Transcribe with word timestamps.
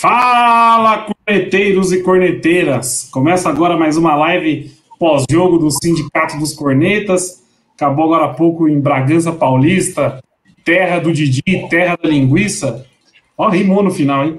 Fala, 0.00 1.12
corneteiros 1.26 1.92
e 1.92 2.02
corneteiras! 2.02 3.06
Começa 3.12 3.50
agora 3.50 3.76
mais 3.76 3.98
uma 3.98 4.14
live 4.14 4.72
pós-jogo 4.98 5.58
do 5.58 5.70
Sindicato 5.70 6.38
dos 6.38 6.54
Cornetas. 6.54 7.44
Acabou 7.74 8.06
agora 8.06 8.24
há 8.24 8.28
pouco 8.34 8.66
em 8.66 8.80
Bragança 8.80 9.30
Paulista, 9.30 10.24
terra 10.64 10.98
do 11.00 11.12
Didi, 11.12 11.42
terra 11.68 11.98
da 12.02 12.08
linguiça. 12.08 12.86
Ó, 13.36 13.50
rimou 13.50 13.82
no 13.82 13.90
final, 13.90 14.24
hein? 14.24 14.38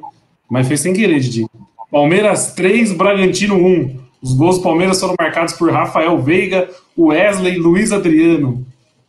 Mas 0.49 0.67
fez 0.67 0.79
sem 0.79 0.93
querer, 0.93 1.19
Didi. 1.19 1.45
Palmeiras 1.91 2.55
3, 2.55 2.93
Bragantino 2.93 3.55
1. 3.55 3.99
Os 4.19 4.33
gols 4.33 4.57
do 4.57 4.63
Palmeiras 4.63 4.99
foram 4.99 5.13
marcados 5.19 5.53
por 5.53 5.71
Rafael 5.71 6.19
Veiga, 6.19 6.71
Wesley 6.97 7.53
e 7.53 7.59
Luiz 7.59 7.91
Adriano. 7.91 8.65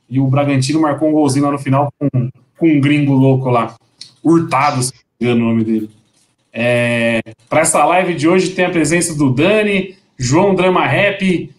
E 0.06 0.20
o 0.20 0.26
Bragantino 0.26 0.82
marcou 0.82 1.08
um 1.08 1.12
golzinho 1.12 1.46
lá 1.46 1.52
no 1.52 1.58
final 1.58 1.90
com, 1.98 2.10
com 2.58 2.68
um 2.68 2.78
gringo 2.78 3.14
louco 3.14 3.48
lá. 3.48 3.74
Hurtado, 4.22 4.82
se 4.82 4.92
não 4.92 5.00
me 5.18 5.32
engano 5.32 5.44
o 5.46 5.48
nome 5.48 5.64
dele. 5.64 6.01
É, 6.52 7.20
Para 7.48 7.60
essa 7.60 7.84
live 7.84 8.14
de 8.14 8.28
hoje 8.28 8.50
tem 8.50 8.64
a 8.64 8.70
presença 8.70 9.14
do 9.14 9.30
Dani, 9.30 9.94
João 10.18 10.54
Drama 10.54 10.86
Rap, 10.86 11.50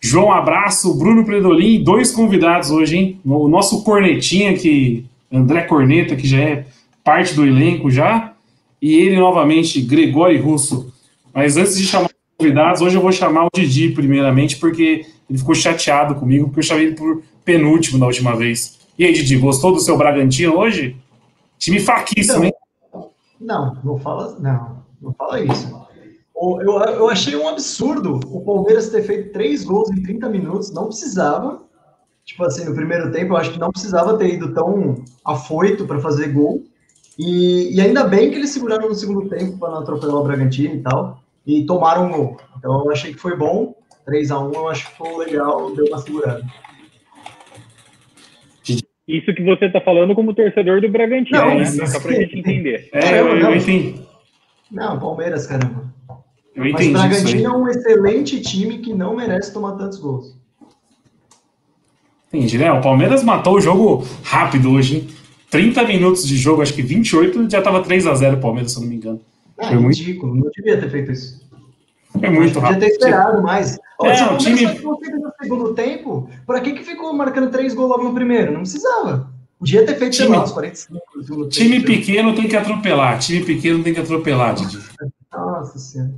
João 0.00 0.30
Abraço, 0.30 0.94
Bruno 0.94 1.24
Predolin 1.24 1.82
dois 1.82 2.12
convidados 2.12 2.70
hoje, 2.70 2.96
hein? 2.96 3.20
O 3.24 3.48
nosso 3.48 3.82
Cornetinha, 3.82 4.54
que 4.54 5.04
André 5.32 5.62
Corneta, 5.62 6.14
que 6.14 6.28
já 6.28 6.38
é 6.38 6.66
parte 7.02 7.34
do 7.34 7.46
elenco 7.46 7.90
já, 7.90 8.34
e 8.80 8.94
ele 8.94 9.16
novamente, 9.16 9.80
Gregório 9.80 10.42
Russo. 10.42 10.92
Mas 11.34 11.56
antes 11.56 11.78
de 11.78 11.86
chamar 11.86 12.06
os 12.06 12.36
convidados, 12.38 12.82
hoje 12.82 12.96
eu 12.96 13.02
vou 13.02 13.12
chamar 13.12 13.46
o 13.46 13.50
Didi 13.54 13.90
primeiramente, 13.90 14.56
porque 14.56 15.06
ele 15.28 15.38
ficou 15.38 15.54
chateado 15.54 16.14
comigo, 16.14 16.46
porque 16.46 16.60
eu 16.60 16.64
chamei 16.64 16.86
ele 16.86 16.94
por 16.94 17.22
penúltimo 17.44 17.98
na 17.98 18.06
última 18.06 18.36
vez. 18.36 18.78
E 18.98 19.04
aí, 19.04 19.12
Didi, 19.12 19.36
gostou 19.36 19.72
do 19.72 19.80
seu 19.80 19.96
Bragantino 19.96 20.56
hoje? 20.56 20.96
Time 21.58 21.80
fraquíssimo, 21.80 22.44
hein? 22.44 22.52
Não, 23.40 23.76
não 23.84 23.98
fala, 23.98 24.36
não, 24.38 24.82
não 25.00 25.12
fala 25.12 25.40
isso. 25.40 25.86
Eu, 26.36 26.60
eu 26.60 27.08
achei 27.08 27.34
um 27.34 27.48
absurdo 27.48 28.20
o 28.26 28.42
Palmeiras 28.42 28.90
ter 28.90 29.02
feito 29.02 29.32
três 29.32 29.64
gols 29.64 29.90
em 29.90 30.02
30 30.02 30.28
minutos, 30.28 30.70
não 30.70 30.86
precisava. 30.86 31.62
Tipo 32.24 32.44
assim, 32.44 32.64
no 32.64 32.74
primeiro 32.74 33.10
tempo, 33.10 33.32
eu 33.32 33.36
acho 33.36 33.52
que 33.52 33.58
não 33.58 33.70
precisava 33.70 34.18
ter 34.18 34.34
ido 34.34 34.52
tão 34.52 34.96
afoito 35.24 35.86
para 35.86 36.00
fazer 36.00 36.32
gol. 36.32 36.64
E, 37.18 37.74
e, 37.74 37.80
ainda 37.80 38.04
bem 38.04 38.30
que 38.30 38.36
eles 38.36 38.50
seguraram 38.50 38.88
no 38.88 38.94
segundo 38.94 39.28
tempo 39.28 39.56
para 39.58 39.70
não 39.70 39.78
atropelar 39.78 40.16
o 40.16 40.24
Bragantino 40.24 40.74
e 40.74 40.82
tal, 40.82 41.20
e 41.46 41.64
tomaram 41.64 42.06
um 42.06 42.10
gol. 42.10 42.36
Então 42.58 42.84
eu 42.84 42.90
achei 42.90 43.14
que 43.14 43.20
foi 43.20 43.36
bom. 43.36 43.74
3 44.04 44.30
a 44.30 44.40
1 44.40 44.52
eu 44.52 44.68
acho 44.68 44.88
que 44.88 44.98
foi 44.98 45.16
legal, 45.16 45.74
deu 45.74 45.86
uma 45.86 45.98
segurada. 45.98 46.44
Isso 49.06 49.32
que 49.32 49.42
você 49.42 49.66
está 49.66 49.80
falando 49.80 50.14
como 50.14 50.34
torcedor 50.34 50.80
do 50.80 50.88
Bragantino, 50.88 51.38
não, 51.38 51.58
né? 51.58 51.64
Só 51.64 52.00
para 52.00 52.10
a 52.10 52.14
gente 52.14 52.38
entender. 52.38 52.88
É, 52.92 53.20
eu, 53.20 53.28
eu 53.38 53.54
entendi. 53.54 53.94
Não, 54.70 54.98
Palmeiras, 54.98 55.46
caramba. 55.46 55.84
Eu 56.54 56.66
entendi 56.66 56.90
Mas 56.90 57.04
o 57.04 57.08
Bragantino 57.08 57.46
é 57.46 57.56
um 57.56 57.68
excelente 57.68 58.40
time 58.40 58.78
que 58.78 58.92
não 58.92 59.14
merece 59.14 59.52
tomar 59.52 59.72
tantos 59.72 59.98
gols. 59.98 60.34
Entendi, 62.32 62.58
né? 62.58 62.72
O 62.72 62.80
Palmeiras 62.80 63.22
matou 63.22 63.54
o 63.54 63.60
jogo 63.60 64.04
rápido 64.24 64.72
hoje, 64.72 64.96
hein? 64.96 65.08
30 65.50 65.84
minutos 65.84 66.26
de 66.26 66.36
jogo, 66.36 66.60
acho 66.60 66.74
que 66.74 66.82
28, 66.82 67.48
já 67.48 67.58
estava 67.58 67.82
3 67.82 68.06
a 68.06 68.14
0 68.14 68.36
o 68.36 68.40
Palmeiras, 68.40 68.72
se 68.72 68.78
eu 68.78 68.82
não 68.82 68.88
me 68.88 68.96
engano. 68.96 69.20
É, 69.58 69.68
Foi 69.68 69.76
ridículo, 69.76 70.32
muito... 70.32 70.44
não 70.44 70.50
devia 70.50 70.80
ter 70.80 70.90
feito 70.90 71.12
isso. 71.12 71.45
É 72.22 72.30
muito 72.30 72.58
rápido. 72.58 72.80
Podia 72.80 72.88
ter 72.88 72.94
esperado 72.94 73.42
mais. 73.42 73.78
É, 74.02 74.14
se 74.14 74.24
o 74.24 74.36
time... 74.36 74.64
no 74.64 75.32
segundo 75.40 75.74
tempo, 75.74 76.28
para 76.46 76.60
que, 76.60 76.72
que 76.72 76.84
ficou 76.84 77.12
marcando 77.12 77.50
três 77.50 77.74
gols 77.74 77.90
logo 77.90 78.04
no 78.04 78.14
primeiro? 78.14 78.52
Não 78.52 78.60
precisava. 78.60 79.30
Podia 79.58 79.86
ter 79.86 79.96
feito, 79.96 80.16
time, 80.16 80.36
lá, 80.36 80.44
os 80.44 80.52
45 80.52 81.48
Time 81.48 81.80
pequeno 81.80 82.34
tem 82.34 82.46
que 82.46 82.56
atropelar. 82.56 83.18
Time 83.18 83.44
pequeno 83.44 83.82
tem 83.82 83.94
que 83.94 84.00
atropelar, 84.00 84.54
Didi. 84.54 84.78
Nossa 85.32 85.78
Senhora. 85.78 86.12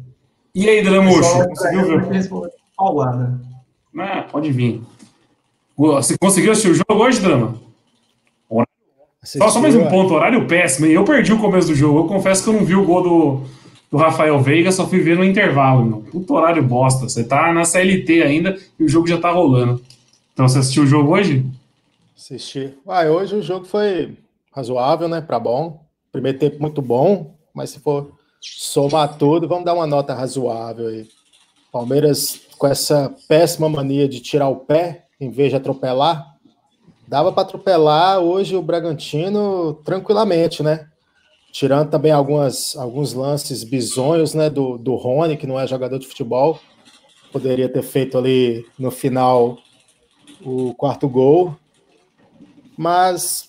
E 0.55 0.69
aí, 0.69 0.83
Dramuxo? 0.83 1.49
Conseguiu 1.49 2.09
ver? 2.09 2.31
Paulada. 2.77 3.41
Ah, 3.97 4.25
pode 4.31 4.51
vir. 4.51 4.83
Você 5.77 6.19
conseguiu 6.19 6.51
assistir 6.51 6.71
o 6.71 6.75
jogo 6.75 7.05
hoje, 7.05 7.21
Drama? 7.21 7.55
Assistiu, 9.23 9.51
só 9.51 9.61
mais 9.61 9.75
um 9.75 9.87
ponto, 9.87 10.15
horário 10.15 10.47
péssimo. 10.47 10.87
Eu 10.87 11.05
perdi 11.05 11.33
o 11.33 11.39
começo 11.39 11.69
do 11.69 11.75
jogo. 11.75 12.01
Eu 12.01 12.05
confesso 12.05 12.43
que 12.43 12.51
eu 12.51 12.55
não 12.55 12.65
vi 12.65 12.75
o 12.75 12.85
gol 12.85 13.03
do, 13.03 13.43
do 13.91 13.97
Rafael 13.97 14.38
Veiga, 14.41 14.71
só 14.71 14.87
fui 14.87 15.00
ver 15.00 15.16
no 15.16 15.25
intervalo. 15.25 15.84
Meu. 15.84 16.00
Puto 16.00 16.34
horário 16.34 16.62
bosta. 16.62 17.09
Você 17.09 17.25
tá 17.25 17.53
na 17.53 17.65
CLT 17.65 18.22
ainda 18.22 18.56
e 18.78 18.84
o 18.84 18.88
jogo 18.88 19.06
já 19.06 19.19
tá 19.19 19.31
rolando. 19.31 19.82
Então 20.32 20.47
você 20.49 20.59
assistiu 20.59 20.82
o 20.82 20.87
jogo 20.87 21.12
hoje? 21.12 21.44
Assisti. 22.16 22.75
Ah, 22.87 23.03
hoje 23.04 23.37
o 23.37 23.43
jogo 23.43 23.65
foi 23.65 24.16
razoável, 24.53 25.09
né? 25.09 25.21
Para 25.21 25.38
bom. 25.38 25.84
Primeiro 26.12 26.38
tempo 26.38 26.60
muito 26.60 26.82
bom, 26.82 27.34
mas 27.54 27.71
se 27.71 27.81
for 27.81 28.12
somar 28.41 29.16
tudo, 29.16 29.49
vamos 29.49 29.65
dar 29.65 29.75
uma 29.75 29.87
nota 29.87 30.15
razoável 30.15 30.88
aí. 30.88 31.09
Palmeiras 31.72 32.41
com 32.56 32.66
essa 32.66 33.15
péssima 33.28 33.69
mania 33.69 34.09
de 34.09 34.20
tirar 34.20 34.49
o 34.49 34.56
pé 34.56 35.05
em 35.20 35.31
vez 35.31 35.50
de 35.50 35.56
atropelar. 35.56 36.37
Dava 37.06 37.32
para 37.32 37.43
atropelar 37.43 38.19
hoje 38.19 38.55
o 38.56 38.62
Bragantino 38.62 39.75
tranquilamente, 39.84 40.62
né? 40.62 40.87
Tirando 41.53 41.91
também 41.91 42.13
algumas, 42.13 42.77
alguns 42.77 43.13
lances 43.13 43.65
bizonhos, 43.65 44.35
né, 44.35 44.51
do, 44.51 44.77
do 44.79 44.95
Rony, 44.95 45.37
que 45.37 45.47
não 45.47 45.59
é 45.59 45.67
jogador 45.67 45.99
de 45.99 46.07
futebol, 46.07 46.61
poderia 47.33 47.69
ter 47.69 47.83
feito 47.83 48.17
ali 48.17 48.67
no 48.79 48.91
final 48.91 49.59
o 50.45 50.75
quarto 50.75 51.09
gol, 51.09 51.57
mas 52.77 53.49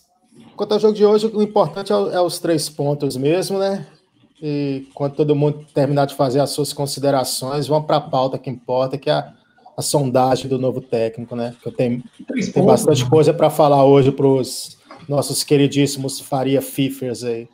quanto 0.56 0.74
ao 0.74 0.80
jogo 0.80 0.94
de 0.94 1.06
hoje, 1.06 1.28
o 1.28 1.42
importante 1.42 1.94
é, 1.94 1.96
é 1.96 2.22
os 2.22 2.40
três 2.40 2.68
pontos 2.68 3.16
mesmo, 3.16 3.60
né, 3.60 3.86
e 4.42 4.88
quando 4.94 5.16
todo 5.16 5.36
mundo 5.36 5.66
terminar 5.74 6.06
de 6.06 6.16
fazer 6.16 6.40
as 6.40 6.50
suas 6.52 6.72
considerações, 6.72 7.68
vamos 7.68 7.86
para 7.86 7.98
a 7.98 8.02
pauta 8.02 8.38
que 8.38 8.50
importa, 8.50 8.98
que 8.98 9.10
é 9.10 9.14
a, 9.14 9.34
a, 9.78 9.82
sondagem 9.82 10.48
do 10.48 10.58
novo 10.58 10.80
técnico, 10.80 11.36
né, 11.36 11.54
que 11.62 11.68
eu 11.68 11.72
tenho, 11.72 12.02
tenho 12.54 12.66
bastante 12.66 13.06
coisa 13.08 13.34
para 13.34 13.50
falar 13.50 13.84
hoje 13.84 14.12
para 14.12 14.26
os 14.26 14.78
nossos 15.08 15.44
queridíssimos 15.44 16.20
Faria 16.20 16.62
Fifers 16.62 17.24
aí. 17.24 17.50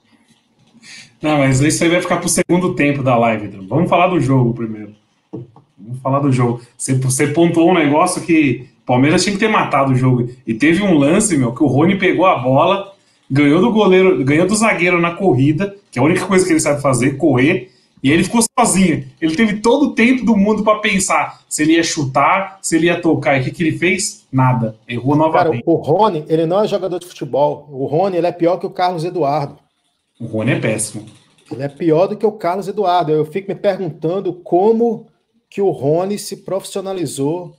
Não, 1.22 1.38
mas 1.40 1.62
isso 1.62 1.84
aí 1.84 1.90
vai 1.90 2.02
ficar 2.02 2.18
pro 2.18 2.30
segundo 2.30 2.74
tempo 2.74 3.02
da 3.02 3.18
live. 3.18 3.48
Então. 3.48 3.66
Vamos 3.68 3.90
falar 3.90 4.08
do 4.08 4.20
jogo 4.20 4.54
primeiro. 4.54 4.94
Vamos 5.32 6.02
falar 6.02 6.20
do 6.20 6.32
jogo. 6.32 6.62
Você, 6.78 6.94
você 6.96 7.28
pontuou 7.28 7.72
um 7.72 7.74
negócio 7.74 8.22
que 8.22 8.68
o 8.84 8.86
Palmeiras 8.86 9.24
tinha 9.24 9.34
que 9.34 9.40
ter 9.40 9.48
matado 9.48 9.92
o 9.92 9.96
jogo. 9.96 10.30
E 10.46 10.54
teve 10.54 10.84
um 10.84 10.98
lance, 10.98 11.38
meu, 11.38 11.54
que 11.54 11.64
o 11.64 11.68
Rony 11.68 11.98
pegou 11.98 12.26
a 12.26 12.38
bola, 12.38 12.94
ganhou 13.30 13.62
do 13.62 13.72
goleiro, 13.72 14.24
ganhou 14.24 14.48
do 14.48 14.56
zagueiro 14.56 15.02
na 15.02 15.12
corrida, 15.12 15.76
que 15.92 16.00
é 16.00 16.02
a 16.02 16.06
única 16.06 16.26
coisa 16.26 16.46
que 16.46 16.54
ele 16.54 16.60
sabe 16.60 16.82
fazer, 16.82 17.18
correr, 17.18 17.72
e 18.04 18.12
ele 18.12 18.24
ficou 18.24 18.42
sozinho. 18.60 19.06
Ele 19.20 19.36
teve 19.36 19.62
todo 19.62 19.88
o 19.88 19.92
tempo 19.96 20.24
do 20.24 20.38
mundo 20.38 20.64
para 20.64 20.78
pensar 20.78 21.42
se 21.50 21.64
ele 21.64 21.74
ia 21.74 21.84
chutar, 21.84 22.60
se 22.62 22.76
ele 22.76 22.86
ia 22.86 23.02
tocar. 23.02 23.38
E 23.38 23.42
o 23.42 23.44
que, 23.44 23.52
que 23.52 23.64
ele 23.64 23.78
fez? 23.78 24.28
Nada. 24.32 24.76
Errou 24.88 25.16
novamente. 25.16 25.64
Cara, 25.64 25.64
o 25.66 25.76
Rony, 25.76 26.24
ele 26.28 26.46
não 26.46 26.64
é 26.64 26.68
jogador 26.68 27.00
de 27.00 27.08
futebol. 27.08 27.68
O 27.72 27.88
Rony, 27.88 28.18
ele 28.18 28.28
é 28.28 28.32
pior 28.32 28.58
que 28.58 28.68
o 28.68 28.70
Carlos 28.70 29.04
Eduardo. 29.04 29.58
O 30.20 30.26
Rony 30.26 30.52
é 30.54 30.60
péssimo. 30.60 31.06
Ele 31.52 31.64
é 31.64 31.68
pior 31.68 32.08
do 32.08 32.18
que 32.18 32.26
o 32.26 32.32
Carlos 32.32 32.68
Eduardo. 32.68 33.12
Eu 33.12 33.26
fico 33.26 33.50
me 33.50 33.56
perguntando 33.56 34.34
como 34.34 35.08
que 35.50 35.62
o 35.62 35.70
Rony 35.70 36.18
se 36.18 36.38
profissionalizou 36.38 37.56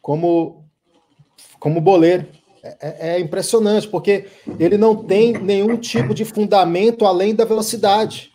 como, 0.00 0.64
como 1.58 1.80
boleiro. 1.80 2.26
É, 2.62 2.76
é, 2.80 3.16
é 3.16 3.20
impressionante, 3.20 3.88
porque 3.88 4.26
ele 4.58 4.76
não 4.76 4.94
tem 4.94 5.32
nenhum 5.32 5.76
tipo 5.76 6.14
de 6.14 6.24
fundamento 6.24 7.04
além 7.04 7.34
da 7.34 7.44
velocidade. 7.44 8.32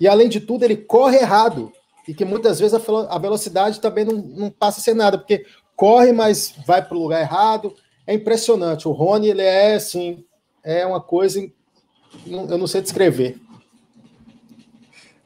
E 0.00 0.06
além 0.06 0.28
de 0.28 0.40
tudo, 0.40 0.64
ele 0.64 0.76
corre 0.76 1.18
errado. 1.18 1.72
E 2.06 2.14
que 2.14 2.24
muitas 2.24 2.60
vezes 2.60 2.80
a 3.08 3.18
velocidade 3.18 3.80
também 3.80 4.04
não, 4.04 4.16
não 4.16 4.50
passa 4.50 4.80
a 4.80 4.82
ser 4.82 4.94
nada, 4.94 5.18
porque 5.18 5.44
corre, 5.76 6.12
mas 6.12 6.54
vai 6.66 6.84
para 6.84 6.96
o 6.96 7.02
lugar 7.02 7.20
errado. 7.20 7.74
É 8.06 8.14
impressionante. 8.14 8.88
O 8.88 8.92
Rony, 8.92 9.28
ele 9.28 9.42
é 9.42 9.74
assim, 9.74 10.24
é 10.64 10.86
uma 10.86 11.00
coisa 11.00 11.40
eu 12.26 12.58
não 12.58 12.66
sei 12.66 12.80
descrever. 12.80 13.36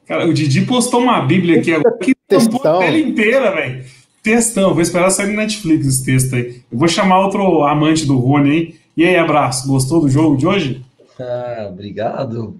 Cara, 0.05 0.27
o 0.27 0.33
Didi 0.33 0.65
postou 0.65 1.01
uma 1.01 1.21
Bíblia 1.21 1.59
aqui 1.59 1.73
agora 1.73 1.97
que 1.97 2.13
tampou 2.27 2.59
a 2.59 2.79
tela 2.79 2.97
inteira, 2.97 3.51
velho. 3.51 3.85
Textão, 4.21 4.73
vou 4.73 4.81
esperar 4.81 5.09
sair 5.09 5.27
no 5.27 5.37
Netflix 5.37 5.85
esse 5.85 6.05
texto 6.05 6.35
aí. 6.35 6.61
Eu 6.71 6.77
vou 6.77 6.87
chamar 6.87 7.19
outro 7.19 7.63
amante 7.63 8.05
do 8.05 8.17
Rony 8.17 8.49
aí. 8.49 8.75
E 8.95 9.05
aí, 9.05 9.15
abraço, 9.15 9.67
gostou 9.67 10.01
do 10.01 10.09
jogo 10.09 10.37
de 10.37 10.45
hoje? 10.45 10.85
Ah, 11.19 11.67
obrigado. 11.69 12.59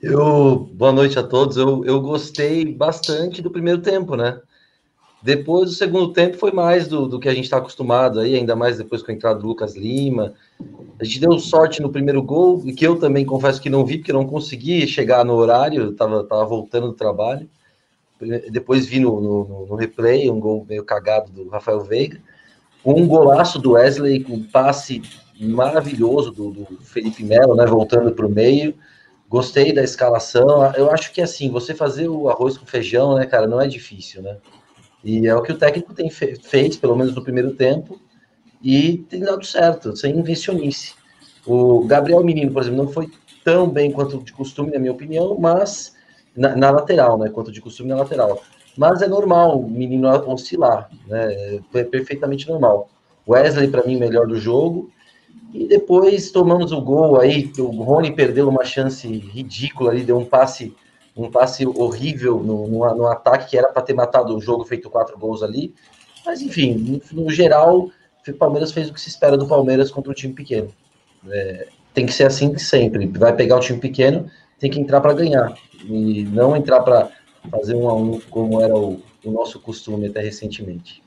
Eu, 0.00 0.70
boa 0.72 0.92
noite 0.92 1.18
a 1.18 1.22
todos. 1.22 1.56
Eu, 1.56 1.84
eu 1.84 2.00
gostei 2.00 2.64
bastante 2.64 3.42
do 3.42 3.50
primeiro 3.50 3.80
tempo, 3.80 4.14
né? 4.14 4.38
Depois, 5.20 5.70
o 5.70 5.74
segundo 5.74 6.12
tempo 6.12 6.36
foi 6.36 6.52
mais 6.52 6.86
do, 6.86 7.08
do 7.08 7.18
que 7.18 7.28
a 7.28 7.34
gente 7.34 7.44
está 7.44 7.56
acostumado 7.56 8.20
aí, 8.20 8.36
ainda 8.36 8.54
mais 8.54 8.78
depois 8.78 9.02
com 9.02 9.10
a 9.10 9.14
entrada 9.14 9.40
do 9.40 9.48
Lucas 9.48 9.74
Lima. 9.74 10.34
A 10.98 11.04
gente 11.04 11.20
deu 11.20 11.38
sorte 11.40 11.82
no 11.82 11.90
primeiro 11.90 12.22
gol, 12.22 12.62
e 12.64 12.72
que 12.72 12.86
eu 12.86 12.98
também 12.98 13.24
confesso 13.24 13.60
que 13.60 13.68
não 13.68 13.84
vi, 13.84 13.98
porque 13.98 14.12
não 14.12 14.26
consegui 14.26 14.86
chegar 14.86 15.24
no 15.24 15.34
horário, 15.34 15.90
estava 15.90 16.22
tava 16.22 16.44
voltando 16.44 16.88
do 16.88 16.92
trabalho. 16.92 17.48
Depois 18.50 18.86
vi 18.86 19.00
no, 19.00 19.20
no, 19.20 19.66
no, 19.66 19.74
replay 19.76 20.30
um 20.30 20.40
gol 20.40 20.66
meio 20.68 20.84
cagado 20.84 21.30
do 21.30 21.48
Rafael 21.48 21.80
Veiga. 21.80 22.20
Um 22.84 23.06
golaço 23.06 23.58
do 23.58 23.72
Wesley 23.72 24.22
com 24.22 24.34
um 24.34 24.42
passe 24.42 25.02
maravilhoso 25.38 26.30
do, 26.32 26.50
do 26.50 26.66
Felipe 26.80 27.22
Melo, 27.22 27.54
né? 27.54 27.64
Voltando 27.66 28.12
para 28.12 28.26
o 28.26 28.30
meio. 28.30 28.74
Gostei 29.28 29.72
da 29.72 29.82
escalação. 29.82 30.72
Eu 30.74 30.90
acho 30.90 31.12
que 31.12 31.20
assim, 31.20 31.50
você 31.50 31.74
fazer 31.74 32.08
o 32.08 32.28
arroz 32.28 32.56
com 32.56 32.66
feijão, 32.66 33.14
né, 33.14 33.26
cara, 33.26 33.46
não 33.46 33.60
é 33.60 33.68
difícil, 33.68 34.22
né? 34.22 34.38
E 35.08 35.26
é 35.26 35.34
o 35.34 35.40
que 35.40 35.52
o 35.52 35.56
técnico 35.56 35.94
tem 35.94 36.10
fe 36.10 36.36
feito, 36.36 36.78
pelo 36.78 36.94
menos 36.94 37.14
no 37.14 37.22
primeiro 37.22 37.54
tempo, 37.54 37.98
e 38.62 38.98
tem 39.08 39.20
dado 39.20 39.42
certo, 39.42 39.96
sem 39.96 40.18
invencionice. 40.18 40.92
O 41.46 41.86
Gabriel 41.86 42.22
Menino, 42.22 42.52
por 42.52 42.60
exemplo, 42.60 42.84
não 42.84 42.92
foi 42.92 43.08
tão 43.42 43.70
bem 43.70 43.90
quanto 43.90 44.22
de 44.22 44.34
costume, 44.34 44.70
na 44.70 44.78
minha 44.78 44.92
opinião, 44.92 45.34
mas 45.40 45.94
na, 46.36 46.54
na 46.54 46.70
lateral, 46.70 47.16
né? 47.16 47.30
Quanto 47.30 47.50
de 47.50 47.58
costume 47.58 47.88
na 47.88 47.96
lateral. 47.96 48.42
Mas 48.76 49.00
é 49.00 49.08
normal 49.08 49.58
o 49.58 49.70
menino 49.70 50.10
oscilar, 50.30 50.90
né? 51.06 51.58
É 51.72 51.84
perfeitamente 51.84 52.46
normal. 52.46 52.90
Wesley, 53.26 53.68
para 53.68 53.86
mim, 53.86 53.96
melhor 53.96 54.26
do 54.26 54.36
jogo. 54.36 54.90
E 55.54 55.66
depois 55.66 56.30
tomamos 56.30 56.70
o 56.70 56.82
gol 56.82 57.18
aí, 57.18 57.50
o 57.58 57.82
Rony 57.82 58.14
perdeu 58.14 58.46
uma 58.46 58.62
chance 58.62 59.08
ridícula 59.08 59.90
ali, 59.90 60.02
deu 60.02 60.18
um 60.18 60.24
passe 60.26 60.76
um 61.18 61.30
passe 61.30 61.66
horrível 61.66 62.40
no, 62.42 62.68
no, 62.68 62.94
no 62.94 63.06
ataque 63.08 63.50
que 63.50 63.58
era 63.58 63.68
para 63.68 63.82
ter 63.82 63.92
matado 63.92 64.36
o 64.36 64.40
jogo, 64.40 64.64
feito 64.64 64.88
quatro 64.88 65.18
gols 65.18 65.42
ali. 65.42 65.74
Mas 66.24 66.40
enfim, 66.40 67.00
no, 67.12 67.24
no, 67.24 67.30
geral, 67.30 67.90
o 68.26 68.32
Palmeiras 68.34 68.70
fez 68.70 68.88
o 68.88 68.94
que 68.94 69.00
se 69.00 69.08
espera 69.08 69.36
do 69.36 69.48
Palmeiras 69.48 69.90
contra 69.90 70.12
um 70.12 70.14
time 70.14 70.32
pequeno. 70.32 70.68
É, 71.28 71.68
tem 71.92 72.06
que 72.06 72.12
ser 72.12 72.24
assim 72.24 72.56
sempre. 72.56 73.06
Vai 73.06 73.34
pegar 73.34 73.56
o 73.56 73.60
time 73.60 73.78
pequeno, 73.78 74.30
tem 74.58 74.70
que 74.70 74.80
entrar 74.80 75.00
para 75.00 75.12
ganhar 75.12 75.54
e 75.84 76.24
não 76.24 76.56
entrar 76.56 76.80
para 76.80 77.10
fazer 77.50 77.74
um 77.74 77.88
a 77.88 77.94
um 77.94 78.20
como 78.30 78.60
era 78.60 78.76
o, 78.76 79.00
o 79.24 79.30
nosso 79.30 79.58
costume 79.58 80.06
até 80.06 80.20
recentemente. 80.20 81.02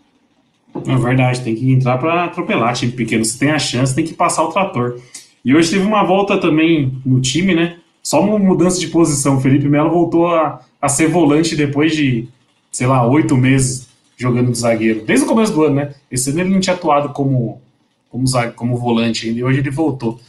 É 0.88 0.96
verdade, 0.96 1.42
tem 1.42 1.56
que 1.56 1.72
entrar 1.72 1.98
para 1.98 2.26
atropelar 2.26 2.74
time 2.74 2.92
pequeno. 2.92 3.24
Se 3.24 3.38
tem 3.38 3.52
a 3.52 3.60
chance, 3.60 3.96
tem 3.96 4.06
que 4.06 4.14
passar 4.14 4.44
o 4.44 4.52
trator. 4.52 5.00
E 5.44 5.56
hoje 5.56 5.72
teve 5.72 5.86
uma 5.86 6.04
volta 6.04 6.38
também 6.38 7.02
no 7.06 7.20
time, 7.20 7.54
né? 7.54 7.81
Só 8.02 8.22
uma 8.22 8.40
mudança 8.40 8.80
de 8.80 8.88
posição. 8.88 9.40
Felipe 9.40 9.68
Melo 9.68 9.92
voltou 9.92 10.28
a, 10.28 10.62
a 10.82 10.90
ser 10.90 11.08
volante 11.08 11.56
depois 11.56 11.96
de, 11.96 12.28
sei 12.72 12.88
lá, 12.88 13.06
oito 13.06 13.38
meses 13.38 13.90
jogando 14.18 14.52
de 14.52 14.58
zagueiro. 14.58 15.04
Desde 15.04 15.26
o 15.26 15.28
começo 15.28 15.54
do 15.54 15.64
ano, 15.64 15.76
né? 15.76 15.96
Esse 16.10 16.30
ano 16.30 16.42
ele 16.42 16.50
não 16.50 16.60
tinha 16.60 16.76
atuado 16.76 17.10
como, 17.10 17.62
como, 18.10 18.26
como 18.56 18.78
volante 18.78 19.28
ainda, 19.28 19.40
e 19.40 19.44
hoje 19.44 19.60
ele 19.60 19.72
voltou. 19.72 20.20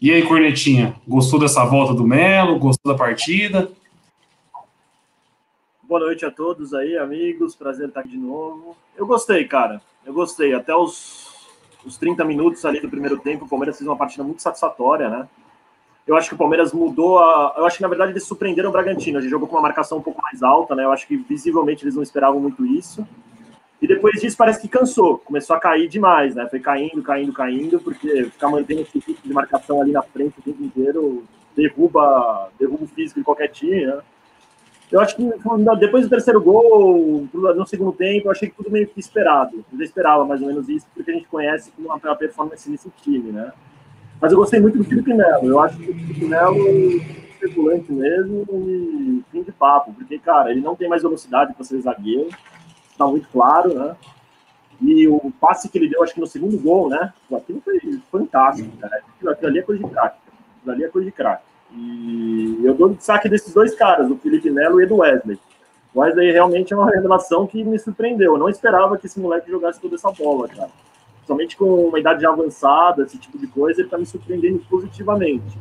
E 0.00 0.10
aí, 0.10 0.22
Cornetinha, 0.22 0.96
gostou 1.06 1.38
dessa 1.38 1.64
volta 1.64 1.92
do 1.92 2.06
Melo? 2.06 2.58
Gostou 2.58 2.92
da 2.92 2.98
partida? 2.98 3.70
Boa 5.82 6.00
noite 6.00 6.24
a 6.24 6.30
todos 6.30 6.72
aí, 6.72 6.96
amigos. 6.96 7.54
Prazer 7.54 7.88
estar 7.88 8.00
aqui 8.00 8.10
de 8.10 8.16
novo. 8.16 8.76
Eu 8.96 9.06
gostei, 9.06 9.44
cara. 9.44 9.82
Eu 10.06 10.14
gostei. 10.14 10.54
Até 10.54 10.74
os, 10.74 11.28
os 11.84 11.98
30 11.98 12.24
minutos 12.24 12.64
ali 12.64 12.80
do 12.80 12.88
primeiro 12.88 13.18
tempo, 13.18 13.44
o 13.44 13.48
Palmeiras 13.48 13.76
fez 13.76 13.86
uma 13.86 13.96
partida 13.96 14.24
muito 14.24 14.40
satisfatória, 14.40 15.10
né? 15.10 15.28
Eu 16.06 16.16
acho 16.16 16.28
que 16.28 16.34
o 16.34 16.38
Palmeiras 16.38 16.72
mudou 16.72 17.18
a. 17.18 17.54
Eu 17.58 17.66
acho 17.66 17.76
que, 17.76 17.82
na 17.82 17.88
verdade, 17.88 18.12
eles 18.12 18.24
surpreenderam 18.24 18.70
o 18.70 18.72
Bragantino. 18.72 19.18
A 19.18 19.20
gente 19.20 19.30
jogou 19.30 19.46
com 19.48 19.56
uma 19.56 19.62
marcação 19.62 19.98
um 19.98 20.02
pouco 20.02 20.20
mais 20.22 20.42
alta, 20.42 20.74
né? 20.74 20.84
Eu 20.84 20.92
acho 20.92 21.06
que 21.06 21.16
visivelmente 21.16 21.84
eles 21.84 21.94
não 21.94 22.02
esperavam 22.02 22.40
muito 22.40 22.64
isso. 22.66 23.06
E 23.80 23.86
depois 23.86 24.20
disso 24.20 24.36
parece 24.36 24.60
que 24.60 24.68
cansou, 24.68 25.18
começou 25.18 25.56
a 25.56 25.60
cair 25.60 25.88
demais, 25.88 26.34
né? 26.34 26.46
Foi 26.48 26.60
caindo, 26.60 27.02
caindo, 27.02 27.32
caindo, 27.32 27.80
porque 27.80 28.24
ficar 28.24 28.48
mantendo 28.48 28.82
esse 28.82 29.00
tipo 29.00 29.26
de 29.26 29.32
marcação 29.32 29.80
ali 29.80 29.92
na 29.92 30.02
frente 30.02 30.38
o 30.38 30.42
tempo 30.42 30.62
inteiro 30.62 31.24
derruba, 31.56 32.50
derruba 32.58 32.84
o 32.84 32.88
físico 32.88 33.20
de 33.20 33.24
qualquer 33.24 33.48
time, 33.48 33.86
né? 33.86 34.00
Eu 34.90 35.00
acho 35.00 35.14
que 35.14 35.22
depois 35.78 36.04
do 36.04 36.10
terceiro 36.10 36.40
gol, 36.40 37.28
no 37.32 37.66
segundo 37.66 37.92
tempo, 37.92 38.26
eu 38.26 38.32
achei 38.32 38.48
que 38.48 38.56
tudo 38.56 38.72
meio 38.72 38.88
que 38.88 38.98
esperado. 38.98 39.64
Eu 39.72 39.78
já 39.78 39.84
esperava 39.84 40.24
mais 40.24 40.42
ou 40.42 40.48
menos 40.48 40.68
isso, 40.68 40.84
porque 40.92 41.12
a 41.12 41.14
gente 41.14 41.28
conhece 41.28 41.70
como 41.70 41.88
uma 41.88 42.16
performance 42.16 42.68
nesse 42.68 42.90
time, 43.00 43.30
né? 43.30 43.52
Mas 44.20 44.32
eu 44.32 44.38
gostei 44.38 44.60
muito 44.60 44.76
do 44.76 44.84
Felipe 44.84 45.14
Melo. 45.14 45.48
Eu 45.48 45.60
acho 45.60 45.78
que 45.78 45.90
o 45.90 45.94
Felipe 45.94 46.24
Melo 46.26 46.68
é 46.68 47.20
especulante 47.30 47.90
mesmo 47.90 48.44
e 48.68 49.24
fim 49.32 49.42
de 49.42 49.50
papo, 49.50 49.94
porque, 49.94 50.18
cara, 50.18 50.50
ele 50.50 50.60
não 50.60 50.76
tem 50.76 50.88
mais 50.88 51.02
velocidade 51.02 51.54
para 51.54 51.64
ser 51.64 51.80
zagueiro, 51.80 52.28
está 52.90 53.06
muito 53.06 53.26
claro, 53.28 53.72
né? 53.72 53.96
E 54.82 55.08
o 55.08 55.32
passe 55.40 55.68
que 55.68 55.78
ele 55.78 55.88
deu, 55.88 56.02
acho 56.02 56.14
que 56.14 56.20
no 56.20 56.26
segundo 56.26 56.58
gol, 56.58 56.88
né? 56.90 57.12
Aquilo 57.34 57.62
foi 57.62 57.80
fantástico, 58.10 58.70
cara. 58.78 58.96
Aquilo, 58.96 59.30
aquilo 59.30 59.48
ali 59.48 59.58
é 59.58 59.62
coisa 59.62 59.84
de 59.84 59.90
craque. 59.90 60.18
Aquilo 60.58 60.72
ali 60.74 60.84
é 60.84 60.88
coisa 60.88 61.06
de 61.06 61.12
craque. 61.12 61.42
E 61.72 62.60
eu 62.62 62.74
dou 62.74 62.90
destaque 62.90 63.28
desses 63.28 63.54
dois 63.54 63.74
caras, 63.74 64.08
do 64.08 64.16
Felipe 64.16 64.50
Melo 64.50 64.80
e 64.82 64.86
do 64.86 64.96
Wesley. 64.96 65.38
O 65.94 66.00
Wesley 66.00 66.30
realmente 66.32 66.72
é 66.72 66.76
uma 66.76 66.90
revelação 66.90 67.46
que 67.46 67.62
me 67.64 67.78
surpreendeu. 67.78 68.34
Eu 68.34 68.38
não 68.38 68.48
esperava 68.48 68.98
que 68.98 69.06
esse 69.06 69.20
moleque 69.20 69.50
jogasse 69.50 69.80
toda 69.80 69.94
essa 69.94 70.10
bola, 70.10 70.48
cara 70.48 70.70
somente 71.30 71.56
com 71.56 71.86
uma 71.86 72.00
idade 72.00 72.26
avançada, 72.26 73.04
esse 73.04 73.16
tipo 73.16 73.38
de 73.38 73.46
coisa, 73.46 73.80
ele 73.80 73.86
está 73.86 73.96
me 73.96 74.04
surpreendendo 74.04 74.58
positivamente. 74.68 75.56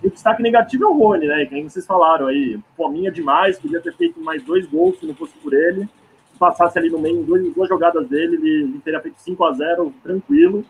E 0.00 0.06
o 0.06 0.10
destaque 0.12 0.40
negativo 0.40 0.84
é 0.84 0.86
o 0.86 0.92
Rony, 0.92 1.26
né? 1.26 1.44
Que 1.44 1.60
vocês 1.60 1.84
falaram 1.84 2.28
aí, 2.28 2.56
fominha 2.76 3.10
demais, 3.10 3.58
podia 3.58 3.80
ter 3.80 3.92
feito 3.96 4.20
mais 4.20 4.40
dois 4.44 4.64
gols 4.66 4.96
se 5.00 5.06
não 5.06 5.16
fosse 5.16 5.34
por 5.38 5.52
ele. 5.52 5.88
Se 6.32 6.38
passasse 6.38 6.78
ali 6.78 6.88
no 6.88 7.00
meio, 7.00 7.24
duas, 7.24 7.52
duas 7.52 7.68
jogadas 7.68 8.06
dele, 8.06 8.36
ele, 8.36 8.62
ele 8.62 8.78
teria 8.78 9.00
feito 9.00 9.18
5 9.18 9.44
a 9.44 9.52
0 9.54 9.92
tranquilo. 10.04 10.64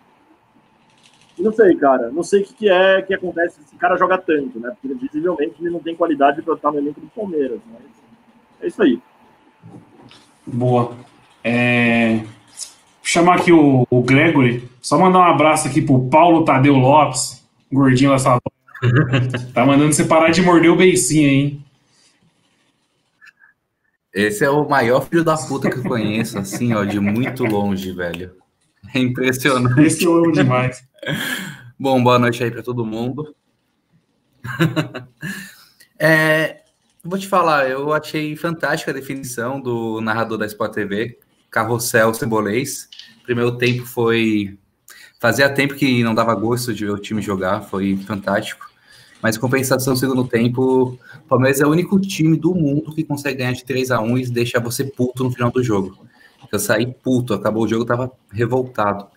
E 1.39 1.43
não 1.43 1.53
sei, 1.53 1.77
cara, 1.77 2.11
não 2.11 2.23
sei 2.23 2.41
o 2.41 2.45
que, 2.47 2.55
que 2.55 2.71
é 2.71 3.03
que 3.03 3.13
acontece 3.13 3.57
se 3.57 3.65
esse 3.65 3.77
cara 3.77 3.99
joga 3.99 4.17
tanto, 4.17 4.59
né? 4.59 4.75
Porque 4.81 4.95
visivelmente 4.95 5.57
ele 5.61 5.69
não 5.69 5.81
tem 5.81 5.95
qualidade 5.95 6.41
para 6.41 6.55
estar 6.55 6.73
no 6.73 6.79
elenco 6.79 7.03
do 7.03 7.09
Palmeiras, 7.09 7.61
mas 7.71 7.83
é 8.63 8.67
isso 8.67 8.83
aí. 8.83 8.99
Boa. 10.47 10.97
É, 11.45 12.25
chamar 13.09 13.39
aqui 13.39 13.51
o, 13.51 13.87
o 13.89 14.03
Gregory, 14.03 14.69
só 14.83 14.99
mandar 14.99 15.21
um 15.21 15.33
abraço 15.33 15.67
aqui 15.67 15.81
pro 15.81 16.11
Paulo 16.11 16.45
Tadeu 16.45 16.75
Lopes, 16.75 17.43
gordinho 17.73 18.11
dessa. 18.11 18.39
tá 19.55 19.65
mandando 19.65 19.95
você 19.95 20.05
parar 20.05 20.31
de 20.31 20.43
morder 20.43 20.71
o 20.71 20.77
beicinho, 20.77 21.27
hein? 21.27 21.65
Esse 24.13 24.45
é 24.45 24.51
o 24.51 24.69
maior 24.69 25.01
filho 25.09 25.25
da 25.25 25.39
puta 25.39 25.71
que 25.71 25.79
eu 25.79 25.83
conheço, 25.85 26.39
assim, 26.39 26.75
ó, 26.75 26.85
de 26.85 27.01
muito 27.01 27.45
longe, 27.45 27.93
velho. 27.93 28.33
É 28.95 28.99
impressionante. 28.99 29.81
Esse 29.81 30.05
eu 30.05 30.15
amo 30.15 30.33
demais. 30.33 30.83
Bom, 31.81 32.03
boa 32.03 32.19
noite 32.19 32.45
aí 32.45 32.51
para 32.51 32.63
todo 32.63 32.85
mundo. 32.85 33.35
é, 35.99 36.63
vou 37.03 37.19
te 37.19 37.27
falar, 37.27 37.71
eu 37.71 37.91
achei 37.93 38.37
fantástica 38.37 38.91
a 38.91 38.95
definição 38.95 39.61
do 39.61 40.01
narrador 40.03 40.37
da 40.37 40.47
Sport 40.47 40.75
TV, 40.75 41.19
Carrossel 41.51 42.15
Cebolês. 42.15 42.89
Primeiro 43.25 43.57
tempo 43.57 43.85
foi. 43.85 44.59
Fazia 45.21 45.49
tempo 45.49 45.75
que 45.75 46.03
não 46.03 46.15
dava 46.15 46.35
gosto 46.35 46.73
de 46.73 46.85
ver 46.85 46.93
o 46.93 46.99
time 46.99 47.21
jogar, 47.21 47.63
foi 47.63 47.97
fantástico. 47.97 48.69
Mas 49.21 49.37
compensação, 49.37 49.97
segundo 49.97 50.25
tempo, 50.25 50.97
o 51.17 51.29
Palmeiras 51.29 51.61
é 51.61 51.67
o 51.67 51.71
único 51.71 51.99
time 51.99 52.37
do 52.37 52.55
mundo 52.55 52.95
que 52.95 53.03
consegue 53.03 53.39
ganhar 53.39 53.53
de 53.53 53.65
3 53.65 53.91
a 53.91 54.01
1 54.01 54.19
e 54.19 54.27
deixar 54.29 54.61
você 54.61 54.85
puto 54.85 55.25
no 55.25 55.33
final 55.33 55.51
do 55.51 55.63
jogo. 55.63 56.07
Eu 56.53 56.59
saí 56.59 56.87
puto, 56.87 57.35
acabou 57.35 57.65
o 57.65 57.69
jogo, 57.69 57.85
tava 57.85 58.13
revoltado. 58.31 59.09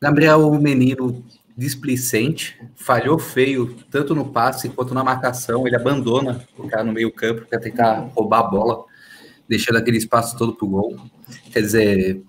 Gabriel 0.00 0.50
Menino 0.52 1.24
displicente, 1.58 2.56
falhou 2.76 3.18
feio, 3.18 3.74
tanto 3.90 4.14
no 4.14 4.30
passe 4.30 4.68
quanto 4.68 4.94
na 4.94 5.02
marcação. 5.02 5.66
Ele 5.66 5.74
abandona 5.74 6.46
o 6.56 6.68
cara 6.68 6.84
no 6.84 6.92
meio-campo 6.92 7.44
para 7.46 7.58
tentar 7.58 8.08
roubar 8.14 8.38
a 8.38 8.42
bola 8.44 8.84
deixando 9.48 9.76
aquele 9.76 9.98
espaço 9.98 10.36
todo 10.36 10.54
para 10.54 10.66
o 10.66 10.68
gol. 10.68 10.96
Quer 11.52 11.60
dizer, 11.60 12.22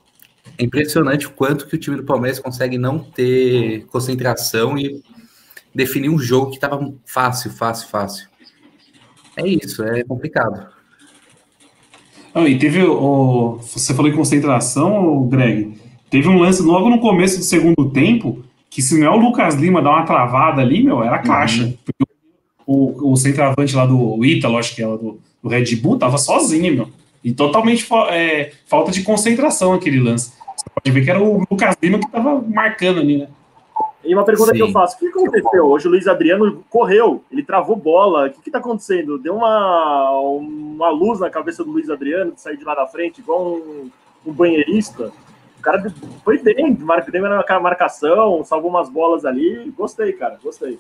é 0.58 0.64
impressionante 0.64 1.28
o 1.28 1.32
quanto 1.32 1.68
que 1.68 1.76
o 1.76 1.80
time 1.80 1.98
do 1.98 2.04
Palmeiras 2.04 2.40
consegue 2.40 2.78
não 2.78 3.00
ter 3.00 3.86
concentração 3.88 4.78
e 4.78 5.04
definir 5.74 6.10
um 6.10 6.20
jogo 6.20 6.50
que 6.50 6.58
estava 6.58 6.94
fácil, 7.06 7.52
fácil, 7.52 7.88
fácil. 7.90 8.28
É 9.36 9.48
isso, 9.48 9.84
é 9.84 10.04
complicado. 10.04 10.68
Ah, 12.34 12.48
e 12.48 12.58
teve 12.58 12.84
o. 12.84 13.58
Você 13.62 13.94
falou 13.94 14.12
em 14.12 14.16
concentração, 14.16 15.28
Greg. 15.28 15.80
Teve 16.10 16.28
um 16.28 16.40
lance 16.40 16.62
logo 16.62 16.90
no 16.90 17.00
começo 17.00 17.38
do 17.38 17.44
segundo 17.44 17.90
tempo 17.92 18.44
que 18.70 18.82
se 18.82 19.00
não 19.00 19.08
é 19.08 19.10
o 19.10 19.18
Lucas 19.18 19.56
Lima 19.56 19.82
dar 19.82 19.92
uma 19.92 20.06
travada 20.06 20.62
ali, 20.62 20.84
meu, 20.84 21.04
era 21.04 21.20
caixa. 21.20 21.64
Uhum. 21.64 21.74
O, 22.66 23.14
o 23.14 23.16
centroavante 23.16 23.76
lá 23.76 23.86
do 23.86 24.24
Ítalo, 24.24 24.58
acho 24.58 24.76
que 24.76 24.84
era 24.84 24.96
do, 24.96 25.20
do 25.42 25.50
Red 25.50 25.76
Bull, 25.78 25.98
tava 25.98 26.18
sozinho, 26.18 26.76
meu. 26.76 26.90
E 27.24 27.34
totalmente 27.34 27.88
é, 28.10 28.52
falta 28.66 28.92
de 28.92 29.04
concentração 29.04 29.74
aquele 29.74 30.00
lance. 30.00 30.34
Você 30.56 30.66
pode 30.74 30.92
ver 30.92 31.04
que 31.04 31.10
era 31.10 31.22
o 31.22 31.46
Lucas 31.50 31.76
Lima 31.82 32.00
que 32.00 32.06
estava 32.06 32.42
marcando 32.42 33.00
ali, 33.00 33.18
né? 33.18 33.28
E 34.04 34.14
uma 34.14 34.24
pergunta 34.24 34.52
Sim. 34.52 34.58
que 34.58 34.64
eu 34.64 34.72
faço: 34.72 34.96
o 34.96 35.00
que 35.00 35.08
aconteceu? 35.08 35.66
Hoje 35.66 35.88
o 35.88 35.92
Luiz 35.92 36.08
Adriano 36.08 36.64
correu, 36.70 37.24
ele 37.32 37.44
travou 37.44 37.76
bola. 37.76 38.28
O 38.28 38.30
que 38.32 38.50
está 38.50 38.60
acontecendo? 38.60 39.18
Deu 39.18 39.36
uma, 39.36 40.12
uma 40.22 40.90
luz 40.90 41.20
na 41.20 41.30
cabeça 41.30 41.64
do 41.64 41.72
Luiz 41.72 41.90
Adriano 41.90 42.32
de 42.32 42.42
sair 42.42 42.58
de 42.58 42.64
lá 42.64 42.76
da 42.76 42.88
frente, 42.88 43.20
igual 43.20 43.56
um, 43.56 43.90
um 44.26 44.32
banheirista. 44.32 45.12
O 45.58 45.62
cara 45.62 45.94
foi 46.24 46.38
bem, 46.38 46.74
deu 46.74 46.86
uma 46.86 47.60
marcação, 47.60 48.44
salvou 48.46 48.70
umas 48.70 48.90
bolas 48.90 49.26
ali. 49.26 49.72
Gostei, 49.78 50.14
cara, 50.14 50.40
gostei. 50.42 50.80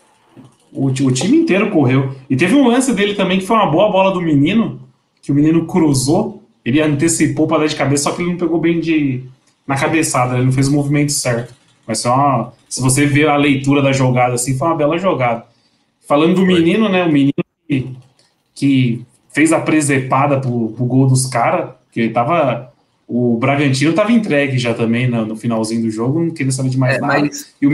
O, 0.71 0.85
o 0.85 1.11
time 1.11 1.37
inteiro 1.37 1.69
correu. 1.69 2.15
E 2.29 2.37
teve 2.37 2.55
um 2.55 2.67
lance 2.67 2.93
dele 2.93 3.15
também 3.15 3.39
que 3.39 3.45
foi 3.45 3.57
uma 3.57 3.69
boa 3.69 3.91
bola 3.91 4.13
do 4.13 4.21
menino, 4.21 4.79
que 5.21 5.31
o 5.31 5.35
menino 5.35 5.65
cruzou, 5.65 6.43
ele 6.63 6.81
antecipou 6.81 7.47
para 7.47 7.59
dar 7.59 7.67
de 7.67 7.75
cabeça, 7.75 8.03
só 8.03 8.11
que 8.11 8.21
ele 8.21 8.31
não 8.31 8.37
pegou 8.37 8.59
bem 8.59 8.79
de 8.79 9.23
na 9.67 9.75
cabeçada, 9.77 10.35
ele 10.35 10.45
não 10.45 10.51
fez 10.51 10.67
o 10.67 10.73
movimento 10.73 11.11
certo. 11.11 11.53
Mas 11.85 12.03
uma, 12.05 12.53
se 12.67 12.81
você 12.81 13.05
ver 13.05 13.27
a 13.29 13.35
leitura 13.35 13.81
da 13.81 13.91
jogada 13.91 14.33
assim, 14.35 14.57
foi 14.57 14.67
uma 14.67 14.75
bela 14.75 14.97
jogada. 14.97 15.45
Falando 16.07 16.35
do 16.35 16.45
menino, 16.45 16.89
né? 16.89 17.03
O 17.03 17.11
menino 17.11 17.33
que, 17.67 17.91
que 18.55 19.05
fez 19.31 19.53
a 19.53 19.59
presepada 19.59 20.39
pro, 20.39 20.69
pro 20.69 20.85
gol 20.85 21.07
dos 21.07 21.25
caras, 21.27 21.71
que 21.91 21.99
ele 21.99 22.09
tava. 22.09 22.71
O 23.07 23.37
Bragantino 23.37 23.93
tava 23.93 24.11
entregue 24.11 24.57
já 24.59 24.73
também 24.73 25.07
no, 25.07 25.25
no 25.25 25.35
finalzinho 25.35 25.81
do 25.81 25.89
jogo, 25.89 26.19
não 26.19 26.31
queria 26.31 26.51
saber 26.51 26.69
de 26.69 26.77
mais 26.77 26.97
É, 26.97 26.99
nada. 26.99 27.19
mas 27.21 27.53
O 27.61 27.69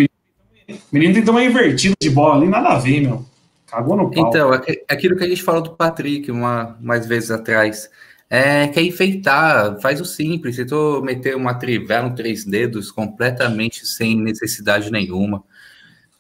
menino 0.91 1.13
tentou 1.13 1.33
uma 1.33 1.43
invertida 1.43 1.93
de 2.01 2.09
bola 2.09 2.35
ali, 2.35 2.47
nada 2.47 2.69
a 2.69 2.77
ver, 2.77 3.01
meu. 3.01 3.25
Cagou 3.67 3.98
no 3.98 4.10
pau. 4.12 4.27
Então, 4.27 4.51
aqu- 4.51 4.84
aquilo 4.88 5.15
que 5.17 5.24
a 5.24 5.27
gente 5.27 5.41
falou 5.43 5.62
do 5.62 5.72
Patrick 5.75 6.29
uma, 6.31 6.77
mais 6.79 7.05
vezes 7.07 7.31
atrás, 7.31 7.89
é, 8.29 8.67
quer 8.67 8.81
enfeitar, 8.84 9.79
faz 9.81 10.00
o 10.01 10.05
simples, 10.05 10.55
tentou 10.55 11.01
meter 11.01 11.36
uma 11.36 11.53
trivela, 11.55 12.07
um 12.07 12.15
três 12.15 12.45
dedos, 12.45 12.91
completamente 12.91 13.86
sem 13.86 14.19
necessidade 14.22 14.91
nenhuma. 14.91 15.43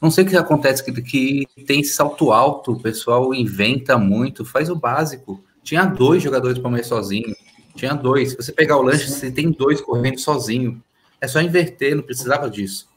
Não 0.01 0.11
sei 0.11 0.23
o 0.23 0.27
que 0.27 0.35
acontece, 0.37 0.83
que, 0.83 1.01
que 1.01 1.47
tem 1.65 1.79
esse 1.81 1.93
salto 1.93 2.31
alto, 2.31 2.73
o 2.73 2.81
pessoal 2.81 3.33
inventa 3.33 3.97
muito, 3.97 4.45
faz 4.45 4.69
o 4.69 4.75
básico. 4.75 5.43
Tinha 5.63 5.85
dois 5.85 6.21
jogadores 6.21 6.55
para 6.57 6.63
Palmeiras 6.63 6.87
sozinho, 6.87 7.35
tinha 7.75 7.93
dois. 7.93 8.31
Se 8.31 8.37
você 8.37 8.51
pegar 8.51 8.77
o 8.77 8.81
lanche, 8.83 9.09
você 9.09 9.31
tem 9.31 9.49
dois 9.51 9.81
correndo 9.81 10.19
sozinho. 10.19 10.81
É 11.19 11.27
só 11.27 11.41
inverter, 11.41 11.95
não 11.95 12.03
precisava 12.03 12.49
disso. 12.49 12.87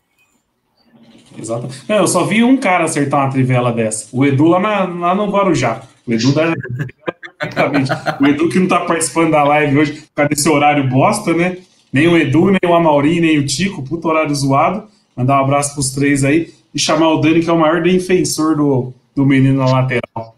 Exato. 1.38 1.68
Não, 1.88 1.96
eu 1.96 2.06
só 2.08 2.24
vi 2.24 2.42
um 2.42 2.56
cara 2.56 2.84
acertar 2.84 3.20
uma 3.24 3.30
trivela 3.30 3.72
dessa. 3.72 4.08
O 4.12 4.24
Edu 4.26 4.46
lá, 4.48 4.58
na- 4.60 4.84
lá 4.84 5.14
no 5.14 5.30
Guarujá. 5.30 5.82
O 6.06 6.12
Edu 6.12 6.32
da. 6.34 6.52
O 8.20 8.26
Edu 8.26 8.48
que 8.48 8.58
não 8.58 8.66
tá 8.66 8.80
participando 8.80 9.30
da 9.30 9.44
live 9.44 9.78
hoje 9.78 9.92
por 9.92 10.08
causa 10.16 10.28
desse 10.30 10.48
horário 10.48 10.88
bosta, 10.88 11.32
né? 11.32 11.58
Nem 11.92 12.08
o 12.08 12.16
Edu, 12.16 12.50
nem 12.50 12.58
o 12.68 12.74
Amaury, 12.74 13.20
nem 13.20 13.38
o 13.38 13.46
Tico, 13.46 13.82
puto 13.84 14.08
horário 14.08 14.34
zoado. 14.34 14.88
Mandar 15.16 15.40
um 15.40 15.44
abraço 15.44 15.72
pros 15.74 15.94
três 15.94 16.24
aí 16.24 16.52
e 16.74 16.78
chamar 16.80 17.10
o 17.10 17.20
Dani, 17.20 17.40
que 17.40 17.48
é 17.48 17.52
o 17.52 17.58
maior 17.58 17.80
defensor 17.80 18.56
do, 18.56 18.92
do 19.14 19.24
menino 19.24 19.58
na 19.64 19.70
lateral. 19.70 20.34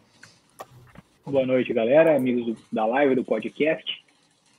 Boa 1.26 1.46
noite, 1.46 1.72
galera, 1.72 2.14
amigos 2.16 2.44
do- 2.46 2.56
da 2.70 2.84
live, 2.84 3.14
do 3.14 3.24
podcast. 3.24 3.84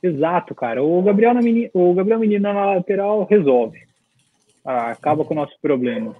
Exato, 0.02 0.54
cara. 0.56 0.82
O 0.82 1.00
Gabriel, 1.02 1.34
na 1.34 1.42
meni- 1.42 1.70
o 1.72 1.94
Gabriel 1.94 2.18
Menino 2.18 2.42
na 2.42 2.74
lateral 2.74 3.24
resolve. 3.30 3.78
Ah, 4.64 4.90
acaba 4.90 5.24
com 5.24 5.32
o 5.32 5.36
nosso 5.36 5.54
problema. 5.62 6.16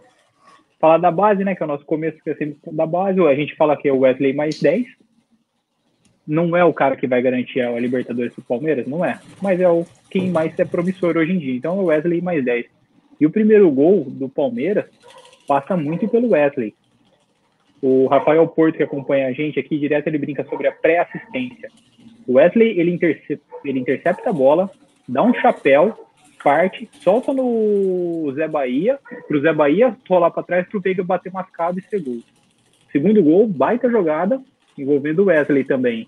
Falar 0.82 0.98
da 0.98 1.12
base, 1.12 1.44
né? 1.44 1.54
Que 1.54 1.62
é 1.62 1.64
o 1.64 1.68
nosso 1.68 1.86
começo 1.86 2.18
que 2.24 2.28
é 2.30 2.34
sempre 2.34 2.58
da 2.72 2.84
base. 2.84 3.20
A 3.20 3.34
gente 3.36 3.54
fala 3.54 3.76
que 3.76 3.88
é 3.88 3.92
o 3.92 4.00
Wesley 4.00 4.32
mais 4.32 4.58
10. 4.60 4.84
Não 6.26 6.56
é 6.56 6.64
o 6.64 6.72
cara 6.74 6.96
que 6.96 7.06
vai 7.06 7.22
garantir 7.22 7.60
a 7.60 7.78
Libertadores 7.78 8.34
pro 8.34 8.42
Palmeiras, 8.42 8.86
não 8.88 9.04
é. 9.04 9.20
Mas 9.40 9.60
é 9.60 9.68
o 9.68 9.86
quem 10.10 10.28
mais 10.30 10.58
é 10.58 10.64
promissor 10.64 11.16
hoje 11.16 11.30
em 11.32 11.38
dia. 11.38 11.54
Então 11.54 11.78
é 11.78 11.82
o 11.82 11.84
Wesley 11.84 12.20
mais 12.20 12.44
10. 12.44 12.66
E 13.20 13.24
o 13.26 13.30
primeiro 13.30 13.70
gol 13.70 14.04
do 14.10 14.28
Palmeiras 14.28 14.86
passa 15.46 15.76
muito 15.76 16.08
pelo 16.08 16.30
Wesley. 16.30 16.74
O 17.80 18.08
Rafael 18.08 18.46
Porto, 18.48 18.76
que 18.76 18.82
acompanha 18.82 19.28
a 19.28 19.32
gente 19.32 19.60
aqui 19.60 19.78
direto, 19.78 20.08
ele 20.08 20.18
brinca 20.18 20.44
sobre 20.48 20.66
a 20.66 20.72
pré-assistência. 20.72 21.68
O 22.26 22.34
Wesley, 22.34 22.76
ele, 22.78 22.90
interce- 22.92 23.40
ele 23.64 23.78
intercepta 23.78 24.30
a 24.30 24.32
bola, 24.32 24.68
dá 25.08 25.22
um 25.22 25.32
chapéu, 25.34 25.96
parte, 26.42 26.88
solta 27.00 27.32
no 27.32 28.32
Zé 28.34 28.48
Bahia, 28.48 28.98
pro 29.28 29.40
Zé 29.40 29.52
Bahia 29.52 29.96
rolar 30.08 30.30
para 30.30 30.42
trás 30.42 30.68
pro 30.68 30.80
Veiga 30.80 31.02
bater 31.02 31.32
mascado 31.32 31.78
e 31.78 31.82
ser 31.82 32.00
gol. 32.00 32.20
Segundo 32.90 33.22
gol, 33.22 33.46
baita 33.46 33.90
jogada, 33.90 34.40
envolvendo 34.76 35.22
o 35.22 35.26
Wesley 35.26 35.64
também. 35.64 36.06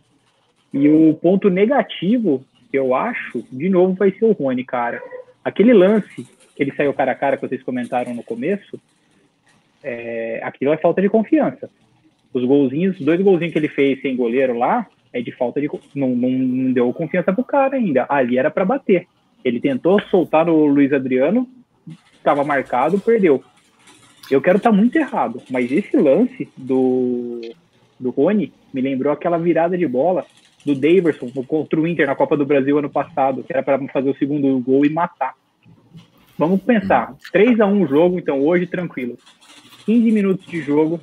E 0.72 0.88
o 0.88 1.14
ponto 1.14 1.48
negativo, 1.48 2.44
que 2.70 2.78
eu 2.78 2.94
acho, 2.94 3.44
de 3.50 3.68
novo, 3.68 3.94
vai 3.94 4.10
ser 4.10 4.24
o 4.24 4.32
Rony, 4.32 4.64
cara. 4.64 5.00
Aquele 5.44 5.72
lance 5.72 6.26
que 6.56 6.62
ele 6.62 6.74
saiu 6.74 6.92
cara 6.92 7.12
a 7.12 7.14
cara, 7.14 7.36
que 7.36 7.46
vocês 7.46 7.62
comentaram 7.62 8.14
no 8.14 8.22
começo, 8.22 8.80
é, 9.82 10.40
aquilo 10.42 10.72
é 10.72 10.76
falta 10.76 11.00
de 11.00 11.08
confiança. 11.08 11.70
Os 12.32 12.44
golzinhos, 12.44 12.98
os 12.98 13.04
dois 13.04 13.20
golzinhos 13.20 13.52
que 13.52 13.58
ele 13.58 13.68
fez 13.68 14.00
sem 14.02 14.16
goleiro 14.16 14.58
lá, 14.58 14.86
é 15.12 15.22
de 15.22 15.30
falta 15.30 15.60
de. 15.60 15.68
Não, 15.94 16.08
não, 16.08 16.30
não 16.30 16.72
deu 16.72 16.92
confiança 16.92 17.32
pro 17.32 17.44
cara 17.44 17.76
ainda. 17.76 18.04
Ali 18.08 18.36
era 18.36 18.50
para 18.50 18.64
bater. 18.64 19.06
Ele 19.44 19.60
tentou 19.60 20.00
soltar 20.10 20.48
o 20.48 20.66
Luiz 20.66 20.92
Adriano, 20.92 21.46
estava 22.14 22.42
marcado, 22.42 22.98
perdeu. 22.98 23.42
Eu 24.30 24.40
quero 24.40 24.56
estar 24.56 24.72
muito 24.72 24.96
errado, 24.96 25.42
mas 25.50 25.70
esse 25.70 25.96
lance 25.96 26.48
do, 26.56 27.40
do 28.00 28.10
Rony 28.10 28.52
me 28.72 28.80
lembrou 28.80 29.12
aquela 29.12 29.36
virada 29.38 29.76
de 29.76 29.86
bola 29.86 30.24
do 30.64 30.74
Daverson 30.74 31.30
no- 31.34 31.44
contra 31.44 31.78
o 31.78 31.86
Inter 31.86 32.06
na 32.06 32.14
Copa 32.14 32.36
do 32.36 32.46
Brasil 32.46 32.78
ano 32.78 32.88
passado, 32.88 33.42
que 33.44 33.52
era 33.52 33.62
para 33.62 33.78
fazer 33.88 34.08
o 34.08 34.16
segundo 34.16 34.58
gol 34.60 34.86
e 34.86 34.88
matar. 34.88 35.34
Vamos 36.38 36.62
pensar, 36.62 37.14
3 37.30 37.60
a 37.60 37.66
1 37.66 37.82
o 37.82 37.86
jogo, 37.86 38.18
então 38.18 38.40
hoje 38.40 38.66
tranquilo. 38.66 39.18
15 39.84 40.10
minutos 40.10 40.46
de 40.46 40.62
jogo 40.62 40.98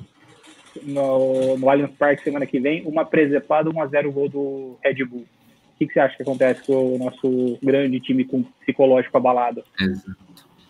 no, 0.82 1.56
no 1.56 1.70
Allianz 1.70 1.92
Parque 1.92 2.24
semana 2.24 2.44
que 2.44 2.58
vem, 2.58 2.82
uma 2.84 3.04
presepada, 3.04 3.70
1 3.70 3.80
a 3.80 3.86
0 3.86 4.10
gol 4.12 4.28
do 4.28 4.76
Red 4.82 5.04
Bull. 5.04 5.24
O 5.82 5.84
que, 5.84 5.88
que 5.88 5.94
você 5.94 6.00
acha 6.00 6.16
que 6.16 6.22
acontece 6.22 6.62
com 6.64 6.94
o 6.94 6.98
nosso 6.98 7.58
grande 7.62 7.98
time 7.98 8.24
com 8.24 8.44
psicológico 8.60 9.16
abalado? 9.16 9.64
Exato. 9.80 10.16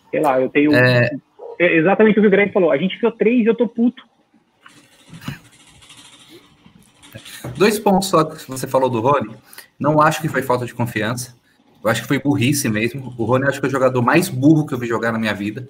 Sei 0.09 0.19
lá, 0.19 0.41
eu 0.41 0.49
tenho. 0.49 0.73
É. 0.73 1.11
É 1.59 1.77
exatamente 1.77 2.17
o 2.17 2.21
que 2.21 2.27
o 2.27 2.31
Greg 2.31 2.51
falou. 2.51 2.71
A 2.71 2.77
gente 2.77 2.99
fez 2.99 3.13
três 3.15 3.45
e 3.45 3.47
eu 3.47 3.53
tô 3.53 3.67
puto. 3.67 4.03
Dois 7.55 7.77
pontos 7.77 8.09
só 8.09 8.23
que 8.23 8.47
você 8.47 8.67
falou 8.67 8.89
do 8.89 8.99
Rony. 9.01 9.35
Não 9.79 10.01
acho 10.01 10.19
que 10.19 10.27
foi 10.27 10.41
falta 10.41 10.65
de 10.65 10.73
confiança. 10.73 11.35
Eu 11.83 11.91
acho 11.91 12.01
que 12.01 12.07
foi 12.07 12.17
burrice 12.17 12.67
mesmo. 12.69 13.13
O 13.17 13.23
Rony 13.23 13.47
acho 13.47 13.59
que 13.59 13.67
é 13.67 13.69
o 13.69 13.71
jogador 13.71 14.01
mais 14.01 14.29
burro 14.29 14.65
que 14.65 14.73
eu 14.73 14.79
vi 14.79 14.87
jogar 14.87 15.11
na 15.11 15.19
minha 15.19 15.33
vida. 15.33 15.69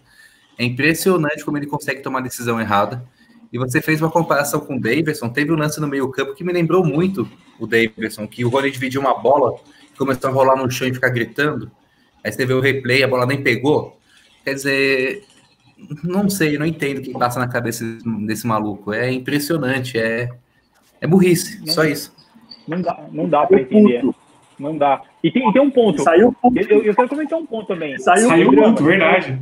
É 0.58 0.64
impressionante 0.64 1.44
como 1.44 1.58
ele 1.58 1.68
consegue 1.68 2.02
tomar 2.02 2.22
decisão 2.22 2.62
errada. 2.62 3.04
E 3.52 3.58
você 3.58 3.82
fez 3.82 4.02
uma 4.02 4.10
comparação 4.10 4.62
com 4.62 4.78
o 4.78 4.80
Davidson. 4.80 5.30
Teve 5.30 5.52
um 5.52 5.58
lance 5.58 5.82
no 5.82 5.88
meio-campo 5.88 6.34
que 6.34 6.44
me 6.44 6.54
lembrou 6.54 6.86
muito 6.86 7.28
o 7.60 7.68
Davidson, 7.68 8.28
que 8.28 8.44
o 8.44 8.50
Rony 8.50 8.72
dividiu 8.72 9.02
uma 9.02 9.14
bola, 9.14 9.58
começou 9.98 10.30
a 10.30 10.34
rolar 10.34 10.56
no 10.56 10.70
chão 10.70 10.88
e 10.88 10.94
ficar 10.94 11.10
gritando. 11.10 11.72
Aí 12.24 12.32
você 12.32 12.46
vê 12.46 12.54
o 12.54 12.60
replay, 12.62 13.04
a 13.04 13.08
bola 13.08 13.26
nem 13.26 13.42
pegou. 13.42 13.98
Quer 14.44 14.54
dizer, 14.56 15.24
não 16.04 16.30
sei, 16.30 16.58
não 16.58 16.66
entendo 16.66 17.00
o 17.00 17.02
que 17.02 17.12
passa 17.14 17.40
na 17.40 17.48
cabeça 17.48 17.84
desse 18.26 18.46
maluco. 18.48 18.94
É 18.94 19.12
impressionante, 19.12 19.98
é, 19.98 20.30
é 21.02 21.08
burrice, 21.08 21.60
Não. 21.60 21.68
só 21.74 21.84
isso. 21.84 22.14
Não 22.68 22.82
dá, 22.82 23.06
não 23.12 23.28
dá 23.30 23.46
pra 23.46 23.60
entender. 23.62 24.04
Não 24.58 24.78
dá. 24.78 25.02
E 25.24 25.32
tem, 25.32 25.52
tem 25.52 25.62
um 25.62 25.70
ponto. 25.72 26.02
Saiu 26.02 26.32
puto. 26.32 26.58
Eu, 26.60 26.84
eu- 26.84 26.96
quero 26.96 27.10
comentar 27.10 27.38
um 27.40 27.46
ponto 27.46 27.68
também. 27.68 27.98
Saiu, 27.98 28.28
Saiu 28.30 28.52
Drama. 28.52 28.68
muito, 28.68 28.84
verdade. 28.84 29.40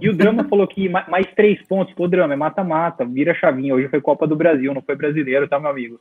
E 0.00 0.08
o 0.08 0.12
Drama 0.12 0.44
falou 0.44 0.66
que 0.66 0.88
ma- 0.88 1.06
mais 1.08 1.26
três 1.34 1.62
pontos. 1.62 1.94
Pô, 1.94 2.08
Drama, 2.08 2.34
é 2.34 2.36
mata-mata, 2.36 3.04
vira 3.04 3.32
chavinha. 3.34 3.74
Hoje 3.74 3.88
foi 3.88 4.00
Copa 4.00 4.26
do 4.26 4.34
Brasil, 4.36 4.74
não 4.74 4.82
foi 4.82 4.96
brasileiro, 4.96 5.48
tá, 5.48 5.58
meu 5.60 5.70
amigo? 5.70 6.00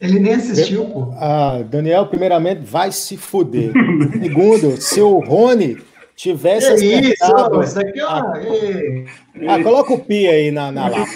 Ele 0.00 0.18
nem 0.20 0.34
assistiu, 0.34 0.84
pô. 0.86 1.12
Ah, 1.16 1.60
Daniel, 1.68 2.06
primeiramente, 2.06 2.60
vai 2.62 2.92
se 2.92 3.16
fuder. 3.16 3.72
Segundo, 4.22 4.80
se 4.80 5.00
o 5.00 5.18
Rony 5.18 5.76
tivesse 6.14 6.74
Que 6.76 6.84
isso, 7.12 7.24
acertado- 7.24 7.62
isso 7.62 7.80
aqui, 7.80 8.00
ó. 8.02 8.34
ei. 8.36 9.06
Ah, 9.48 9.62
coloca 9.62 9.94
o 9.94 9.98
pi 9.98 10.26
aí 10.28 10.50
na, 10.50 10.70
na 10.70 10.88
live. 10.88 11.10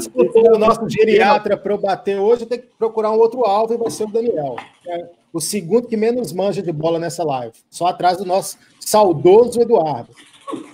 Se 0.00 0.10
for 0.32 0.54
o 0.54 0.58
nosso 0.58 0.88
geriatra 0.88 1.56
para 1.56 1.72
eu 1.72 1.78
bater 1.78 2.18
hoje, 2.18 2.42
eu 2.42 2.46
tenho 2.46 2.62
que 2.62 2.68
procurar 2.78 3.10
um 3.10 3.18
outro 3.18 3.44
alvo 3.44 3.74
e 3.74 3.76
vai 3.78 3.90
ser 3.90 4.04
o 4.04 4.08
Daniel. 4.12 4.56
É 4.86 5.06
o 5.32 5.40
segundo 5.40 5.88
que 5.88 5.96
menos 5.96 6.32
manja 6.32 6.62
de 6.62 6.70
bola 6.72 6.98
nessa 6.98 7.24
live. 7.24 7.54
Só 7.70 7.86
atrás 7.86 8.18
do 8.18 8.24
nosso 8.24 8.58
saudoso 8.80 9.60
Eduardo. 9.60 10.10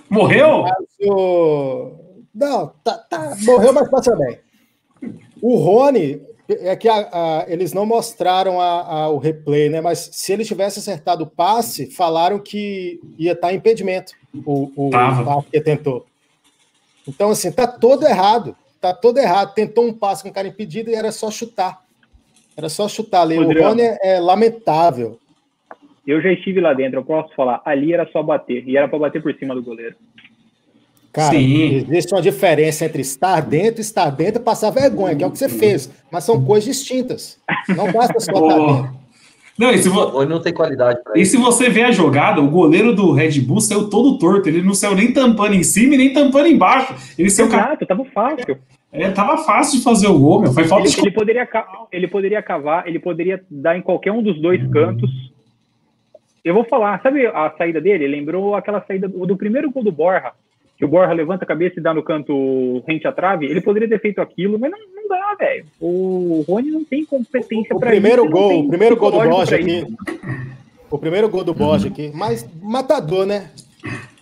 Morreu? 0.09 0.65
Não, 2.33 2.71
tá, 2.83 2.93
tá- 2.97 3.35
morreu, 3.41 3.73
mas 3.73 3.89
passa 3.89 4.15
bem. 4.15 4.39
O 5.41 5.55
Rony, 5.55 6.21
é 6.49 6.75
que 6.75 6.87
a- 6.89 7.09
a- 7.11 7.45
eles 7.47 7.73
não 7.73 7.85
mostraram 7.85 8.59
a- 8.59 8.81
a- 8.81 9.09
o 9.09 9.17
replay, 9.17 9.69
né? 9.69 9.81
Mas 9.81 10.09
se 10.11 10.33
ele 10.33 10.43
tivesse 10.43 10.79
acertado 10.79 11.23
o 11.23 11.27
passe, 11.27 11.87
falaram 11.91 12.39
que 12.39 12.99
ia 13.17 13.33
estar 13.33 13.53
impedimento 13.53 14.13
o, 14.45 14.71
o 14.75 14.89
Tava. 14.89 15.23
passe 15.23 15.47
que 15.51 15.61
tentou. 15.61 16.05
Então, 17.07 17.29
assim, 17.31 17.51
tá 17.51 17.65
todo 17.67 18.05
errado. 18.05 18.55
Tá 18.81 18.93
todo 18.93 19.17
errado. 19.17 19.53
Tentou 19.53 19.85
um 19.85 19.93
passe 19.93 20.23
com 20.23 20.29
o 20.29 20.33
cara 20.33 20.47
impedido 20.47 20.89
e 20.89 20.95
era 20.95 21.11
só 21.11 21.29
chutar. 21.31 21.81
Era 22.55 22.69
só 22.69 22.87
chutar 22.87 23.21
ali. 23.21 23.37
O 23.37 23.43
Rodrigo. 23.43 23.65
Rony 23.67 23.81
é, 23.81 23.99
é 24.15 24.19
lamentável. 24.19 25.19
Eu 26.05 26.21
já 26.21 26.31
estive 26.31 26.59
lá 26.59 26.73
dentro, 26.73 26.99
eu 26.99 27.05
posso 27.05 27.33
falar. 27.35 27.61
Ali 27.63 27.93
era 27.93 28.07
só 28.11 28.23
bater. 28.23 28.67
E 28.67 28.75
era 28.75 28.87
pra 28.87 28.97
bater 28.97 29.21
por 29.21 29.33
cima 29.35 29.53
do 29.53 29.61
goleiro. 29.61 29.95
Cara, 31.11 31.31
Sim. 31.35 31.85
existe 31.89 32.13
uma 32.13 32.21
diferença 32.21 32.85
entre 32.85 33.01
estar 33.01 33.41
dentro 33.41 33.79
e 33.79 33.81
estar 33.81 34.09
dentro 34.11 34.41
e 34.41 34.45
passar 34.45 34.69
vergonha, 34.69 35.15
que 35.15 35.23
é 35.23 35.27
o 35.27 35.31
que 35.31 35.39
você 35.39 35.49
fez. 35.49 35.89
Mas 36.11 36.23
são 36.23 36.43
coisas 36.43 36.65
distintas. 36.65 37.39
Não 37.69 37.91
basta 37.91 38.19
só 38.19 38.31
estar 38.31 38.41
Ô, 38.59 38.73
dentro. 38.83 38.99
Não, 39.57 39.71
e 39.71 39.77
se, 39.79 39.89
vo- 39.89 40.23
não 40.25 40.39
tem 40.41 40.53
qualidade 40.53 41.03
para 41.03 41.17
e 41.17 41.21
isso. 41.23 41.31
se 41.31 41.37
você 41.37 41.69
ver 41.69 41.83
a 41.83 41.91
jogada, 41.91 42.39
o 42.39 42.49
goleiro 42.49 42.95
do 42.95 43.11
Red 43.11 43.41
Bull 43.41 43.59
saiu 43.59 43.89
todo 43.89 44.17
torto. 44.17 44.47
Ele 44.47 44.61
não 44.61 44.73
saiu 44.73 44.95
nem 44.95 45.11
tampando 45.11 45.53
em 45.55 45.63
cima 45.63 45.95
e 45.95 45.97
nem 45.97 46.13
tampando 46.13 46.47
embaixo. 46.47 46.95
Ele 47.17 47.29
saiu. 47.29 47.49
ca- 47.49 47.57
Exato, 47.57 47.85
tava 47.85 48.05
fácil. 48.05 48.57
É, 48.91 49.09
tava 49.09 49.37
fácil 49.39 49.79
de 49.79 49.83
fazer 49.83 50.07
o 50.07 50.17
gol, 50.17 50.41
meu. 50.41 50.53
Foi 50.53 50.63
falta 50.65 50.85
Ele, 50.87 50.93
de. 50.95 51.01
ele 51.01 51.11
poderia, 51.11 51.45
ca- 51.45 51.67
ele 51.91 52.07
poderia 52.07 52.41
cavar, 52.41 52.87
ele 52.87 52.99
poderia 52.99 53.43
dar 53.51 53.77
em 53.77 53.81
qualquer 53.81 54.11
um 54.13 54.23
dos 54.23 54.39
dois 54.41 54.61
cantos. 54.71 55.09
Eu 56.43 56.53
vou 56.53 56.63
falar, 56.63 57.01
sabe 57.01 57.25
a 57.27 57.53
saída 57.57 57.81
dele? 57.81 58.07
Lembrou 58.07 58.55
aquela 58.55 58.81
saída 58.87 59.07
do, 59.09 59.25
do 59.25 59.35
primeiro 59.35 59.69
gol 59.71 59.83
do 59.83 59.91
Borja, 59.91 60.31
que 60.79 60.85
o 60.85 60.87
Borja 60.87 61.11
levanta 61.11 61.43
a 61.43 61.47
cabeça 61.47 61.77
e 61.77 61.83
dá 61.83 61.93
no 61.93 62.01
canto 62.01 62.81
rente 62.87 63.05
à 63.05 63.11
trave. 63.11 63.45
Ele 63.45 63.59
poderia 63.59 63.89
ter 63.89 63.99
feito 63.99 64.21
aquilo, 64.21 64.57
mas 64.57 64.71
não, 64.71 64.79
não 64.95 65.09
dá, 65.09 65.35
velho. 65.37 65.65
O 65.77 66.45
Rony 66.47 66.71
não 66.71 66.85
tem 66.85 67.03
competência 67.03 67.77
para 67.77 67.89
primeiro 67.89 68.23
isso. 68.23 68.31
não 68.33 68.41
gol, 68.41 68.49
tem 68.49 68.65
o 68.65 68.67
primeiro 68.69 68.95
gol 68.95 69.11
do 69.11 69.19
Borja 69.19 69.57
aqui. 69.57 69.85
O 70.89 70.97
primeiro 70.97 71.27
gol 71.27 71.43
do 71.43 71.53
Borja 71.53 71.89
aqui, 71.89 72.09
mas 72.15 72.47
matador, 72.61 73.25
né? 73.25 73.51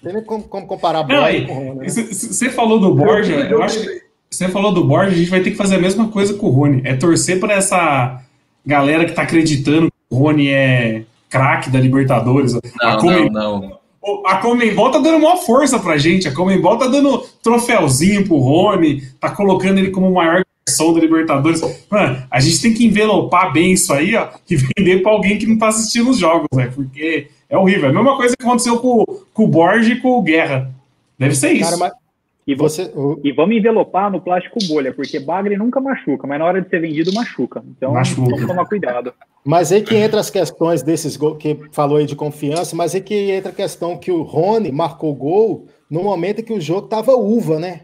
Tem 0.03 0.13
nem 0.13 0.23
como, 0.23 0.43
como 0.45 0.65
comparar 0.65 1.07
Não, 1.07 1.21
Borja 1.21 1.45
com 1.45 1.53
o 1.53 1.67
Rony. 1.67 1.79
né? 1.81 1.87
Você 1.87 2.49
falou 2.49 2.79
do 2.79 2.95
Borja, 2.95 3.33
eu 3.33 3.61
acho 3.61 3.79
que 3.79 4.01
você 4.31 4.49
falou 4.49 4.73
do 4.73 4.83
Borja, 4.83 5.11
a 5.11 5.15
gente 5.15 5.29
vai 5.29 5.41
ter 5.41 5.51
que 5.51 5.57
fazer 5.57 5.75
a 5.75 5.79
mesma 5.79 6.07
coisa 6.07 6.33
com 6.33 6.47
o 6.47 6.49
Rony. 6.49 6.81
É 6.83 6.95
torcer 6.95 7.39
para 7.39 7.53
essa 7.53 8.19
galera 8.65 9.05
que 9.05 9.13
tá 9.13 9.21
acreditando 9.21 9.91
que 9.91 10.15
o 10.15 10.17
Rony 10.17 10.49
é 10.49 11.03
craque 11.29 11.69
da 11.69 11.79
Libertadores. 11.79 12.53
Não, 12.81 13.29
não, 13.29 13.61
não. 13.61 13.86
A 14.25 14.37
Comembol 14.37 14.91
tá 14.91 14.99
dando 14.99 15.19
maior 15.19 15.37
força 15.37 15.79
pra 15.79 15.97
gente. 15.97 16.27
A 16.27 16.33
Comembol 16.33 16.77
tá 16.77 16.87
dando 16.87 17.19
troféuzinho 17.41 18.25
pro 18.25 18.37
Rony, 18.37 19.01
tá 19.19 19.29
colocando 19.29 19.77
ele 19.77 19.91
como 19.91 20.09
o 20.09 20.13
maior 20.13 20.43
garçom 20.67 20.93
da 20.93 20.99
Libertadores. 20.99 21.61
Mano, 21.89 22.23
a 22.29 22.39
gente 22.39 22.61
tem 22.61 22.73
que 22.73 22.85
envelopar 22.85 23.53
bem 23.53 23.73
isso 23.73 23.93
aí, 23.93 24.15
ó, 24.15 24.29
e 24.49 24.55
vender 24.77 25.01
pra 25.01 25.11
alguém 25.11 25.37
que 25.37 25.47
não 25.47 25.57
tá 25.57 25.67
assistindo 25.67 26.09
os 26.09 26.17
jogos, 26.17 26.47
né? 26.53 26.71
Porque 26.73 27.27
é 27.49 27.57
horrível. 27.57 27.87
É 27.87 27.89
a 27.89 27.93
mesma 27.93 28.17
coisa 28.17 28.35
que 28.35 28.43
aconteceu 28.43 28.77
com, 28.79 29.05
com 29.33 29.43
o 29.45 29.47
Borja 29.47 29.93
e 29.93 29.99
com 29.99 30.17
o 30.17 30.21
Guerra. 30.21 30.71
Deve 31.17 31.35
ser 31.35 31.53
isso. 31.53 31.65
Cara, 31.65 31.77
mas 31.77 32.06
E, 32.47 32.55
vo- 32.55 32.63
você, 32.69 32.83
o- 32.95 33.19
e 33.23 33.31
vamos 33.33 33.57
envelopar 33.57 34.09
no 34.09 34.21
plástico 34.21 34.57
bolha, 34.67 34.93
porque 34.93 35.19
bagre 35.19 35.57
nunca 35.57 35.81
machuca, 35.81 36.25
mas 36.25 36.39
na 36.39 36.45
hora 36.45 36.61
de 36.61 36.69
ser 36.69 36.79
vendido 36.79 37.13
machuca. 37.13 37.61
Então 37.75 37.91
Machuca. 37.91 38.21
vamos 38.31 38.47
tomar 38.47 38.65
cuidado. 38.65 39.13
Mas 39.43 39.71
aí 39.71 39.81
que 39.81 39.95
entra 39.95 40.19
as 40.21 40.29
questões 40.29 40.81
desses 40.81 41.17
gols 41.17 41.37
que 41.37 41.57
falou 41.73 41.97
aí 41.97 42.05
de 42.05 42.15
confiança, 42.15 42.73
mas 42.75 42.95
aí 42.95 43.01
que 43.01 43.31
entra 43.31 43.51
a 43.51 43.55
questão 43.55 43.97
que 43.97 44.11
o 44.11 44.21
Rony 44.23 44.71
marcou 44.71 45.13
gol 45.13 45.65
no 45.89 46.01
momento 46.03 46.39
em 46.39 46.43
que 46.43 46.53
o 46.53 46.61
jogo 46.61 46.87
tava 46.87 47.13
uva, 47.17 47.59
né? 47.59 47.81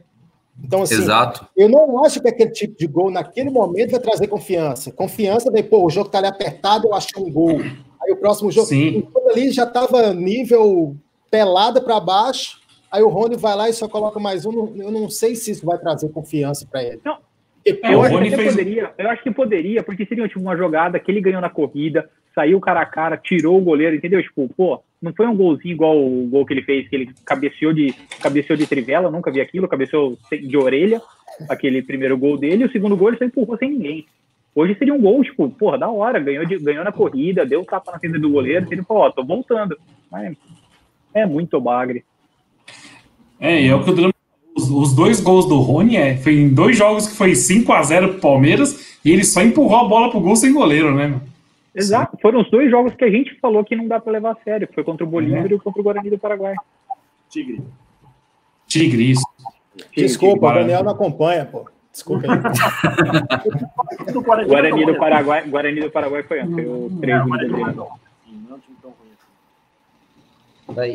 Então, 0.64 0.84
assim, 0.84 0.96
Exato. 0.96 1.46
eu 1.58 1.68
não 1.68 2.06
acho 2.06 2.22
que 2.22 2.28
aquele 2.30 2.52
tipo 2.52 2.78
de 2.78 2.86
gol 2.88 3.10
naquele 3.12 3.50
momento 3.50 3.92
vai 3.92 4.00
trazer 4.00 4.28
confiança. 4.28 4.92
Confiança 4.92 5.52
daí, 5.52 5.64
pô, 5.64 5.84
o 5.86 5.90
jogo 5.90 6.10
tá 6.10 6.20
ali 6.20 6.28
apertado, 6.28 6.88
eu 6.88 6.94
achei 6.94 7.22
um 7.22 7.30
gol. 7.32 7.60
Aí 7.60 8.12
o 8.12 8.18
próximo 8.18 8.52
jogo, 8.52 8.68
Sim. 8.68 9.04
ali 9.32 9.52
já 9.52 9.66
tava 9.66 10.14
nível 10.14 10.96
pelada 11.32 11.82
para 11.82 12.00
baixo. 12.00 12.62
Aí 12.94 13.02
o 13.02 13.10
Rony 13.10 13.36
vai 13.38 13.56
lá 13.56 13.68
e 13.68 13.74
só 13.74 13.88
coloca 13.90 14.20
mais 14.20 14.46
um. 14.46 14.72
Eu 14.78 14.92
não 14.92 15.10
sei 15.10 15.36
se 15.36 15.50
isso 15.52 15.66
vai 15.66 15.78
trazer 15.80 16.10
confiança 16.10 16.68
para 16.70 16.84
ele. 16.84 17.00
Não. 17.04 17.18
É, 17.66 17.94
eu 17.94 18.02
acho 18.04 18.18
que 18.22 18.36
fez- 18.36 18.50
poderia, 18.52 18.94
eu 18.98 19.10
acho 19.10 19.24
que 19.24 19.32
poderia, 19.32 19.84
porque 19.84 20.06
seria 20.06 20.28
tipo 20.28 20.42
uma 20.42 20.56
jogada 20.58 21.00
que 21.00 21.10
ele 21.10 21.22
ganhou 21.22 21.40
na 21.42 21.50
corrida, 21.50 22.10
saiu 22.36 22.60
cara 22.60 22.82
a 22.82 22.86
cara, 22.86 23.16
tirou 23.18 23.58
o 23.58 23.62
goleiro, 23.64 23.96
entendeu? 23.96 24.22
Tipo, 24.22 24.50
pô, 24.56 24.82
não 25.02 25.14
foi 25.14 25.26
um 25.28 25.36
golzinho 25.36 25.72
igual 25.74 25.98
o 25.98 26.28
gol 26.28 26.46
que 26.46 26.54
ele 26.54 26.62
fez, 26.62 26.88
que 26.90 26.96
ele 26.96 27.10
cabeceou 27.26 27.72
de 27.74 27.94
cabeceou 28.22 28.58
de 28.58 28.68
trivela, 28.68 29.10
nunca 29.10 29.32
vi 29.32 29.40
aquilo, 29.40 29.68
cabeceou 29.68 30.18
de 30.30 30.58
orelha, 30.58 31.02
aquele 31.50 31.82
primeiro 31.82 32.18
gol 32.18 32.38
dele, 32.38 32.64
e 32.64 32.66
o 32.68 32.72
segundo 32.72 32.98
gol 32.98 33.08
ele 33.10 33.18
só 33.18 33.24
empurrou 33.26 33.58
sem 33.58 33.72
ninguém. 33.72 34.06
Hoje 34.54 34.76
seria 34.78 34.94
um 34.94 35.02
gol, 35.02 35.24
tipo, 35.24 35.50
porra, 35.50 35.78
da 35.78 35.90
hora, 35.90 36.20
ganhou, 36.20 36.46
de- 36.46 36.60
ganhou 36.60 36.84
na 36.84 36.92
corrida, 36.92 37.46
deu 37.46 37.62
um 37.62 37.66
tapa 37.66 37.94
na 37.94 38.00
frente 38.00 38.20
do 38.20 38.30
goleiro, 38.30 38.68
ele 38.70 38.84
falou, 38.84 39.04
ó, 39.04 39.10
tô 39.12 39.24
voltando. 39.24 39.78
Mas 40.12 40.36
é 41.14 41.26
muito 41.26 41.60
bagre. 41.62 42.04
É, 43.44 43.62
e 43.62 43.68
é 43.68 43.76
o 43.76 43.84
que 43.84 43.92
o 43.92 43.94
Drama 43.94 44.14
os, 44.56 44.70
os 44.70 44.94
dois 44.96 45.20
gols 45.20 45.48
do 45.48 45.60
Rony 45.60 45.98
é, 45.98 46.16
foi 46.18 46.36
em 46.36 46.54
dois 46.54 46.78
jogos 46.78 47.08
que 47.08 47.16
foi 47.16 47.34
5 47.36 47.72
a 47.74 47.82
0 47.84 48.10
pro 48.14 48.22
Palmeiras 48.22 49.00
e 49.04 49.12
ele 49.12 49.24
só 49.24 49.42
empurrou 49.42 49.80
a 49.80 49.84
bola 49.88 50.10
pro 50.12 50.20
gol 50.22 50.36
sem 50.36 50.54
goleiro, 50.54 50.94
né? 50.96 51.20
Exato. 51.76 52.16
Foram 52.22 52.42
os 52.42 52.50
dois 52.52 52.70
jogos 52.70 52.94
que 52.96 53.04
a 53.04 53.10
gente 53.10 53.36
falou 53.42 53.64
que 53.66 53.76
não 53.76 53.88
dá 53.88 54.00
pra 54.00 54.14
levar 54.14 54.32
a 54.34 54.38
sério. 54.44 54.70
Foi 54.74 54.84
contra 54.84 55.04
o 55.06 55.10
Bolívar 55.10 55.52
É. 55.52 55.56
e 55.56 55.60
contra 55.60 55.82
o 55.82 55.84
Guarani 55.84 56.10
do 56.12 56.20
Paraguai. 56.20 56.54
Tigre. 57.30 57.62
Tigre, 58.68 59.12
isso. 59.12 59.26
Desculpa, 59.96 60.52
o. 60.52 60.54
Daniel 60.54 60.84
não 60.84 60.92
acompanha, 60.92 61.46
pô. 61.46 61.66
Desculpa 61.92 62.28
aí. 62.32 62.40
Guarani, 64.48 64.86
do. 64.86 64.96
Paraguai, 64.96 65.48
Guarani 65.50 65.82
do 65.82 65.90
Paraguai 65.92 66.24
foi 66.24 66.42
ontem, 66.44 66.66
o 66.66 66.90
3 67.02 67.18
É, 67.18 67.22
do 67.24 67.28
Guarani 67.30 67.50
Gabriel. 67.50 67.76
não. 67.76 67.88
Sim, 68.26 68.46
não 68.48 68.56
é 68.56 68.58
um 68.58 68.60
time 68.60 68.78
tão 68.82 68.92
conhecido. 68.92 69.28
Né? 69.28 69.34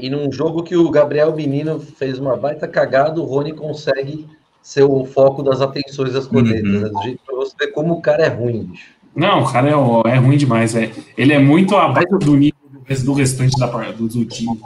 E 0.03 0.09
num 0.09 0.31
jogo 0.33 0.63
que 0.63 0.77
o 0.77 0.91
Gabriel 0.91 1.35
Menino 1.35 1.79
fez 1.79 2.19
uma 2.19 2.37
baita 2.37 2.67
cagada, 2.67 3.21
o 3.21 3.25
Rony 3.25 3.53
consegue 3.53 4.27
ser 4.63 4.83
o 4.83 5.05
foco 5.05 5.43
das 5.43 5.61
atenções 5.61 6.13
das 6.13 6.27
cornetas. 6.27 6.63
Uhum. 6.71 6.81
Né? 6.81 6.89
Do 6.89 7.03
jeito 7.03 7.21
pra 7.25 7.37
você 7.37 7.55
ver 7.59 7.69
como 7.69 7.95
o 7.95 8.03
cara 8.03 8.25
é 8.25 8.29
ruim, 8.29 8.65
bicho. 8.65 8.91
Não, 9.15 9.43
o 9.43 9.53
cara 9.53 9.69
é, 9.69 9.73
é 10.13 10.17
ruim 10.17 10.37
demais. 10.37 10.75
É. 10.75 10.91
Ele 11.17 11.33
é 11.33 11.39
muito 11.39 11.77
abaixo 11.77 12.19
do 12.19 12.37
nível 12.37 12.59
do 12.71 12.81
res- 12.85 13.03
do 13.03 13.13
restante 13.13 13.59
da, 13.59 13.67
do, 13.67 14.09
do 14.09 14.25
time. 14.25 14.61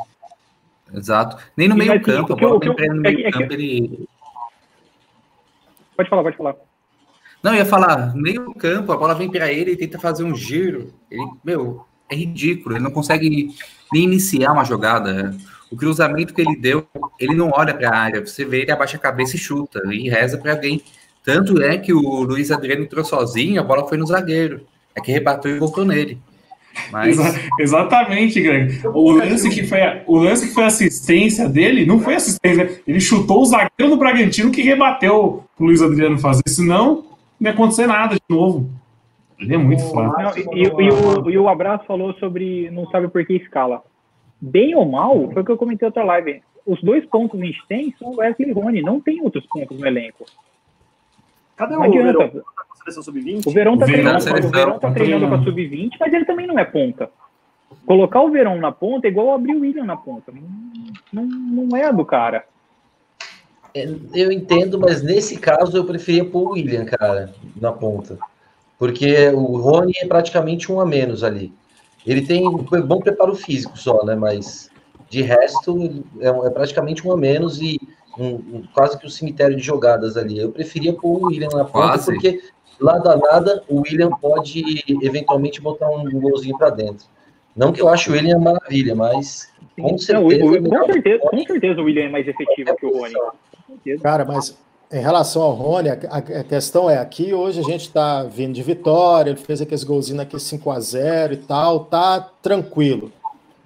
Exato. 0.94 1.36
Nem 1.56 1.68
no 1.68 1.74
meio 1.74 1.88
vai 1.90 1.98
ter- 2.00 2.04
campo, 2.04 2.32
a 2.32 2.34
o 2.34 2.36
que 2.36 2.44
eu- 2.44 2.48
bola 2.48 2.56
o 2.56 2.60
que 2.60 2.66
vem 2.66 2.70
eu- 2.70 2.74
pra 3.02 3.10
ele 3.10 3.22
no 3.22 3.40
é 3.40 3.42
é 3.42 3.52
ele. 3.54 4.08
Pode 5.96 6.08
falar, 6.08 6.22
pode 6.22 6.36
falar. 6.36 6.56
Não, 7.42 7.52
eu 7.52 7.58
ia 7.58 7.66
falar, 7.66 8.14
meio 8.14 8.54
campo, 8.54 8.92
a 8.92 8.96
bola 8.96 9.14
vem 9.14 9.30
pra 9.30 9.50
ele 9.52 9.72
e 9.72 9.76
tenta 9.76 9.98
fazer 9.98 10.22
um 10.24 10.34
giro. 10.34 10.92
Ele, 11.10 11.26
meu, 11.44 11.84
é 12.12 12.16
ridículo, 12.16 12.76
ele 12.76 12.84
não 12.84 12.90
consegue 12.90 13.54
nem 13.92 14.04
iniciar 14.04 14.52
uma 14.52 14.64
jogada. 14.64 15.36
O 15.70 15.76
cruzamento 15.76 16.34
que 16.34 16.40
ele 16.42 16.56
deu, 16.56 16.86
ele 17.18 17.34
não 17.34 17.50
olha 17.54 17.72
para 17.72 17.88
a 17.88 17.96
área. 17.96 18.24
Você 18.24 18.44
vê, 18.44 18.62
ele 18.62 18.72
abaixa 18.72 18.96
a 18.96 19.00
cabeça 19.00 19.36
e 19.36 19.38
chuta, 19.38 19.80
e 19.90 20.08
reza 20.08 20.36
para 20.36 20.52
alguém. 20.52 20.82
Tanto 21.24 21.62
é 21.62 21.78
que 21.78 21.92
o 21.92 22.22
Luiz 22.22 22.50
Adriano 22.50 22.82
entrou 22.82 23.04
sozinho, 23.04 23.60
a 23.60 23.64
bola 23.64 23.88
foi 23.88 23.96
no 23.96 24.06
zagueiro. 24.06 24.66
É 24.94 25.00
que 25.00 25.12
rebateu 25.12 25.56
e 25.56 25.58
voltou 25.58 25.84
nele. 25.84 26.18
Mas 26.90 27.18
Exa- 27.18 27.40
exatamente, 27.60 28.40
Greg. 28.40 28.80
O 28.86 29.12
lance, 29.12 29.48
que 29.50 29.62
foi 29.64 29.78
o 30.06 30.18
lance 30.18 30.48
que 30.48 30.54
foi 30.54 30.64
assistência 30.64 31.48
dele, 31.48 31.86
não 31.86 32.00
foi 32.00 32.14
assistência. 32.14 32.80
Ele 32.86 33.00
chutou 33.00 33.42
o 33.42 33.44
zagueiro 33.44 33.90
do 33.90 33.96
Bragantino 33.96 34.50
que 34.50 34.62
rebateu 34.62 35.44
pro 35.56 35.66
Luiz 35.66 35.82
Adriano 35.82 36.18
fazer. 36.18 36.42
Senão, 36.48 37.04
não 37.40 37.48
ia 37.48 37.50
acontecer 37.50 37.86
nada 37.86 38.14
de 38.14 38.22
novo. 38.28 38.70
Ele 39.42 39.54
é 39.54 39.58
muito. 39.58 39.82
Não, 39.94 40.32
e, 40.36 40.68
o, 40.68 41.30
e 41.30 41.38
o 41.38 41.48
Abraço 41.48 41.84
falou 41.84 42.14
sobre 42.14 42.70
não 42.70 42.86
sabe 42.88 43.08
por 43.08 43.24
que 43.26 43.34
escala. 43.34 43.82
Bem 44.40 44.74
ou 44.74 44.84
mal, 44.84 45.30
foi 45.32 45.42
o 45.42 45.44
que 45.44 45.50
eu 45.50 45.56
comentei 45.56 45.86
outra 45.86 46.04
live. 46.04 46.42
Os 46.66 46.80
dois 46.82 47.04
pontos 47.06 47.32
que 47.38 47.42
a 47.42 47.46
gente 47.46 47.66
tem 47.68 47.94
são 47.98 48.10
o 48.12 48.16
Wesley 48.16 48.50
e 48.50 48.52
Rony, 48.52 48.82
não 48.82 49.00
tem 49.00 49.20
outros 49.20 49.44
pontos 49.46 49.78
no 49.78 49.86
elenco. 49.86 50.24
Cadê 51.56 51.74
Não 51.74 51.88
o 51.88 51.92
Verão? 51.92 52.28
Tá 52.28 52.28
com 52.28 52.72
a 52.72 52.76
seleção 52.76 53.02
sub-20? 53.02 53.46
O 53.46 53.50
Verão 53.50 53.78
tá 53.78 53.84
O 53.84 53.88
Verão 53.88 54.02
treinando, 54.02 54.12
na 54.12 54.20
seleção, 54.20 54.50
o 54.50 54.52
Verão 54.52 54.78
tá 54.78 54.88
tá 54.88 54.94
treinando 54.94 55.28
com 55.28 55.34
a 55.34 55.38
treinando. 55.38 55.50
sub-20, 55.50 55.96
mas 56.00 56.12
ele 56.12 56.24
também 56.24 56.46
não 56.46 56.58
é 56.58 56.64
ponta. 56.64 57.10
Colocar 57.86 58.20
o 58.22 58.30
Verão 58.30 58.58
na 58.58 58.70
ponta 58.70 59.06
é 59.06 59.10
igual 59.10 59.32
abrir 59.32 59.54
o 59.54 59.60
William 59.60 59.84
na 59.84 59.96
ponta. 59.96 60.32
Não, 61.12 61.22
não, 61.24 61.76
é 61.76 61.84
a 61.84 61.92
do 61.92 62.04
cara. 62.04 62.44
É, 63.74 63.86
Eu 64.14 64.30
entendo, 64.30 64.78
mas 64.78 65.02
nesse 65.02 65.38
caso 65.38 65.76
eu 65.76 65.84
preferia 65.84 66.24
pôr 66.24 66.48
o 66.48 66.52
William, 66.52 66.84
cara, 66.84 67.32
na 67.60 67.72
ponta. 67.72 68.18
Porque 68.82 69.28
o 69.28 69.58
Rony 69.58 69.92
é 70.02 70.06
praticamente 70.08 70.72
um 70.72 70.80
a 70.80 70.84
menos 70.84 71.22
ali. 71.22 71.52
Ele 72.04 72.20
tem 72.20 72.48
um 72.48 72.56
bom 72.84 72.98
preparo 72.98 73.32
físico 73.36 73.78
só, 73.78 74.04
né? 74.04 74.16
Mas 74.16 74.70
de 75.08 75.22
resto 75.22 76.04
é, 76.18 76.26
é 76.26 76.50
praticamente 76.50 77.06
um 77.06 77.12
a 77.12 77.16
menos 77.16 77.60
e 77.60 77.78
um, 78.18 78.26
um- 78.34 78.62
quase 78.74 78.98
que 78.98 79.06
um 79.06 79.08
cemitério 79.08 79.54
de 79.56 79.62
jogadas 79.62 80.16
ali. 80.16 80.36
Eu 80.36 80.50
preferia 80.50 80.92
pôr 80.92 81.22
o 81.22 81.26
William 81.26 81.50
na 81.50 81.64
ponta, 81.64 81.70
Quase. 81.90 82.06
porque 82.06 82.40
lá 82.80 82.98
da 82.98 83.16
nada 83.16 83.62
o 83.68 83.82
William 83.82 84.10
pode 84.20 84.64
eventualmente 85.00 85.60
botar 85.60 85.88
um 85.88 86.10
golzinho 86.20 86.58
para 86.58 86.70
dentro. 86.70 87.06
Não 87.54 87.72
que 87.72 87.80
eu 87.80 87.88
ache 87.88 88.10
o 88.10 88.14
William 88.14 88.40
maravilha, 88.40 88.96
mas 88.96 89.48
com 89.80 89.90
Não, 89.90 89.94
o- 89.94 89.98
certeza. 90.00 90.44
o- 90.44 90.56
é 90.56 90.60
com, 90.60 90.92
certeza 90.92 91.18
com 91.20 91.44
certeza 91.46 91.80
o 91.80 91.84
William 91.84 92.06
é 92.06 92.08
mais 92.08 92.26
efetivo 92.26 92.74
que 92.74 92.86
o 92.86 92.98
Rony. 92.98 93.14
certeza. 93.68 94.02
Cara, 94.02 94.24
mas 94.24 94.58
em 94.92 95.00
relação 95.00 95.42
ao 95.42 95.52
Rony, 95.54 95.88
a, 95.88 95.94
a- 96.10 96.44
questão 96.44 96.88
é, 96.90 96.98
aqui 96.98 97.32
hoje 97.32 97.60
a 97.60 97.62
gente 97.62 97.90
tá 97.90 98.22
vindo 98.24 98.52
de 98.52 98.62
vitória, 98.62 99.30
ele 99.30 99.38
fez 99.40 99.60
aqueles 99.60 99.84
golzinhos 99.84 100.20
aqui 100.20 100.38
5 100.38 100.70
a 100.70 100.78
0 100.78 101.32
e 101.34 101.36
tal, 101.38 101.86
tá 101.86 102.28
tranquilo. 102.42 103.10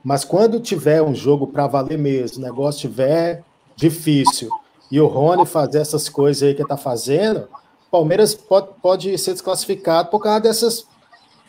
Mas 0.05 0.25
quando 0.25 0.61
tiver 0.61 1.03
um 1.03 1.15
jogo 1.15 1.49
para 1.49 1.67
valer 1.67 1.99
mesmo, 1.99 2.39
o 2.39 2.47
negócio 2.47 2.83
tiver 2.83 3.43
difícil, 3.75 4.49
e 4.91 5.01
o 5.01 5.07
Rony 5.09 5.45
fazer 5.45 5.81
essas 5.81 6.09
coisas 6.09 6.45
aí 6.45 6.55
que 6.55 6.63
ele 6.63 6.69
tá 6.69 6.77
fazendo, 6.77 7.49
Palmeiras 7.91 8.35
pode, 8.35 8.69
pode 8.81 9.19
ser 9.19 9.33
desclassificado 9.33 10.11
por 10.11 10.21
causa 10.21 10.41
dessas, 10.41 10.87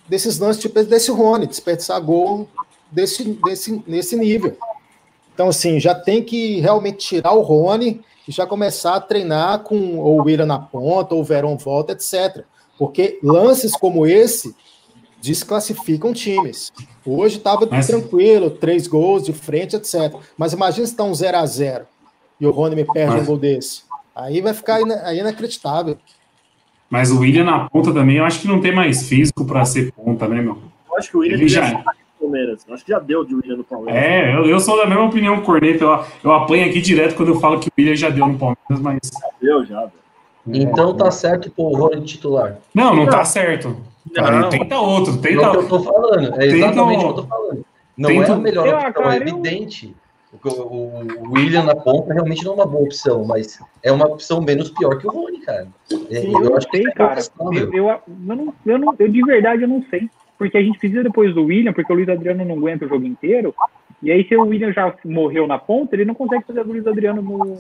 desses 0.10 0.40
lances 0.40 0.62
tipo 0.62 0.82
desse 0.84 1.12
Rony, 1.12 1.46
desperdiçar 1.46 2.02
gol 2.02 2.48
desse, 2.92 3.24
desse, 3.44 3.84
nesse 3.86 4.16
nível. 4.16 4.58
Então, 5.38 5.50
assim, 5.50 5.80
já 5.80 5.94
tem 5.94 6.24
que 6.24 6.60
realmente 6.62 6.98
tirar 7.10 7.34
o 7.34 7.42
Rony 7.42 8.02
e 8.28 8.32
já 8.32 8.48
começar 8.48 8.96
a 8.96 9.00
treinar 9.00 9.60
com 9.60 9.78
o 10.00 10.16
William 10.24 10.48
na 10.48 10.58
ponta, 10.58 11.14
ou 11.14 11.22
o 11.22 11.24
Verón 11.24 11.56
volta, 11.58 11.92
etc. 11.94 12.44
Porque 12.76 13.20
lances 13.22 13.72
como 13.74 14.08
esse 14.08 14.56
desclassificam 15.22 16.12
times. 16.12 16.72
Hoje 17.06 17.38
estava 17.38 17.68
Mas- 17.70 17.86
tranquilo, 17.86 18.50
três 18.50 18.88
gols 18.88 19.22
de 19.26 19.32
frente, 19.32 19.76
etc. 19.76 20.12
Mas 20.36 20.54
imagina 20.54 20.88
se 20.88 20.94
está 20.94 21.04
um 21.04 21.14
0 21.14 21.38
a 21.38 21.46
0 21.46 21.86
e 22.42 22.48
o 22.48 22.50
Rony 22.50 22.76
me 22.76 22.84
perde 22.86 23.14
Mas- 23.14 23.22
um 23.22 23.26
gol 23.28 23.38
desse. 23.38 23.82
Aí 24.16 24.42
vai 24.42 24.56
ficar 24.56 24.82
ina- 24.82 25.04
aí 25.04 25.20
inacreditável. 25.20 26.00
Mas 26.90 27.12
o 27.12 27.20
William 27.20 27.44
na 27.44 27.70
ponta 27.70 27.94
também, 27.94 28.18
eu 28.18 28.26
acho 28.26 28.40
que 28.42 28.48
não 28.48 28.60
tem 28.60 28.74
mais 28.74 29.08
físico 29.08 29.46
pra 29.46 29.64
ser 29.66 29.92
ponta, 29.92 30.28
né, 30.28 30.42
meu? 30.42 30.58
Eu 30.90 30.98
acho 30.98 31.12
que 31.12 31.18
o 31.18 31.20
William 31.20 31.36
Ele 31.38 31.48
já- 31.48 31.84
Palmeiras. 32.32 32.66
Eu 32.68 32.74
acho 32.74 32.86
que 32.86 32.92
já 32.92 33.00
deu 33.00 33.24
de 33.24 33.36
William 33.36 33.58
no 33.58 33.64
Palmeiras. 33.64 34.02
É, 34.04 34.36
eu, 34.36 34.46
eu 34.46 34.60
sou 34.60 34.78
da 34.78 34.86
mesma 34.86 35.06
opinião, 35.06 35.42
Corneta. 35.42 35.84
Eu, 35.84 36.04
eu 36.24 36.32
apanho 36.32 36.66
aqui 36.70 36.82
direto 36.82 37.16
quando 37.16 37.30
eu 37.30 37.40
falo 37.40 37.60
que 37.60 37.68
o 37.70 37.72
William 37.78 37.96
já 37.96 38.10
deu 38.10 38.28
no 38.28 38.38
Palmeiras, 38.38 38.80
mas. 38.82 39.00
Deu 39.42 39.66
já, 39.66 39.80
velho. 39.82 39.92
Então 40.50 40.96
tá 40.96 41.12
certo 41.12 41.52
pôr 41.52 41.72
o 41.72 41.76
Rony 41.76 42.02
de 42.02 42.08
titular. 42.14 42.58
Não, 42.74 42.96
não 42.96 43.06
tá 43.06 43.26
certo. 43.26 43.76
Não. 44.16 44.50
Tenta 44.50 44.80
outro, 44.80 45.14
É 45.16 45.18
tenta 45.18 45.48
o 45.50 45.52
que 45.52 45.58
eu 45.58 45.68
tô 45.68 45.80
falando. 45.84 46.42
É 46.42 46.46
exatamente 46.46 46.98
o 46.98 47.00
que 47.00 47.06
eu 47.06 47.14
tô 47.14 47.24
falando. 47.28 47.66
Não 47.98 48.10
tenta 48.10 48.28
é 48.28 48.32
a 48.32 48.38
um- 48.38 48.42
melhor 48.42 48.68
Eu, 48.68 48.76
opção, 48.76 48.94
cara, 48.94 49.14
é 49.14 49.18
eu- 49.18 49.22
evidente. 49.24 49.96
O, 50.44 50.50
o- 50.50 51.04
o 51.30 51.34
William 51.34 51.64
na 51.64 51.76
ponta 51.76 52.14
realmente 52.14 52.44
não 52.46 52.52
é 52.52 52.56
uma 52.56 52.66
boa 52.66 52.84
opção, 52.84 53.26
mas 53.26 53.60
é 53.84 53.92
uma 53.92 54.06
opção 54.06 54.40
menos 54.42 54.70
pior 54.70 54.98
que 54.98 55.08
o 55.08 55.10
Rony, 55.12 55.40
cara. 55.40 55.68
É, 56.12 56.22
Sim, 56.22 56.32
eu 56.34 56.50
não 56.50 56.62
sei, 56.62 56.84
que 56.84 56.88
é 56.90 56.92
cara. 56.92 57.20
Eu, 57.40 57.74
eu, 57.74 57.88
eu 57.90 58.02
não, 58.08 58.54
eu 58.66 58.78
não, 58.80 58.96
eu 59.00 59.08
de 59.10 59.22
verdade 59.24 59.64
eu 59.64 59.68
não 59.68 59.84
sei. 59.90 60.10
Porque 60.38 60.58
a 60.58 60.62
gente 60.62 60.78
precisa 60.78 61.04
depois 61.04 61.34
do 61.34 61.46
William, 61.46 61.74
porque 61.74 61.92
o 61.92 61.96
Luiz 61.96 62.08
Adriano 62.10 62.46
não 62.46 62.56
aguenta 62.56 62.86
o 62.86 62.90
jogo 62.90 63.06
inteiro. 63.06 63.54
E 64.04 64.12
aí, 64.12 64.28
se 64.28 64.36
o 64.36 64.44
William 64.44 64.72
já 64.72 64.94
morreu 65.04 65.48
na 65.48 65.58
ponta, 65.58 65.96
ele 65.96 66.06
não 66.06 66.14
consegue 66.14 66.44
fazer 66.46 66.62
o 66.62 66.68
Luiz 66.68 66.86
Adriano 66.86 67.22
no. 67.22 67.58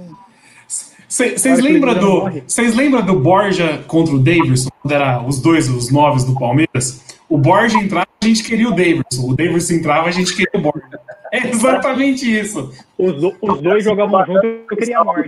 Vocês 1.07 1.41
que 1.41 1.61
lembram 1.61 1.93
do, 1.95 2.29
vocês 2.45 2.75
lembram 2.75 3.05
do 3.05 3.17
Borja 3.19 3.81
contra 3.87 4.13
o 4.13 4.19
Davidson? 4.19 4.69
Quando 4.81 4.91
era 4.91 5.21
os 5.23 5.41
dois, 5.41 5.69
os 5.69 5.89
noves 5.91 6.25
do 6.25 6.37
Palmeiras? 6.37 7.17
O 7.29 7.37
Borja 7.37 7.77
entrava, 7.77 8.07
a 8.21 8.25
gente 8.25 8.43
queria 8.43 8.67
o 8.67 8.71
Davidson. 8.71 9.29
O 9.31 9.35
Davidson 9.35 9.73
entrava, 9.75 10.07
a 10.07 10.11
gente 10.11 10.35
queria 10.35 10.51
o 10.55 10.59
Borja. 10.61 10.87
É 11.29 11.49
exatamente 11.49 12.23
isso. 12.25 12.71
Os, 12.97 13.19
do- 13.19 13.35
os 13.41 13.59
dois 13.61 13.83
jogavam 13.83 14.25
junto, 14.25 14.45
eu 14.45 14.77
queria 14.77 14.99
a 14.99 15.03
morte. 15.03 15.27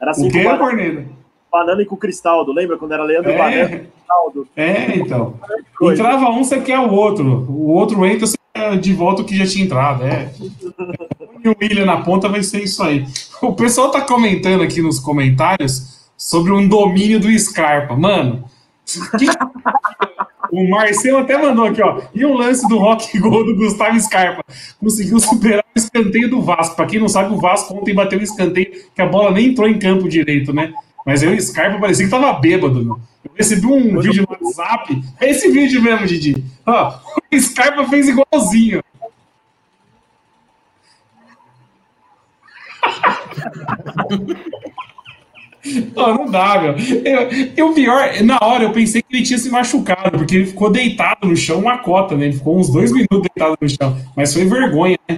Era 0.00 0.08
O 0.08 0.10
assim 0.12 0.30
que 0.30 0.38
é, 0.38 0.40
o 0.40 0.44
Banana, 0.44 0.58
Corneta? 0.58 1.04
Banana 1.50 1.82
e 1.82 1.86
com 1.86 1.94
o 1.94 1.98
Cristaldo. 1.98 2.52
Lembra 2.52 2.76
quando 2.76 2.92
era 2.92 3.02
Leandro 3.04 3.32
Banana 3.32 3.54
e 3.56 3.60
É, 3.60 3.66
Cristaldo? 3.68 4.48
é, 4.56 4.96
então. 4.98 5.34
Entrava 5.82 6.28
um, 6.30 6.44
você 6.44 6.60
quer 6.60 6.78
o 6.78 6.90
outro. 6.92 7.46
O 7.48 7.68
outro 7.72 8.04
entra, 8.06 8.26
você 8.26 8.36
quer 8.54 8.76
de 8.78 8.92
volta 8.92 9.22
o 9.22 9.24
que 9.24 9.36
já 9.36 9.46
tinha 9.46 9.64
entrado. 9.64 10.04
É. 10.04 10.30
E 11.44 11.48
o 11.48 11.54
William 11.62 11.84
na 11.84 11.98
ponta 11.98 12.28
vai 12.28 12.42
ser 12.42 12.64
isso 12.64 12.82
aí. 12.82 13.06
O 13.40 13.52
pessoal 13.52 13.92
tá 13.92 14.00
comentando 14.00 14.60
aqui 14.60 14.82
nos 14.82 14.98
comentários 14.98 16.08
sobre 16.16 16.50
um 16.50 16.66
domínio 16.66 17.20
do 17.20 17.30
Scarpa. 17.38 17.94
Mano, 17.94 18.42
que- 19.16 19.28
o 20.50 20.68
Marcelo 20.68 21.18
até 21.18 21.38
mandou 21.40 21.64
aqui, 21.66 21.80
ó. 21.80 22.00
E 22.12 22.24
o 22.24 22.34
lance 22.34 22.66
do 22.68 22.76
rock 22.78 23.16
gol 23.20 23.44
do 23.46 23.54
Gustavo 23.54 23.98
Scarpa? 24.00 24.42
Conseguiu 24.80 25.20
superar 25.20 25.62
o 25.76 25.78
escanteio 25.78 26.28
do 26.28 26.42
Vasco. 26.42 26.74
Pra 26.74 26.86
quem 26.86 26.98
não 26.98 27.08
sabe, 27.08 27.32
o 27.32 27.38
Vasco 27.40 27.72
ontem 27.72 27.94
bateu 27.94 28.18
um 28.18 28.22
escanteio 28.22 28.72
que 28.92 29.00
a 29.00 29.06
bola 29.06 29.30
nem 29.30 29.46
entrou 29.50 29.68
em 29.68 29.78
campo 29.78 30.08
direito, 30.08 30.52
né? 30.52 30.72
Mas 31.08 31.22
aí 31.22 31.34
o 31.34 31.40
Scarpa 31.40 31.78
parecia 31.78 32.04
que 32.04 32.10
tava 32.10 32.38
bêbado, 32.38 32.84
meu. 32.84 33.00
Eu 33.24 33.30
recebi 33.34 33.64
um 33.64 33.98
vídeo 33.98 34.26
no 34.28 34.46
WhatsApp. 34.46 35.02
É 35.18 35.30
esse 35.30 35.50
vídeo 35.50 35.82
mesmo, 35.82 36.06
Didi. 36.06 36.44
Ó, 36.66 36.98
o 37.32 37.40
Scarpa 37.40 37.82
fez 37.86 38.10
igualzinho. 38.10 38.82
Ó, 45.96 46.12
não 46.12 46.30
dá, 46.30 46.60
meu. 46.60 46.74
Eu, 47.02 47.28
eu, 47.56 47.72
pior, 47.72 48.22
na 48.22 48.38
hora 48.42 48.64
eu 48.64 48.72
pensei 48.72 49.00
que 49.00 49.16
ele 49.16 49.24
tinha 49.24 49.38
se 49.38 49.48
machucado, 49.48 50.18
porque 50.18 50.36
ele 50.36 50.46
ficou 50.46 50.70
deitado 50.70 51.26
no 51.26 51.34
chão, 51.34 51.60
uma 51.60 51.78
cota, 51.78 52.18
né? 52.18 52.26
Ele 52.26 52.36
ficou 52.36 52.60
uns 52.60 52.68
dois 52.68 52.92
minutos 52.92 53.30
deitado 53.34 53.56
no 53.58 53.66
chão. 53.66 53.96
Mas 54.14 54.34
foi 54.34 54.44
vergonha, 54.44 54.98
né? 55.08 55.16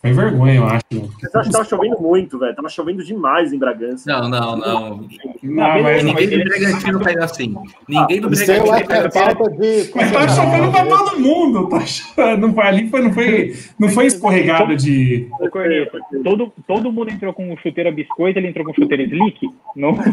Foi 0.00 0.12
vergonha, 0.14 0.54
eu 0.54 0.64
acho. 0.64 0.84
eu 0.92 1.40
acho 1.40 1.48
que 1.48 1.52
tava 1.52 1.64
chovendo 1.64 2.00
muito, 2.00 2.38
velho. 2.38 2.54
Tava 2.54 2.70
chovendo 2.70 3.04
demais 3.04 3.52
em 3.52 3.58
Bragança. 3.58 4.10
Não, 4.10 4.30
não, 4.30 4.56
não. 4.56 5.08
Não, 5.42 5.82
mas, 5.82 6.02
Ninguém 6.02 6.38
do 6.38 6.44
Bragantino 6.44 7.00
pega 7.00 7.24
assim. 7.24 7.54
Ninguém 7.86 8.20
do 8.20 8.28
eu 8.28 8.30
Bragantino 8.30 8.88
pega 8.88 8.94
é 8.94 9.06
assim. 9.06 9.18
falta 9.18 9.50
de. 9.50 9.90
mas 9.94 10.12
tá 10.12 10.28
chovendo 10.28 10.70
pra 10.70 10.86
todo 10.86 11.20
mundo. 11.20 11.68
Tá. 12.16 12.36
Não 12.38 12.54
foi, 12.54 12.64
ali 12.64 12.88
foi, 12.88 13.02
não, 13.02 13.12
foi, 13.12 13.54
não 13.78 13.88
foi 13.90 14.06
escorregado 14.06 14.74
de. 14.74 15.28
Todo, 16.24 16.50
todo 16.66 16.90
mundo 16.90 17.10
entrou 17.10 17.34
com 17.34 17.54
chuteira 17.58 17.92
biscoito, 17.92 18.38
ele 18.38 18.48
entrou 18.48 18.64
com 18.64 18.72
chuteira 18.72 19.02
slick? 19.02 19.46
Não. 19.76 19.98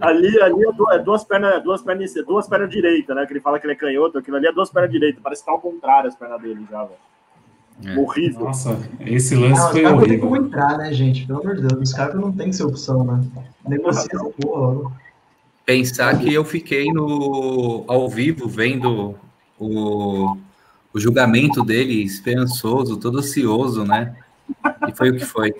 Ali, 0.00 0.40
ali 0.40 0.64
é 0.64 0.94
é 0.96 0.98
duas 0.98 1.24
pernas, 1.24 1.62
duas 1.62 1.82
pernas, 1.82 2.12
duas 2.26 2.48
pernas 2.48 2.70
direitas, 2.70 3.14
né? 3.14 3.26
Que 3.26 3.32
ele 3.32 3.40
fala 3.40 3.58
que 3.60 3.66
ele 3.66 3.74
é 3.74 3.76
canhoto, 3.76 4.18
aquilo 4.18 4.36
ali 4.36 4.46
é 4.46 4.52
duas 4.52 4.70
pernas 4.70 4.90
direitas. 4.90 5.22
Parece 5.22 5.42
que 5.42 5.46
tá 5.46 5.52
ao 5.52 5.60
contrário 5.60 6.08
as 6.08 6.16
pernas 6.16 6.40
dele 6.40 6.64
já, 6.70 6.82
velho. 6.82 6.98
É. 7.84 7.96
Horrível. 7.98 8.44
Nossa, 8.44 8.78
esse 9.00 9.34
lance 9.34 9.60
Não, 9.60 9.70
foi 9.72 9.82
não 9.82 9.98
tem 10.00 10.18
como 10.18 10.32
horrível. 10.32 10.46
entrar, 10.46 10.78
né, 10.78 10.92
gente? 10.92 11.26
Pelo 11.26 11.40
amor 11.40 11.56
de 11.56 11.62
Deus, 11.66 11.88
os 11.90 11.92
caras 11.94 12.14
não 12.14 12.30
tem 12.32 12.50
que 12.50 12.56
ser 12.56 12.64
opção, 12.64 13.02
né? 13.04 13.20
Negocia 13.66 14.08
essa 14.12 14.24
porra. 14.24 14.60
logo. 14.60 14.92
Pensar 15.64 16.18
que 16.18 16.32
eu 16.32 16.44
fiquei 16.44 16.92
no 16.92 17.84
ao 17.86 18.08
vivo 18.08 18.48
vendo 18.48 19.14
o, 19.58 20.36
o 20.92 20.98
julgamento 21.00 21.64
dele, 21.64 22.02
esperançoso, 22.02 22.96
todo 22.96 23.18
ansioso, 23.18 23.84
né? 23.84 24.14
E 24.88 24.92
foi 24.92 25.10
o 25.10 25.16
que 25.16 25.24
foi. 25.24 25.52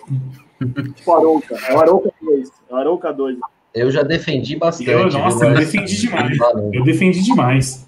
Tipo 0.95 1.13
Arouca. 1.13 1.55
É 1.69 1.75
o 1.75 1.81
Arouca 1.81 2.13
2. 2.21 2.49
É 2.71 2.75
o 2.75 2.77
Arouca 2.77 3.13
2. 3.13 3.39
Eu 3.75 3.91
já 3.91 4.03
defendi 4.03 4.57
bastante. 4.57 4.91
Eu, 4.91 5.09
viu, 5.09 5.19
nossa, 5.19 5.45
eu 5.47 5.51
mas- 5.51 5.59
defendi 5.61 5.97
demais. 6.01 6.39
Eu 6.73 6.85
defendi 6.85 7.23
demais. 7.23 7.87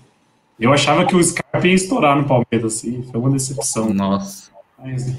Eu 0.59 0.73
achava 0.73 1.05
que 1.05 1.17
o 1.17 1.23
Scarpa 1.23 1.67
ia 1.67 1.75
estourar 1.75 2.17
no 2.17 2.25
Palmeiras, 2.25 2.65
assim. 2.77 3.03
Foi 3.11 3.21
uma 3.21 3.31
decepção. 3.31 3.93
Nossa. 3.93 4.51
Mas, 4.79 5.17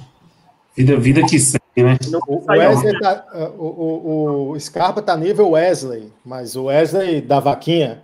vida, 0.75 0.95
vida 0.97 1.21
que 1.25 1.37
segue, 1.39 1.61
né? 1.77 1.97
O. 2.27 2.43
Wesley 2.49 2.99
tá, 2.99 3.25
o, 3.57 3.65
o, 3.65 4.49
o 4.51 4.59
Scarpa 4.59 5.01
tá 5.01 5.15
nível 5.17 5.49
Wesley, 5.51 6.11
mas 6.25 6.55
o 6.55 6.65
Wesley 6.65 7.21
da 7.21 7.39
vaquinha 7.39 8.01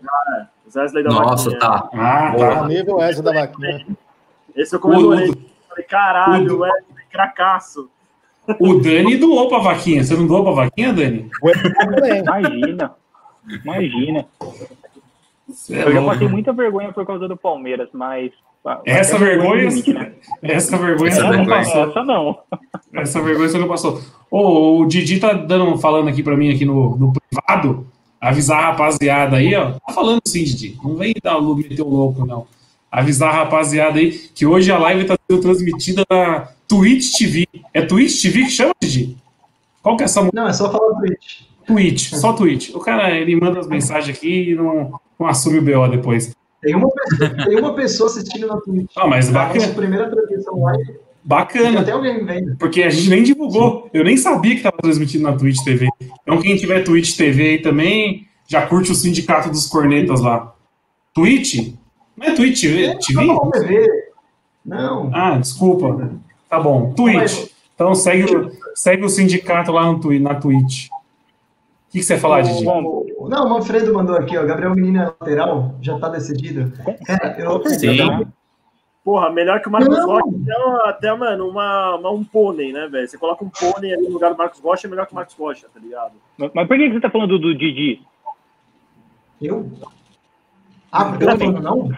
Wesley 0.76 1.04
da 1.04 1.10
Nossa, 1.10 1.50
Vaquinha. 1.52 1.60
tá. 1.60 1.89
Ah, 1.94 2.34
tá 2.38 2.56
tá. 2.62 2.67
nível 2.67 2.96
Wesley 2.98 3.24
da 3.24 3.34
vaquinha. 3.41 3.86
Esse 4.56 4.76
eu 4.76 4.80
comemorei. 4.80 5.30
O- 5.30 5.38
Falei, 5.70 5.86
caralho, 5.86 6.56
o- 6.58 6.60
Wesley, 6.60 6.84
cracaço. 7.12 7.89
O 8.60 8.74
Dani 8.80 9.15
doou 9.17 9.48
pra 9.48 9.60
vaquinha. 9.60 10.04
Você 10.04 10.15
não 10.15 10.28
doou 10.28 10.44
pra 10.44 10.63
vaquinha, 10.65 10.91
Dani? 10.91 11.30
Imagina. 12.24 12.96
Imagina. 13.63 14.26
É 15.69 15.83
Eu 15.83 15.93
já 15.93 16.05
passei 16.05 16.27
muita 16.27 16.53
vergonha 16.53 16.91
por 16.91 17.05
causa 17.05 17.27
do 17.27 17.37
Palmeiras, 17.37 17.89
mas. 17.93 18.31
Essa 18.85 19.15
até 19.15 19.25
vergonha, 19.25 19.69
limite, 19.69 19.91
né? 19.91 20.11
essa 20.43 20.77
vergonha 20.77 21.09
Essa 21.09 21.21
você 21.21 21.23
não 21.23 21.31
vergonha. 21.45 21.57
passou. 21.57 21.89
Essa 21.89 22.03
não. 22.03 22.39
Essa 22.93 23.21
vergonha 23.21 23.49
você 23.49 23.57
não 23.57 23.67
passou. 23.67 24.01
Ô, 24.29 24.79
o 24.79 24.85
Didi 24.85 25.19
tá 25.19 25.33
dando, 25.33 25.77
falando 25.79 26.09
aqui 26.09 26.21
pra 26.21 26.37
mim 26.37 26.53
aqui 26.53 26.63
no, 26.63 26.95
no 26.95 27.11
privado, 27.13 27.87
avisar 28.19 28.59
a 28.59 28.67
rapaziada 28.67 29.37
aí, 29.37 29.55
ó. 29.55 29.71
Tá 29.71 29.93
falando 29.93 30.21
sim, 30.27 30.43
Didi. 30.43 30.77
Não 30.83 30.95
vem 30.95 31.13
dar 31.23 31.37
o 31.37 31.55
meter 31.55 31.81
o 31.81 31.89
louco, 31.89 32.25
não. 32.25 32.45
Avisar 32.91 33.29
a 33.29 33.37
rapaziada 33.37 33.97
aí 33.99 34.11
que 34.11 34.45
hoje 34.45 34.71
a 34.71 34.77
live 34.77 35.05
tá 35.05 35.17
sendo 35.29 35.41
transmitida 35.41 36.03
na 36.09 36.47
Twitch 36.67 37.17
TV. 37.17 37.47
É 37.73 37.81
Twitch 37.81 38.21
TV 38.21 38.43
que 38.43 38.49
chama, 38.51 38.73
Didi? 38.79 39.17
Qual 39.81 39.97
que 39.97 40.03
é 40.03 40.05
essa 40.05 40.29
Não, 40.31 40.47
é 40.47 40.53
só 40.53 40.71
falar 40.71 40.99
Twitch. 40.99 41.41
Twitch? 41.71 42.10
Só 42.13 42.34
Twitch. 42.34 42.69
O 42.73 42.79
cara, 42.79 43.12
ele 43.12 43.36
manda 43.36 43.60
as 43.60 43.67
mensagens 43.67 44.15
aqui 44.17 44.51
e 44.51 44.55
não, 44.55 44.99
não 45.19 45.27
assume 45.27 45.60
o 45.60 45.62
BO 45.62 45.88
depois. 45.89 46.36
Tem 46.62 46.75
uma 46.75 46.89
pessoa, 46.91 47.29
tem 47.45 47.60
uma 47.60 47.73
pessoa 47.73 48.10
assistindo 48.10 48.47
na 48.47 48.57
Twitch. 48.57 48.91
Ah, 48.95 49.07
mas 49.07 49.29
A 49.29 49.31
nossa 49.31 49.47
bacana. 49.53 49.73
primeira 49.73 50.10
transmissão 50.10 50.62
live, 50.62 50.93
Bacana. 51.23 51.79
até 51.81 51.91
alguém 51.91 52.23
vendo. 52.25 52.55
Porque 52.57 52.84
a 52.84 52.89
gente 52.89 53.10
nem 53.10 53.23
divulgou. 53.23 53.89
Eu 53.93 54.03
nem 54.03 54.15
sabia 54.17 54.51
que 54.51 54.57
estava 54.57 54.77
transmitindo 54.77 55.23
na 55.23 55.34
Twitch 55.34 55.63
TV. 55.63 55.88
Então, 56.21 56.39
quem 56.41 56.55
tiver 56.55 56.84
Twitch 56.84 57.15
TV 57.17 57.43
aí 57.49 57.57
também, 57.62 58.27
já 58.47 58.65
curte 58.67 58.91
o 58.91 58.95
Sindicato 58.95 59.49
dos 59.49 59.65
Cornetas 59.67 60.21
lá. 60.21 60.53
Twitch? 61.13 61.73
Não 62.15 62.27
é 62.27 62.31
Twitch 62.34 62.62
TV? 62.62 62.95
Tá 63.15 63.23
bom, 63.25 63.49
TV. 63.51 63.88
Não. 64.65 65.10
Ah, 65.13 65.38
desculpa. 65.38 66.12
Tá 66.49 66.60
bom. 66.60 66.93
Twitch. 66.93 67.47
Então, 67.73 67.95
segue, 67.95 68.36
o- 68.36 68.51
segue 68.75 69.03
o 69.03 69.10
sindicato 69.10 69.71
lá 69.71 69.91
no, 69.91 70.19
na 70.19 70.36
Twitch. 70.36 70.88
O 71.91 71.93
que, 71.93 71.99
que 71.99 72.04
você 72.06 72.13
ia 72.13 72.19
falar, 72.21 72.39
Didi? 72.41 72.65
O- 72.65 73.27
Não, 73.30 73.45
o 73.45 73.49
Manfredo 73.49 73.93
mandou 73.93 74.15
aqui, 74.15 74.38
ó. 74.38 74.45
Gabriel 74.45 74.73
Menino 74.73 75.01
é 75.01 75.06
lateral, 75.08 75.75
já 75.82 75.99
tá 75.99 76.08
decidido. 76.08 76.71
Cara, 77.06 77.36
eu. 77.38 77.62
Sim. 77.67 77.97
Porra, 79.04 79.30
melhor 79.30 79.60
que 79.62 79.67
o 79.67 79.71
Marcos 79.71 79.97
Não. 79.97 80.08
Rocha, 80.08 80.23
até, 80.45 80.89
até, 81.10 81.13
mano, 81.17 81.49
uma, 81.49 81.95
uma- 81.95 82.12
um 82.12 82.23
pônei, 82.23 82.71
né, 82.71 82.88
velho? 82.88 83.06
Você 83.10 83.17
coloca 83.17 83.43
um 83.43 83.49
pônei 83.49 83.93
ali 83.93 84.04
no 84.08 84.13
lugar 84.13 84.32
do 84.32 84.38
Marcos 84.38 84.62
Rocha, 84.62 84.88
é 84.88 84.89
melhor 84.89 85.06
que 85.06 85.12
o 85.12 85.15
Marcos 85.15 85.36
Rocha, 85.36 85.67
tá 85.73 85.80
ligado? 85.82 86.13
Mas 86.38 86.51
mas 86.56 86.67
por 86.67 86.77
que 86.77 86.88
que 86.88 86.93
você 86.93 87.01
tá 87.01 87.10
falando 87.10 87.38
do 87.38 87.54
Didi? 87.54 88.01
Eu? 89.41 89.69
Ah, 90.93 91.06
porque 91.06 91.23
eu 91.25 91.30
tô 91.32 91.38
falando 91.39 91.62
não? 91.62 91.89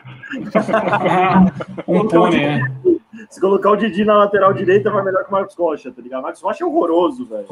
um 1.88 2.08
pônei, 2.08 2.43
é. 2.45 2.62
Se 3.29 3.39
colocar 3.39 3.69
o 3.71 3.75
Didi 3.75 4.03
na 4.06 4.17
lateral 4.17 4.53
direita, 4.53 4.89
vai 4.89 5.03
melhor 5.03 5.23
que 5.23 5.29
o 5.29 5.34
Marcos 5.34 5.56
Rocha, 5.56 5.91
tá 5.91 6.01
ligado? 6.01 6.21
O 6.21 6.23
Marcos 6.23 6.41
Rocha 6.41 6.63
é 6.63 6.67
horroroso, 6.67 7.25
velho. 7.25 7.47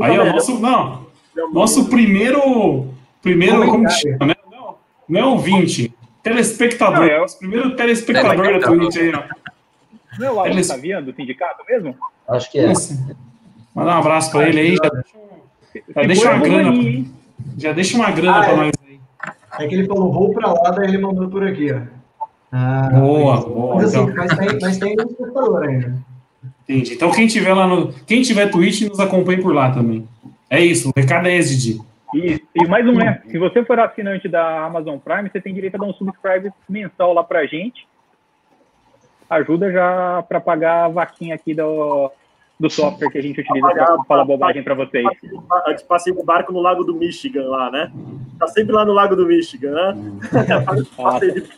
Aí, 0.00 0.12
ó, 0.18 0.22
merda, 0.24 0.32
nosso, 0.34 0.58
não, 0.60 1.06
nosso 1.52 1.88
primeiro. 1.88 2.88
Primeiro, 3.22 3.66
como 3.66 3.86
que 3.86 3.92
chama, 3.92 4.26
né? 4.26 4.34
Não, 4.50 4.74
não 5.08 5.20
é 5.20 5.24
ouvinte. 5.24 5.92
Telespectador. 6.22 6.98
Não, 7.00 7.04
é 7.06 7.18
o- 7.18 7.20
Nosso 7.22 7.38
primeiro 7.38 7.76
telespectador 7.76 8.60
da. 8.60 8.66
Twitch 8.66 8.96
aí, 8.96 9.12
ó. 9.14 9.22
Não 10.18 10.26
é 10.26 10.30
o 10.32 10.40
Alan 10.40 10.48
Eles- 10.50 10.66
Savian 10.66 11.02
do 11.02 11.14
sindicato 11.14 11.64
mesmo? 11.68 11.96
Acho 12.28 12.50
que 12.50 12.58
é. 12.58 12.72
Mandar 13.74 13.96
um 13.96 13.98
abraço 14.00 14.30
pra 14.30 14.48
ele 14.48 14.60
aí. 14.60 14.76
Já, 14.76 14.88
deixa 14.88 15.84
já 15.94 16.02
deixa 16.06 16.30
uma 16.30 16.38
grana. 16.38 17.04
Já 17.58 17.72
deixa 17.72 17.96
uma 17.96 18.10
grana 18.10 18.38
Ah, 18.38 18.44
pra 18.44 18.52
é. 18.52 18.56
nós 18.56 18.72
aí. 18.88 19.00
É 19.58 19.68
que 19.68 19.74
ele 19.74 19.86
falou, 19.86 20.12
vou 20.12 20.32
pra 20.32 20.52
lá, 20.52 20.70
daí 20.70 20.88
ele 20.88 20.98
mandou 20.98 21.28
por 21.28 21.46
aqui, 21.46 21.72
ó. 21.72 21.80
Ah, 22.52 22.88
Boa, 22.92 23.34
mas- 23.36 23.44
boa, 23.44 23.74
Mas, 23.76 23.84
assim, 23.94 23.98
então. 24.04 24.14
mas 24.16 24.38
tem, 24.38 24.58
mas 24.60 24.78
tem 24.78 24.96
um 24.98 25.02
espectador 25.10 25.62
ainda. 25.64 25.94
Entendi. 26.68 26.94
Então 26.94 27.10
quem 27.10 27.26
tiver 27.26 27.52
lá 27.52 27.66
no. 27.66 27.92
Quem 28.06 28.22
tiver 28.22 28.50
Twitch, 28.50 28.82
nos 28.82 29.00
acompanhe 29.00 29.42
por 29.42 29.52
lá 29.54 29.70
também. 29.72 30.06
É 30.54 30.60
isso, 30.64 30.88
o 30.90 30.92
recado 30.98 31.26
é 31.28 31.36
esse, 31.36 31.56
Didi. 31.56 31.80
E, 32.14 32.40
e 32.54 32.68
mais 32.68 32.86
um, 32.86 32.92
né? 32.92 33.20
Se 33.28 33.38
você 33.38 33.64
for 33.64 33.78
assinante 33.80 34.28
da 34.28 34.64
Amazon 34.66 34.98
Prime, 34.98 35.28
você 35.28 35.40
tem 35.40 35.52
direito 35.52 35.74
a 35.74 35.78
dar 35.78 35.86
um 35.86 35.92
subscribe 35.94 36.50
mensal 36.68 37.12
lá 37.12 37.24
pra 37.24 37.44
gente. 37.46 37.86
Ajuda 39.28 39.72
já 39.72 40.22
pra 40.28 40.40
pagar 40.40 40.84
a 40.84 40.88
vaquinha 40.88 41.34
aqui 41.34 41.54
do, 41.54 42.10
do 42.60 42.70
software 42.70 43.10
que 43.10 43.18
a 43.18 43.22
gente 43.22 43.40
utiliza 43.40 43.66
pra 43.68 43.96
falar 44.06 44.24
bobagem 44.24 44.62
pra 44.62 44.74
vocês. 44.74 45.04
Antes 45.66 45.82
passei 45.82 46.12
o 46.12 46.22
barco 46.24 46.52
no 46.52 46.60
lago 46.60 46.84
do 46.84 46.94
Michigan 46.94 47.48
lá, 47.48 47.70
né? 47.70 47.90
Tá 48.38 48.46
sempre 48.48 48.72
lá 48.74 48.84
no 48.84 48.92
lago 48.92 49.16
do 49.16 49.26
Michigan, 49.26 49.72
né? 49.72 50.12
Passei 50.96 51.30
de- 51.40 51.48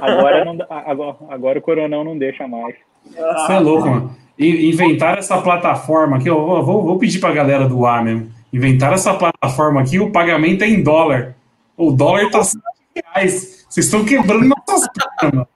Agora, 0.00 0.44
não, 0.44 0.58
agora, 0.68 1.16
agora 1.28 1.58
o 1.58 1.62
Coronão 1.62 2.04
não 2.04 2.16
deixa 2.16 2.46
mais. 2.46 2.76
Você 3.04 3.52
é 3.52 3.58
louco, 3.58 3.88
mano. 3.88 4.16
Inventaram 4.40 5.18
essa 5.18 5.40
plataforma 5.40 6.16
aqui, 6.16 6.30
ó. 6.30 6.62
Vou, 6.62 6.82
vou- 6.82 6.98
pedir 6.98 7.18
pra 7.20 7.30
galera 7.32 7.68
do 7.68 7.84
ar 7.84 8.02
mesmo. 8.02 8.30
Inventaram 8.52 8.94
essa 8.94 9.12
plataforma 9.14 9.80
aqui, 9.82 9.98
o 10.00 10.10
pagamento 10.10 10.62
é 10.64 10.68
em 10.68 10.82
dólar. 10.82 11.36
O 11.76 11.92
dólar 11.92 12.30
tá 12.30 12.42
7 12.42 12.62
reais. 12.94 13.66
Vocês 13.68 13.86
estão 13.86 14.04
quebrando 14.04 14.46
nossas 14.46 14.88
pernas, 15.20 15.34
mano. 15.34 15.48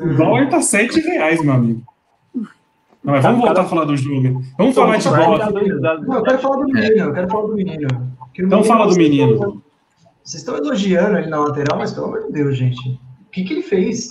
O 0.00 0.16
dólar 0.16 0.48
tá 0.48 0.60
7 0.62 1.00
reais, 1.00 1.42
meu 1.42 1.52
amigo. 1.54 1.82
Não, 3.02 3.14
mas 3.14 3.22
vamos 3.22 3.40
voltar 3.40 3.62
a 3.62 3.64
falar 3.64 3.84
do 3.84 3.96
jogo. 3.96 4.42
Vamos 4.58 4.74
falar 4.74 4.96
de 4.96 5.08
bola. 5.08 5.50
Não, 6.00 6.14
eu 6.16 6.22
quero 6.22 6.38
falar 6.38 6.56
do 6.56 6.64
menino, 6.64 6.96
eu 7.04 7.12
quero 7.12 7.28
falar 7.30 7.46
do 7.46 7.54
menino. 7.54 7.88
Então 8.38 8.64
fala 8.64 8.86
do 8.86 8.96
menino. 8.96 9.62
Vocês 10.22 10.42
estão 10.42 10.56
elogiando 10.56 11.18
ele 11.18 11.28
na 11.28 11.40
lateral, 11.40 11.78
mas 11.78 11.92
pelo 11.92 12.06
amor 12.06 12.26
de 12.26 12.32
Deus, 12.32 12.56
gente. 12.56 12.78
O 13.26 13.30
que, 13.30 13.44
que 13.44 13.52
ele 13.54 13.62
fez? 13.62 14.08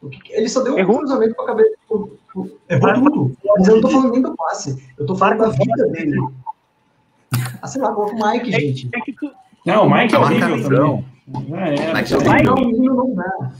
O 0.00 0.08
que 0.08 0.20
que- 0.20 0.32
Ele 0.32 0.48
só 0.48 0.62
deu 0.62 0.76
um 0.76 0.84
cruzamento 0.98 1.34
com 1.34 1.42
a 1.42 1.46
cabeça. 1.46 1.69
Errou 2.70 2.94
tudo. 3.10 3.36
Mas 3.58 3.68
eu 3.68 3.74
não 3.74 3.82
tô 3.82 3.88
falando 3.90 4.12
nem 4.12 4.22
do 4.22 4.34
passe. 4.36 4.82
Eu 4.98 5.06
tô 5.06 5.16
falando 5.16 5.38
da 5.38 5.48
vida 5.50 5.86
dele. 5.88 6.18
Ah, 7.60 7.66
sei 7.66 7.82
lá, 7.82 7.92
coloca 7.92 8.14
o 8.14 8.30
Mike, 8.30 8.52
gente. 8.52 8.88
É 8.94 9.00
que 9.00 9.12
tu- 9.12 9.30
Não, 9.66 9.86
o 9.86 9.90
Mike 9.90 10.14
é 10.14 10.16
A 10.18 10.20
horrível 10.20 10.62
também. 10.62 11.04
Já 11.28 11.66
é. 11.66 11.92
Mike- 12.34 12.44
Não, 12.44 13.14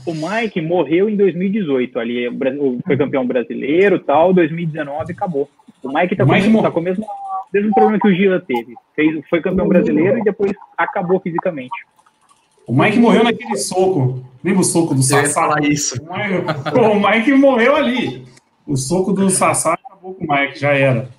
o 0.05 0.13
Mike 0.13 0.61
morreu 0.61 1.09
em 1.09 1.15
2018 1.15 1.99
ali, 1.99 2.25
foi 2.85 2.97
campeão 2.97 3.25
brasileiro 3.25 3.99
tal, 3.99 4.33
2019 4.33 5.11
acabou. 5.13 5.49
O 5.83 5.87
Mike 5.93 6.15
tá, 6.15 6.23
O 6.23 6.27
com, 6.27 6.33
Mike 6.33 6.47
o 6.47 6.47
mesmo- 6.47 6.53
mor- 6.53 6.63
tá 6.63 6.71
com 6.71 6.79
o 6.79 6.83
mesmo, 6.83 7.05
mesmo 7.53 7.73
problema 7.73 7.99
que 7.99 8.07
o 8.07 8.13
Gila 8.13 8.39
teve. 8.39 8.75
Fez, 8.95 9.23
foi 9.29 9.41
campeão 9.41 9.67
brasileiro 9.67 10.19
e 10.19 10.23
depois 10.23 10.51
acabou 10.77 11.19
fisicamente. 11.19 11.71
O 12.67 12.73
Mike 12.73 12.99
morreu 12.99 13.23
naquele 13.23 13.55
soco. 13.57 14.21
Lembra 14.43 14.61
o 14.61 14.65
soco 14.65 14.93
do 14.93 15.01
Sassá? 15.03 15.33
falar 15.41 15.63
isso. 15.63 15.95
O 16.01 16.13
Mike, 16.13 16.71
Pô, 16.71 16.81
o 16.89 16.99
Mike 17.09 17.33
morreu 17.33 17.75
ali. 17.75 18.25
O 18.65 18.77
soco 18.77 19.11
do 19.11 19.29
Sassá 19.29 19.73
acabou 19.73 20.13
com 20.13 20.25
o 20.25 20.27
Mike, 20.27 20.59
já 20.59 20.73
era. 20.73 21.09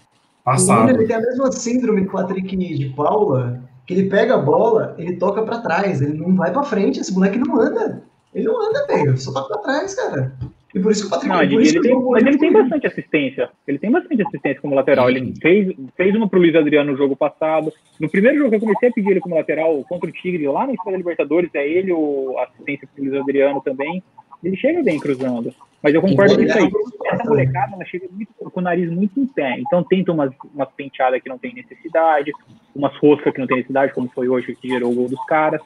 Passado. 0.44 0.90
ele 0.90 1.06
tem 1.06 1.16
a 1.16 1.20
mesma 1.20 1.52
síndrome 1.52 2.00
do 2.02 2.10
Patrick 2.10 2.56
de 2.56 2.88
Paula, 2.90 3.62
que 3.86 3.94
ele 3.94 4.08
pega 4.08 4.34
a 4.34 4.38
bola, 4.38 4.94
ele 4.98 5.16
toca 5.16 5.42
pra 5.42 5.60
trás, 5.60 6.02
ele 6.02 6.18
não 6.18 6.34
vai 6.34 6.52
pra 6.52 6.64
frente, 6.64 7.00
esse 7.00 7.14
moleque 7.14 7.38
não 7.38 7.60
anda. 7.60 8.02
Ele 8.34 8.46
não 8.46 8.68
anda, 8.68 8.86
velho, 8.86 9.16
só 9.18 9.32
toca 9.32 9.54
pra 9.54 9.62
trás, 9.62 9.94
cara. 9.94 10.32
E 10.74 10.80
por 10.80 10.90
isso 10.90 11.02
que 11.02 11.08
o 11.08 11.10
Patrick 11.10 11.28
Não, 11.28 11.42
ele, 11.42 11.56
ele 11.56 11.72
que 11.72 11.80
tem, 11.80 12.02
mas 12.02 12.24
ele 12.24 12.38
tem 12.38 12.52
bastante 12.52 12.86
assistência. 12.86 13.50
Ele 13.68 13.78
tem 13.78 13.90
bastante 13.90 14.22
assistência 14.22 14.60
como 14.60 14.74
lateral. 14.74 15.10
Ele 15.10 15.34
fez, 15.40 15.74
fez 15.94 16.16
uma 16.16 16.26
pro 16.26 16.40
Luiz 16.40 16.54
Adriano 16.56 16.92
no 16.92 16.96
jogo 16.96 17.14
passado. 17.14 17.70
No 18.00 18.08
primeiro 18.08 18.38
jogo 18.38 18.50
que 18.50 18.56
eu 18.56 18.60
comecei 18.60 18.88
a 18.88 18.92
pedir 18.92 19.10
ele 19.10 19.20
como 19.20 19.34
lateral 19.34 19.84
contra 19.86 20.08
o 20.08 20.12
Tigre, 20.12 20.48
lá 20.48 20.66
na 20.66 20.72
Escola 20.72 20.96
Libertadores, 20.96 21.50
é 21.54 21.68
ele 21.68 21.92
o 21.92 22.36
a 22.38 22.44
assistência 22.44 22.88
pro 22.94 23.04
Luiz 23.04 23.20
Adriano 23.20 23.60
também. 23.60 24.02
Ele 24.42 24.56
chega 24.56 24.82
bem 24.82 24.98
cruzando. 24.98 25.54
Mas 25.82 25.94
eu 25.94 26.00
concordo 26.00 26.36
com 26.36 26.42
isso 26.42 26.58
aí. 26.58 26.70
Essa 27.06 27.24
molecada, 27.24 27.74
ela 27.74 27.84
chega 27.84 28.06
muito, 28.10 28.32
com 28.34 28.60
o 28.60 28.62
nariz 28.62 28.90
muito 28.90 29.18
em 29.18 29.26
pé. 29.26 29.58
Então 29.58 29.82
tenta 29.82 30.12
umas, 30.12 30.32
umas 30.54 30.68
penteadas 30.76 31.20
que 31.20 31.28
não 31.28 31.38
tem 31.38 31.52
necessidade, 31.54 32.30
umas 32.74 32.96
roscas 32.98 33.32
que 33.32 33.40
não 33.40 33.46
tem 33.46 33.56
necessidade, 33.56 33.92
como 33.92 34.08
foi 34.14 34.28
hoje 34.28 34.54
que 34.54 34.68
gerou 34.68 34.92
o 34.92 34.94
gol 34.94 35.08
dos 35.08 35.24
caras. 35.26 35.60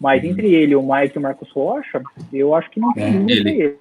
Mas 0.00 0.22
entre 0.22 0.52
ele, 0.52 0.74
o 0.74 0.82
Mike 0.82 1.16
e 1.16 1.18
o 1.18 1.22
Marcos 1.22 1.50
Rocha, 1.50 2.02
eu 2.32 2.54
acho 2.54 2.70
que 2.70 2.78
não 2.80 2.92
tem 2.92 3.04
É, 3.04 3.10
dúvida 3.10 3.32
ele. 3.32 3.40
entre 3.40 3.62
eles. 3.62 3.78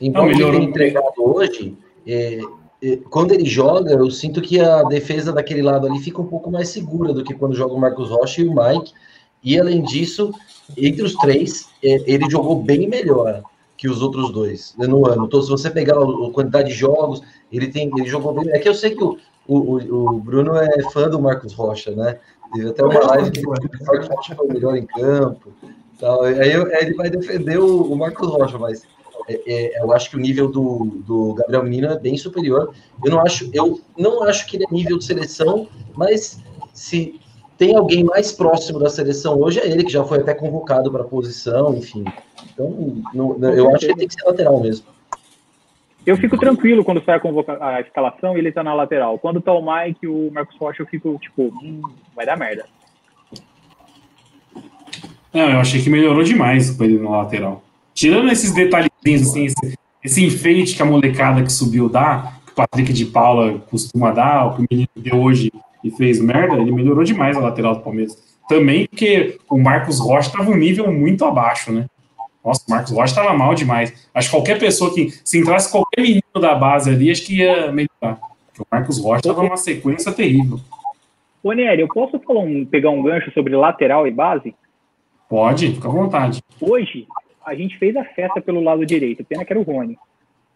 Embora 0.00 0.24
Não, 0.24 0.30
ele 0.30 0.36
melhorou 0.36 0.60
tenha 0.60 0.70
entregado 0.70 1.14
hoje, 1.18 1.74
é, 2.06 2.40
é, 2.82 2.96
quando 3.08 3.32
ele 3.32 3.46
joga, 3.46 3.92
eu 3.92 4.10
sinto 4.10 4.42
que 4.42 4.60
a 4.60 4.82
defesa 4.82 5.32
daquele 5.32 5.62
lado 5.62 5.86
ali 5.86 5.98
fica 6.00 6.20
um 6.20 6.26
pouco 6.26 6.50
mais 6.50 6.68
segura 6.68 7.14
do 7.14 7.24
que 7.24 7.32
quando 7.32 7.54
joga 7.54 7.72
o 7.72 7.80
Marcos 7.80 8.10
Rocha 8.10 8.42
e 8.42 8.48
o 8.48 8.54
Mike. 8.54 8.92
E 9.46 9.58
além 9.60 9.80
disso, 9.82 10.32
entre 10.76 11.04
os 11.04 11.14
três, 11.14 11.68
é, 11.82 12.02
ele 12.12 12.28
jogou 12.28 12.60
bem 12.60 12.88
melhor 12.88 13.42
que 13.76 13.88
os 13.88 14.02
outros 14.02 14.32
dois 14.32 14.74
né, 14.76 14.88
no 14.88 15.06
ano. 15.06 15.26
Então, 15.26 15.40
se 15.40 15.48
você 15.48 15.70
pegar 15.70 15.94
a 15.96 16.30
quantidade 16.32 16.68
de 16.70 16.74
jogos, 16.74 17.22
ele 17.52 17.68
tem, 17.68 17.88
ele 17.96 18.08
jogou 18.08 18.34
bem. 18.34 18.50
É 18.52 18.58
que 18.58 18.68
eu 18.68 18.74
sei 18.74 18.96
que 18.96 19.04
o, 19.04 19.16
o, 19.46 19.76
o- 19.76 20.18
Bruno 20.18 20.56
é 20.56 20.82
fã 20.90 21.08
do 21.08 21.20
Marcos 21.20 21.52
Rocha, 21.52 21.92
né? 21.92 22.18
Teve 22.52 22.70
até 22.70 22.82
uma 22.84 22.98
live 23.06 23.30
que 23.30 23.46
o 23.46 23.50
Marcos 23.50 24.08
Rocha 24.08 24.34
foi 24.34 24.46
o 24.48 24.52
melhor 24.52 24.76
em 24.76 24.86
campo. 24.86 25.52
Eu- 26.00 26.22
aí 26.22 26.52
ele 26.82 26.94
vai 26.94 27.08
defender 27.08 27.58
o, 27.60 27.82
o 27.82 27.96
Marcos 27.96 28.28
Rocha, 28.28 28.58
mas 28.58 28.82
é, 29.28 29.40
é, 29.46 29.82
eu 29.82 29.92
acho 29.92 30.10
que 30.10 30.16
o 30.16 30.20
nível 30.20 30.48
do, 30.50 31.02
do 31.06 31.34
Gabriel 31.34 31.62
Menino 31.62 31.86
é 31.88 31.98
bem 31.98 32.16
superior. 32.16 32.74
Eu 33.04 33.12
não 33.12 33.20
acho, 33.20 33.48
eu 33.52 33.80
não 33.96 34.24
acho 34.24 34.44
que 34.46 34.56
ele 34.56 34.64
é 34.68 34.74
nível 34.74 34.98
de 34.98 35.04
seleção, 35.04 35.68
mas 35.94 36.40
se 36.74 37.20
tem 37.58 37.74
alguém 37.74 38.04
mais 38.04 38.32
próximo 38.32 38.78
da 38.78 38.90
seleção 38.90 39.38
hoje 39.40 39.58
é 39.60 39.66
ele 39.66 39.84
que 39.84 39.92
já 39.92 40.04
foi 40.04 40.18
até 40.18 40.34
convocado 40.34 40.90
para 40.90 41.02
a 41.02 41.06
posição, 41.06 41.74
enfim. 41.76 42.04
Então, 42.52 42.96
não- 43.14 43.38
não- 43.38 43.50
eu 43.52 43.68
acho 43.70 43.80
que 43.80 43.86
ele 43.86 43.96
tem 43.96 44.08
que 44.08 44.14
ser 44.14 44.26
lateral 44.26 44.60
mesmo. 44.60 44.86
Eu 46.04 46.16
fico 46.16 46.38
tranquilo 46.38 46.84
quando 46.84 47.02
sai 47.04 47.16
a, 47.16 47.20
convoca- 47.20 47.58
a 47.60 47.80
escalação 47.80 48.36
e 48.36 48.38
ele 48.38 48.52
tá 48.52 48.62
na 48.62 48.72
lateral. 48.74 49.18
Quando 49.18 49.40
tá 49.40 49.52
o 49.52 49.60
Mike 49.60 50.00
e 50.04 50.06
o 50.06 50.30
Marcos 50.32 50.56
Rocha, 50.56 50.82
eu 50.82 50.86
fico 50.86 51.18
tipo, 51.20 51.52
hum, 51.62 51.82
vai 52.14 52.24
dar 52.24 52.36
merda. 52.36 52.64
Não, 55.34 55.50
eu 55.50 55.58
achei 55.58 55.82
que 55.82 55.90
melhorou 55.90 56.22
demais 56.22 56.70
com 56.70 56.84
ele 56.84 56.98
na 56.98 57.10
lateral. 57.10 57.62
Tirando 57.92 58.30
esses 58.30 58.54
detalhezinhos, 58.54 59.28
assim, 59.28 59.44
esse, 59.46 59.78
esse 60.04 60.24
enfeite 60.24 60.76
que 60.76 60.82
a 60.82 60.86
molecada 60.86 61.42
que 61.42 61.52
subiu 61.52 61.88
dá, 61.88 62.34
que 62.46 62.52
o 62.52 62.54
Patrick 62.54 62.92
de 62.92 63.06
Paula 63.06 63.58
costuma 63.70 64.12
dar, 64.12 64.46
o 64.46 64.54
que 64.56 64.62
o 64.62 64.66
menino 64.70 64.88
deu 64.94 65.16
hoje 65.20 65.50
e 65.82 65.90
fez 65.90 66.20
merda, 66.20 66.56
ele 66.56 66.72
melhorou 66.72 67.04
demais 67.04 67.36
a 67.36 67.40
lateral 67.40 67.76
do 67.76 67.82
Palmeiras. 67.82 68.16
Também 68.48 68.86
porque 68.86 69.38
o 69.50 69.58
Marcos 69.58 69.98
Rocha 69.98 70.28
estava 70.28 70.50
um 70.50 70.56
nível 70.56 70.92
muito 70.92 71.24
abaixo, 71.24 71.72
né? 71.72 71.86
Nossa, 72.44 72.62
o 72.66 72.70
Marcos 72.70 72.92
Rocha 72.92 73.12
estava 73.12 73.36
mal 73.36 73.54
demais. 73.54 74.08
Acho 74.14 74.28
que 74.28 74.36
qualquer 74.36 74.58
pessoa 74.58 74.94
que, 74.94 75.10
se 75.24 75.38
entrasse 75.38 75.70
qualquer 75.70 76.00
menino 76.00 76.22
da 76.40 76.54
base 76.54 76.90
ali, 76.90 77.10
acho 77.10 77.26
que 77.26 77.38
ia 77.38 77.72
melhorar. 77.72 78.20
Porque 78.46 78.62
o 78.62 78.66
Marcos 78.70 79.02
Rocha 79.02 79.18
estava 79.18 79.42
numa 79.42 79.56
sequência 79.56 80.12
terrível. 80.12 80.60
Ô, 81.42 81.52
Nery, 81.52 81.82
eu 81.82 81.88
posso 81.88 82.18
falar 82.20 82.40
um, 82.40 82.64
pegar 82.64 82.90
um 82.90 83.02
gancho 83.02 83.32
sobre 83.32 83.56
lateral 83.56 84.06
e 84.06 84.10
base? 84.10 84.54
Pode, 85.28 85.74
fica 85.74 85.88
à 85.88 85.90
vontade. 85.90 86.40
Hoje, 86.60 87.06
a 87.44 87.54
gente 87.54 87.76
fez 87.78 87.96
a 87.96 88.04
festa 88.04 88.40
pelo 88.40 88.62
lado 88.62 88.86
direito, 88.86 89.24
pena 89.24 89.44
que 89.44 89.52
era 89.52 89.60
o 89.60 89.64
Rony. 89.64 89.98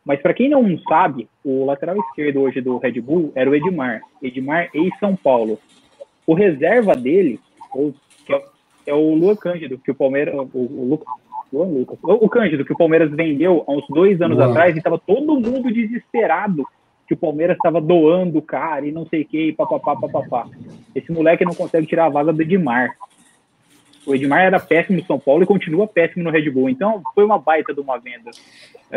Mas 0.04 0.20
para 0.20 0.34
quem 0.34 0.48
não 0.48 0.78
sabe, 0.88 1.28
o 1.44 1.64
lateral 1.64 1.96
esquerdo 1.98 2.40
hoje 2.40 2.60
do 2.60 2.78
Red 2.78 3.00
Bull 3.00 3.32
era 3.34 3.50
o 3.50 3.54
Edmar. 3.54 4.00
Edmar 4.22 4.68
ex-São 4.74 5.14
Paulo. 5.14 5.58
O 6.26 6.34
reserva 6.34 6.94
dele, 6.94 7.38
ou, 7.72 7.94
é, 8.28 8.44
é 8.86 8.94
o 8.94 9.14
Luan 9.14 9.36
Cândido, 9.36 9.78
que 9.78 9.90
o 9.90 9.94
Palmeiras. 9.94 10.34
O, 10.34 10.58
o, 10.58 10.88
Lu- 10.88 11.04
Luan 11.52 11.66
Lucas. 11.66 11.98
O, 12.02 12.24
o 12.24 12.28
Cândido, 12.28 12.64
que 12.64 12.72
o 12.72 12.76
Palmeiras 12.78 13.10
vendeu 13.10 13.64
há 13.66 13.72
uns 13.72 13.86
dois 13.88 14.20
anos 14.22 14.38
Luan. 14.38 14.50
atrás 14.50 14.74
e 14.74 14.78
estava 14.78 14.98
todo 14.98 15.40
mundo 15.40 15.72
desesperado 15.72 16.64
que 17.06 17.14
o 17.14 17.16
Palmeiras 17.16 17.56
estava 17.56 17.80
doando 17.80 18.38
o 18.38 18.42
cara 18.42 18.86
e 18.86 18.92
não 18.92 19.04
sei 19.04 19.22
o 19.22 19.24
que, 19.26 19.48
e 19.48 19.52
papapá, 19.52 19.96
papapá. 19.96 20.46
Esse 20.94 21.10
moleque 21.10 21.44
não 21.44 21.54
consegue 21.54 21.86
tirar 21.86 22.06
a 22.06 22.08
vaga 22.10 22.32
do 22.32 22.40
Edmar. 22.40 22.96
O 24.06 24.14
Edmar 24.14 24.40
era 24.40 24.58
péssimo 24.58 24.98
no 24.98 25.04
São 25.04 25.18
Paulo 25.18 25.42
e 25.42 25.46
continua 25.46 25.86
péssimo 25.86 26.24
no 26.24 26.30
Red 26.30 26.50
Bull. 26.50 26.70
Então 26.70 27.02
foi 27.14 27.24
uma 27.24 27.38
baita 27.38 27.74
de 27.74 27.80
uma 27.80 27.98
venda. 27.98 28.30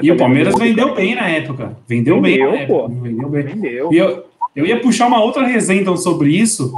E 0.01 0.11
o 0.11 0.17
Palmeiras 0.17 0.53
Essa 0.53 0.63
vendeu 0.63 0.95
bem 0.95 1.15
na 1.15 1.27
época. 1.27 1.77
Vendeu, 1.87 2.21
bem 2.21 2.37
Vendeu, 2.37 2.53
época. 2.53 2.67
pô. 2.67 2.87
Vendeu 2.87 3.29
bem. 3.29 3.43
Vendeu. 3.43 3.93
E 3.93 3.97
eu, 3.97 4.25
eu 4.55 4.65
ia 4.65 4.79
puxar 4.79 5.07
uma 5.07 5.21
outra 5.21 5.45
resenha 5.45 5.81
então, 5.81 5.97
sobre 5.97 6.29
isso, 6.29 6.73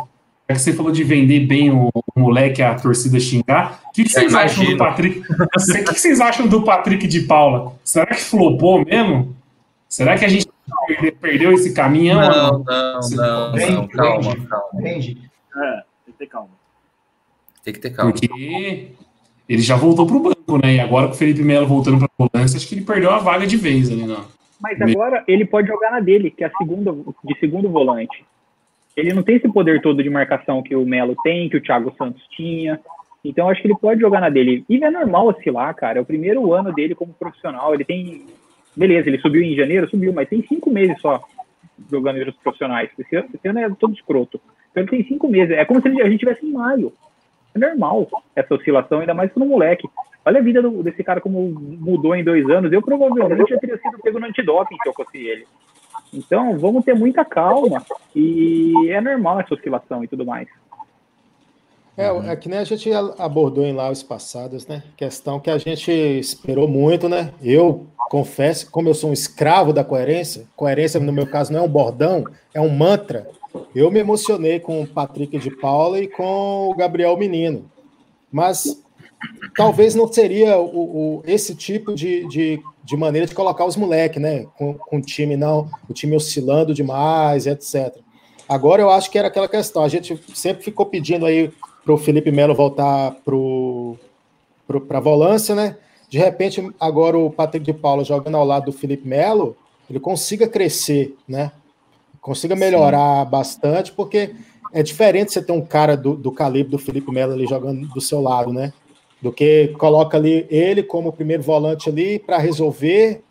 que 0.48 0.60
você 0.60 0.74
falou 0.74 0.92
de 0.92 1.04
vender 1.04 1.42
bem 1.42 1.72
o, 1.72 1.90
o 1.94 2.20
moleque, 2.20 2.62
a 2.62 2.76
torcida 2.76 3.20
xingar. 3.20 3.82
O 3.90 3.94
que, 3.94 4.04
que 4.04 4.10
vocês 4.10 4.34
acham 4.34 4.66
do 4.66 4.78
Patrick? 4.78 5.22
O 5.30 5.74
que, 5.74 5.84
que 5.84 6.00
vocês 6.00 6.20
acham 6.20 6.48
do 6.48 6.64
Patrick 6.64 7.08
de 7.08 7.22
Paula? 7.22 7.74
Será 7.84 8.08
que 8.08 8.22
flopou 8.22 8.84
mesmo? 8.84 9.36
Será 9.88 10.18
que 10.18 10.26
a 10.26 10.30
gente 10.30 10.48
perdeu 11.22 11.54
esse 11.54 11.74
caminho? 11.74 12.16
Não, 12.16 12.64
não, 12.64 13.00
não, 13.00 13.52
não, 13.52 13.88
calma, 13.88 14.36
calma. 14.48 14.82
É, 14.82 14.92
tem 14.92 15.16
que 16.08 16.12
ter 16.18 16.28
calma. 16.28 16.50
Tem 17.66 17.74
que 17.74 17.80
ter 17.80 17.90
calma. 17.90 18.12
Porque 18.12 18.92
ele 19.50 19.62
já 19.62 19.76
voltou 19.76 20.06
pro 20.06 20.20
banco, 20.20 20.60
né? 20.64 20.76
E 20.76 20.80
agora 20.80 21.08
com 21.08 21.14
o 21.14 21.18
Felipe 21.18 21.42
Melo 21.42 21.66
voltando 21.66 21.98
pra 21.98 22.08
volância, 22.16 22.58
acho 22.58 22.68
que 22.70 22.76
ele 22.76 22.86
perdeu 22.86 23.10
a 23.10 23.18
vaga 23.18 23.48
de 23.48 23.58
vez 23.58 23.92
ali, 23.92 24.06
não. 24.06 24.24
Mas 24.62 24.80
agora 24.80 25.24
ele 25.28 25.46
pode 25.46 25.68
jogar 25.68 25.92
na 25.92 26.00
dele, 26.00 26.30
que 26.30 26.44
é 26.44 26.48
a 26.48 26.52
segunda, 26.58 26.96
de 27.24 27.40
segundo 27.40 27.68
volante. 27.68 28.24
Ele 28.96 29.14
não 29.14 29.24
tem 29.24 29.36
esse 29.36 29.50
poder 29.50 29.82
todo 29.82 30.02
de 30.02 30.10
marcação 30.10 30.62
que 30.62 30.76
o 30.76 30.86
Melo 30.86 31.16
tem, 31.24 31.50
que 31.50 31.58
o 31.58 31.62
Thiago 31.62 31.94
Santos 31.98 32.22
tinha. 32.30 32.80
Então 33.24 33.50
acho 33.50 33.62
que 33.62 33.68
ele 33.68 33.78
pode 33.78 34.00
jogar 34.00 34.22
na 34.22 34.30
dele. 34.30 34.64
E 34.70 34.82
é 34.84 34.92
normal 34.92 35.28
oscilar, 35.28 35.74
cara. 35.74 35.98
É 35.98 36.02
o 36.02 36.06
primeiro 36.06 36.54
ano 36.54 36.72
dele 36.72 36.94
como 36.94 37.14
profissional. 37.14 37.74
Ele 37.74 37.84
tem. 37.84 38.26
Beleza, 38.76 39.10
ele 39.10 39.20
subiu 39.20 39.42
em 39.42 39.56
janeiro, 39.56 39.90
subiu, 39.90 40.14
mas 40.14 40.30
tem 40.30 40.46
cinco 40.48 40.70
meses 40.70 41.00
só 41.02 41.22
jogando 41.90 42.18
entre 42.18 42.30
os 42.30 42.38
profissionais. 42.38 42.90
Esse 42.98 43.16
ano, 43.16 43.30
esse 43.34 43.48
ano 43.48 43.60
é 43.60 43.70
todo 43.72 43.94
escroto. 43.94 44.40
Então 44.72 44.84
ele 44.84 44.92
tem 44.92 45.04
cinco 45.06 45.28
meses. 45.28 45.58
É 45.58 45.66
como 45.66 45.82
se 45.82 45.88
a 45.88 46.10
gente 46.10 46.20
tivesse 46.20 46.46
em 46.46 46.52
maio. 46.52 46.94
É 47.56 47.60
normal 47.60 48.08
essa 48.36 48.54
oscilação, 48.54 49.00
ainda 49.00 49.14
mais 49.14 49.32
para 49.32 49.42
um 49.42 49.48
moleque. 49.48 49.90
Olha 50.26 50.40
a 50.40 50.44
vida 50.44 50.62
do, 50.62 50.84
desse 50.84 51.04
cara 51.04 51.22
como 51.22 51.50
mudou 51.50 52.14
em 52.14 52.24
dois 52.24 52.48
anos. 52.50 52.72
Eu 52.72 52.82
provavelmente 52.82 53.50
já 53.50 53.58
teria 53.58 53.78
sido 53.78 53.98
pego 54.02 54.20
no 54.20 54.26
antidoping 54.26 54.76
se 54.84 54.90
eu 54.90 54.94
fosse 54.94 55.18
ele. 55.18 55.48
Então, 56.14 56.58
vamos 56.58 56.84
ter 56.84 56.94
muita 56.94 57.24
calma 57.24 57.84
e 58.16 58.74
é 58.90 59.00
normal 59.00 59.40
essa 59.40 59.54
oscilação 59.54 60.04
e 60.04 60.08
tudo 60.08 60.26
mais. 60.26 60.48
É, 61.98 62.08
é 62.08 62.36
que 62.36 62.50
nem 62.50 62.60
a 62.60 62.64
gente 62.64 62.90
abordou 63.18 63.64
em 63.64 63.76
lives 63.76 64.04
passadas, 64.04 64.68
né? 64.68 64.84
Questão 64.98 65.40
que 65.40 65.50
a 65.50 65.58
gente 65.58 65.92
esperou 65.92 66.68
muito, 66.68 67.08
né? 67.08 67.32
Eu 67.42 67.88
confesso, 68.10 68.70
como 68.70 68.90
eu 68.90 68.94
sou 68.94 69.12
um 69.12 69.14
escravo 69.14 69.72
da 69.72 69.84
coerência, 69.84 70.46
coerência 70.56 71.00
no 71.00 71.14
meu 71.14 71.26
caso 71.26 71.54
não 71.54 71.62
é 71.62 71.64
um 71.64 71.70
bordão, 71.70 72.26
é 72.54 72.60
um 72.60 72.70
mantra. 72.70 73.28
Eu 73.74 73.92
me 73.92 74.00
emocionei 74.00 74.60
com 74.60 74.82
o 74.82 74.88
Patrick 74.88 75.38
de 75.38 75.52
Paula 75.52 76.00
e 76.00 76.08
com 76.08 76.70
o 76.70 76.76
Gabriel 76.76 77.18
Menino. 77.18 77.70
Mas 78.32 78.82
talvez 79.56 79.96
não 79.96 80.12
seria 80.12 80.58
o, 80.60 81.20
o 81.20 81.24
esse 81.26 81.56
tipo 81.56 81.94
de, 81.94 82.28
de, 82.28 82.62
de, 82.84 82.98
maneira 82.98 83.28
de 83.28 83.36
colocar 83.36 83.66
os 83.66 83.76
moleques, 83.76 84.22
né? 84.22 84.46
Com, 84.58 84.74
com 84.74 84.98
o 84.98 85.02
time 85.02 85.38
não, 85.38 85.70
o 85.90 85.94
time 85.94 86.16
oscilando 86.16 86.74
demais, 86.74 87.48
etc. 87.48 87.96
Agora 88.48 88.82
eu 88.82 88.90
acho 88.90 89.10
que 89.10 89.18
era 89.18 89.28
aquela 89.28 89.48
questão. 89.48 89.84
A 89.84 89.90
gente 89.90 90.20
sempre 90.34 90.64
ficou 90.64 90.86
pedindo 90.86 91.26
aí 91.26 91.52
para 91.84 91.94
o 91.94 91.98
Felipe 91.98 92.32
Melo 92.32 92.56
voltar 92.56 93.16
para 93.24 94.98
a 94.98 95.02
volância, 95.02 95.56
né? 95.56 95.78
De 96.10 96.18
repente, 96.18 96.68
agora 96.80 97.18
o 97.18 97.30
Patrick 97.30 97.66
de 97.66 97.74
Paula 97.74 98.04
jogando 98.04 98.38
ao 98.38 98.46
lado 98.46 98.66
do 98.66 98.72
Felipe 98.72 99.08
Melo, 99.08 99.58
ele 99.90 100.00
consiga 100.00 100.48
crescer, 100.48 101.16
né? 101.28 101.52
Consiga 102.26 102.56
melhorar 102.56 103.24
Sim. 103.24 103.30
bastante, 103.30 103.92
porque 103.92 104.34
é 104.74 104.82
diferente 104.82 105.32
você 105.32 105.44
ter 105.44 105.52
um 105.52 105.64
cara 105.64 105.96
do, 105.96 106.16
do 106.16 106.32
calibre 106.32 106.72
do 106.72 106.80
Felipe 106.80 107.12
Melo 107.12 107.34
ali 107.34 107.46
jogando 107.46 107.88
do 107.88 108.02
seu 108.02 108.20
lado, 108.20 108.52
né? 108.52 108.74
Do 109.22 109.32
que 109.32 109.68
coloca 109.78 110.18
ali 110.18 110.48
ele 110.50 110.82
como 110.82 111.14
primeiro 111.14 111.44
volante 111.44 111.88
ali 111.88 112.18
para 112.18 112.40
resolver. 112.40 113.22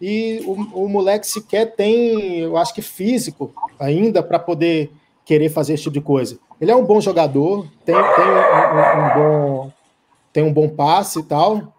E 0.00 0.42
o, 0.46 0.84
o 0.84 0.88
moleque 0.88 1.28
sequer 1.28 1.76
tem, 1.76 2.40
eu 2.40 2.56
acho 2.56 2.74
que 2.74 2.82
físico 2.82 3.54
ainda 3.78 4.20
para 4.20 4.40
poder 4.40 4.90
querer 5.24 5.48
fazer 5.48 5.74
esse 5.74 5.84
tipo 5.84 5.94
de 5.94 6.00
coisa. 6.00 6.36
Ele 6.60 6.72
é 6.72 6.74
um 6.74 6.84
bom 6.84 7.00
jogador, 7.00 7.68
tem, 7.84 7.94
tem 7.94 8.24
um, 8.24 8.34
um, 8.74 9.04
um 9.04 9.14
bom 9.14 9.72
tem 10.32 10.42
um 10.42 10.52
bom 10.52 10.68
passe 10.68 11.20
e 11.20 11.22
tal, 11.22 11.72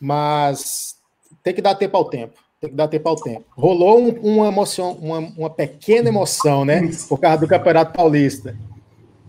mas 0.00 0.96
tem 1.40 1.54
que 1.54 1.62
dar 1.62 1.76
tempo 1.76 1.96
ao 1.96 2.06
tempo. 2.06 2.45
Tem 2.60 2.70
que 2.70 2.76
dar 2.76 2.88
tempo 2.88 3.08
ao 3.08 3.16
tempo. 3.16 3.44
Rolou 3.50 4.00
um, 4.00 4.08
uma 4.22 4.48
emoção, 4.48 4.92
uma, 4.92 5.18
uma 5.18 5.50
pequena 5.50 6.08
emoção, 6.08 6.64
né? 6.64 6.90
Por 7.06 7.18
causa 7.18 7.38
do 7.38 7.48
Campeonato 7.48 7.92
Paulista. 7.92 8.56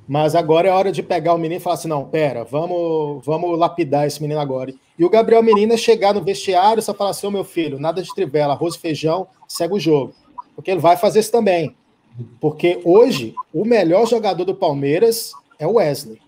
Mas 0.07 0.33
agora 0.33 0.69
é 0.69 0.71
hora 0.71 0.93
de 0.93 1.03
pegar 1.03 1.33
o 1.33 1.37
menino 1.37 1.59
e 1.59 1.63
falar 1.63 1.75
assim: 1.75 1.89
não, 1.89 2.05
pera, 2.05 2.45
vamos, 2.45 3.25
vamos 3.25 3.59
lapidar 3.59 4.07
esse 4.07 4.21
menino 4.21 4.39
agora. 4.39 4.73
E 4.97 5.03
o 5.03 5.09
Gabriel 5.09 5.43
Menino 5.43 5.73
é 5.73 5.77
chegar 5.77 6.13
no 6.13 6.23
vestiário 6.23 6.79
e 6.79 6.83
só 6.83 6.93
falar 6.93 7.09
assim: 7.09 7.27
ô 7.27 7.31
meu 7.31 7.43
filho, 7.43 7.77
nada 7.77 8.01
de 8.01 8.15
trivela, 8.15 8.53
arroz 8.53 8.75
e 8.75 8.79
feijão, 8.79 9.27
segue 9.45 9.73
o 9.73 9.79
jogo. 9.79 10.13
Porque 10.55 10.71
ele 10.71 10.79
vai 10.79 10.95
fazer 10.95 11.19
isso 11.19 11.31
também. 11.31 11.75
Porque 12.39 12.79
hoje, 12.85 13.35
o 13.53 13.65
melhor 13.65 14.07
jogador 14.07 14.45
do 14.45 14.55
Palmeiras 14.55 15.33
é 15.59 15.67
o 15.67 15.73
Wesley. 15.73 16.21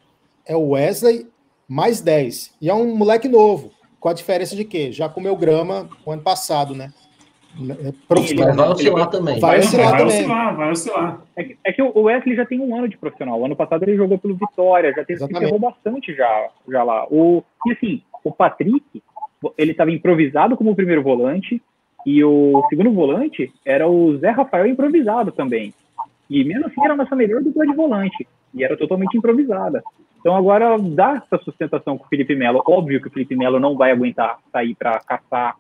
É 0.46 0.56
o 0.56 0.72
Wesley 0.72 1.28
mais 1.66 2.02
10. 2.02 2.52
E 2.62 2.70
é 2.70 2.74
um 2.74 2.94
moleque 2.94 3.30
novo. 3.30 3.72
Com 4.00 4.10
a 4.10 4.14
diferença 4.14 4.56
de 4.56 4.64
que 4.64 4.92
já 4.92 5.10
comeu 5.10 5.36
grama 5.36 5.90
o 6.06 6.12
ano 6.12 6.22
passado, 6.22 6.74
né? 6.74 6.92
É 7.58 7.92
profissional. 8.08 8.56
Vai 8.56 8.70
oscilar 8.70 9.10
também. 9.10 9.40
Vai 9.40 9.60
oscilar, 9.60 9.92
vai 9.92 10.06
oscilar, 10.06 10.56
vai 10.56 10.72
oscilar. 10.72 11.22
É 11.36 11.44
que, 11.44 11.58
é 11.66 11.74
que, 11.74 11.82
o 11.82 12.02
Wesley 12.04 12.36
já 12.36 12.46
tem 12.46 12.60
um 12.60 12.76
ano 12.76 12.88
de 12.88 12.98
profissional. 12.98 13.40
O 13.40 13.46
ano 13.46 13.56
passado 13.56 13.84
ele 13.84 13.98
jogou 13.98 14.18
pelo 14.18 14.36
Vitória, 14.36 14.94
já 14.94 15.04
teve 15.04 15.24
errou 15.44 15.60
bastante 15.60 16.14
já, 16.14 16.50
já 16.68 16.84
lá. 16.84 17.06
O, 17.10 17.44
e 17.66 17.72
assim, 17.72 18.02
o 18.24 18.32
Patrick, 18.32 19.04
ele 19.58 19.72
estava 19.72 19.92
improvisado 19.92 20.56
como 20.56 20.76
primeiro 20.76 21.02
volante, 21.02 21.62
e 22.06 22.24
o 22.24 22.66
segundo 22.70 22.92
volante 22.92 23.52
era 23.66 23.88
o 23.88 24.18
Zé 24.18 24.30
Rafael 24.30 24.68
improvisado 24.68 25.32
também. 25.32 25.74
E 26.30 26.44
mesmo 26.44 26.68
assim 26.68 26.84
era 26.84 26.94
a 26.94 26.98
nossa 26.98 27.16
melhor 27.16 27.42
dupla 27.42 27.66
de 27.66 27.74
volante. 27.74 28.28
E 28.54 28.64
era 28.64 28.78
totalmente 28.78 29.18
improvisada. 29.18 29.84
Então 30.20 30.36
agora 30.36 30.78
dá 30.78 31.24
essa 31.24 31.42
sustentação 31.44 31.98
com 31.98 32.06
o 32.06 32.08
Felipe 32.08 32.36
Melo. 32.36 32.62
Óbvio 32.66 33.02
que 33.02 33.08
o 33.08 33.12
Felipe 33.12 33.36
Melo 33.36 33.60
não 33.60 33.78
vai 33.78 33.92
aguentar 33.92 34.40
sair 34.52 34.76
para 34.76 35.00
caçar, 35.00 35.56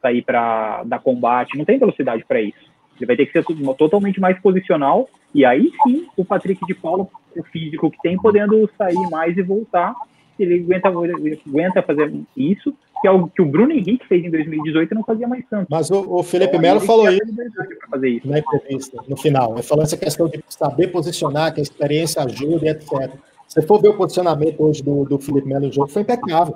sair 0.00 0.22
para 0.22 0.82
dar 0.84 0.98
combate, 0.98 1.56
não 1.56 1.64
tem 1.64 1.78
velocidade 1.78 2.24
para 2.24 2.40
isso. 2.40 2.70
Ele 2.96 3.06
vai 3.06 3.16
ter 3.16 3.26
que 3.26 3.32
ser 3.32 3.44
totalmente 3.76 4.20
mais 4.20 4.38
posicional 4.40 5.08
e 5.34 5.44
aí 5.44 5.72
sim 5.82 6.06
o 6.16 6.24
Patrick 6.24 6.64
de 6.66 6.74
Paulo, 6.74 7.08
o 7.36 7.42
físico 7.44 7.90
que 7.90 7.98
tem, 8.02 8.16
podendo 8.18 8.68
sair 8.76 9.10
mais 9.10 9.36
e 9.36 9.42
voltar. 9.42 9.94
Ele 10.38 10.60
aguenta, 10.60 10.88
aguenta 10.88 11.82
fazer 11.82 12.12
isso, 12.36 12.74
que 13.02 13.08
é 13.08 13.10
o 13.10 13.26
que 13.26 13.42
o 13.42 13.44
Bruno 13.44 13.72
Henrique 13.72 14.06
fez 14.06 14.24
em 14.24 14.30
2018 14.30 14.92
e 14.92 14.94
não 14.94 15.02
fazia 15.02 15.26
mais 15.26 15.44
tanto. 15.50 15.66
Mas 15.68 15.90
o, 15.90 16.18
o 16.18 16.22
Felipe 16.22 16.50
então, 16.50 16.60
Melo 16.60 16.80
falou 16.80 17.10
isso, 17.10 17.20
isso 18.06 18.28
na 18.28 18.38
entrevista, 18.38 19.02
no 19.08 19.16
final. 19.16 19.54
Ele 19.54 19.62
falou 19.62 19.82
essa 19.82 19.96
questão 19.96 20.28
de 20.28 20.42
saber 20.48 20.86
posicionar, 20.86 21.52
que 21.52 21.58
a 21.58 21.62
experiência 21.62 22.22
ajuda 22.22 22.64
e 22.64 22.68
etc. 22.68 23.10
Se 23.48 23.60
for 23.62 23.82
ver 23.82 23.88
o 23.88 23.96
posicionamento 23.96 24.62
hoje 24.62 24.84
do, 24.84 25.04
do 25.04 25.18
Felipe 25.18 25.48
Melo 25.48 25.66
no 25.66 25.72
jogo, 25.72 25.88
foi 25.88 26.02
impecável. 26.02 26.54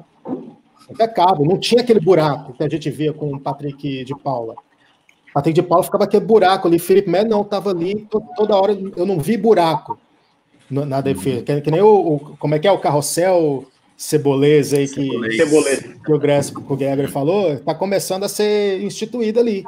Impecável. 0.89 1.45
Não 1.45 1.59
tinha 1.59 1.83
aquele 1.83 1.99
buraco 1.99 2.53
que 2.53 2.63
a 2.63 2.69
gente 2.69 2.89
via 2.91 3.13
com 3.13 3.33
o 3.33 3.41
Patrick 3.41 4.05
de 4.05 4.15
Paula. 4.15 4.55
O 4.55 5.33
Patrick 5.35 5.61
de 5.61 5.67
Paula 5.67 5.83
ficava 5.83 6.05
aquele 6.05 6.25
buraco 6.25 6.69
ali. 6.69 6.79
Felipe 6.79 7.11
Melo 7.11 7.29
não, 7.29 7.43
estava 7.43 7.71
ali 7.71 8.07
toda 8.37 8.55
hora. 8.55 8.79
Eu 8.97 9.05
não 9.05 9.19
vi 9.19 9.37
buraco 9.37 9.99
na 10.71 11.01
defesa. 11.01 11.43
Que, 11.43 11.61
que 11.61 11.71
nem 11.73 11.83
o, 11.83 12.15
o, 12.15 12.37
Como 12.37 12.55
é 12.55 12.59
que 12.61 12.69
é 12.69 12.71
o 12.71 12.79
carrossel 12.79 13.67
ceboleza 13.97 14.77
aí 14.77 14.89
que, 14.89 15.09
Gresso, 16.19 16.55
que 16.55 16.73
o 16.73 16.77
Gregor 16.77 17.09
falou, 17.09 17.55
está 17.55 17.75
começando 17.75 18.25
a 18.25 18.29
ser 18.29 18.83
instituído 18.83 19.41
ali. 19.41 19.65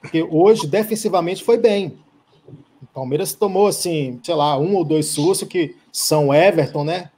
Porque 0.00 0.22
hoje, 0.22 0.66
defensivamente, 0.66 1.42
foi 1.42 1.56
bem. 1.56 1.94
O 2.82 2.86
Palmeiras 2.94 3.32
tomou, 3.32 3.66
assim, 3.66 4.20
sei 4.22 4.34
lá, 4.34 4.58
um 4.58 4.74
ou 4.76 4.84
dois 4.84 5.06
sustos 5.06 5.48
que 5.48 5.74
são 5.90 6.32
Everton, 6.32 6.84
né? 6.84 7.10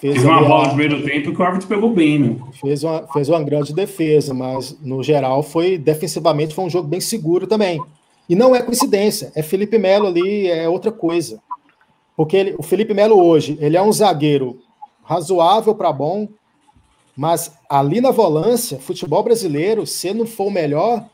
Fez 0.00 0.22
uma 0.22 0.40
bola 0.42 0.64
no 0.64 0.68
primeiro 0.68 1.02
tempo 1.02 1.32
que 1.32 1.42
o 1.42 1.44
árbitro 1.44 1.68
pegou 1.68 1.92
bem, 1.92 2.18
né? 2.18 2.36
Fez 2.60 2.84
uma, 2.84 3.06
fez 3.08 3.28
uma 3.28 3.42
grande 3.42 3.74
defesa, 3.74 4.32
mas 4.32 4.78
no 4.80 5.02
geral 5.02 5.42
foi 5.42 5.76
defensivamente 5.76 6.54
foi 6.54 6.64
um 6.64 6.70
jogo 6.70 6.86
bem 6.86 7.00
seguro 7.00 7.48
também. 7.48 7.80
E 8.28 8.36
não 8.36 8.54
é 8.54 8.62
coincidência, 8.62 9.32
é 9.34 9.42
Felipe 9.42 9.76
Melo 9.76 10.06
ali, 10.06 10.46
é 10.46 10.68
outra 10.68 10.92
coisa. 10.92 11.40
Porque 12.16 12.36
ele, 12.36 12.54
o 12.58 12.62
Felipe 12.62 12.94
Melo 12.94 13.20
hoje, 13.20 13.58
ele 13.60 13.76
é 13.76 13.82
um 13.82 13.92
zagueiro 13.92 14.60
razoável 15.08 15.74
para 15.74 15.90
bom, 15.90 16.28
mas 17.16 17.50
ali 17.68 17.98
na 17.98 18.10
volância, 18.10 18.78
futebol 18.78 19.22
brasileiro, 19.22 19.86
se 19.86 20.12
não 20.12 20.26
for 20.26 20.48
o 20.48 20.50
melhor, 20.50 21.08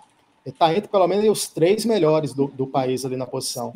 ele 0.44 0.52
está 0.52 0.74
entre 0.74 0.88
pelo 0.88 1.06
menos 1.06 1.24
os 1.30 1.46
três 1.46 1.84
melhores 1.84 2.34
do, 2.34 2.48
do 2.48 2.66
país 2.66 3.04
ali 3.04 3.16
na 3.16 3.24
posição. 3.24 3.72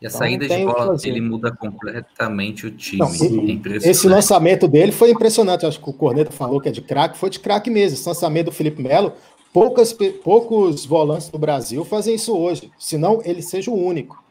E 0.00 0.06
a 0.06 0.08
então, 0.08 0.18
saída 0.18 0.46
de 0.46 0.64
bola 0.66 0.94
dele 0.98 1.22
muda 1.22 1.50
completamente 1.56 2.66
o 2.66 2.70
time. 2.70 2.98
Não, 2.98 3.08
é 3.08 3.88
esse 3.88 4.06
lançamento 4.06 4.68
dele 4.68 4.92
foi 4.92 5.10
impressionante. 5.10 5.64
Acho 5.64 5.80
que 5.80 5.88
o 5.88 5.94
Corneta 5.94 6.30
falou 6.30 6.60
que 6.60 6.68
é 6.68 6.72
de 6.72 6.82
craque, 6.82 7.16
foi 7.16 7.30
de 7.30 7.40
craque 7.40 7.70
mesmo. 7.70 7.96
Esse 7.96 8.06
lançamento 8.06 8.46
do 8.46 8.52
Felipe 8.52 8.82
Melo, 8.82 9.14
poucas, 9.54 9.96
poucos 10.22 10.84
volantes 10.84 11.30
do 11.30 11.38
Brasil 11.38 11.82
fazem 11.86 12.14
isso 12.14 12.36
hoje. 12.36 12.70
Senão 12.78 13.22
ele 13.24 13.40
seja 13.40 13.70
o 13.70 13.82
único. 13.82 14.22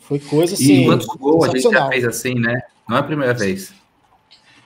Foi 0.00 0.18
coisa 0.18 0.52
assim. 0.52 0.82
E 0.82 0.84
quantos 0.84 1.06
gols 1.06 1.48
a 1.48 1.48
gente 1.48 1.62
já 1.62 1.88
fez 1.88 2.04
assim, 2.04 2.34
né? 2.34 2.60
Não 2.86 2.98
é 2.98 3.00
a 3.00 3.02
primeira 3.02 3.32
vez. 3.32 3.72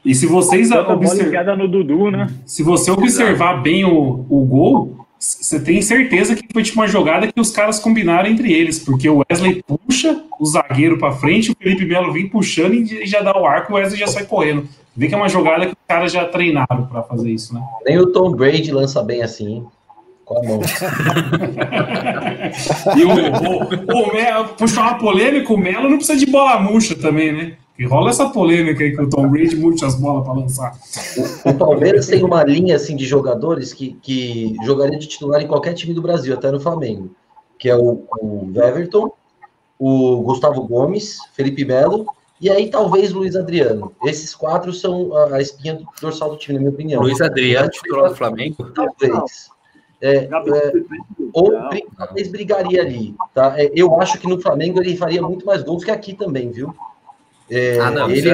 E 0.04 0.14
se 0.14 0.26
vocês 0.26 0.70
observar 0.70 1.56
no 1.56 1.68
Dudu, 1.68 2.10
né? 2.10 2.28
Se 2.46 2.62
você 2.62 2.90
observar 2.90 3.62
bem 3.62 3.84
o, 3.84 4.24
o 4.28 4.44
gol, 4.44 5.06
você 5.18 5.58
tem 5.58 5.82
certeza 5.82 6.36
que 6.36 6.46
foi 6.52 6.62
tipo 6.62 6.78
uma 6.78 6.86
jogada 6.86 7.26
que 7.26 7.40
os 7.40 7.50
caras 7.50 7.80
combinaram 7.80 8.28
entre 8.28 8.52
eles, 8.52 8.78
porque 8.78 9.08
o 9.08 9.24
Wesley 9.28 9.64
puxa 9.66 10.22
o 10.38 10.46
zagueiro 10.46 10.96
para 10.98 11.12
frente, 11.12 11.50
o 11.50 11.56
Felipe 11.60 11.84
Melo 11.84 12.12
vem 12.12 12.28
puxando 12.28 12.74
e 12.74 13.04
já 13.04 13.20
dá 13.20 13.36
o 13.36 13.44
arco, 13.44 13.72
o 13.72 13.76
Wesley 13.76 13.98
já 13.98 14.06
sai 14.06 14.24
correndo. 14.24 14.68
Vê 14.96 15.08
que 15.08 15.14
é 15.14 15.16
uma 15.16 15.28
jogada 15.28 15.66
que 15.66 15.72
os 15.72 15.78
caras 15.86 16.12
já 16.12 16.24
treinaram 16.24 16.86
para 16.86 17.02
fazer 17.02 17.30
isso, 17.30 17.52
né? 17.52 17.60
Nem 17.84 17.98
o 17.98 18.12
Tom 18.12 18.32
Brady 18.32 18.70
lança 18.70 19.02
bem 19.02 19.22
assim, 19.22 19.64
com 20.24 20.38
a 20.38 20.42
mão. 20.42 20.60
e 22.96 23.04
o, 23.04 23.10
o, 23.10 24.08
o 24.08 24.14
Melo, 24.14 24.48
puxar 24.50 24.82
uma 24.82 24.98
polêmica, 24.98 25.52
o 25.52 25.58
Melo 25.58 25.88
não 25.88 25.96
precisa 25.96 26.18
de 26.18 26.26
bola 26.26 26.60
murcha 26.60 26.94
também, 26.94 27.32
né? 27.32 27.52
E 27.78 27.86
rola 27.86 28.10
essa 28.10 28.28
polêmica 28.28 28.82
aí 28.82 28.94
que 28.94 29.00
o 29.00 29.08
Tom 29.08 29.28
Brady 29.28 29.54
murcha 29.54 29.86
as 29.86 29.94
bolas 29.94 30.24
para 30.24 30.32
lançar. 30.32 30.76
O, 31.44 31.50
o, 31.50 31.54
Palmeiras 31.54 32.08
tem 32.08 32.24
uma 32.24 32.42
linha 32.42 32.74
assim 32.74 32.96
de 32.96 33.06
jogadores 33.06 33.72
que, 33.72 33.92
que 34.02 34.56
jogaria 34.64 34.98
de 34.98 35.06
titular 35.06 35.40
em 35.40 35.46
qualquer 35.46 35.74
time 35.74 35.94
do 35.94 36.02
Brasil, 36.02 36.34
até 36.34 36.50
no 36.50 36.58
Flamengo, 36.58 37.10
que 37.56 37.68
é 37.68 37.76
o, 37.76 38.04
o 38.20 38.50
Everton, 38.56 39.12
o 39.78 40.22
Gustavo 40.22 40.66
Gomes, 40.66 41.18
Felipe 41.34 41.64
Melo 41.64 42.06
e 42.40 42.50
aí 42.50 42.68
talvez 42.68 43.12
Luiz 43.12 43.36
Adriano. 43.36 43.92
Esses 44.04 44.34
quatro 44.34 44.72
são 44.72 45.16
a, 45.16 45.36
a 45.36 45.40
espinha 45.40 45.80
dorsal 46.00 46.30
do 46.30 46.36
time, 46.36 46.54
na 46.54 46.60
minha 46.60 46.72
opinião. 46.72 47.00
Luiz 47.00 47.20
Adriano, 47.20 47.70
titular 47.70 48.10
do 48.10 48.16
Flamengo? 48.16 48.72
Talvez. 48.72 49.50
É, 50.00 50.16
é, 50.16 50.72
ou 51.32 51.52
talvez 51.96 52.28
brigaria 52.28 52.82
ali. 52.82 53.14
Tá? 53.34 53.60
É, 53.60 53.70
eu 53.74 54.00
acho 54.00 54.18
que 54.18 54.28
no 54.28 54.40
Flamengo 54.40 54.80
ele 54.80 54.96
faria 54.96 55.20
muito 55.20 55.44
mais 55.44 55.62
gols 55.62 55.84
que 55.84 55.90
aqui 55.90 56.14
também, 56.14 56.50
viu? 56.50 56.74
É, 57.50 57.78
ah, 57.78 57.90
não, 57.90 58.10
ele 58.10 58.30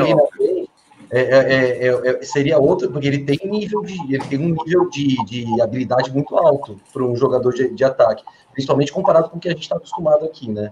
é, 1.10 1.20
é, 1.20 1.88
é, 1.88 2.22
seria 2.22 2.58
outro, 2.58 2.90
porque 2.90 3.06
ele 3.06 3.20
tem 3.20 3.38
nível 3.44 3.82
de, 3.82 3.94
ele 4.12 4.24
tem 4.24 4.38
um 4.38 4.48
nível 4.48 4.88
de, 4.88 5.16
de 5.24 5.60
habilidade 5.60 6.12
muito 6.12 6.36
alto 6.36 6.80
para 6.92 7.04
um 7.04 7.14
jogador 7.14 7.52
de, 7.54 7.68
de, 7.68 7.84
ataque, 7.84 8.24
principalmente 8.52 8.92
comparado 8.92 9.28
com 9.28 9.36
o 9.36 9.40
que 9.40 9.48
a 9.48 9.52
gente 9.52 9.62
está 9.62 9.76
acostumado 9.76 10.24
aqui, 10.24 10.50
né? 10.50 10.70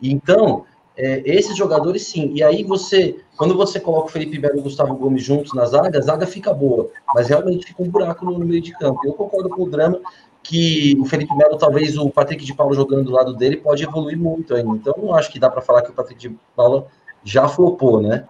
Então, 0.00 0.64
esses 0.96 1.56
jogadores 1.56 2.06
sim. 2.06 2.32
E 2.34 2.42
aí 2.42 2.64
você, 2.64 3.16
quando 3.36 3.54
você 3.54 3.78
coloca 3.78 4.06
o 4.06 4.10
Felipe 4.10 4.38
Melo 4.38 4.56
e 4.56 4.60
o 4.60 4.62
Gustavo 4.62 4.94
Gomes 4.94 5.22
juntos 5.22 5.52
na 5.52 5.64
zaga, 5.66 5.98
a 5.98 6.02
zaga 6.02 6.26
fica 6.26 6.52
boa, 6.52 6.90
mas 7.14 7.28
realmente 7.28 7.66
fica 7.66 7.82
um 7.82 7.88
buraco 7.88 8.24
no, 8.24 8.38
meio 8.38 8.60
de 8.60 8.72
campo. 8.72 9.00
Eu 9.04 9.12
concordo 9.12 9.48
com 9.50 9.62
o 9.62 9.70
drama 9.70 10.00
que 10.42 10.96
o 11.00 11.04
Felipe 11.04 11.34
Melo, 11.36 11.56
talvez 11.56 11.96
o 11.96 12.10
Patrick 12.10 12.44
de 12.44 12.54
Paulo 12.54 12.74
jogando 12.74 13.04
do 13.04 13.12
lado 13.12 13.34
dele, 13.34 13.58
pode 13.58 13.84
evoluir 13.84 14.18
muito 14.18 14.54
ainda. 14.54 14.74
Então, 14.74 14.94
não 14.98 15.14
acho 15.14 15.30
que 15.30 15.38
dá 15.38 15.48
para 15.48 15.62
falar 15.62 15.82
que 15.82 15.90
o 15.90 15.94
Patrick 15.94 16.20
de 16.20 16.36
Paulo 16.56 16.86
já 17.24 17.48
flopou, 17.48 18.00
né? 18.00 18.24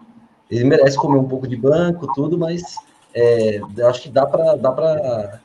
Ele 0.50 0.64
merece 0.64 0.96
comer 0.96 1.18
um 1.18 1.28
pouco 1.28 1.48
de 1.48 1.56
banco, 1.56 2.12
tudo, 2.14 2.38
mas 2.38 2.62
é, 3.14 3.60
acho 3.88 4.02
que 4.02 4.08
dá 4.08 4.26
para 4.26 4.54
dá 4.56 4.70
para 4.70 5.40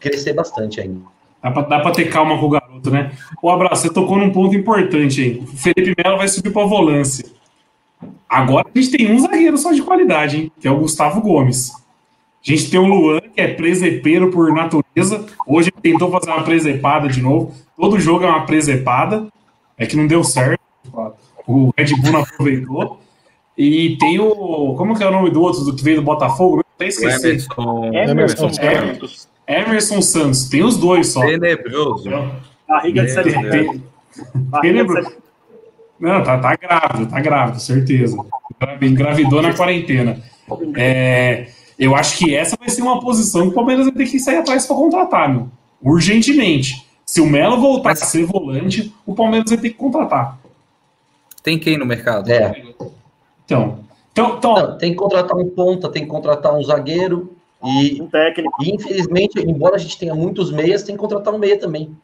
crescer 0.00 0.32
bastante 0.32 0.80
ainda. 0.80 1.00
Dá 1.42 1.50
para 1.52 1.92
ter 1.92 2.10
calma 2.10 2.38
com 2.38 2.46
o 2.46 2.50
garoto, 2.50 2.90
né? 2.90 3.12
O 3.40 3.48
abraço, 3.48 3.82
você 3.82 3.92
tocou 3.92 4.18
num 4.18 4.32
ponto 4.32 4.54
importante 4.54 5.20
aí. 5.20 5.38
O 5.38 5.46
Felipe 5.46 5.94
Melo 6.02 6.18
vai 6.18 6.28
subir 6.28 6.52
para 6.52 6.66
volância. 6.66 7.24
Agora 8.28 8.66
a 8.74 8.78
gente 8.78 8.96
tem 8.96 9.12
um 9.12 9.18
zagueiro 9.18 9.56
só 9.56 9.72
de 9.72 9.82
qualidade, 9.82 10.36
hein? 10.36 10.52
Que 10.60 10.66
é 10.66 10.70
o 10.70 10.80
Gustavo 10.80 11.20
Gomes. 11.20 11.72
A 11.72 12.50
gente 12.50 12.70
tem 12.70 12.78
o 12.78 12.86
Luan, 12.86 13.20
que 13.20 13.40
é 13.40 13.48
presepeiro 13.48 14.30
por 14.30 14.52
natureza. 14.52 15.24
Hoje 15.46 15.72
ele 15.72 15.92
tentou 15.92 16.10
fazer 16.10 16.30
uma 16.30 16.42
presepada 16.42 17.08
de 17.08 17.20
novo. 17.20 17.52
Todo 17.76 17.98
jogo 17.98 18.24
é 18.24 18.28
uma 18.28 18.46
presepada. 18.46 19.28
É 19.78 19.86
que 19.86 19.96
não 19.96 20.06
deu 20.06 20.22
certo 20.24 20.60
o 21.46 21.72
Red 21.76 21.94
Bull 21.96 22.12
não 22.12 22.20
aproveitou. 22.20 23.00
E 23.56 23.96
tem 23.98 24.18
o. 24.18 24.74
Como 24.76 24.96
que 24.96 25.02
é 25.02 25.06
o 25.06 25.10
nome 25.10 25.30
do 25.30 25.40
outro 25.40 25.64
do 25.64 25.74
que 25.74 25.82
veio 25.82 25.96
do 25.98 26.02
Botafogo? 26.02 26.62
Até 26.74 26.88
esqueci. 26.88 27.28
Emerson, 27.28 27.90
Emerson, 27.92 28.52
Santos. 28.52 29.28
Emerson 29.46 30.02
Santos. 30.02 30.48
Tem 30.48 30.62
os 30.62 30.76
dois 30.76 31.08
só. 31.08 31.20
Tenebroso. 31.20 32.10
Barriga 32.68 33.04
de 33.04 33.10
série 33.10 33.32
Tenebroso. 34.60 35.16
Não, 35.98 36.22
tá, 36.22 36.38
tá 36.38 36.54
grávido, 36.56 37.06
tá 37.06 37.20
grávido, 37.20 37.60
certeza. 37.60 38.18
Engravidou 38.82 39.40
na 39.40 39.54
quarentena. 39.54 40.22
É, 40.76 41.46
eu 41.78 41.94
acho 41.94 42.18
que 42.18 42.34
essa 42.34 42.56
vai 42.58 42.68
ser 42.68 42.82
uma 42.82 43.00
posição 43.00 43.42
que 43.42 43.48
o 43.48 43.52
Palmeiras 43.52 43.86
vai 43.86 43.94
ter 43.94 44.06
que 44.06 44.18
sair 44.18 44.36
atrás 44.36 44.66
para 44.66 44.76
contratar, 44.76 45.28
meu. 45.28 45.48
Urgentemente. 45.82 46.86
Se 47.04 47.20
o 47.20 47.26
Melo 47.26 47.60
voltar 47.60 47.90
Mas... 47.90 48.02
a 48.02 48.06
ser 48.06 48.24
volante, 48.26 48.92
o 49.06 49.14
Palmeiras 49.14 49.48
vai 49.48 49.58
ter 49.58 49.70
que 49.70 49.76
contratar. 49.76 50.38
Tem 51.46 51.60
quem 51.60 51.78
no 51.78 51.86
mercado? 51.86 52.28
É. 52.28 52.60
Então, 53.44 53.78
então, 54.12 54.34
então... 54.36 54.54
Não, 54.56 54.78
tem 54.78 54.90
que 54.90 54.96
contratar 54.96 55.36
um 55.36 55.48
ponta, 55.48 55.88
tem 55.88 56.02
que 56.02 56.08
contratar 56.08 56.52
um 56.52 56.60
zagueiro 56.60 57.36
e, 57.64 58.02
um 58.02 58.08
técnico. 58.08 58.64
E, 58.64 58.74
infelizmente, 58.74 59.38
embora 59.38 59.76
a 59.76 59.78
gente 59.78 59.96
tenha 59.96 60.12
muitos 60.12 60.50
meias, 60.50 60.82
tem 60.82 60.96
que 60.96 61.00
contratar 61.00 61.32
um 61.32 61.38
meia 61.38 61.56
também. 61.56 61.96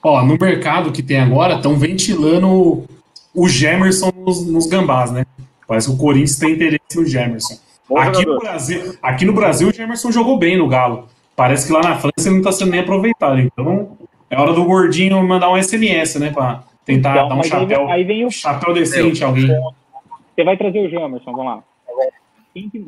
Ó, 0.00 0.22
no 0.22 0.38
mercado 0.38 0.92
que 0.92 1.02
tem 1.02 1.18
agora, 1.18 1.56
estão 1.56 1.76
ventilando 1.76 2.84
o 3.34 3.48
Gemerson 3.48 4.12
nos, 4.24 4.46
nos, 4.46 4.66
gambás, 4.68 5.10
né? 5.10 5.26
Parece 5.66 5.88
que 5.88 5.94
o 5.94 5.98
Corinthians 5.98 6.38
tem 6.38 6.52
interesse 6.52 6.82
no 6.94 7.04
Gemerson. 7.04 7.58
aqui 7.96 8.24
no, 8.24 8.38
Brasil, 8.38 8.94
aqui 9.02 9.24
no 9.24 9.32
Brasil, 9.32 9.68
o 9.70 9.74
Gemerson 9.74 10.12
jogou 10.12 10.38
bem 10.38 10.56
no 10.56 10.68
Galo. 10.68 11.08
Parece 11.34 11.66
que 11.66 11.72
lá 11.72 11.80
na 11.80 11.96
França 11.96 12.12
ele 12.20 12.30
não 12.30 12.38
está 12.38 12.52
sendo 12.52 12.70
nem 12.70 12.78
aproveitado. 12.78 13.40
Então, 13.40 13.98
é 14.30 14.40
hora 14.40 14.52
do 14.52 14.64
gordinho 14.64 15.20
mandar 15.26 15.50
um 15.50 15.60
SMS, 15.60 16.14
né? 16.14 16.30
Pra, 16.30 16.62
Tentar 16.94 17.12
então, 17.12 17.28
dar 17.28 17.36
um 17.36 17.42
chapéu, 17.42 17.88
aí 17.88 18.04
vem 18.04 18.24
o... 18.24 18.30
chapéu 18.30 18.74
decente 18.74 19.22
a 19.22 19.28
alguém. 19.28 19.48
Você 20.34 20.44
vai 20.44 20.56
trazer 20.56 20.80
o 20.80 20.90
Jamerson, 20.90 21.32
vamos 21.32 21.46
lá. 21.46 21.64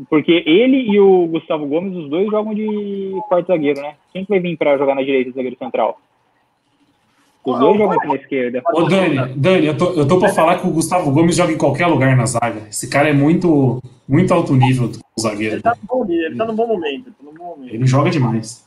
Porque 0.09 0.42
ele 0.44 0.90
e 0.90 0.98
o 0.98 1.26
Gustavo 1.28 1.66
Gomes, 1.66 1.96
os 1.96 2.11
dois 2.11 2.28
jogam 2.30 2.53
de 2.53 3.12
quarto 3.28 3.46
zagueiro, 3.46 3.80
né? 3.80 3.94
Quem 4.12 4.24
que 4.24 4.30
vai 4.30 4.40
vir 4.40 4.57
para 4.57 4.76
jogar 4.76 4.94
na 4.94 5.03
direita 5.03 5.30
do 5.30 5.34
zagueiro 5.34 5.57
central? 5.57 5.98
Os 7.44 7.59
dois 7.59 7.78
jogam 7.78 7.96
aqui 7.96 8.09
na 8.09 8.14
esquerda. 8.14 8.62
Ô, 8.72 8.82
Dani, 8.82 9.34
Dani, 9.36 9.66
eu 9.66 9.76
tô, 9.76 9.92
eu 9.92 10.07
tô 10.07 10.18
pra 10.18 10.28
falar 10.30 10.59
que 10.59 10.66
o 10.66 10.70
Gustavo 10.70 11.11
Gomes 11.11 11.36
joga 11.36 11.53
em 11.53 11.59
qualquer 11.59 11.86
lugar 11.86 12.16
na 12.16 12.26
zaga. 12.26 12.68
Esse 12.68 12.88
cara 12.88 13.09
é 13.09 13.12
muito, 13.12 13.82
muito 14.09 14.32
alto 14.32 14.55
nível 14.55 14.88
do 14.88 15.00
zagueiro. 15.20 15.57
Ele 15.57 15.62
tá 15.62 15.76
no 15.80 15.86
bom, 15.86 16.12
ele 16.12 16.36
tá 16.36 16.44
no 16.44 16.53
bom 16.55 16.66
momento. 16.66 17.05
Tá 17.07 17.24
no 17.24 17.32
bom 17.32 17.44
momento. 17.57 17.74
Ele 17.74 17.86
joga 17.86 18.11
demais. 18.11 18.64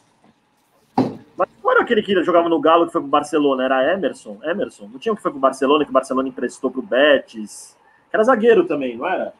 Mas 1.38 1.50
qual 1.62 1.76
era 1.76 1.84
aquele 1.84 2.02
que 2.02 2.24
jogava 2.24 2.48
no 2.48 2.60
Galo 2.60 2.86
que 2.86 2.92
foi 2.92 3.02
pro 3.02 3.10
Barcelona? 3.10 3.66
Era 3.66 3.94
Emerson? 3.94 4.38
Emerson? 4.44 4.88
Não 4.92 5.00
tinha 5.00 5.12
um 5.12 5.16
que 5.16 5.22
foi 5.22 5.32
pro 5.32 5.40
Barcelona, 5.40 5.84
que 5.84 5.90
o 5.90 5.94
Barcelona 5.94 6.30
emprestou 6.30 6.72
pro 6.72 6.82
Betis? 6.82 7.76
Era 8.12 8.24
zagueiro 8.24 8.66
também, 8.66 8.98
não 8.98 9.08
era? 9.08 9.34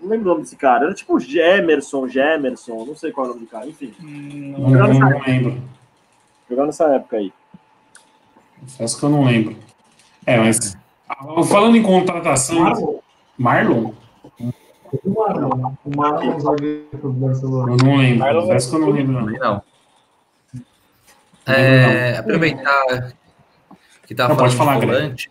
Não 0.00 0.08
lembro 0.08 0.26
o 0.26 0.28
nome 0.30 0.42
desse 0.42 0.56
cara. 0.56 0.86
Era 0.86 0.94
tipo 0.94 1.18
Gemerson, 1.18 2.08
Gemerson, 2.08 2.84
não 2.84 2.96
sei 2.96 3.12
qual 3.12 3.26
é 3.26 3.30
o 3.30 3.32
nome 3.34 3.46
do 3.46 3.50
cara. 3.50 3.66
Enfim. 3.66 3.92
Hum, 4.02 4.54
não, 4.58 4.70
não, 4.70 4.98
não 4.98 5.20
lembro. 5.20 5.62
Jogava 6.48 6.66
nessa 6.66 6.84
época 6.94 7.16
aí. 7.16 7.32
Confesso 8.60 8.98
que 8.98 9.04
eu 9.04 9.10
não 9.10 9.24
lembro. 9.24 9.56
É, 10.26 10.38
mas. 10.38 10.76
Falando 11.48 11.76
em 11.76 11.82
contratação. 11.82 13.00
Marlon? 13.36 13.92
O 15.04 15.10
Marlon. 15.10 15.74
O 15.84 15.96
Marlon 15.96 16.40
zagueiro 16.40 16.86
pro 16.92 17.12
Barcelona. 17.12 17.72
Eu 17.72 17.76
não 17.84 17.96
lembro. 17.96 18.42
Confesso 18.42 18.70
que 18.70 18.76
eu 18.76 18.80
não 18.80 18.90
lembro, 18.90 19.12
não. 19.12 19.26
não. 19.26 19.62
É, 21.46 22.16
aproveitar 22.16 23.14
que 24.06 24.12
estava 24.12 24.34
falando 24.34 24.56
falar, 24.56 24.80
de 24.80 24.86
volante, 24.86 25.30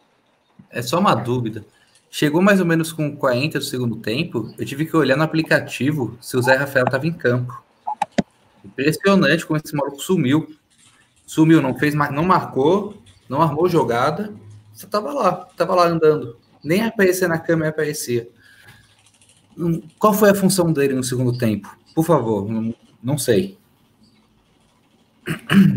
é 0.70 0.82
só 0.82 1.00
uma 1.00 1.16
dúvida. 1.16 1.66
Chegou 2.10 2.42
mais 2.42 2.60
ou 2.60 2.66
menos 2.66 2.92
com 2.92 3.16
40 3.16 3.60
do 3.60 3.66
segundo 3.66 3.96
tempo, 3.96 4.54
eu 4.58 4.66
tive 4.66 4.86
que 4.86 4.96
olhar 4.96 5.16
no 5.16 5.24
aplicativo 5.24 6.18
se 6.22 6.38
o 6.38 6.42
Zé 6.42 6.56
Rafael 6.56 6.86
estava 6.86 7.08
em 7.08 7.14
campo. 7.14 7.64
Impressionante 8.64 9.46
como 9.46 9.60
esse 9.64 9.76
maluco 9.76 10.00
sumiu. 10.00 10.56
Sumiu, 11.26 11.62
não 11.62 11.78
fez, 11.78 11.94
não 11.94 12.24
marcou, 12.24 13.02
não 13.28 13.42
armou 13.42 13.68
jogada, 13.68 14.34
só 14.74 14.86
estava 14.86 15.12
lá, 15.12 15.48
estava 15.50 15.76
lá 15.76 15.88
andando. 15.88 16.38
Nem 16.64 16.84
aparecer 16.84 17.28
na 17.28 17.40
câmera 17.40 17.70
aparecia. 17.70 18.28
Hum, 19.58 19.82
qual 20.00 20.14
foi 20.14 20.30
a 20.30 20.36
função 20.36 20.72
dele 20.72 20.94
no 20.94 21.04
segundo 21.04 21.38
tempo? 21.38 21.76
Por 21.94 22.06
favor, 22.06 22.50
não, 22.50 22.74
não 23.02 23.18
sei. 23.18 23.58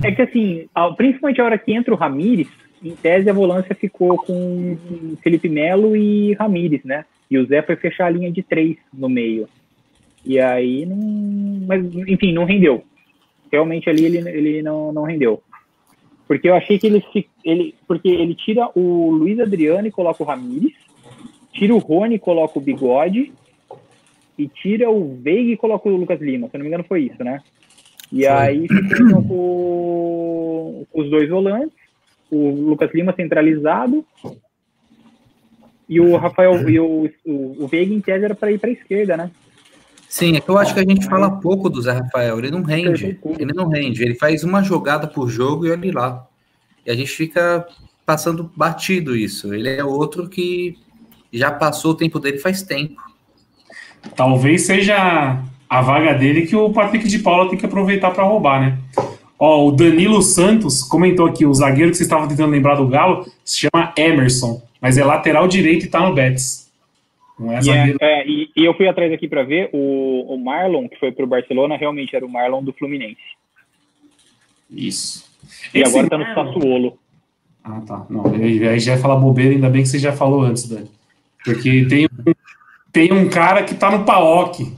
É 0.02 0.10
que 0.12 0.22
assim, 0.22 0.68
principalmente 0.96 1.40
a 1.40 1.44
hora 1.44 1.58
que 1.58 1.72
entra 1.72 1.94
o 1.94 1.96
Ramires, 1.96 2.48
em 2.82 2.94
tese 2.94 3.30
a 3.30 3.32
volância 3.32 3.74
ficou 3.74 4.16
com 4.18 4.76
Felipe 5.22 5.48
Melo 5.48 5.96
e 5.96 6.34
Ramires, 6.34 6.84
né? 6.84 7.04
E 7.30 7.38
o 7.38 7.46
Zé 7.46 7.62
foi 7.62 7.76
fechar 7.76 8.06
a 8.06 8.10
linha 8.10 8.30
de 8.30 8.42
três 8.42 8.76
no 8.92 9.08
meio. 9.08 9.48
E 10.24 10.38
aí 10.40 10.84
não. 10.86 10.96
Mas, 11.66 11.84
enfim, 12.08 12.32
não 12.32 12.44
rendeu. 12.44 12.84
Realmente 13.50 13.88
ali 13.88 14.04
ele, 14.04 14.18
ele 14.28 14.62
não, 14.62 14.92
não 14.92 15.04
rendeu. 15.04 15.42
Porque 16.26 16.48
eu 16.48 16.54
achei 16.54 16.78
que 16.78 16.86
ele, 16.86 17.04
ele. 17.44 17.74
Porque 17.86 18.08
ele 18.08 18.34
tira 18.34 18.68
o 18.74 19.10
Luiz 19.10 19.38
Adriano 19.38 19.86
e 19.86 19.92
coloca 19.92 20.22
o 20.22 20.26
Ramires, 20.26 20.74
tira 21.52 21.74
o 21.74 21.78
Rony 21.78 22.16
e 22.16 22.20
coloca 22.20 22.58
o 22.58 22.62
Bigode, 22.62 23.32
e 24.36 24.48
tira 24.48 24.90
o 24.90 25.16
Veiga 25.16 25.52
e 25.52 25.56
coloca 25.56 25.88
o 25.88 25.96
Lucas 25.96 26.20
Lima. 26.20 26.48
Se 26.48 26.56
eu 26.56 26.58
não 26.58 26.64
me 26.64 26.68
engano, 26.68 26.84
foi 26.84 27.02
isso, 27.02 27.22
né? 27.22 27.40
E 28.12 28.22
Foi. 28.22 28.26
aí 28.26 28.68
ficam 28.68 29.22
com, 29.22 30.86
os 30.92 31.10
dois 31.10 31.28
volantes, 31.28 31.76
o 32.30 32.50
Lucas 32.50 32.90
Lima 32.94 33.14
centralizado 33.14 34.04
e 35.88 36.00
o 36.00 36.16
Rafael 36.16 36.68
e 36.68 36.80
o, 36.80 37.10
o, 37.24 37.64
o 37.64 37.68
Veiga 37.68 37.94
em 37.94 38.00
tese 38.00 38.24
era 38.24 38.34
para 38.34 38.50
ir 38.50 38.58
para 38.58 38.70
a 38.70 38.72
esquerda, 38.72 39.16
né? 39.16 39.30
Sim, 40.08 40.36
é 40.36 40.40
que 40.40 40.48
eu 40.48 40.56
acho 40.56 40.72
que 40.72 40.80
a 40.80 40.84
gente 40.84 41.06
fala 41.06 41.40
pouco 41.40 41.68
do 41.68 41.82
Zé 41.82 41.92
Rafael. 41.92 42.38
Ele 42.38 42.50
não 42.50 42.62
rende. 42.62 43.18
Ele 43.38 43.52
não 43.52 43.68
rende. 43.68 44.02
Ele 44.02 44.14
faz 44.14 44.44
uma 44.44 44.62
jogada 44.62 45.06
por 45.06 45.28
jogo 45.28 45.66
e 45.66 45.70
olha 45.70 45.92
lá. 45.92 46.26
E 46.84 46.90
a 46.90 46.94
gente 46.94 47.10
fica 47.10 47.66
passando 48.04 48.50
batido 48.56 49.16
isso. 49.16 49.52
Ele 49.52 49.68
é 49.68 49.84
outro 49.84 50.28
que 50.28 50.78
já 51.32 51.50
passou 51.50 51.90
o 51.90 51.96
tempo 51.96 52.18
dele 52.18 52.38
faz 52.38 52.62
tempo. 52.62 53.00
Talvez 54.14 54.62
seja 54.62 55.42
a 55.68 55.80
vaga 55.80 56.14
dele 56.14 56.46
que 56.46 56.56
o 56.56 56.72
Patrick 56.72 57.08
de 57.08 57.18
Paula 57.18 57.48
tem 57.48 57.58
que 57.58 57.66
aproveitar 57.66 58.10
para 58.10 58.24
roubar, 58.24 58.60
né? 58.60 58.78
Ó, 59.38 59.68
o 59.68 59.72
Danilo 59.72 60.22
Santos 60.22 60.82
comentou 60.82 61.26
aqui, 61.26 61.44
o 61.44 61.52
zagueiro 61.52 61.90
que 61.90 61.96
vocês 61.96 62.06
estavam 62.06 62.26
tentando 62.26 62.50
lembrar 62.50 62.76
do 62.76 62.88
Galo 62.88 63.26
se 63.44 63.60
chama 63.60 63.92
Emerson, 63.96 64.62
mas 64.80 64.96
é 64.96 65.04
lateral 65.04 65.46
direito 65.46 65.84
e 65.84 65.88
tá 65.88 66.00
no 66.00 66.14
Betis. 66.14 66.72
Não 67.38 67.52
é 67.52 67.60
zagueiro. 67.60 67.98
É, 68.00 68.20
é, 68.20 68.26
e, 68.26 68.50
e, 68.56 68.64
eu 68.64 68.72
fui 68.74 68.88
atrás 68.88 69.12
aqui 69.12 69.28
para 69.28 69.42
ver, 69.42 69.68
o, 69.72 70.34
o 70.34 70.38
Marlon, 70.38 70.88
que 70.88 70.98
foi 70.98 71.12
pro 71.12 71.26
Barcelona, 71.26 71.76
realmente 71.76 72.16
era 72.16 72.24
o 72.24 72.32
Marlon 72.32 72.64
do 72.64 72.72
Fluminense. 72.72 73.20
Isso. 74.70 75.30
E 75.74 75.80
Esse 75.80 75.98
agora 75.98 76.08
tá 76.08 76.18
no 76.18 76.34
Sassuolo. 76.34 76.98
Ah, 77.62 77.80
tá. 77.86 78.06
Não, 78.08 78.26
aí 78.26 78.78
já 78.78 78.94
ia 78.94 78.98
falar 78.98 79.16
bobeira, 79.16 79.52
ainda 79.52 79.68
bem 79.68 79.82
que 79.82 79.88
você 79.88 79.98
já 79.98 80.12
falou 80.12 80.42
antes, 80.42 80.68
Dani. 80.68 80.90
Porque 81.44 81.84
tem 81.84 82.06
um, 82.06 82.32
tem 82.92 83.12
um 83.12 83.28
cara 83.28 83.62
que 83.64 83.74
tá 83.74 83.90
no 83.90 84.04
PAOK. 84.04 84.72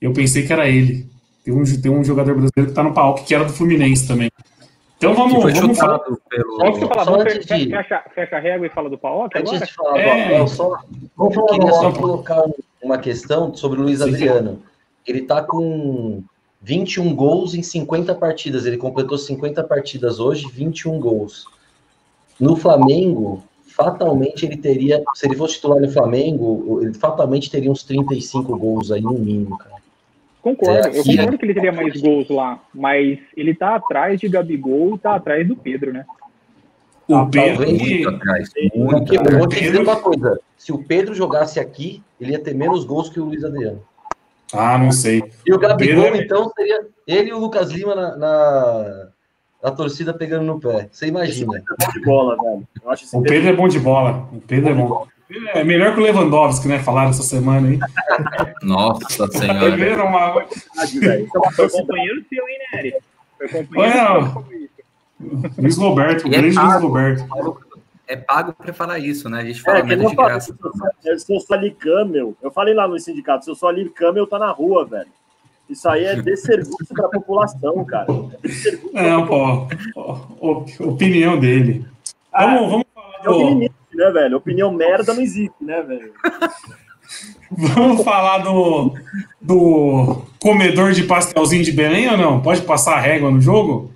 Eu 0.00 0.12
pensei 0.12 0.46
que 0.46 0.52
era 0.52 0.68
ele. 0.68 1.08
Tem 1.44 1.54
um, 1.54 1.64
tem 1.64 1.90
um 1.90 2.04
jogador 2.04 2.34
brasileiro 2.34 2.70
que 2.70 2.74
tá 2.74 2.82
no 2.82 2.94
PAOK, 2.94 3.24
que 3.24 3.34
era 3.34 3.44
do 3.44 3.52
Fluminense 3.52 4.06
também. 4.06 4.30
Então 4.96 5.14
vamos, 5.14 5.42
vamos 5.58 5.78
falar. 5.78 5.98
Pelo... 5.98 6.58
Posso 6.58 6.86
falar? 6.86 7.04
Só 7.04 7.20
antes 7.20 7.46
de... 7.46 7.70
fecha, 7.70 8.04
fecha 8.14 8.36
a 8.36 8.40
régua 8.40 8.66
e 8.66 8.70
fala 8.70 8.90
do 8.90 8.98
PAOK 8.98 9.38
antes 9.38 9.52
agora? 9.52 9.66
De 9.66 9.74
falar 9.74 9.98
é... 9.98 10.46
só, 10.46 10.78
eu 11.18 11.46
queria 11.46 11.72
só 11.72 11.92
colocar 11.92 12.44
uma 12.82 12.98
questão 12.98 13.54
sobre 13.54 13.80
o 13.80 13.84
Luiz 13.84 13.98
Sim. 13.98 14.08
Adriano. 14.08 14.62
Ele 15.06 15.22
tá 15.22 15.42
com 15.42 16.22
21 16.60 17.14
gols 17.14 17.54
em 17.54 17.62
50 17.62 18.14
partidas. 18.14 18.66
Ele 18.66 18.76
completou 18.76 19.16
50 19.16 19.64
partidas 19.64 20.20
hoje, 20.20 20.46
21 20.52 21.00
gols. 21.00 21.46
No 22.38 22.56
Flamengo, 22.56 23.42
fatalmente 23.66 24.44
ele 24.44 24.56
teria, 24.56 25.02
se 25.14 25.26
ele 25.26 25.36
fosse 25.36 25.54
titular 25.54 25.80
no 25.80 25.90
Flamengo, 25.90 26.80
ele 26.82 26.94
fatalmente 26.94 27.50
teria 27.50 27.70
uns 27.70 27.82
35 27.84 28.56
gols 28.58 28.90
aí 28.90 29.00
no 29.00 29.12
mínimo, 29.12 29.56
cara. 29.56 29.79
Concordo, 30.42 30.88
eu 30.88 31.04
concordo 31.04 31.38
que 31.38 31.44
ele 31.44 31.54
teria 31.54 31.72
mais 31.72 32.00
gols 32.00 32.28
lá, 32.30 32.62
mas 32.74 33.18
ele 33.36 33.54
tá 33.54 33.74
atrás 33.74 34.18
de 34.18 34.28
Gabigol 34.28 34.94
e 34.94 34.98
tá 34.98 35.14
atrás 35.14 35.46
do 35.46 35.54
Pedro, 35.54 35.92
né? 35.92 36.06
O 37.06 37.14
ah, 37.14 37.28
Pedro 37.30 37.68
muito 37.68 38.08
atrás. 38.08 38.50
Muito 38.74 39.14
eu 39.14 39.38
vou 39.38 39.48
te 39.48 39.60
dizer 39.60 39.80
uma 39.80 39.96
coisa: 39.96 40.40
se 40.56 40.72
o 40.72 40.78
Pedro 40.78 41.14
jogasse 41.14 41.58
aqui, 41.58 42.02
ele 42.20 42.32
ia 42.32 42.38
ter 42.38 42.54
menos 42.54 42.84
gols 42.84 43.08
que 43.08 43.20
o 43.20 43.24
Luiz 43.24 43.44
Adriano. 43.44 43.82
Ah, 44.52 44.78
não 44.78 44.92
sei. 44.92 45.22
E 45.46 45.52
o 45.52 45.58
Gabigol, 45.58 46.04
Pedro... 46.04 46.22
então, 46.22 46.50
seria 46.56 46.86
ele 47.06 47.30
e 47.30 47.32
o 47.32 47.38
Lucas 47.38 47.70
Lima 47.70 47.94
na, 47.94 48.16
na, 48.16 49.08
a 49.62 49.70
torcida 49.70 50.14
pegando 50.14 50.44
no 50.44 50.60
pé. 50.60 50.88
Você 50.90 51.06
imagina. 51.06 51.58
É 51.58 51.60
bom 51.60 51.92
de 51.92 52.00
bola, 52.00 52.36
velho. 52.36 52.68
o 53.12 53.22
Pedro 53.22 53.48
é 53.48 53.52
bom 53.52 53.68
de 53.68 53.78
bola. 53.78 54.28
O 54.32 54.40
Pedro 54.40 54.70
é 54.70 54.74
bom. 54.74 55.06
É 55.54 55.62
melhor 55.62 55.94
que 55.94 56.00
o 56.00 56.02
Lewandowski, 56.02 56.66
né? 56.66 56.78
Falaram 56.80 57.10
essa 57.10 57.22
semana 57.22 57.68
aí. 57.68 57.78
Nossa 58.62 59.26
senhora. 59.30 60.04
Uma... 60.04 60.32
Foi 61.54 61.68
companheiro 61.68 62.24
seu, 62.28 62.48
hein, 62.48 62.58
Nery? 62.72 62.94
Foi 63.38 63.48
companheiro 63.48 64.44
Luiz 65.58 65.76
Roberto, 65.76 66.24
o 66.24 66.28
é 66.28 66.30
grande 66.30 66.56
Luiz 66.56 66.82
Roberto. 66.82 67.26
É 68.08 68.16
pago 68.16 68.52
para 68.52 68.72
falar 68.72 68.98
isso, 68.98 69.28
né? 69.28 69.40
A 69.40 69.44
gente 69.44 69.62
fala 69.62 69.78
é, 69.78 69.82
menos 69.84 70.10
de 70.10 70.16
graça. 70.16 70.56
Se 71.18 71.32
eu 71.32 71.40
sou 71.40 71.56
ali 71.56 71.70
Camel, 71.70 72.34
eu 72.42 72.50
falei 72.50 72.74
lá 72.74 72.88
no 72.88 72.98
sindicato, 72.98 73.44
se 73.44 73.50
eu 73.50 73.54
sou 73.54 73.68
ali 73.68 73.88
Camel, 73.90 74.26
tá 74.26 74.38
na 74.38 74.50
rua, 74.50 74.84
velho. 74.84 75.10
Isso 75.68 75.88
aí 75.88 76.04
é 76.04 76.16
desserviço 76.20 76.92
para 76.92 77.06
a 77.06 77.10
população, 77.10 77.84
cara. 77.84 78.06
É 78.92 79.08
Não, 79.08 79.24
pô, 79.24 79.68
opinião 80.80 81.38
dele. 81.38 81.86
Ah, 82.32 82.46
vamos, 82.46 82.70
vamos 82.70 82.86
falar 82.92 83.18
do... 83.22 83.30
Opinião, 83.30 83.70
né, 84.00 84.10
velho? 84.10 84.36
Opinião 84.36 84.72
merda 84.72 85.14
não 85.14 85.22
existe, 85.22 85.54
né, 85.60 85.82
velho? 85.82 86.12
Vamos 87.50 88.02
falar 88.02 88.38
do, 88.38 88.94
do 89.40 90.22
comedor 90.40 90.92
de 90.92 91.02
pastelzinho 91.04 91.64
de 91.64 91.72
Belém 91.72 92.08
ou 92.08 92.16
não? 92.16 92.40
Pode 92.40 92.62
passar 92.62 92.94
a 92.94 93.00
régua 93.00 93.30
no 93.30 93.40
jogo? 93.40 93.90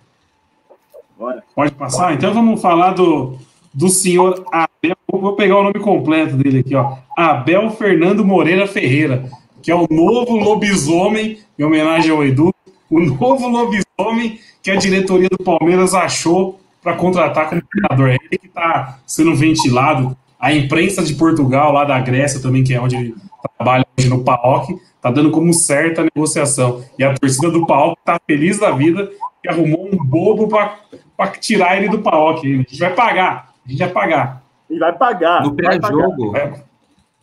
Bora. 1.16 1.42
Pode 1.54 1.72
passar? 1.72 2.12
Então 2.12 2.34
vamos 2.34 2.60
falar 2.60 2.92
do, 2.92 3.38
do 3.72 3.88
senhor 3.88 4.44
Abel. 4.50 4.96
Vou 5.10 5.36
pegar 5.36 5.58
o 5.58 5.62
nome 5.62 5.78
completo 5.78 6.36
dele 6.36 6.60
aqui, 6.60 6.74
ó. 6.74 6.96
Abel 7.16 7.70
Fernando 7.70 8.24
Moreira 8.24 8.66
Ferreira 8.66 9.24
que 9.64 9.70
é 9.70 9.74
o 9.74 9.86
novo 9.90 10.36
lobisomem, 10.36 11.38
em 11.58 11.64
homenagem 11.64 12.10
ao 12.10 12.22
Edu, 12.22 12.54
o 12.90 13.00
novo 13.00 13.48
lobisomem 13.48 14.38
que 14.62 14.70
a 14.70 14.76
diretoria 14.76 15.28
do 15.30 15.42
Palmeiras 15.42 15.94
achou 15.94 16.60
para 16.84 16.94
contratar 16.96 17.48
como 17.48 17.62
treinador. 17.62 18.10
É 18.10 18.18
ele 18.26 18.38
que 18.38 18.46
está 18.46 18.98
sendo 19.06 19.34
ventilado. 19.34 20.14
A 20.38 20.52
imprensa 20.52 21.02
de 21.02 21.14
Portugal, 21.14 21.72
lá 21.72 21.84
da 21.86 21.98
Grécia 21.98 22.40
também, 22.40 22.62
que 22.62 22.74
é 22.74 22.80
onde 22.80 22.94
ele 22.94 23.14
trabalha 23.56 23.86
hoje 23.98 24.10
no 24.10 24.22
PAOK, 24.22 24.74
está 24.94 25.10
dando 25.10 25.30
como 25.30 25.52
certa 25.54 26.02
a 26.02 26.04
negociação. 26.04 26.84
E 26.98 27.02
a 27.02 27.14
torcida 27.14 27.50
do 27.50 27.66
PAOK 27.66 27.98
está 27.98 28.20
feliz 28.26 28.58
da 28.58 28.70
vida 28.70 29.10
que 29.42 29.48
arrumou 29.48 29.88
um 29.90 29.96
bobo 29.96 30.46
para 30.46 31.28
tirar 31.40 31.78
ele 31.78 31.88
do 31.88 32.00
PAOK. 32.02 32.46
A 32.46 32.56
gente 32.58 32.78
vai 32.78 32.94
pagar. 32.94 33.54
A 33.64 33.68
gente 33.70 33.78
vai 33.78 33.88
pagar. 33.88 34.44
E 34.68 34.78
vai 34.78 34.92
pagar. 34.92 35.42
No 35.42 35.54
pré-jogo. 35.54 36.34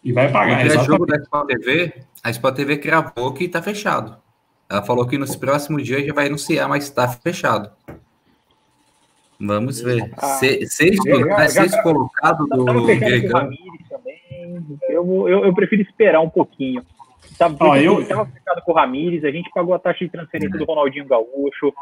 E 0.04 0.12
vai 0.12 0.32
pagar. 0.32 0.66
No 0.66 0.72
pré-jogo 0.72 1.06
da 1.06 1.18
Sport 1.18 1.48
TV, 1.48 1.94
a 2.24 2.30
Sport 2.32 2.56
TV 2.56 2.78
gravou 2.78 3.34
que 3.34 3.44
está 3.44 3.62
fechado. 3.62 4.18
Ela 4.68 4.82
falou 4.82 5.06
que 5.06 5.18
nos 5.18 5.36
próximos 5.36 5.84
dias 5.84 6.04
já 6.06 6.14
vai 6.14 6.26
anunciar, 6.26 6.68
mas 6.68 6.86
está 6.86 7.08
fechado. 7.08 7.70
Vamos 9.44 9.82
ver. 9.82 10.12
Ah, 10.18 10.28
se, 10.28 10.68
seis, 10.68 10.96
já, 11.04 11.50
seis 11.50 11.72
já, 11.72 11.82
colocado 11.82 12.46
do 12.46 12.86
Gregão. 12.86 13.50
Eu, 14.88 15.28
eu, 15.28 15.46
eu, 15.46 15.54
prefiro 15.54 15.82
esperar 15.82 16.22
um 16.22 16.30
pouquinho. 16.30 16.84
Tava, 17.38 17.74
ah, 17.74 17.82
eu 17.82 18.02
estava 18.02 18.26
fechado 18.26 18.62
com 18.64 18.72
o 18.72 18.76
Ramires, 18.76 19.24
a 19.24 19.32
gente 19.32 19.50
pagou 19.52 19.74
a 19.74 19.80
taxa 19.80 20.06
de 20.06 20.12
transferência 20.12 20.60
do 20.60 20.66
Ronaldinho 20.66 21.08
Gaúcho. 21.08 21.74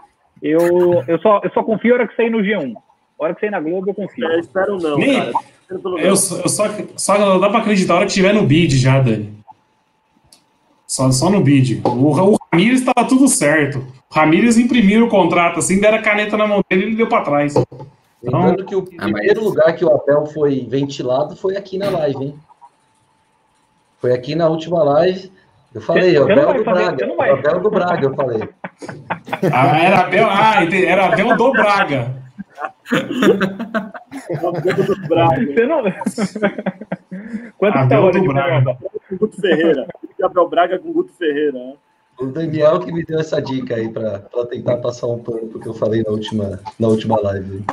Eu, 0.41 1.03
eu, 1.05 1.19
só, 1.19 1.41
eu 1.43 1.51
só 1.51 1.61
confio 1.61 1.89
na 1.89 1.95
hora 1.95 2.07
que 2.07 2.15
sair 2.15 2.29
no 2.29 2.39
G1. 2.39 2.73
A 3.19 3.23
hora 3.23 3.35
que 3.35 3.41
sair 3.41 3.49
na 3.49 3.59
Globo, 3.59 3.89
eu 3.89 3.93
confio. 3.93 4.25
É, 4.25 4.39
espero 4.39 4.77
não, 4.77 4.97
Nem, 4.97 5.19
cara. 5.19 5.33
Eu, 5.69 6.07
eu 6.07 6.15
só, 6.15 6.65
só 6.95 7.37
dá 7.39 7.49
para 7.49 7.59
acreditar 7.59 7.93
a 7.93 7.97
hora 7.97 8.05
que 8.05 8.13
tiver 8.13 8.33
no 8.33 8.43
bid 8.43 8.77
já, 8.77 9.01
Dani. 9.01 9.37
Só, 10.87 11.11
só 11.11 11.29
no 11.29 11.41
bid. 11.41 11.81
O, 11.83 11.89
o 11.89 12.37
Ramires 12.53 12.79
estava 12.79 13.07
tudo 13.07 13.27
certo. 13.27 13.85
O 14.11 14.15
Ramires 14.15 14.57
imprimiu 14.57 15.05
o 15.05 15.09
contrato, 15.09 15.59
assim, 15.59 15.79
deram 15.79 15.99
a 15.99 16.01
caneta 16.01 16.35
na 16.35 16.47
mão 16.47 16.63
dele 16.67 16.81
e 16.81 16.85
ele 16.87 16.95
deu 16.95 17.07
para 17.07 17.23
trás. 17.23 17.55
Então... 17.55 17.87
Lembrando 18.41 18.65
que 18.65 18.75
o 18.75 18.79
ah, 18.97 19.03
primeiro 19.03 19.43
lugar 19.43 19.75
que 19.75 19.85
o 19.85 19.93
Abel 19.93 20.25
foi 20.25 20.65
ventilado 20.67 21.35
foi 21.35 21.55
aqui 21.55 21.77
na 21.77 21.91
live, 21.91 22.25
hein? 22.25 22.39
Foi 23.99 24.11
aqui 24.11 24.33
na 24.33 24.47
última 24.47 24.83
live. 24.83 25.31
Eu 25.75 25.81
falei, 25.81 26.17
o 26.17 26.23
Abel 26.23 26.53
do 26.55 26.63
Braga. 26.63 27.07
O 27.07 27.21
Abel 27.21 27.59
do 27.59 27.69
Braga, 27.69 28.05
eu 28.05 28.15
falei. 28.15 28.49
Ah, 29.53 29.77
era 29.77 29.99
Abel, 29.99 30.27
ah, 30.27 30.63
era 30.63 31.05
Abel 31.05 31.37
do 31.37 31.51
Braga. 31.51 32.15
Abel 32.91 34.85
do 34.85 35.07
Braga. 35.07 35.53
Você 35.53 35.65
não... 35.67 35.83
Quanto 37.59 37.77
Abel 37.77 38.11
tá 38.11 38.19
do 38.19 38.25
Braga. 38.25 38.77
Guto 39.11 39.39
Ferreira. 39.39 39.87
Gabriel 40.17 40.49
Braga 40.49 40.79
com 40.79 40.91
Guto 40.91 41.13
Ferreira. 41.13 41.75
O 42.19 42.25
Daniel 42.25 42.79
que 42.79 42.91
me 42.91 43.03
deu 43.05 43.19
essa 43.19 43.41
dica 43.41 43.75
aí 43.75 43.87
para 43.87 44.19
tentar 44.49 44.77
passar 44.77 45.07
um 45.07 45.19
pano 45.19 45.47
porque 45.47 45.67
eu 45.67 45.73
falei 45.73 46.03
na 46.03 46.11
última, 46.11 46.59
na 46.77 46.87
última 46.87 47.19
live. 47.21 47.63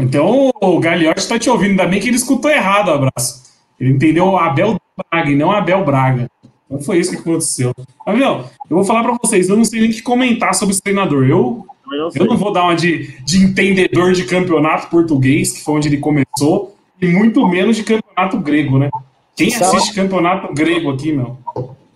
Então 0.00 0.50
o 0.60 0.80
Gagliotti 0.80 1.20
está 1.20 1.38
te 1.38 1.50
ouvindo, 1.50 1.70
ainda 1.70 1.86
bem 1.86 2.00
que 2.00 2.08
ele 2.08 2.16
escutou 2.16 2.50
errado, 2.50 2.90
abraço. 2.90 3.44
Ele 3.78 3.92
entendeu 3.92 4.36
Abel 4.38 4.80
Braga 5.10 5.30
e 5.30 5.36
não 5.36 5.52
Abel 5.52 5.84
Braga. 5.84 6.30
Então 6.64 6.80
foi 6.80 6.98
isso 6.98 7.10
que 7.10 7.18
aconteceu. 7.18 7.72
Mas, 8.04 8.18
meu, 8.18 8.44
eu 8.70 8.76
vou 8.76 8.84
falar 8.84 9.02
para 9.02 9.16
vocês, 9.22 9.48
eu 9.48 9.56
não 9.56 9.64
sei 9.64 9.80
nem 9.80 9.90
o 9.90 9.92
que 9.92 10.02
comentar 10.02 10.54
sobre 10.54 10.72
esse 10.72 10.82
treinador. 10.82 11.24
Eu, 11.24 11.66
eu 12.14 12.26
não 12.26 12.36
vou 12.36 12.52
dar 12.52 12.64
uma 12.64 12.74
de, 12.74 13.14
de 13.22 13.38
entendedor 13.44 14.12
de 14.12 14.24
campeonato 14.24 14.88
português, 14.88 15.52
que 15.52 15.62
foi 15.62 15.74
onde 15.74 15.88
ele 15.88 15.98
começou, 15.98 16.74
e 17.00 17.06
muito 17.06 17.46
menos 17.46 17.76
de 17.76 17.84
campeonato 17.84 18.38
grego, 18.40 18.78
né? 18.78 18.90
Quem 19.36 19.54
assiste 19.54 19.94
campeonato 19.94 20.52
grego 20.54 20.90
aqui, 20.90 21.12
meu? 21.12 21.38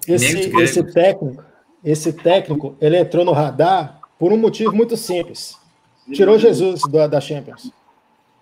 Esse, 0.06 0.56
esse 0.56 0.82
técnico, 0.82 1.44
esse 1.84 2.12
técnico, 2.12 2.76
ele 2.80 2.98
entrou 2.98 3.24
no 3.24 3.32
radar 3.32 4.00
por 4.18 4.32
um 4.32 4.36
motivo 4.36 4.72
muito 4.72 4.96
simples. 4.96 5.58
Tirou 6.12 6.38
Jesus 6.38 6.82
da, 6.82 7.06
da 7.06 7.20
Champions. 7.20 7.72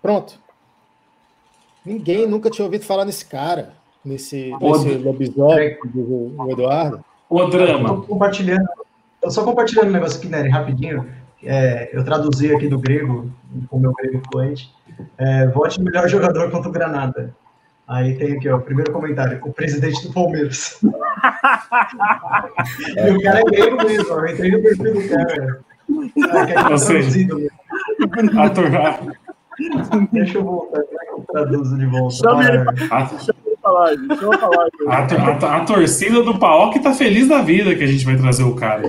Pronto. 0.00 0.38
Ninguém 1.84 2.26
nunca 2.26 2.50
tinha 2.50 2.64
ouvido 2.64 2.84
falar 2.84 3.04
nesse 3.04 3.24
cara, 3.24 3.72
nesse, 4.04 4.52
nesse 4.60 4.94
lobisomem 4.98 5.76
do 5.84 6.50
Eduardo. 6.50 7.04
O 7.28 7.44
drama. 7.46 7.90
Eu 7.90 8.02
compartilhando, 8.02 8.68
eu 9.22 9.30
só 9.30 9.44
compartilhando 9.44 9.88
um 9.88 9.92
negócio 9.92 10.18
aqui, 10.18 10.28
Nery, 10.28 10.48
rapidinho. 10.48 11.08
É, 11.42 11.90
eu 11.92 12.04
traduzi 12.04 12.52
aqui 12.54 12.68
do 12.68 12.78
grego, 12.78 13.30
com 13.68 13.76
o 13.76 13.80
meu 13.80 13.92
grego 13.92 14.22
fluente. 14.30 14.72
É, 15.16 15.46
vote 15.48 15.80
melhor 15.80 16.08
jogador 16.10 16.50
contra 16.50 16.68
o 16.68 16.72
Granada. 16.72 17.34
Aí 17.86 18.16
tem 18.16 18.34
aqui, 18.34 18.48
ó, 18.48 18.56
o 18.56 18.60
primeiro 18.60 18.92
comentário, 18.92 19.40
o 19.44 19.52
presidente 19.52 20.06
do 20.06 20.12
Palmeiras. 20.12 20.78
E 22.96 23.10
o 23.10 23.22
cara 23.22 23.40
é 23.40 23.44
grego 23.44 23.76
mesmo, 23.84 24.14
eu 24.14 24.26
entrei 24.28 24.50
no 24.50 24.62
perfil 24.62 24.94
do 24.94 25.08
cara. 25.08 25.60
Ah, 26.30 26.68
é 26.68 26.72
Ou 26.72 26.78
seja. 26.78 27.26
A, 28.36 28.98
Deixa 30.12 30.38
eu 30.38 30.44
voltar, 30.44 30.78
é 30.80 30.84
eu 31.10 31.24
traduzo 31.32 31.76
de 31.76 31.86
volta? 31.86 32.14
Chama 32.14 32.44
ele 32.44 32.64
pra 33.60 33.70
live. 33.70 34.06
a 34.86 34.98
a 34.98 35.56
a 35.56 35.64
torcida 35.64 36.22
do 36.22 36.38
Paok 36.38 36.78
tá 36.78 36.94
feliz 36.94 37.26
da 37.28 37.42
vida 37.42 37.74
que 37.74 37.82
a 37.82 37.86
gente 37.86 38.04
vai 38.04 38.16
trazer 38.16 38.44
o 38.44 38.54
cara. 38.54 38.82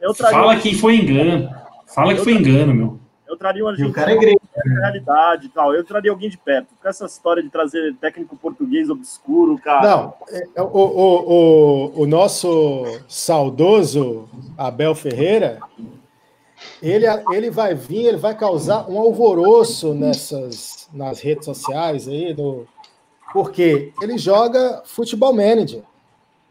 Eu 0.00 0.12
traria, 0.12 0.38
Fala 0.38 0.56
que 0.56 0.74
foi 0.76 0.96
engano. 0.96 1.48
Fala 1.94 2.14
que 2.14 2.22
foi 2.22 2.34
engano, 2.34 2.74
meu. 2.74 3.00
eu 3.26 3.36
traria 3.36 3.64
um 3.64 3.68
E 3.68 3.68
o 3.68 3.70
argentino 3.70 3.94
cara 3.94 4.12
é 4.12 4.16
grego. 4.16 4.41
Na 4.64 4.80
realidade 4.80 5.46
e 5.46 5.48
tal. 5.48 5.74
Eu 5.74 5.84
traria 5.84 6.10
alguém 6.10 6.28
de 6.28 6.38
perto. 6.38 6.68
Com 6.80 6.88
essa 6.88 7.06
história 7.06 7.42
de 7.42 7.48
trazer 7.48 7.94
técnico 7.96 8.36
português 8.36 8.90
obscuro, 8.90 9.58
cara. 9.58 9.88
Não, 9.88 10.14
é, 10.28 10.62
o, 10.62 10.66
o, 10.66 11.92
o, 11.96 12.02
o 12.02 12.06
nosso 12.06 12.84
saudoso 13.08 14.28
Abel 14.56 14.94
Ferreira, 14.94 15.60
ele, 16.82 17.06
ele 17.32 17.50
vai 17.50 17.74
vir, 17.74 18.06
ele 18.06 18.16
vai 18.16 18.36
causar 18.36 18.88
um 18.90 18.98
alvoroço 18.98 19.94
nessas 19.94 20.82
nas 20.92 21.20
redes 21.20 21.46
sociais 21.46 22.06
aí, 22.06 22.34
do, 22.34 22.66
porque 23.32 23.92
ele 24.02 24.18
joga 24.18 24.82
futebol 24.84 25.32
manager. 25.32 25.82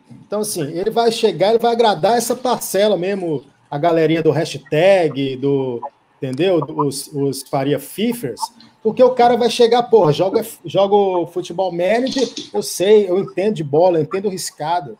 Então, 0.09 0.41
assim, 0.41 0.63
ele 0.71 0.89
vai 0.89 1.11
chegar, 1.11 1.49
ele 1.49 1.59
vai 1.59 1.71
agradar 1.71 2.17
essa 2.17 2.35
parcela 2.35 2.97
mesmo, 2.97 3.45
a 3.69 3.77
galerinha 3.77 4.23
do 4.23 4.31
hashtag, 4.31 5.37
do, 5.37 5.81
entendeu? 6.21 6.63
Os, 6.75 7.07
os 7.11 7.41
Faria 7.41 7.79
Fifers, 7.79 8.39
porque 8.83 9.01
o 9.03 9.11
cara 9.11 9.35
vai 9.35 9.49
chegar, 9.49 9.83
porra, 9.83 10.13
joga, 10.13 10.45
joga 10.63 11.25
futebol 11.31 11.71
manager, 11.71 12.29
eu 12.53 12.61
sei, 12.61 13.09
eu 13.09 13.17
entendo 13.19 13.55
de 13.55 13.63
bola, 13.63 13.97
eu 13.97 14.03
entendo 14.03 14.29
riscado. 14.29 14.97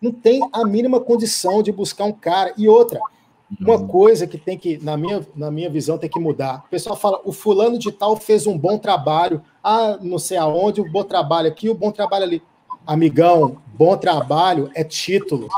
Não 0.00 0.10
tem 0.10 0.40
a 0.52 0.64
mínima 0.64 0.98
condição 0.98 1.62
de 1.62 1.70
buscar 1.70 2.04
um 2.04 2.12
cara. 2.12 2.52
E 2.56 2.68
outra, 2.68 2.98
uma 3.60 3.86
coisa 3.86 4.26
que 4.26 4.36
tem 4.36 4.58
que, 4.58 4.82
na 4.82 4.96
minha, 4.96 5.26
na 5.36 5.50
minha 5.50 5.70
visão, 5.70 5.98
tem 5.98 6.10
que 6.10 6.18
mudar. 6.18 6.64
O 6.66 6.70
pessoal 6.70 6.96
fala, 6.96 7.20
o 7.24 7.32
fulano 7.32 7.78
de 7.78 7.92
tal 7.92 8.16
fez 8.16 8.46
um 8.46 8.58
bom 8.58 8.78
trabalho, 8.78 9.42
ah, 9.62 9.98
não 10.00 10.18
sei 10.18 10.38
aonde, 10.38 10.80
o 10.80 10.90
bom 10.90 11.04
trabalho 11.04 11.48
aqui, 11.48 11.68
o 11.68 11.74
bom 11.74 11.92
trabalho 11.92 12.24
ali. 12.24 12.42
Amigão, 12.84 13.58
bom 13.74 13.96
trabalho 13.96 14.70
é 14.74 14.82
título. 14.82 15.48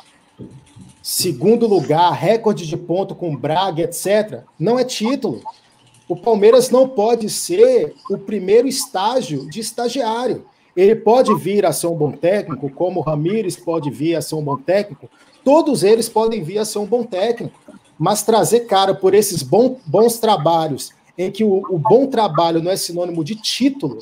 Segundo 1.06 1.66
lugar, 1.66 2.12
recorde 2.12 2.66
de 2.66 2.78
ponto 2.78 3.14
com 3.14 3.36
Braga, 3.36 3.82
etc. 3.82 4.40
Não 4.58 4.78
é 4.78 4.84
título. 4.84 5.42
O 6.08 6.16
Palmeiras 6.16 6.70
não 6.70 6.88
pode 6.88 7.28
ser 7.28 7.94
o 8.08 8.16
primeiro 8.16 8.66
estágio 8.66 9.46
de 9.50 9.60
estagiário. 9.60 10.46
Ele 10.74 10.96
pode 10.96 11.34
vir 11.34 11.66
a 11.66 11.74
ser 11.74 11.88
um 11.88 11.94
bom 11.94 12.10
técnico, 12.10 12.70
como 12.70 13.00
o 13.00 13.02
Ramires 13.02 13.54
pode 13.54 13.90
vir 13.90 14.16
a 14.16 14.22
ser 14.22 14.36
um 14.36 14.42
bom 14.42 14.56
técnico. 14.56 15.10
Todos 15.44 15.82
eles 15.82 16.08
podem 16.08 16.42
vir 16.42 16.56
a 16.56 16.64
ser 16.64 16.78
um 16.78 16.86
bom 16.86 17.02
técnico. 17.02 17.60
Mas 17.98 18.22
trazer 18.22 18.60
cara 18.60 18.94
por 18.94 19.12
esses 19.12 19.42
bons 19.42 20.18
trabalhos, 20.18 20.90
em 21.18 21.30
que 21.30 21.44
o, 21.44 21.66
o 21.68 21.78
bom 21.78 22.06
trabalho 22.06 22.62
não 22.62 22.70
é 22.70 22.78
sinônimo 22.78 23.22
de 23.22 23.34
título, 23.34 23.98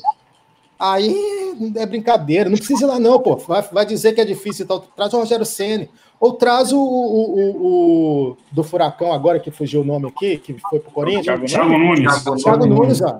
aí 0.79 1.53
é 1.75 1.85
brincadeira. 1.85 2.49
Não 2.49 2.57
precisa 2.57 2.85
ir 2.85 2.87
lá, 2.87 2.97
não, 2.97 3.19
pô. 3.19 3.35
Vai, 3.35 3.61
vai 3.61 3.85
dizer 3.85 4.13
que 4.13 4.21
é 4.21 4.25
difícil, 4.25 4.63
então 4.63 4.81
traz 4.95 5.13
o 5.13 5.17
Rogério 5.17 5.45
Ceni 5.45 5.89
Ou 6.23 6.31
traz 6.31 6.71
o, 6.71 6.79
o, 6.79 7.35
o- 7.35 8.29
o 8.31 8.37
do 8.49 8.63
Furacão 8.63 9.11
agora, 9.11 9.41
que 9.41 9.51
fugiu 9.51 9.81
o 9.81 9.83
nome 9.83 10.07
aqui, 10.07 10.37
que 10.37 10.53
foi 10.69 10.79
pro 10.79 10.89
Corinthians. 10.91 11.51
Thiago 11.51 11.77
Nunes. 11.77 12.13
Thiago 12.43 12.65
Nunes, 12.65 13.01
ó, 13.01 13.19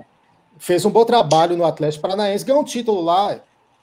fez 0.58 0.86
um 0.86 0.90
bom 0.90 1.04
trabalho 1.04 1.54
no 1.54 1.66
Atlético 1.66 2.00
Paranaense, 2.00 2.46
ganhou 2.46 2.62
um 2.62 2.64
título 2.64 3.02
lá, 3.02 3.38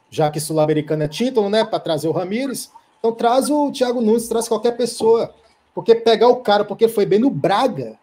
já 0.09 0.31
que 0.31 0.39
Sul-Americano 0.39 1.03
é 1.03 1.07
título, 1.07 1.49
né, 1.49 1.63
para 1.63 1.79
trazer 1.79 2.07
o 2.07 2.11
Ramires. 2.11 2.71
Então 2.97 3.11
traz 3.11 3.47
o 3.47 3.71
Thiago 3.71 4.01
Nunes, 4.01 4.27
traz 4.27 4.47
qualquer 4.47 4.75
pessoa. 4.75 5.31
Porque 5.75 5.93
pegar 5.93 6.27
o 6.27 6.37
cara, 6.37 6.65
porque 6.65 6.87
foi 6.87 7.05
bem 7.05 7.19
no 7.19 7.29
Braga, 7.29 7.99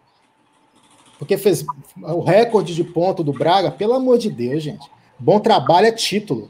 porque 1.17 1.35
fez 1.37 1.65
o 2.01 2.21
recorde 2.21 2.73
de 2.73 2.83
ponto 2.85 3.25
do 3.25 3.33
Braga, 3.33 3.69
pelo 3.71 3.93
amor 3.93 4.17
de 4.17 4.31
Deus, 4.31 4.63
gente. 4.63 4.89
Bom 5.19 5.37
trabalho 5.41 5.87
é 5.87 5.91
título. 5.91 6.49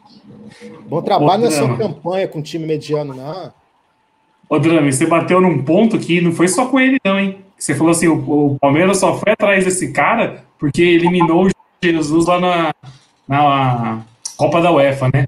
Bom 0.88 1.02
trabalho 1.02 1.42
não 1.42 1.48
é 1.50 1.52
só 1.52 1.64
Drama. 1.66 1.78
campanha 1.78 2.28
com 2.28 2.40
time 2.40 2.68
mediano, 2.68 3.16
não. 3.16 3.52
Ô, 4.50 4.58
Drame, 4.60 4.92
você 4.92 5.06
bateu 5.06 5.40
num 5.40 5.64
ponto 5.64 5.98
que 6.00 6.20
não 6.20 6.32
foi 6.32 6.48
só 6.48 6.66
com 6.66 6.80
ele, 6.80 6.98
não, 7.06 7.20
hein? 7.20 7.38
Você 7.58 7.76
falou 7.76 7.92
assim: 7.92 8.08
o, 8.08 8.16
o 8.54 8.58
Palmeiras 8.60 8.98
só 8.98 9.16
foi 9.18 9.34
atrás 9.34 9.64
desse 9.66 9.92
cara 9.92 10.44
porque 10.58 10.82
eliminou 10.82 11.46
o 11.46 11.50
Jesus 11.84 12.26
lá 12.26 12.40
na, 12.40 12.74
na 13.28 14.02
Copa 14.36 14.60
da 14.62 14.72
UEFA, 14.72 15.10
né? 15.14 15.28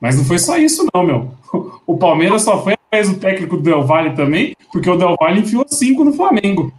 Mas 0.00 0.16
não 0.16 0.24
foi 0.24 0.38
só 0.38 0.56
isso, 0.56 0.86
não, 0.94 1.02
meu. 1.04 1.34
O 1.86 1.98
Palmeiras 1.98 2.42
só 2.42 2.62
foi 2.62 2.72
atrás 2.74 3.10
do 3.10 3.18
técnico 3.18 3.56
do 3.56 3.62
Del 3.62 3.82
Valle 3.84 4.10
também, 4.14 4.56
porque 4.72 4.88
o 4.88 4.96
Del 4.96 5.16
Valle 5.20 5.40
enfiou 5.40 5.66
cinco 5.68 6.02
no 6.04 6.12
Flamengo. 6.12 6.72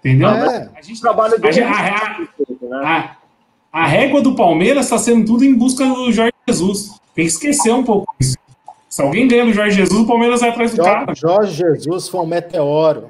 Entendeu? 0.00 0.28
É. 0.28 0.68
A 0.76 0.82
gente, 0.82 0.98
O 0.98 1.00
trabalho 1.02 1.34
a, 1.34 1.36
dele 1.38 1.52
gente- 1.52 1.64
é 1.64 1.70
a- 1.70 2.18
né? 2.18 2.78
a- 2.82 3.16
a 3.72 3.86
régua 3.86 4.20
do 4.20 4.34
Palmeiras 4.34 4.86
está 4.86 4.98
sendo 4.98 5.24
tudo 5.26 5.44
em 5.44 5.54
busca 5.54 5.84
do 5.86 6.10
Jorge 6.10 6.32
Jesus. 6.48 6.88
Tem 7.14 7.24
que 7.24 7.30
esquecer 7.30 7.72
um 7.72 7.84
pouco 7.84 8.12
isso. 8.18 8.36
Se 8.92 9.00
alguém 9.00 9.26
ganha 9.26 9.46
do 9.46 9.54
Jorge 9.54 9.74
Jesus, 9.76 10.00
o 10.00 10.06
Palmeiras 10.06 10.40
vai 10.40 10.50
atrás 10.50 10.74
do 10.74 10.82
cara. 10.82 11.14
Jo- 11.14 11.20
Jorge 11.28 11.56
Jesus 11.56 12.08
foi 12.10 12.20
um 12.20 12.26
meteoro. 12.26 13.08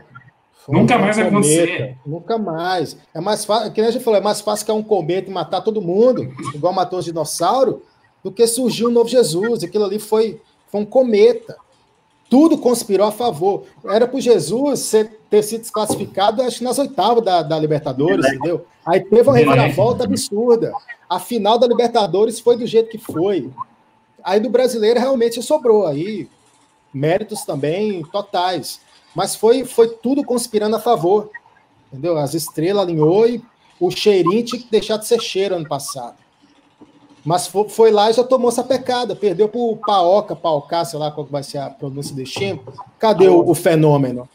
Foi 0.65 0.79
Nunca 0.79 0.97
um 0.97 1.01
mais 1.01 1.17
vai 1.17 1.25
cometa. 1.29 1.49
acontecer. 1.65 1.97
Nunca 2.07 2.39
mais. 2.39 2.97
É 3.13 3.21
mais 3.21 3.45
fácil, 3.45 3.73
que 3.73 3.81
a 3.81 3.91
gente 3.91 4.05
falou, 4.05 4.21
é 4.21 4.23
mais 4.23 4.41
fácil 4.41 4.65
que 4.65 4.71
um 4.71 4.81
cometa 4.81 5.29
e 5.29 5.33
matar 5.33 5.61
todo 5.61 5.83
mundo, 5.83 6.33
igual 6.55 6.73
matou 6.73 7.01
os 7.01 7.05
dinossauros, 7.05 7.81
do 8.23 8.31
que 8.31 8.47
surgir 8.47 8.87
um 8.87 8.91
novo 8.93 9.09
Jesus. 9.09 9.65
Aquilo 9.65 9.85
ali 9.85 9.99
foi, 9.99 10.41
foi 10.71 10.81
um 10.83 10.85
cometa. 10.87 11.57
Tudo 12.31 12.57
conspirou 12.57 13.09
a 13.09 13.11
favor. 13.11 13.65
Era 13.85 14.07
para 14.07 14.21
Jesus 14.21 14.79
ser- 14.79 15.19
ter 15.29 15.43
sido 15.43 15.63
desclassificado, 15.63 16.43
acho 16.43 16.59
que 16.59 16.65
nas 16.65 16.79
oitavas 16.79 17.25
da, 17.25 17.43
da 17.43 17.59
Libertadores, 17.59 18.25
entendeu? 18.25 18.65
Aí 18.87 19.01
teve 19.01 19.23
uma 19.29 19.37
reviravolta 19.37 20.05
absurda. 20.05 20.73
A 21.11 21.19
final 21.19 21.59
da 21.59 21.67
Libertadores 21.67 22.39
foi 22.39 22.57
do 22.57 22.69
jeito 22.69 22.89
que 22.89 22.99
foi. 22.99 23.51
Aí 24.25 24.41
do 24.41 24.49
brasileiro 24.51 24.99
realmente 25.01 25.43
sobrou. 25.43 25.87
Aí 25.87 26.29
méritos 26.93 27.43
também 27.45 28.03
totais. 28.05 28.81
Mas 29.15 29.35
foi, 29.37 29.65
foi 29.65 29.89
tudo 29.89 30.25
conspirando 30.25 30.77
a 30.77 30.81
favor. 30.81 31.31
Entendeu? 31.93 32.17
As 32.17 32.35
estrelas 32.35 32.83
alinhou 32.83 33.27
e 33.29 33.43
o 33.81 33.91
cheirinho 33.91 34.45
tinha 34.45 34.61
que 34.63 34.71
deixar 34.71 34.97
de 34.97 35.07
ser 35.07 35.21
cheiro 35.21 35.55
ano 35.55 35.69
passado. 35.69 36.17
Mas 37.25 37.47
fo- 37.47 37.69
foi, 37.69 37.91
lá 37.91 38.11
e 38.11 38.15
já 38.15 38.25
tomou 38.25 38.49
essa 38.49 38.65
pecada. 38.65 39.15
Perdeu 39.15 39.49
pro 39.49 39.77
Paoca, 39.77 40.35
Paocá, 40.35 40.85
sei 40.85 40.99
lá 40.99 41.11
qual 41.11 41.27
vai 41.27 41.43
ser 41.43 41.59
a 41.59 41.71
pronúncia 41.71 42.15
desse 42.17 42.33
time. 42.33 42.61
Cadê 42.99 43.29
o, 43.29 43.49
o 43.49 43.55
fenômeno? 43.55 44.29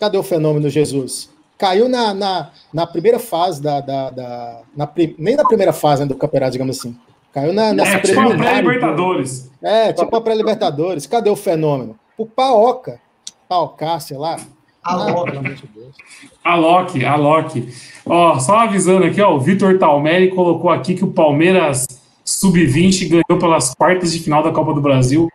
Cadê 0.00 0.16
o 0.16 0.22
fenômeno 0.22 0.68
Jesus? 0.70 1.28
Caiu 1.58 1.88
na, 1.88 2.14
na, 2.14 2.50
na 2.72 2.86
primeira 2.86 3.18
fase 3.18 3.60
da. 3.62 3.80
da, 3.80 4.10
da- 4.10 4.62
na 4.74 4.88
nem 5.18 5.36
na 5.36 5.44
primeira 5.44 5.72
fase 5.72 6.02
né, 6.02 6.08
do 6.08 6.16
campeonato, 6.16 6.52
digamos 6.52 6.78
assim. 6.78 6.96
Caiu 7.34 7.52
na, 7.52 7.74
nessa 7.74 7.96
É, 7.96 7.98
tipo 7.98 8.20
a 8.20 8.36
pré-Libertadores. 8.36 9.50
é, 9.60 9.92
tipo 9.92 10.14
a 10.16 10.20
pré-Libertadores. 10.20 11.06
Cadê 11.06 11.28
o 11.28 11.36
fenômeno? 11.36 11.98
O 12.16 12.24
Paoca. 12.24 13.00
Paocá, 13.48 13.98
sei 13.98 14.16
lá. 14.16 14.36
Alô. 14.82 15.22
Ah, 15.22 15.24
pelo 15.24 15.38
amor 15.40 15.54
de 15.54 15.66
Deus. 15.66 15.96
Alok, 16.44 17.04
Alok. 17.04 17.68
Ó, 18.06 18.38
só 18.38 18.58
avisando 18.58 19.04
aqui, 19.04 19.20
ó, 19.20 19.34
o 19.34 19.40
Vitor 19.40 19.78
Talmelli 19.78 20.28
colocou 20.28 20.70
aqui 20.70 20.94
que 20.94 21.04
o 21.04 21.10
Palmeiras 21.10 21.86
Sub-20 22.24 23.08
ganhou 23.08 23.40
pelas 23.40 23.74
quartas 23.74 24.12
de 24.12 24.20
final 24.20 24.42
da 24.42 24.52
Copa 24.52 24.72
do 24.72 24.80
Brasil 24.80 25.28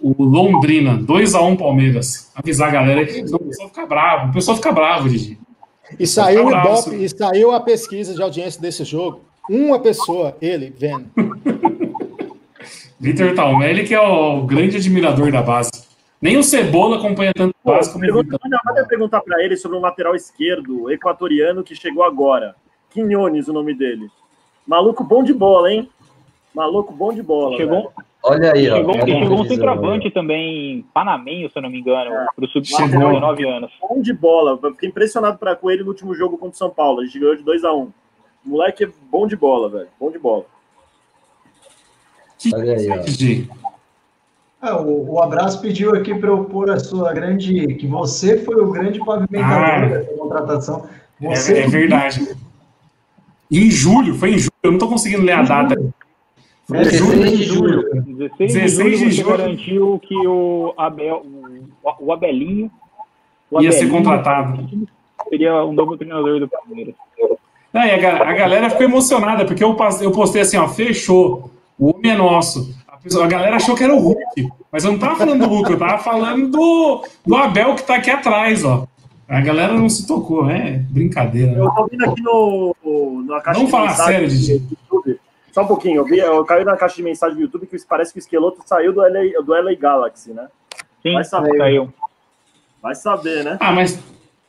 o 0.00 0.22
Londrina, 0.24 0.96
2x1 0.96 1.58
Palmeiras. 1.58 2.30
Avisar 2.34 2.68
a 2.68 2.70
galera 2.70 3.00
aí, 3.00 3.08
senão 3.12 3.36
o 3.36 3.44
pessoal 3.44 3.68
fica 3.68 3.86
bravo. 3.86 4.30
O 4.30 4.32
pessoal 4.32 4.56
fica 4.56 4.72
bravo, 4.72 5.08
Didi. 5.08 5.38
E 5.98 6.06
saiu 6.06 6.46
o 6.46 6.50
Ibope, 6.50 6.94
e 7.04 7.08
saiu 7.08 7.52
a 7.52 7.60
pesquisa 7.60 8.14
de 8.14 8.22
audiência 8.22 8.60
desse 8.60 8.84
jogo. 8.84 9.22
Uma 9.48 9.78
pessoa, 9.80 10.36
ele, 10.40 10.72
vendo. 10.76 11.06
Vitor 13.00 13.34
Talmelli, 13.34 13.84
que 13.86 13.94
é 13.94 14.00
o 14.00 14.42
grande 14.42 14.76
admirador 14.76 15.30
da 15.30 15.42
base. 15.42 15.70
Nem 16.20 16.36
o 16.36 16.42
Cebola 16.42 16.98
acompanha 16.98 17.32
tanto 17.32 17.54
a 17.64 17.70
base 17.70 17.92
como 17.92 18.04
o 18.04 18.22
Vitor. 18.22 18.40
manda 18.64 18.84
perguntar 18.86 19.20
para 19.20 19.42
ele 19.42 19.56
sobre 19.56 19.76
um 19.78 19.80
lateral 19.80 20.14
esquerdo 20.16 20.90
equatoriano 20.90 21.62
que 21.62 21.74
chegou 21.76 22.02
agora. 22.02 22.56
Quinones, 22.90 23.46
o 23.48 23.52
nome 23.52 23.74
dele. 23.74 24.08
Maluco 24.66 25.04
bom 25.04 25.22
de 25.22 25.32
bola, 25.32 25.72
hein? 25.72 25.88
Maluco 26.54 26.92
bom 26.92 27.12
de 27.12 27.22
bola. 27.22 27.56
Chegou, 27.56 27.76
velho. 27.82 27.90
Olha 28.20 28.52
aí, 28.52 28.68
ó. 28.68 28.76
chegou, 28.76 28.96
a 28.96 29.06
chegou 29.06 29.40
um 29.40 29.44
centroavante 29.44 30.10
também, 30.10 30.84
panamenho, 30.92 31.48
se 31.48 31.56
eu 31.56 31.62
não 31.62 31.70
me 31.70 31.78
engano, 31.78 32.10
É. 32.12 32.26
pro 32.34 32.48
Chegou. 32.48 32.64
sub-19 32.88 33.48
anos. 33.48 33.70
Bom 33.80 34.02
de 34.02 34.12
bola. 34.12 34.58
Fiquei 34.72 34.88
impressionado 34.88 35.38
pra, 35.38 35.54
com 35.54 35.70
ele 35.70 35.84
no 35.84 35.90
último 35.90 36.14
jogo 36.14 36.36
contra 36.36 36.54
o 36.54 36.58
São 36.58 36.68
Paulo. 36.68 37.00
A 37.00 37.04
gente 37.04 37.18
ganhou 37.20 37.36
de 37.36 37.44
2x1. 37.44 37.86
O 37.86 37.92
moleque 38.48 38.84
é 38.84 38.88
bom 39.10 39.26
de 39.26 39.36
bola, 39.36 39.68
velho. 39.68 39.88
Bom 40.00 40.10
de 40.10 40.18
bola. 40.18 40.44
Olha 42.54 42.76
aí, 42.76 42.88
ó. 42.90 43.58
Ah, 44.60 44.80
o, 44.80 45.12
o 45.14 45.22
Abraço 45.22 45.60
pediu 45.60 45.94
aqui 45.94 46.14
para 46.14 46.30
eu 46.30 46.44
pôr 46.44 46.70
a 46.70 46.78
sua 46.80 47.12
grande. 47.12 47.74
que 47.76 47.86
você 47.86 48.38
foi 48.44 48.56
o 48.60 48.70
grande 48.72 48.98
pavimentador 49.04 49.64
Ah. 49.64 49.86
dessa 49.86 50.14
contratação. 50.16 50.88
É, 51.22 51.34
Você 51.34 51.58
é 51.60 51.66
verdade. 51.68 52.36
Em 53.50 53.70
julho, 53.70 54.14
foi 54.14 54.30
em 54.34 54.38
julho, 54.38 54.52
eu 54.62 54.72
não 54.72 54.78
tô 54.78 54.88
conseguindo 54.88 55.22
ler 55.22 55.32
a 55.32 55.42
data. 55.42 55.74
É, 56.72 56.82
16 56.82 57.38
de 57.38 57.44
julho. 57.44 57.82
16, 58.38 58.52
16 58.52 58.58
de 58.58 58.74
de 58.74 58.96
julho 58.96 59.10
você 59.10 59.22
julho. 59.22 59.36
garantiu 59.38 60.00
que 60.02 60.14
o 60.26 60.74
Abel, 60.76 61.24
o, 61.24 62.06
o 62.06 62.12
Abelinho, 62.12 62.70
o 63.50 63.60
Ia 63.62 63.72
ser 63.72 63.88
contratado. 63.88 64.68
seria 65.30 65.64
o 65.64 65.72
novo 65.72 65.96
treinador 65.96 66.40
do 66.40 66.48
Palmeiras. 66.48 66.94
Não, 67.72 67.84
e 67.84 67.90
a, 68.04 68.16
a 68.28 68.32
galera 68.32 68.70
ficou 68.70 68.84
emocionada, 68.86 69.44
porque 69.44 69.62
eu, 69.62 69.76
eu 70.00 70.10
postei 70.12 70.42
assim, 70.42 70.56
ó, 70.56 70.68
fechou. 70.68 71.50
O 71.78 71.94
homem 71.94 72.12
é 72.12 72.16
nosso. 72.16 72.74
A, 72.88 72.96
pessoa- 72.96 73.24
a 73.24 73.28
galera 73.28 73.56
achou 73.56 73.74
que 73.74 73.84
era 73.84 73.94
o 73.94 73.98
Hulk. 73.98 74.48
Mas 74.72 74.84
eu 74.84 74.92
não 74.92 74.98
tava 74.98 75.16
falando 75.16 75.40
do 75.40 75.48
Hulk, 75.48 75.70
eu 75.72 75.78
tava 75.78 75.98
falando 75.98 76.48
do, 76.48 77.04
do 77.26 77.36
Abel 77.36 77.74
que 77.74 77.82
tá 77.84 77.96
aqui 77.96 78.10
atrás, 78.10 78.64
ó. 78.64 78.86
A 79.28 79.40
galera 79.42 79.74
não 79.74 79.88
se 79.90 80.06
tocou, 80.06 80.48
é 80.50 80.78
brincadeira. 80.90 81.52
né? 81.52 81.60
Eu 81.60 81.70
tô 81.70 81.86
vendo 81.86 82.04
aqui 82.04 82.22
no, 82.22 82.74
no- 82.82 83.22
na 83.26 83.40
caixa 83.40 83.58
Vamos 83.60 83.66
de 83.66 83.70
falar 83.70 83.88
mensagem 83.90 84.12
sério, 84.12 84.28
Didi. 84.28 84.52
YouTube. 84.90 85.20
Só 85.52 85.62
um 85.62 85.66
pouquinho, 85.66 85.96
eu, 85.96 86.04
vi, 86.04 86.18
eu 86.18 86.44
caí 86.44 86.64
na 86.64 86.76
caixa 86.76 86.96
de 86.96 87.02
mensagem 87.02 87.36
do 87.36 87.42
YouTube 87.42 87.66
que 87.66 87.76
parece 87.86 88.12
que 88.12 88.18
o 88.18 88.20
esqueloto 88.20 88.62
saiu 88.64 88.92
do 88.92 89.00
LA, 89.00 89.42
do 89.44 89.52
LA 89.52 89.74
Galaxy, 89.74 90.32
né? 90.32 90.46
Sim, 91.02 91.12
Vai 91.14 91.24
saber. 91.24 91.56
saiu. 91.58 91.92
Vai 92.82 92.94
saber, 92.94 93.44
né? 93.44 93.56
Ah, 93.60 93.72
mas 93.72 93.98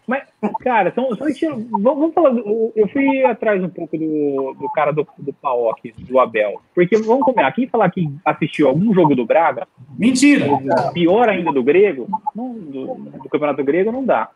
Mas, 0.10 0.24
cara, 0.62 0.91
são, 0.95 1.16
são 1.16 1.28
estilos- 1.30 1.64
vamos, 1.70 1.84
vamos 1.99 2.14
falar. 2.16 2.32
do- 2.32 2.72
Eu 2.76 2.88
fui 2.88 3.24
atrás 3.24 3.64
um 3.64 3.70
pouco 3.70 3.95
do, 3.95 4.55
do 4.60 4.68
cara 4.74 4.91
do, 4.91 5.07
do 5.20 5.32
Paok, 5.32 5.93
do 5.99 6.20
Abel. 6.20 6.60
Porque 6.74 6.97
vamos 6.97 7.24
combinar, 7.24 7.51
quem 7.51 7.68
falar 7.68 7.91
que 7.91 8.10
assistiu 8.26 8.68
algum 8.68 8.91
jogo 8.93 9.16
do 9.16 9.24
Braga, 9.24 9.68
mentira. 9.97 10.45
pior 10.93 11.30
ainda 11.30 11.51
do 11.51 11.62
grego, 11.64 12.07
não- 12.36 12.53
do, 12.53 12.95
do 12.95 13.30
campeonato 13.30 13.64
grego, 13.64 13.91
não 13.91 14.03
dá. 14.03 14.30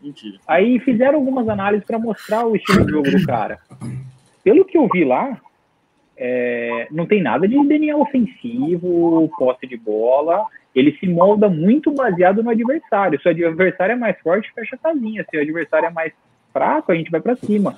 Mentira. 0.00 0.38
Aí 0.48 0.80
fizeram 0.80 1.20
algumas 1.20 1.48
análises 1.48 1.86
para 1.86 2.00
mostrar 2.00 2.44
o 2.44 2.56
estilo 2.56 2.84
de 2.84 2.90
jogo 2.90 3.08
do 3.08 3.24
cara. 3.24 3.60
Pelo 4.42 4.64
que 4.64 4.76
eu 4.76 4.88
vi 4.92 5.04
lá, 5.04 5.38
é, 6.16 6.88
não 6.90 7.06
tem 7.06 7.22
nada 7.22 7.46
de 7.46 7.56
DNA 7.64 7.96
ofensivo, 7.96 9.30
posse 9.38 9.68
de 9.68 9.76
bola. 9.76 10.44
Ele 10.74 10.96
se 10.98 11.06
molda 11.06 11.48
muito 11.48 11.92
baseado 11.92 12.42
no 12.42 12.50
adversário. 12.50 13.20
Se 13.20 13.28
o 13.28 13.30
adversário 13.30 13.92
é 13.92 13.96
mais 13.96 14.18
forte, 14.20 14.50
fecha 14.54 14.76
a 14.76 14.78
casinha. 14.78 15.24
Se 15.30 15.36
o 15.36 15.40
adversário 15.40 15.86
é 15.86 15.90
mais 15.90 16.12
fraco, 16.52 16.92
a 16.92 16.94
gente 16.94 17.10
vai 17.10 17.20
para 17.20 17.36
cima. 17.36 17.76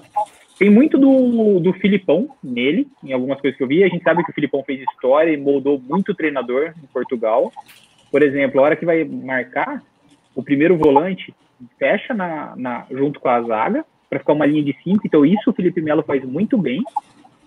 Tem 0.58 0.70
muito 0.70 0.96
do, 0.96 1.58
do 1.58 1.72
Filipão 1.72 2.28
nele, 2.42 2.86
em 3.02 3.12
algumas 3.12 3.40
coisas 3.40 3.58
que 3.58 3.64
eu 3.64 3.68
vi. 3.68 3.82
A 3.82 3.88
gente 3.88 4.04
sabe 4.04 4.22
que 4.24 4.30
o 4.30 4.34
Filipão 4.34 4.62
fez 4.62 4.80
história 4.82 5.32
e 5.32 5.36
moldou 5.36 5.80
muito 5.80 6.14
treinador 6.14 6.72
em 6.82 6.86
Portugal. 6.86 7.52
Por 8.10 8.22
exemplo, 8.22 8.60
a 8.60 8.62
hora 8.64 8.76
que 8.76 8.86
vai 8.86 9.02
marcar, 9.04 9.82
o 10.34 10.42
primeiro 10.42 10.76
volante 10.76 11.34
fecha 11.78 12.14
na, 12.14 12.54
na- 12.56 12.86
junto 12.90 13.18
com 13.18 13.28
a 13.28 13.42
zaga 13.42 13.84
para 14.08 14.20
ficar 14.20 14.32
uma 14.32 14.46
linha 14.46 14.62
de 14.62 14.76
cinco. 14.84 15.04
Então 15.04 15.26
isso 15.26 15.50
o 15.50 15.52
Felipe 15.52 15.82
Melo 15.82 16.04
faz 16.04 16.24
muito 16.24 16.56
bem. 16.56 16.82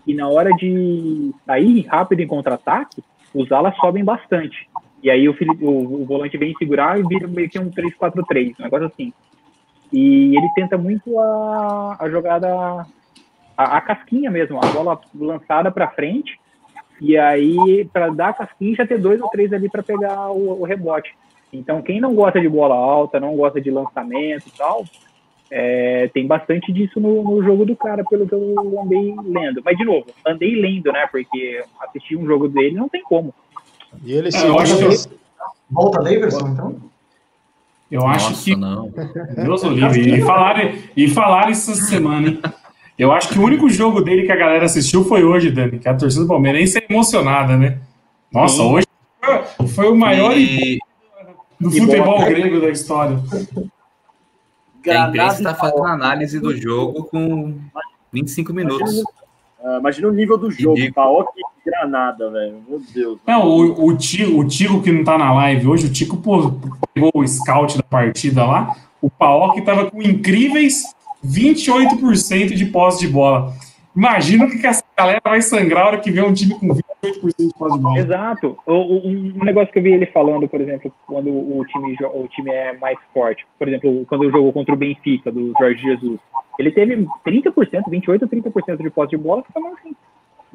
E 0.06 0.14
na 0.14 0.28
hora 0.28 0.52
de 0.52 1.32
sair 1.46 1.82
rápido 1.88 2.20
em 2.22 2.28
contra-ataque, 2.28 3.02
os 3.34 3.50
alas 3.52 3.76
sobem 3.78 4.04
bastante. 4.04 4.68
E 5.08 5.10
aí 5.10 5.30
o, 5.30 5.34
o, 5.62 6.02
o 6.02 6.06
volante 6.06 6.38
vem 6.38 6.54
segurar 6.56 7.00
e 7.00 7.04
vira 7.08 7.30
meio 7.30 7.50
que 7.50 7.58
um 7.58 7.72
3-4-3, 7.72 8.56
um 8.60 8.64
negócio 8.64 8.88
assim. 8.88 9.14
E 9.90 10.36
ele 10.36 10.50
tenta 10.54 10.78
muito 10.78 11.18
a, 11.18 11.96
a 11.98 12.10
jogada, 12.10 12.86
a, 13.58 13.78
a 13.78 13.80
casquinha 13.80 14.30
mesmo, 14.30 14.60
a 14.62 14.68
bola 14.68 15.00
lançada 15.16 15.72
para 15.72 15.88
frente. 15.88 16.38
E 17.00 17.18
aí, 17.18 17.88
para 17.94 18.10
dar 18.10 18.30
a 18.30 18.34
casquinha, 18.34 18.76
já 18.76 18.86
ter 18.86 19.00
dois 19.00 19.22
ou 19.22 19.30
três 19.30 19.54
ali 19.54 19.70
para 19.70 19.82
pegar 19.82 20.30
o, 20.30 20.62
o 20.62 20.66
rebote. 20.66 21.16
Então, 21.54 21.82
quem 21.82 22.02
não 22.02 22.14
gosta 22.14 22.42
de 22.42 22.50
bola 22.50 22.76
alta, 22.76 23.18
não 23.18 23.34
gosta 23.34 23.62
de 23.62 23.72
lançamento 23.72 24.50
e 24.50 24.58
tal, 24.58 24.84
é, 25.50 26.10
tem 26.10 26.28
bastante 26.28 26.74
disso 26.74 27.00
no, 27.00 27.24
no 27.24 27.42
jogo 27.42 27.64
do 27.64 27.78
cara, 27.78 28.04
pelo 28.04 28.28
que 28.28 28.34
eu 28.34 28.82
andei 28.84 29.16
lendo. 29.24 29.62
Mas, 29.64 29.78
de 29.78 29.86
novo, 29.86 30.08
andei 30.26 30.54
lendo, 30.54 30.92
né? 30.92 31.08
Porque 31.10 31.64
assistir 31.80 32.18
um 32.18 32.26
jogo 32.26 32.50
dele 32.50 32.76
não 32.76 32.90
tem 32.90 33.02
como. 33.04 33.34
E 34.04 34.14
ele 34.14 34.28
É, 34.30 34.32
se 34.32 34.46
eu 34.46 34.58
acho 34.60 34.78
que, 34.78 35.18
Volta 35.70 36.02
Daverson, 36.02 36.48
então? 36.48 36.76
eu 37.92 38.06
acho 38.08 38.30
Nossa, 38.30 38.44
que 38.44 38.56
não. 38.56 38.92
Deus 39.36 39.64
o 39.64 39.70
livre. 39.70 40.18
E 40.18 40.22
falaram, 40.22 40.74
e 40.96 41.08
falaram 41.10 41.50
isso 41.52 41.72
essa 41.72 41.82
semana, 41.84 42.28
hein? 42.30 42.42
Eu 42.98 43.12
acho 43.12 43.30
que 43.30 43.38
o 43.38 43.44
único 43.44 43.70
jogo 43.70 44.02
dele 44.02 44.24
que 44.26 44.32
a 44.32 44.36
galera 44.36 44.66
assistiu 44.66 45.04
foi 45.04 45.24
hoje, 45.24 45.52
Dani, 45.52 45.78
que 45.78 45.88
a 45.88 45.94
torcida 45.96 46.24
do 46.24 46.28
Palmeirense 46.28 46.80
é 46.80 46.86
emocionada, 46.92 47.56
né? 47.56 47.80
Nossa, 48.34 48.56
Sim. 48.58 48.74
hoje 48.74 48.88
foi- 49.76 49.90
o 49.92 49.96
maior 49.96 50.36
E 50.36 50.80
do 51.60 51.70
futebol 51.70 52.26
grego 52.26 52.60
da 52.62 52.70
história. 52.70 53.20
a 54.90 55.08
imprensa 55.10 55.38
está 55.38 55.54
fazendo 55.54 55.84
análise 55.86 56.40
do 56.40 56.56
jogo 56.56 57.04
com 57.06 57.56
25 58.12 58.54
minutos. 58.54 59.04
Ah, 59.64 59.78
imagina 59.80 60.08
o 60.08 60.12
nível 60.12 60.38
do 60.38 60.50
jogo. 60.50 60.76
Ridículo. 60.78 60.94
Paok 61.26 61.30
Granada, 61.72 62.30
velho. 62.32 62.56
Meu 62.68 62.82
Deus. 62.94 63.20
Não, 63.28 63.46
o, 63.48 63.86
o, 63.88 63.98
Tico, 63.98 64.40
o 64.40 64.48
Tico 64.48 64.82
que 64.82 64.92
não 64.92 65.04
tá 65.04 65.18
na 65.18 65.34
live 65.34 65.68
hoje, 65.68 65.88
o 65.88 65.92
Tico 65.92 66.18
pô, 66.18 66.54
pegou 66.94 67.12
o 67.14 67.28
scout 67.28 67.78
da 67.78 67.84
partida 67.84 68.46
lá, 68.46 68.76
o 69.02 69.10
Paok 69.10 69.62
tava 69.62 69.92
com 69.92 70.02
incríveis 70.02 70.84
28% 71.26 72.54
de 72.56 72.66
posse 72.68 73.00
de 73.06 73.08
bola. 73.12 73.54
Imagina 73.96 74.46
o 74.46 74.50
que, 74.50 74.60
que 74.60 74.68
essa 74.68 74.84
galera 74.96 75.20
vai 75.24 75.42
sangrar 75.42 75.84
a 75.84 75.88
hora 75.88 75.98
que 76.00 76.12
vê 76.12 76.22
um 76.22 76.32
time 76.34 76.54
com 76.54 76.68
28% 76.68 76.82
de 77.40 77.54
posse 77.58 77.78
de 77.78 77.82
bola. 77.84 77.98
Exato. 78.00 78.58
O- 78.66 78.72
o- 78.74 79.08
um 79.08 79.44
negócio 79.44 79.74
que 79.74 79.80
eu 79.80 79.84
vi 79.84 79.92
ele 79.94 80.06
falando, 80.08 80.48
por 80.48 80.62
exemplo, 80.62 80.94
quando 81.08 81.30
o 81.32 81.66
time, 81.66 81.98
o 82.14 82.28
time 82.28 82.52
é 82.52 82.78
mais 82.78 82.98
forte. 83.12 83.46
Por 83.58 83.68
exemplo, 83.68 84.06
quando 84.08 84.24
ele 84.24 84.32
jogou 84.32 84.54
contra 84.54 84.74
o 84.74 84.78
Benfica, 84.78 85.32
do 85.32 85.52
Jorge 85.60 85.82
Jesus. 85.82 86.20
Ele 86.60 86.72
teve 86.72 87.08
30%, 87.26 87.90
28% 87.90 88.22
ou 88.22 88.28
30% 88.28 88.84
de 88.84 88.90
posse 88.92 89.10
de 89.12 89.18
bola, 89.18 89.42
que 89.44 89.52
falando 89.52 89.74
assim, 89.80 89.96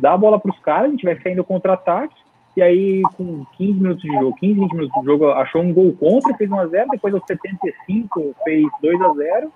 dá 0.03 0.15
a 0.15 0.19
bola 0.19 0.41
para 0.41 0.51
os 0.51 0.59
caras, 0.59 0.89
a 0.89 0.91
gente 0.91 1.05
vai 1.05 1.17
saindo 1.23 1.45
contra-ataque, 1.45 2.17
e 2.57 2.61
aí 2.61 3.03
com 3.17 3.47
15 3.57 3.73
minutos 3.81 4.03
de 4.03 4.09
jogo, 4.09 4.35
15, 4.35 4.61
20 4.61 4.73
minutos 4.73 5.01
de 5.01 5.07
jogo, 5.07 5.31
achou 5.31 5.63
um 5.63 5.73
gol 5.73 5.93
contra, 5.93 6.37
fez 6.37 6.51
1x0, 6.51 6.87
depois 6.91 7.15
aos 7.15 7.25
75 7.25 8.35
fez 8.43 8.67
2x0, 8.83 9.49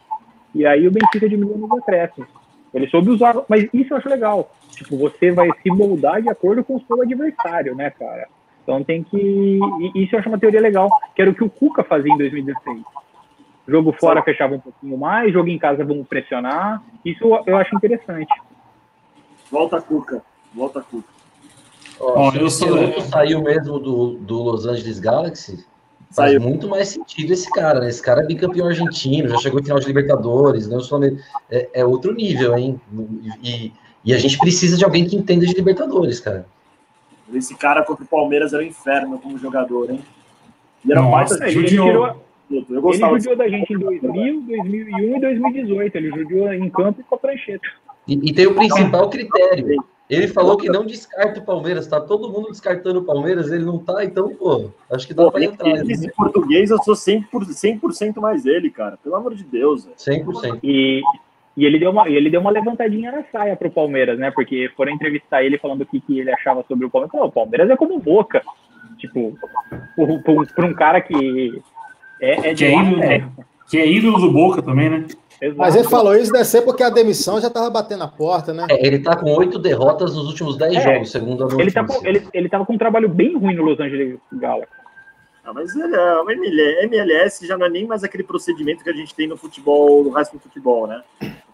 e 0.55 0.65
aí 0.65 0.87
o 0.87 0.93
Benfica 0.93 1.29
diminuiu 1.29 1.59
nos 1.59 1.73
acréscimos. 1.73 2.29
Ele 2.73 2.87
soube 2.87 3.11
usar, 3.11 3.35
mas 3.49 3.69
isso 3.75 3.93
eu 3.93 3.97
acho 3.97 4.09
legal. 4.09 4.53
Tipo, 4.71 4.97
você 4.97 5.33
vai 5.33 5.51
se 5.63 5.71
moldar 5.71 6.23
de 6.23 6.31
acordo 6.31 6.63
com 6.63 6.77
o 6.77 6.81
seu 6.87 7.03
adversário, 7.03 7.75
né, 7.75 7.91
cara? 7.91 8.29
Então 8.63 8.85
tem 8.85 9.03
que. 9.03 9.59
Isso 9.95 10.15
eu 10.15 10.19
acho 10.21 10.29
uma 10.29 10.39
teoria 10.39 10.61
legal, 10.61 10.89
que 11.15 11.23
era 11.23 11.31
o 11.31 11.35
que 11.35 11.43
o 11.43 11.51
Cuca 11.51 11.83
fazia 11.83 12.13
em 12.13 12.19
2016. 12.19 12.83
Jogo 13.67 13.93
fora 13.93 14.23
fechava 14.23 14.55
um 14.55 14.61
pouquinho 14.61 14.97
mais, 14.97 15.33
jogo 15.33 15.49
em 15.49 15.59
casa 15.59 15.85
vamos 15.85 16.07
pressionar. 16.07 16.83
Isso 17.05 17.25
eu 17.47 17.57
acho 17.57 17.75
interessante. 17.75 18.33
Volta 19.51 19.81
Cuca. 19.81 20.23
Volta 20.57 20.81
Cuca. 20.81 21.09
Ó, 22.01 22.29
Ó, 22.29 22.35
eu 22.35 22.47
o 22.47 22.51
sou- 22.51 23.01
saiu 23.03 23.43
mesmo 23.43 23.79
do, 23.79 24.15
do 24.15 24.43
Los 24.43 24.67
Angeles 24.67 24.99
Galaxy, 24.99 25.65
faz 26.11 26.33
Saiu. 26.33 26.41
muito 26.41 26.69
mais 26.69 26.89
sentido 26.89 27.33
esse 27.33 27.51
cara, 27.51 27.81
né? 27.81 27.89
Esse 27.89 28.03
cara 28.03 28.23
é 28.23 28.27
bicampeão 28.27 28.67
argentino, 28.67 29.29
já 29.29 29.39
chegou 29.39 29.61
em 29.61 29.63
final 29.63 29.79
de 29.79 29.87
Libertadores, 29.87 30.67
né? 30.67 30.79
É, 31.51 31.69
é 31.75 31.85
outro 31.85 32.15
nível, 32.15 32.57
hein? 32.57 32.81
E, 33.43 33.73
e 34.05 34.15
a 34.15 34.19
gente 34.19 34.39
precisa 34.39 34.77
de 34.77 34.85
alguém 34.85 35.07
que 35.07 35.17
entenda 35.17 35.47
de 35.47 35.53
Libertadores, 35.53 36.21
cara. 36.21 36.47
Esse 37.35 37.55
cara 37.55 37.83
contra 37.83 38.05
o 38.05 38.07
Palmeiras 38.07 38.53
era 38.53 38.63
um 38.63 38.67
inferno 38.67 39.19
como 39.19 39.37
jogador, 39.37 39.91
hein? 39.91 40.01
E 40.85 40.93
era 40.93 41.03
um 41.03 41.11
Nossa, 41.11 41.39
baita 41.39 41.51
Ele 41.51 41.67
tirou, 41.67 42.07
Eu 42.51 42.65
ele 42.71 42.81
gostava 42.81 43.15
judiou 43.19 43.37
da 43.37 43.49
gente 43.49 43.73
em 43.73 43.79
2000, 43.79 44.43
2001 44.43 45.17
e 45.17 45.21
2018. 45.21 45.97
Ele 45.97 46.11
judiou 46.11 46.53
em 46.53 46.71
campo 46.71 47.01
e 47.01 47.05
com 47.05 47.15
a 47.17 47.19
prancheta. 47.19 47.67
E, 48.07 48.31
e 48.31 48.33
tem 48.33 48.47
o 48.47 48.55
principal 48.55 49.11
critério. 49.11 49.83
Ele 50.09 50.29
falou 50.29 50.57
que 50.57 50.69
não 50.69 50.87
descarta 50.87 51.41
o 51.41 51.45
Palmeiras, 51.45 51.89
tá 51.89 52.01
todo 52.01 52.31
mundo 52.31 52.51
descartando 52.51 53.01
o 53.01 53.05
Palmeiras, 53.05 53.51
ele 53.51 53.65
não 53.65 53.79
tá, 53.79 54.05
então, 54.05 54.33
pô, 54.37 54.71
acho 54.91 55.07
que 55.07 55.13
dá 55.13 55.25
Pô, 55.25 55.33
pra 55.33 55.41
né? 55.41 55.83
esse 55.89 56.13
português 56.13 56.71
eu 56.71 56.79
sou 56.83 56.95
100%, 56.95 57.91
100 57.91 58.13
mais 58.17 58.47
ele, 58.47 58.71
cara. 58.71 58.97
Pelo 59.03 59.17
amor 59.17 59.35
de 59.35 59.43
Deus, 59.43 59.85
velho. 59.85 59.97
100%. 59.97 60.61
E, 60.63 61.03
e 61.57 61.65
ele, 61.65 61.81
deu 61.81 61.91
uma, 61.91 62.09
ele 62.09 62.31
deu 62.31 62.41
uma 62.41 62.51
levantadinha 62.51 63.11
na 63.11 63.25
saia 63.33 63.57
pro 63.57 63.71
Palmeiras, 63.71 64.17
né? 64.17 64.31
Porque 64.31 64.71
foram 64.77 64.93
entrevistar 64.93 65.43
ele 65.43 65.59
falando 65.59 65.81
o 65.81 65.87
que, 65.87 66.01
que 66.01 66.21
ele 66.21 66.31
achava 66.31 66.65
sobre 66.69 66.87
o 66.87 66.91
Palmeiras. 66.91 67.11
Falou, 67.11 67.27
o 67.27 67.33
Palmeiras 67.33 67.69
é 67.69 67.77
como 67.77 67.99
boca. 67.99 68.43
Tipo, 68.99 69.37
para 70.55 70.67
um 70.67 70.73
cara 70.73 71.01
que 71.01 71.61
é, 72.21 72.51
é 72.51 72.55
de 72.55 72.65
Que 72.65 72.65
é 72.65 72.79
ídolo, 72.79 73.03
é, 73.03 73.29
que 73.69 73.79
é 73.79 73.87
ídolo 73.87 74.21
do 74.21 74.33
Boca 74.33 74.63
também, 74.63 74.89
né? 74.89 75.05
Exato. 75.41 75.59
Mas 75.59 75.74
ele 75.76 75.89
falou 75.89 76.14
isso 76.16 76.32
deve 76.32 76.45
ser 76.45 76.62
porque 76.62 76.82
a 76.82 76.91
demissão 76.91 77.41
já 77.41 77.49
tava 77.51 77.68
batendo 77.70 78.01
na 78.01 78.09
porta, 78.09 78.53
né? 78.53 78.66
É, 78.70 78.87
ele 78.87 78.99
tá 79.01 79.16
com 79.16 79.30
oito 79.37 79.59
derrotas 79.59 80.14
nos 80.14 80.26
últimos 80.28 80.57
dez 80.57 80.74
É. 80.76 80.80
jogos, 80.80 81.11
segundo 81.11 81.45
a 81.45 81.61
Ele, 81.61 81.70
tá 81.70 81.82
notícia. 81.82 82.01
com, 82.03 82.07
ele, 82.09 82.26
ele 82.32 82.49
tava 82.49 82.64
com 82.66 82.72
um 82.74 82.78
trabalho 82.78 83.09
bem 83.09 83.37
ruim 83.37 83.55
no 83.55 83.62
Los 83.64 83.78
Angeles 83.80 84.18
Galaxy. 84.32 84.72
Ah, 85.45 85.53
mas 85.53 85.76
ele 85.76 85.95
é, 85.95 86.20
o 86.20 86.28
ML 86.28 86.84
MLS 86.87 87.47
já 87.47 87.57
não 87.57 87.66
é 87.66 87.70
nem 87.70 87.87
mais 87.87 88.03
aquele 88.03 88.24
procedimento 88.24 88.82
que 88.82 88.91
a 88.91 88.93
gente 88.93 89.14
tem 89.14 89.28
no 89.28 89.37
futebol, 89.37 90.03
no 90.03 90.11
resto 90.11 90.32
do 90.32 90.41
futebol, 90.41 90.89
né? 90.89 91.01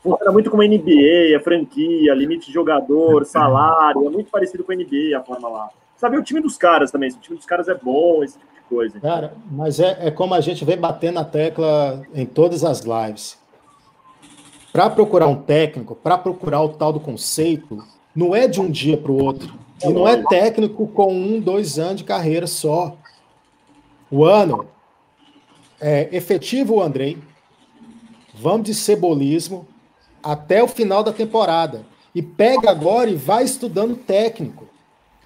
Funciona 0.02 0.32
muito 0.32 0.50
como 0.50 0.62
a 0.62 0.66
NBA, 0.66 1.36
a 1.36 1.40
franquia, 1.40 2.14
limite 2.14 2.46
de 2.46 2.52
jogador, 2.54 3.24
salário, 3.26 4.06
é 4.06 4.10
muito 4.10 4.30
parecido 4.30 4.64
com 4.64 4.72
a 4.72 4.74
NBA 4.74 5.16
a 5.16 5.20
forma 5.22 5.46
lá. 5.48 5.68
Sabe 5.96 6.16
o 6.16 6.22
time 6.22 6.40
dos 6.40 6.56
caras 6.56 6.90
também, 6.90 7.10
se 7.10 7.18
o 7.18 7.20
time 7.20 7.36
dos 7.36 7.44
caras 7.44 7.68
é 7.68 7.74
bom, 7.74 8.24
esse 8.24 8.38
tipo 8.38 8.50
de 8.54 8.60
coisa. 8.66 8.98
Cara, 8.98 9.34
mas 9.50 9.78
é, 9.78 9.98
é 10.08 10.10
como 10.10 10.32
a 10.32 10.40
gente 10.40 10.64
vem 10.64 10.78
batendo 10.78 11.16
na 11.16 11.24
tecla 11.24 12.02
em 12.14 12.24
todas 12.24 12.64
as 12.64 12.80
lives. 12.80 13.38
Para 14.72 14.88
procurar 14.88 15.26
um 15.26 15.42
técnico, 15.42 15.94
para 15.94 16.16
procurar 16.16 16.62
o 16.62 16.70
tal 16.70 16.92
do 16.92 17.00
conceito, 17.00 17.84
não 18.14 18.34
é 18.34 18.48
de 18.48 18.60
um 18.60 18.70
dia 18.70 18.96
para 18.96 19.12
o 19.12 19.22
outro. 19.22 19.54
E 19.84 19.88
não 19.88 20.06
é 20.06 20.22
técnico 20.22 20.86
com 20.86 21.12
um, 21.12 21.40
dois 21.40 21.78
anos 21.78 21.96
de 21.96 22.04
carreira 22.04 22.46
só. 22.46 22.96
O 24.10 24.24
ano 24.24 24.66
é 25.80 26.08
efetivo, 26.12 26.80
Andrei. 26.80 27.18
Vamos 28.34 28.64
de 28.64 28.74
cebolismo 28.74 29.66
até 30.22 30.62
o 30.62 30.68
final 30.68 31.02
da 31.02 31.12
temporada. 31.12 31.84
E 32.14 32.22
pega 32.22 32.70
agora 32.70 33.10
e 33.10 33.16
vai 33.16 33.44
estudando 33.44 33.96
técnico. 33.96 34.66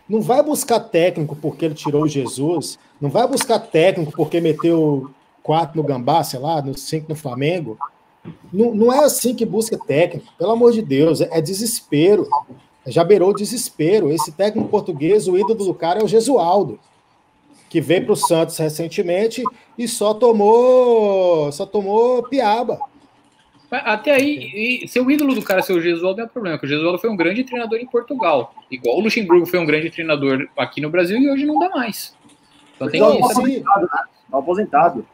Não 0.08 0.20
vai 0.20 0.42
buscar 0.42 0.80
técnico 0.80 1.36
porque 1.36 1.64
ele 1.64 1.74
tirou 1.74 2.04
o 2.04 2.08
Jesus. 2.08 2.78
Não 3.00 3.10
vai 3.10 3.26
buscar 3.26 3.58
técnico 3.58 4.12
porque 4.12 4.40
meteu 4.40 5.10
quatro 5.42 5.76
no 5.76 5.86
Gambá, 5.86 6.24
sei 6.24 6.40
lá, 6.40 6.62
no 6.62 6.76
cinco 6.78 7.06
no 7.08 7.16
Flamengo. 7.16 7.76
Não, 8.52 8.74
não 8.74 8.92
é 8.92 9.04
assim 9.04 9.34
que 9.34 9.44
busca 9.44 9.78
técnico. 9.78 10.32
Pelo 10.38 10.52
amor 10.52 10.72
de 10.72 10.82
Deus, 10.82 11.20
é, 11.20 11.28
é 11.30 11.40
desespero. 11.40 12.28
Já 12.86 13.02
beirou 13.02 13.34
desespero. 13.34 14.12
Esse 14.12 14.32
técnico 14.32 14.68
português, 14.68 15.26
o 15.28 15.36
ídolo 15.36 15.64
do 15.64 15.74
cara 15.74 16.00
é 16.00 16.04
o 16.04 16.08
Gesualdo, 16.08 16.78
que 17.68 17.80
veio 17.80 18.04
para 18.04 18.12
o 18.12 18.16
Santos 18.16 18.56
recentemente 18.56 19.42
e 19.76 19.88
só 19.88 20.14
tomou, 20.14 21.50
só 21.52 21.66
tomou 21.66 22.22
piaba. 22.22 22.78
Até 23.68 24.12
aí, 24.12 24.82
e, 24.84 24.88
ser 24.88 25.00
o 25.00 25.10
ídolo 25.10 25.34
do 25.34 25.42
cara 25.42 25.60
ser 25.60 25.72
o 25.72 25.80
Gesualdo 25.80 26.18
não 26.18 26.26
é 26.26 26.28
problema, 26.28 26.56
porque 26.56 26.72
o 26.72 26.76
Gesualdo 26.76 27.00
foi 27.00 27.10
um 27.10 27.16
grande 27.16 27.42
treinador 27.42 27.78
em 27.78 27.86
Portugal. 27.86 28.54
Igual 28.70 28.96
o 28.96 29.00
Luxemburgo 29.00 29.44
foi 29.44 29.58
um 29.58 29.66
grande 29.66 29.90
treinador 29.90 30.48
aqui 30.56 30.80
no 30.80 30.88
Brasil 30.88 31.18
e 31.18 31.28
hoje 31.28 31.44
não 31.44 31.58
dá 31.58 31.68
mais. 31.70 32.16
Então 32.76 32.88
tem 32.88 33.00
que. 33.00 33.06
Aposentado, 33.06 33.82
né? 33.82 34.04
Tá 34.30 34.38
aposentado. 34.38 35.06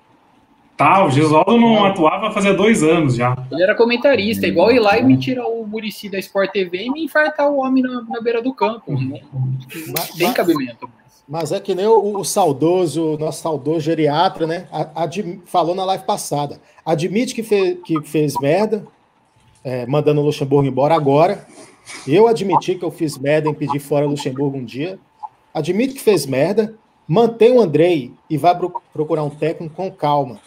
Tá, 0.77 1.05
o 1.05 1.11
Gesualdo 1.11 1.59
não 1.59 1.85
atuava 1.85 2.31
fazia 2.31 2.55
dois 2.55 2.83
anos 2.83 3.14
já. 3.14 3.37
Ele 3.51 3.62
era 3.62 3.75
comentarista, 3.75 4.47
igual 4.47 4.73
ir 4.73 4.81
lá 4.81 4.99
e 4.99 5.03
me 5.03 5.16
tirar 5.16 5.47
o 5.47 5.66
Murici 5.66 6.09
da 6.09 6.18
Sport 6.18 6.51
TV 6.51 6.85
e 6.85 6.91
me 6.91 7.05
infartar 7.05 7.51
o 7.51 7.59
homem 7.59 7.83
na, 7.83 8.03
na 8.03 8.20
beira 8.20 8.41
do 8.41 8.55
campo. 8.55 8.93
Não, 8.93 8.99
não 8.99 10.16
tem 10.16 10.33
cabimento. 10.33 10.89
Mas 11.29 11.53
é 11.53 11.61
que 11.61 11.75
nem 11.75 11.87
o, 11.87 12.18
o 12.18 12.25
saudoso, 12.25 13.16
nosso 13.18 13.43
saudoso 13.43 13.81
geriatra, 13.81 14.47
né? 14.47 14.66
Ad, 14.95 15.41
falou 15.47 15.75
na 15.75 15.85
live 15.85 16.05
passada. 16.05 16.61
Admite 16.85 17.35
que, 17.35 17.43
fez, 17.43 17.79
que 17.85 18.03
fez 18.03 18.35
merda, 18.41 18.85
é, 19.62 19.87
mandando 19.87 20.20
o 20.20 20.25
Luxemburgo 20.25 20.68
embora 20.68 20.95
agora. 20.95 21.47
Eu 22.07 22.27
admiti 22.27 22.75
que 22.75 22.85
eu 22.85 22.91
fiz 22.91 23.16
merda 23.18 23.49
em 23.49 23.55
pedir 23.55 23.79
fora 23.79 24.07
o 24.07 24.11
Luxemburgo 24.11 24.59
um 24.59 24.64
dia. 24.64 24.99
Admito 25.55 25.95
que 25.95 26.01
fez 26.01 26.27
merda. 26.27 26.75
Mantém 27.07 27.53
o 27.53 27.61
Andrei 27.61 28.12
e 28.29 28.37
vai 28.37 28.57
procurar 28.93 29.23
um 29.23 29.31
técnico 29.31 29.75
com 29.75 29.91
calma. 29.91 30.41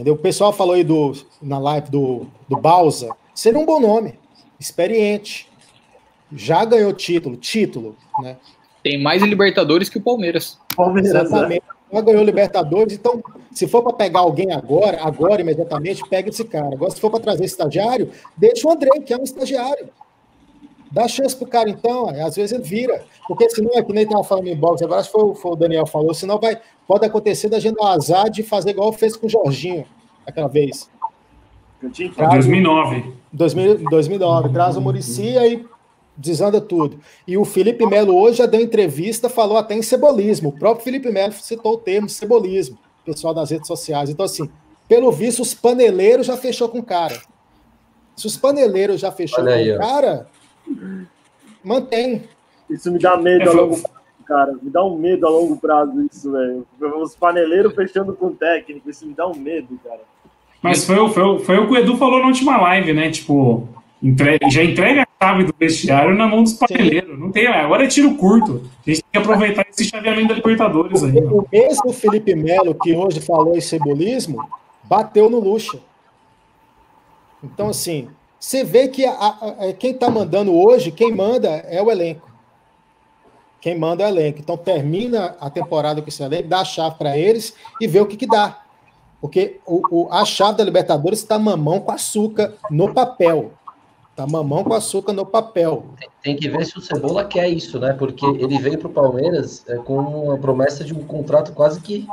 Entendeu? 0.00 0.14
O 0.14 0.18
pessoal 0.18 0.50
falou 0.50 0.74
aí 0.74 0.82
do, 0.82 1.12
na 1.42 1.58
live 1.58 1.90
do, 1.90 2.26
do 2.48 2.56
Balsa. 2.56 3.10
Seria 3.34 3.60
um 3.60 3.66
bom 3.66 3.78
nome. 3.78 4.18
Experiente. 4.58 5.46
Já 6.32 6.64
ganhou 6.64 6.90
título. 6.94 7.36
Título, 7.36 7.94
né? 8.22 8.38
Tem 8.82 8.98
mais 8.98 9.22
Libertadores 9.22 9.90
que 9.90 9.98
o 9.98 10.00
Palmeiras. 10.00 10.58
Palmeiras 10.74 11.12
né? 11.12 11.20
Exatamente. 11.20 11.62
Já 11.92 12.00
ganhou 12.00 12.24
Libertadores, 12.24 12.94
então, 12.94 13.22
se 13.52 13.68
for 13.68 13.82
para 13.82 13.92
pegar 13.92 14.20
alguém 14.20 14.52
agora, 14.52 15.02
agora 15.02 15.42
imediatamente, 15.42 16.02
pega 16.08 16.30
esse 16.30 16.44
cara. 16.44 16.72
Agora, 16.72 16.90
se 16.92 17.00
for 17.00 17.10
para 17.10 17.20
trazer 17.20 17.44
estagiário, 17.44 18.10
deixa 18.34 18.66
o 18.66 18.70
André, 18.70 19.00
que 19.04 19.12
é 19.12 19.18
um 19.18 19.24
estagiário. 19.24 19.90
Dá 20.90 21.06
chance 21.06 21.36
pro 21.36 21.46
cara, 21.46 21.70
então, 21.70 22.08
às 22.08 22.34
vezes 22.34 22.52
ele 22.52 22.64
vira. 22.64 23.04
Porque 23.28 23.48
senão, 23.48 23.70
é 23.74 23.82
que 23.82 23.92
nem 23.92 24.02
estava 24.02 24.24
falando 24.24 24.48
em 24.48 24.56
boxe, 24.56 24.84
agora 24.84 25.00
acho 25.00 25.12
que 25.12 25.18
foi, 25.18 25.34
foi, 25.34 25.52
o 25.52 25.56
Daniel 25.56 25.86
falou, 25.86 26.12
senão 26.12 26.38
vai, 26.38 26.60
pode 26.86 27.06
acontecer 27.06 27.48
da 27.48 27.60
gente 27.60 27.76
dar 27.76 27.84
um 27.84 27.86
azar 27.86 28.28
de 28.28 28.42
fazer 28.42 28.70
igual 28.70 28.92
fez 28.92 29.16
com 29.16 29.26
o 29.26 29.30
Jorginho 29.30 29.86
aquela 30.26 30.48
vez. 30.48 30.90
Traz, 32.14 32.44
2009. 32.44 33.14
2000, 33.32 33.78
2009. 33.90 34.48
Traz 34.50 34.76
o 34.76 34.80
Murici 34.80 35.36
e 35.38 35.64
desanda 36.16 36.60
tudo. 36.60 37.00
E 37.26 37.38
o 37.38 37.44
Felipe 37.44 37.86
Melo 37.86 38.16
hoje 38.16 38.38
já 38.38 38.46
deu 38.46 38.60
entrevista, 38.60 39.28
falou 39.28 39.56
até 39.56 39.74
em 39.74 39.82
cebolismo. 39.82 40.50
O 40.50 40.58
próprio 40.58 40.84
Felipe 40.84 41.10
Melo 41.10 41.32
citou 41.32 41.74
o 41.74 41.78
termo 41.78 42.08
cebolismo, 42.08 42.78
pessoal 43.04 43.32
das 43.32 43.50
redes 43.50 43.66
sociais. 43.66 44.10
Então, 44.10 44.26
assim, 44.26 44.48
pelo 44.86 45.10
visto, 45.10 45.40
os 45.40 45.54
paneleiros 45.54 46.26
já 46.26 46.36
fechou 46.36 46.68
com 46.68 46.80
o 46.80 46.84
cara. 46.84 47.18
Se 48.14 48.26
os 48.26 48.36
paneleiros 48.36 49.00
já 49.00 49.10
fechou 49.10 49.42
Olha 49.42 49.56
com 49.56 49.76
o 49.76 49.78
cara, 49.78 50.28
mantém. 51.64 52.22
Isso 52.68 52.90
me 52.90 52.98
dá 52.98 53.16
medo 53.16 53.50
a 53.50 53.52
longo 53.52 53.80
prazo, 53.80 54.24
cara. 54.26 54.52
Me 54.62 54.70
dá 54.70 54.84
um 54.84 54.96
medo 54.96 55.26
a 55.26 55.30
longo 55.30 55.56
prazo 55.56 56.06
isso, 56.10 56.30
velho. 56.30 56.66
Os 57.02 57.14
paneleiros 57.14 57.74
fechando 57.74 58.14
com 58.14 58.26
o 58.26 58.34
técnico, 58.34 58.88
isso 58.88 59.06
me 59.06 59.14
dá 59.14 59.26
um 59.26 59.34
medo, 59.34 59.78
cara. 59.84 60.00
Mas 60.62 60.84
foi, 60.84 60.96
foi, 61.08 61.38
foi 61.40 61.58
o 61.58 61.66
que 61.66 61.72
o 61.72 61.76
Edu 61.76 61.96
falou 61.96 62.20
na 62.20 62.26
última 62.26 62.56
live, 62.58 62.92
né? 62.92 63.10
Tipo, 63.10 63.66
entrega, 64.02 64.48
já 64.50 64.62
entrega 64.62 65.02
a 65.02 65.24
chave 65.24 65.44
do 65.44 65.54
vestiário 65.58 66.14
na 66.14 66.26
mão 66.26 66.42
dos 66.42 66.52
paneleiros. 66.52 67.18
Não 67.18 67.32
tem, 67.32 67.46
agora 67.46 67.84
é 67.84 67.88
tiro 67.88 68.14
curto. 68.14 68.70
A 68.86 68.90
gente 68.90 69.02
tem 69.02 69.10
que 69.12 69.18
aproveitar 69.18 69.66
esse 69.68 69.84
chaveamento 69.84 70.28
da 70.28 70.34
Libertadores 70.34 71.02
aí. 71.02 71.18
O 71.18 71.46
mesmo 71.50 71.92
Felipe 71.92 72.34
Melo, 72.34 72.74
que 72.74 72.94
hoje 72.94 73.20
falou 73.20 73.56
em 73.56 73.60
cebolismo, 73.60 74.46
bateu 74.84 75.30
no 75.30 75.40
Lucha. 75.40 75.78
Então, 77.42 77.68
assim, 77.68 78.08
você 78.40 78.64
vê 78.64 78.88
que 78.88 79.04
a, 79.04 79.12
a, 79.12 79.72
quem 79.78 79.90
está 79.90 80.08
mandando 80.08 80.56
hoje, 80.56 80.90
quem 80.90 81.14
manda 81.14 81.48
é 81.48 81.82
o 81.82 81.90
elenco. 81.90 82.26
Quem 83.60 83.78
manda 83.78 84.02
é 84.02 84.06
o 84.06 84.08
elenco. 84.08 84.38
Então 84.38 84.56
termina 84.56 85.36
a 85.38 85.50
temporada 85.50 86.00
com 86.00 86.08
esse 86.08 86.22
elenco, 86.22 86.48
dá 86.48 86.60
a 86.60 86.64
chave 86.64 86.96
para 86.96 87.18
eles 87.18 87.54
e 87.78 87.86
vê 87.86 88.00
o 88.00 88.06
que, 88.06 88.16
que 88.16 88.26
dá. 88.26 88.62
Porque 89.20 89.60
o, 89.66 89.82
o, 89.90 90.08
a 90.10 90.24
chave 90.24 90.56
da 90.56 90.64
Libertadores 90.64 91.18
está 91.18 91.38
mamão 91.38 91.80
com 91.80 91.92
açúcar 91.92 92.54
no 92.70 92.94
papel. 92.94 93.52
Está 94.10 94.26
mamão 94.26 94.64
com 94.64 94.72
açúcar 94.72 95.12
no 95.12 95.26
papel. 95.26 95.84
Tem, 96.22 96.34
que 96.34 96.48
ver 96.48 96.64
se 96.64 96.78
o 96.78 96.80
Cebola 96.80 97.26
quer 97.26 97.46
isso, 97.50 97.78
né? 97.78 97.92
Porque 97.92 98.24
ele 98.24 98.58
veio 98.58 98.78
para 98.78 98.88
o 98.88 98.92
Palmeiras 98.92 99.62
é, 99.68 99.76
com 99.76 100.32
a 100.32 100.38
promessa 100.38 100.82
de 100.82 100.94
um 100.94 101.04
contrato 101.04 101.52
quase 101.52 101.78
que 101.82 102.08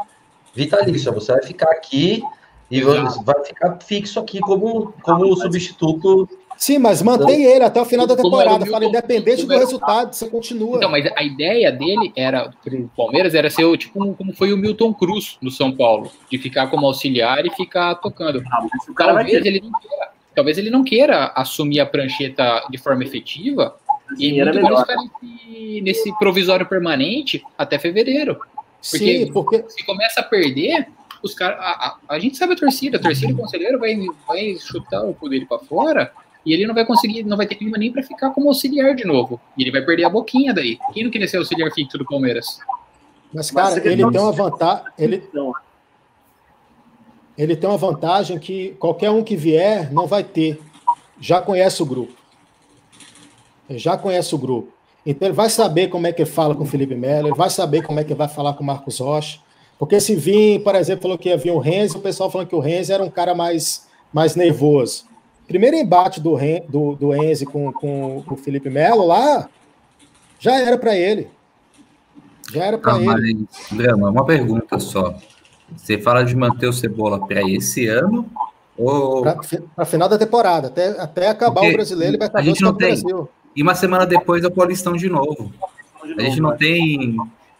vitalício. 0.53 1.13
Você 1.13 1.31
vai 1.31 1.43
ficar 1.43 1.71
aqui 1.71 2.21
e 2.69 2.81
vai 2.81 3.45
ficar 3.45 3.77
fixo 3.81 4.19
aqui 4.19 4.39
como, 4.39 4.93
como 5.01 5.35
substituto. 5.35 6.27
Sim, 6.57 6.79
mas 6.79 7.03
mantém 7.03 7.45
ele 7.45 7.63
até 7.63 7.79
o 7.79 7.85
final 7.85 8.07
da 8.07 8.15
temporada. 8.15 8.65
Fala, 8.65 8.85
independente 8.85 9.45
do 9.45 9.57
resultado, 9.57 10.13
você 10.13 10.27
continua. 10.27 10.77
Então, 10.77 10.89
mas 10.89 11.05
a 11.15 11.23
ideia 11.23 11.71
dele 11.71 12.11
era, 12.15 12.49
o 12.49 12.87
Palmeiras, 12.97 13.35
era 13.35 13.49
ser 13.49 13.77
tipo 13.77 14.15
como 14.15 14.33
foi 14.33 14.51
o 14.51 14.57
Milton 14.57 14.93
Cruz 14.93 15.37
no 15.39 15.51
São 15.51 15.71
Paulo, 15.71 16.11
de 16.29 16.37
ficar 16.39 16.67
como 16.67 16.87
auxiliar 16.87 17.45
e 17.45 17.51
ficar 17.51 17.95
tocando. 17.95 18.41
Ah, 18.51 18.65
talvez 18.97 19.45
ele 19.45 19.61
não 19.61 19.71
queira, 19.79 20.09
talvez 20.35 20.57
ele 20.57 20.69
não 20.71 20.83
queira 20.83 21.31
assumir 21.35 21.79
a 21.79 21.85
prancheta 21.85 22.65
de 22.71 22.77
forma 22.79 23.03
efetiva 23.03 23.75
e 24.17 24.43
muito 24.43 24.61
mais 24.61 24.79
ficar 24.79 24.95
nesse, 24.95 25.81
nesse 25.81 26.17
provisório 26.17 26.65
permanente 26.65 27.43
até 27.55 27.77
fevereiro. 27.77 28.39
Porque, 28.89 29.25
Sim, 29.25 29.31
porque 29.31 29.65
se 29.67 29.85
começa 29.85 30.21
a 30.21 30.23
perder, 30.23 30.87
os 31.21 31.33
caras. 31.33 31.59
A, 31.59 31.63
a, 31.63 31.97
a, 32.15 32.19
gente 32.19 32.37
sabe 32.37 32.53
a 32.53 32.55
torcida, 32.55 32.97
a 32.97 33.01
torcida 33.01 33.33
do 33.33 33.39
conselheiro 33.39 33.79
vai, 33.79 33.95
vai 34.27 34.57
chutar 34.59 35.03
o 35.03 35.13
poder 35.13 35.45
para 35.47 35.59
fora 35.59 36.11
e 36.45 36.53
ele 36.53 36.65
não 36.65 36.73
vai 36.73 36.85
conseguir, 36.85 37.23
não 37.23 37.35
vai 37.35 37.45
ter 37.45 37.55
clima 37.55 37.77
nem 37.77 37.91
para 37.91 38.01
ficar 38.03 38.29
como 38.29 38.47
auxiliar 38.47 38.95
de 38.95 39.05
novo. 39.05 39.39
E 39.57 39.63
ele 39.63 39.71
vai 39.71 39.81
perder 39.81 40.05
a 40.05 40.09
boquinha 40.09 40.53
daí. 40.53 40.79
Quem 40.93 41.03
não 41.03 41.11
queria 41.11 41.27
ser 41.27 41.37
auxiliar 41.37 41.71
fixo 41.73 41.97
do 41.97 42.05
Palmeiras? 42.05 42.59
Mas, 43.33 43.51
cara, 43.51 43.75
Mas 43.75 43.85
ele 43.85 44.09
tem 44.09 44.21
uma 44.21 44.31
vantagem. 44.31 44.85
Ele, 44.97 45.29
ele 47.37 47.55
tem 47.55 47.69
uma 47.69 47.77
vantagem 47.77 48.39
que 48.39 48.69
qualquer 48.79 49.11
um 49.11 49.23
que 49.23 49.35
vier 49.35 49.91
não 49.91 50.07
vai 50.07 50.23
ter. 50.23 50.59
Já 51.19 51.41
conhece 51.41 51.83
o 51.83 51.85
grupo. 51.85 52.13
Ele 53.69 53.79
já 53.79 53.97
conhece 53.97 54.33
o 54.33 54.37
grupo. 54.37 54.71
Então 55.05 55.27
ele 55.27 55.35
vai 55.35 55.49
saber 55.49 55.87
como 55.87 56.07
é 56.07 56.11
que 56.11 56.21
ele 56.21 56.29
fala 56.29 56.55
com 56.55 56.63
o 56.63 56.67
Felipe 56.67 56.95
Melo, 56.95 57.29
ele 57.29 57.37
vai 57.37 57.49
saber 57.49 57.81
como 57.81 57.99
é 57.99 58.03
que 58.03 58.11
ele 58.11 58.17
vai 58.17 58.27
falar 58.27 58.53
com 58.53 58.63
o 58.63 58.65
Marcos 58.65 58.99
Rocha. 58.99 59.39
Porque 59.79 59.99
se 59.99 60.15
vir, 60.15 60.63
por 60.63 60.75
exemplo, 60.75 61.03
falou 61.03 61.17
que 61.17 61.29
ia 61.29 61.37
vir 61.37 61.51
o 61.51 61.59
Renzi, 61.59 61.97
o 61.97 62.01
pessoal 62.01 62.31
falando 62.31 62.47
que 62.47 62.55
o 62.55 62.59
Renzi 62.59 62.91
era 62.91 63.03
um 63.03 63.09
cara 63.09 63.35
mais, 63.35 63.87
mais 64.11 64.35
nervoso. 64.35 65.05
Primeiro 65.47 65.77
embate 65.77 66.19
do, 66.19 66.35
Ren, 66.35 66.61
do, 66.67 66.95
do 66.95 67.15
Enzi 67.15 67.45
com, 67.45 67.71
com, 67.71 68.23
o 68.29 68.35
Felipe 68.35 68.69
Melo 68.69 69.05
lá, 69.05 69.47
já 70.39 70.59
era 70.59 70.77
para 70.77 70.95
ele. 70.95 71.29
Já 72.51 72.65
era 72.65 72.77
para 72.77 72.97
ele. 72.97 73.47
Drama, 73.71 74.09
uma 74.09 74.25
pergunta 74.25 74.77
só. 74.77 75.15
Você 75.75 75.97
fala 75.97 76.23
de 76.23 76.35
manter 76.35 76.67
o 76.67 76.73
Cebola 76.73 77.25
para 77.25 77.41
esse 77.49 77.87
ano 77.87 78.29
ou 78.77 79.23
para 79.23 79.85
final 79.85 80.07
da 80.07 80.17
temporada, 80.17 80.67
até, 80.67 80.89
até 81.01 81.29
acabar 81.29 81.61
Porque 81.61 81.71
o 81.71 81.77
brasileiro 81.77 82.11
Libertadores 82.13 82.47
a 82.47 82.49
gente 82.49 82.61
não 82.61 82.73
tem. 82.73 82.89
Brasil. 82.89 83.29
E 83.55 83.63
uma 83.63 83.73
semana 83.73 84.05
depois 84.05 84.43
é 84.43 84.47
o 84.47 84.51
Paulistão 84.51 84.93
de 84.93 85.09
novo. 85.09 85.51
A 86.03 86.21
gente 86.21 86.39
não 86.39 86.55
tem 86.55 87.17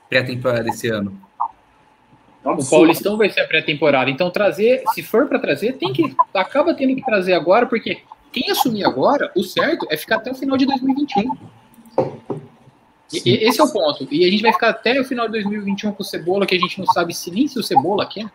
pré-temporada 0.09 0.69
esse 0.69 0.87
ano. 0.89 1.17
O 2.43 2.69
Paulistão 2.69 3.17
vai 3.17 3.29
ser 3.29 3.41
a 3.41 3.47
pré-temporada. 3.47 4.09
Então, 4.09 4.29
trazer, 4.29 4.83
se 4.93 5.03
for 5.03 5.27
para 5.27 5.39
trazer, 5.39 5.73
tem 5.73 5.91
que. 5.91 6.15
Acaba 6.33 6.73
tendo 6.73 6.95
que 6.95 7.03
trazer 7.03 7.33
agora, 7.33 7.65
porque 7.65 7.99
quem 8.31 8.49
assumir 8.51 8.85
agora, 8.85 9.31
o 9.35 9.43
certo 9.43 9.85
é 9.89 9.97
ficar 9.97 10.17
até 10.17 10.31
o 10.31 10.35
final 10.35 10.57
de 10.57 10.65
2021. 10.65 11.35
E, 13.13 13.47
esse 13.47 13.59
é 13.59 13.63
o 13.63 13.71
ponto. 13.71 14.07
E 14.11 14.25
a 14.25 14.29
gente 14.29 14.41
vai 14.41 14.53
ficar 14.53 14.69
até 14.69 14.99
o 14.99 15.05
final 15.05 15.25
de 15.27 15.33
2021 15.33 15.91
com 15.91 16.03
o 16.03 16.05
Cebola, 16.05 16.45
que 16.45 16.55
a 16.55 16.59
gente 16.59 16.79
não 16.79 16.85
sabe 16.87 17.13
se 17.13 17.31
nem 17.31 17.47
se 17.47 17.57
o 17.57 17.63
Cebola 17.63 18.05
quer. 18.05 18.25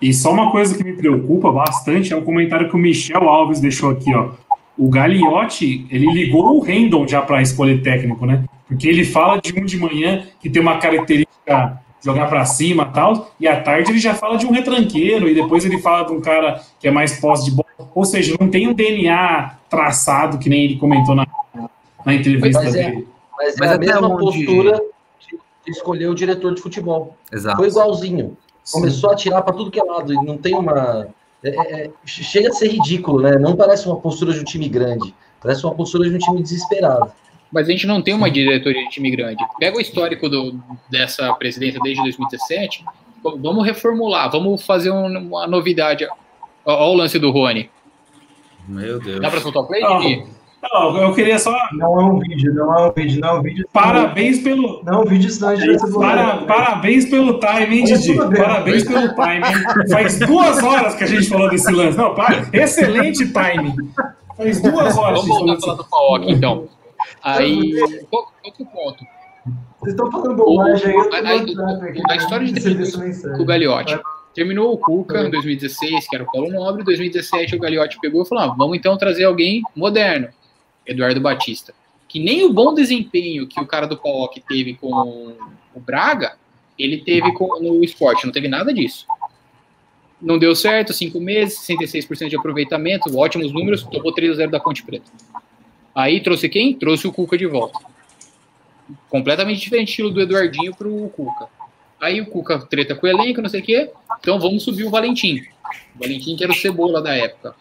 E 0.00 0.12
só 0.12 0.32
uma 0.32 0.50
coisa 0.50 0.76
que 0.76 0.82
me 0.82 0.94
preocupa 0.94 1.50
bastante 1.52 2.12
é 2.12 2.16
um 2.16 2.24
comentário 2.24 2.68
que 2.68 2.74
o 2.74 2.78
Michel 2.78 3.28
Alves 3.28 3.60
deixou 3.60 3.90
aqui, 3.90 4.14
ó. 4.14 4.32
O 4.76 4.88
Gagliotti, 4.88 5.86
ele 5.88 6.06
ligou 6.12 6.56
o 6.56 6.60
Rendon 6.60 7.06
já 7.06 7.22
para 7.22 7.40
escolher 7.40 7.80
técnico, 7.80 8.26
né? 8.26 8.44
Porque 8.66 8.88
ele 8.88 9.04
fala 9.04 9.40
de 9.40 9.58
um 9.58 9.64
de 9.64 9.78
manhã 9.78 10.26
que 10.40 10.50
tem 10.50 10.60
uma 10.60 10.78
característica 10.78 11.80
jogar 12.04 12.28
para 12.28 12.44
cima 12.44 12.84
tal, 12.86 13.30
e 13.40 13.48
à 13.48 13.60
tarde 13.60 13.90
ele 13.90 13.98
já 13.98 14.14
fala 14.14 14.36
de 14.36 14.46
um 14.46 14.50
retranqueiro, 14.52 15.28
e 15.28 15.34
depois 15.34 15.64
ele 15.64 15.80
fala 15.80 16.04
de 16.06 16.12
um 16.12 16.20
cara 16.20 16.60
que 16.78 16.86
é 16.86 16.90
mais 16.90 17.18
posse 17.18 17.46
de 17.46 17.50
bola. 17.52 17.64
Ou 17.94 18.04
seja, 18.04 18.36
não 18.38 18.48
tem 18.48 18.68
um 18.68 18.74
DNA 18.74 19.56
traçado, 19.70 20.38
que 20.38 20.48
nem 20.50 20.64
ele 20.64 20.76
comentou 20.76 21.14
na, 21.14 21.26
na 22.04 22.14
entrevista 22.14 22.62
Mas 22.62 22.74
é, 22.74 22.90
dele. 22.90 23.08
mas 23.36 23.54
é 23.54 23.58
Mas 23.58 23.70
a 23.70 23.74
até 23.74 23.86
mesma 23.86 24.08
onde- 24.08 24.18
postura 24.44 24.80
de 25.64 25.70
escolher 25.72 26.08
o 26.08 26.14
diretor 26.14 26.54
de 26.54 26.60
futebol. 26.60 27.16
Exato. 27.32 27.56
Foi 27.56 27.68
igualzinho. 27.68 28.36
Começou 28.70 29.10
a 29.10 29.14
tirar 29.14 29.40
para 29.42 29.54
tudo 29.54 29.70
que 29.70 29.80
é 29.80 29.82
lado. 29.84 30.12
E 30.12 30.16
não 30.16 30.36
tem 30.36 30.54
uma. 30.54 31.08
é- 31.42 31.48
é- 31.48 31.84
é- 31.86 31.90
chega 32.04 32.48
a 32.50 32.52
ser 32.52 32.68
ridículo, 32.68 33.20
né? 33.22 33.38
Não 33.38 33.56
parece 33.56 33.86
uma 33.86 33.96
postura 33.96 34.32
de 34.32 34.40
um 34.40 34.44
time 34.44 34.68
grande. 34.68 35.14
Parece 35.40 35.64
uma 35.64 35.74
postura 35.74 36.08
de 36.08 36.14
um 36.16 36.18
time 36.18 36.42
desesperado. 36.42 37.10
Mas 37.54 37.68
a 37.68 37.70
gente 37.70 37.86
não 37.86 38.02
tem 38.02 38.12
uma 38.12 38.28
diretoria 38.28 38.82
de 38.82 38.90
time 38.90 39.10
grande. 39.12 39.42
Pega 39.60 39.76
o 39.76 39.80
histórico 39.80 40.28
do- 40.28 40.60
dessa 40.90 41.32
presidência 41.34 41.80
desde 41.82 42.02
2017. 42.02 42.84
v- 43.24 43.38
Vamos 43.40 43.64
reformular, 43.64 44.28
vamos 44.30 44.66
fazer 44.66 44.90
um- 44.90 45.06
uma 45.28 45.46
novidade. 45.46 46.04
Olha 46.66 46.76
o 46.82 46.94
lance 46.94 47.18
do 47.18 47.30
Rony. 47.30 47.70
Meu 48.68 48.98
Deus. 48.98 49.20
Dá 49.20 49.30
pra 49.30 49.40
soltar 49.40 49.62
o 49.62 49.66
play? 49.66 49.80
Não. 49.82 49.98
Didi? 50.00 50.24
Não, 50.72 50.96
eu 50.96 51.14
queria 51.14 51.38
só. 51.38 51.54
Não 51.74 52.00
é 52.00 52.04
um 52.04 52.18
vídeo, 52.18 52.54
não 52.54 52.74
é 52.78 52.86
um 52.88 52.92
vídeo, 52.92 53.20
não 53.20 53.28
é 53.28 53.32
um 53.38 53.42
vídeo. 53.42 53.68
Parabéns 53.72 54.40
pelo. 54.40 54.82
Não 54.82 54.94
é 54.94 54.98
um 54.98 55.04
vídeo, 55.04 55.30
senão 55.30 55.50
a 55.50 55.56
gente 55.56 55.76
vai 55.90 56.16
Para, 56.16 56.36
parabéns 56.38 57.04
pelo 57.04 57.38
timing, 57.38 57.82
Olha 57.84 57.98
Didi. 57.98 58.14
Parabéns 58.16 58.84
pelo 58.84 59.14
timing. 59.14 59.88
Faz 59.90 60.18
duas 60.18 60.62
horas 60.62 60.94
que 60.94 61.04
a 61.04 61.06
gente 61.06 61.28
falou 61.28 61.50
desse 61.50 61.70
lance. 61.70 61.98
Não, 61.98 62.14
para. 62.14 62.48
Excelente 62.52 63.30
timing. 63.30 63.76
Faz 64.36 64.60
duas 64.62 64.96
horas. 64.96 65.20
Vamos 65.20 65.38
voltar 65.38 65.52
a 65.54 65.60
falar 65.60 65.74
do 65.76 65.84
Paok, 65.84 66.30
então. 66.32 66.66
Aí, 67.24 67.72
qual, 68.10 68.30
qual 68.42 68.52
que 68.52 68.62
é 68.62 68.66
o 68.66 68.68
ponto? 68.68 69.04
Vocês 69.80 69.94
estão 69.94 70.10
falando 70.10 70.36
bobagem 70.36 70.92
tô 70.92 71.14
Aí, 71.14 71.40
aqui. 71.40 72.02
a 72.08 72.16
história 72.16 72.46
de 72.46 72.58
essa 72.58 72.98
mensagem. 72.98 73.36
com 73.36 73.42
o 73.42 73.46
Gagliotti. 73.46 73.98
Terminou 74.34 74.72
o 74.72 74.78
Cuca 74.78 75.22
em 75.22 75.30
2016, 75.30 76.08
que 76.08 76.16
era 76.16 76.24
o 76.24 76.30
Paulo 76.30 76.50
Nobre. 76.50 76.82
Em 76.82 76.84
2017, 76.84 77.56
o 77.56 77.58
Gagliotti 77.58 77.98
pegou 78.00 78.22
e 78.22 78.26
falou: 78.26 78.44
ah, 78.44 78.54
vamos 78.56 78.76
então 78.76 78.96
trazer 78.96 79.24
alguém 79.24 79.62
moderno, 79.74 80.28
Eduardo 80.86 81.20
Batista. 81.20 81.74
Que 82.08 82.22
nem 82.22 82.44
o 82.44 82.52
bom 82.52 82.74
desempenho 82.74 83.46
que 83.46 83.60
o 83.60 83.66
cara 83.66 83.86
do 83.86 83.96
PAOK 83.96 84.40
teve 84.46 84.74
com 84.74 85.34
o 85.74 85.80
Braga, 85.80 86.36
ele 86.78 86.98
teve 86.98 87.32
com, 87.32 87.60
no 87.60 87.82
esporte, 87.84 88.24
não 88.24 88.32
teve 88.32 88.48
nada 88.48 88.72
disso. 88.72 89.06
Não 90.20 90.38
deu 90.38 90.54
certo, 90.54 90.92
cinco 90.92 91.20
meses, 91.20 91.58
66% 91.58 92.28
de 92.28 92.36
aproveitamento, 92.36 93.16
ótimos 93.16 93.52
números, 93.52 93.82
tomou 93.82 94.12
3 94.12 94.32
a 94.32 94.34
0 94.36 94.50
da 94.50 94.60
Ponte 94.60 94.82
Preta. 94.82 95.10
Aí 95.94 96.20
trouxe 96.20 96.48
quem? 96.48 96.74
Trouxe 96.74 97.06
o 97.06 97.12
Cuca 97.12 97.38
de 97.38 97.46
volta. 97.46 97.78
Completamente 99.08 99.60
diferente 99.60 99.90
estilo 99.90 100.10
do 100.10 100.20
Eduardinho 100.20 100.74
pro 100.74 101.08
Cuca. 101.10 101.46
Aí 102.00 102.20
o 102.20 102.26
Cuca 102.26 102.58
treta 102.58 102.94
com 102.94 103.06
o 103.06 103.10
elenco, 103.10 103.40
não 103.40 103.48
sei 103.48 103.60
o 103.60 103.64
quê. 103.64 103.90
Então 104.18 104.40
vamos 104.40 104.62
subir 104.62 104.84
o 104.84 104.90
Valentim. 104.90 105.42
O 105.94 106.00
Valentim 106.00 106.36
que 106.36 106.42
era 106.42 106.52
o 106.52 106.56
cebola 106.56 107.00
da 107.00 107.14
época. 107.14 107.54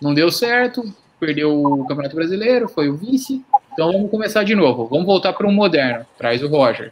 Não 0.00 0.14
deu 0.14 0.30
certo, 0.30 0.82
perdeu 1.20 1.62
o 1.62 1.86
Campeonato 1.86 2.16
Brasileiro, 2.16 2.68
foi 2.68 2.88
o 2.88 2.96
vice. 2.96 3.44
Então 3.72 3.92
vamos 3.92 4.10
começar 4.10 4.44
de 4.44 4.54
novo. 4.54 4.86
Vamos 4.86 5.06
voltar 5.06 5.32
para 5.32 5.46
um 5.46 5.52
moderno. 5.52 6.06
Traz 6.16 6.42
o 6.42 6.48
Roger. 6.48 6.90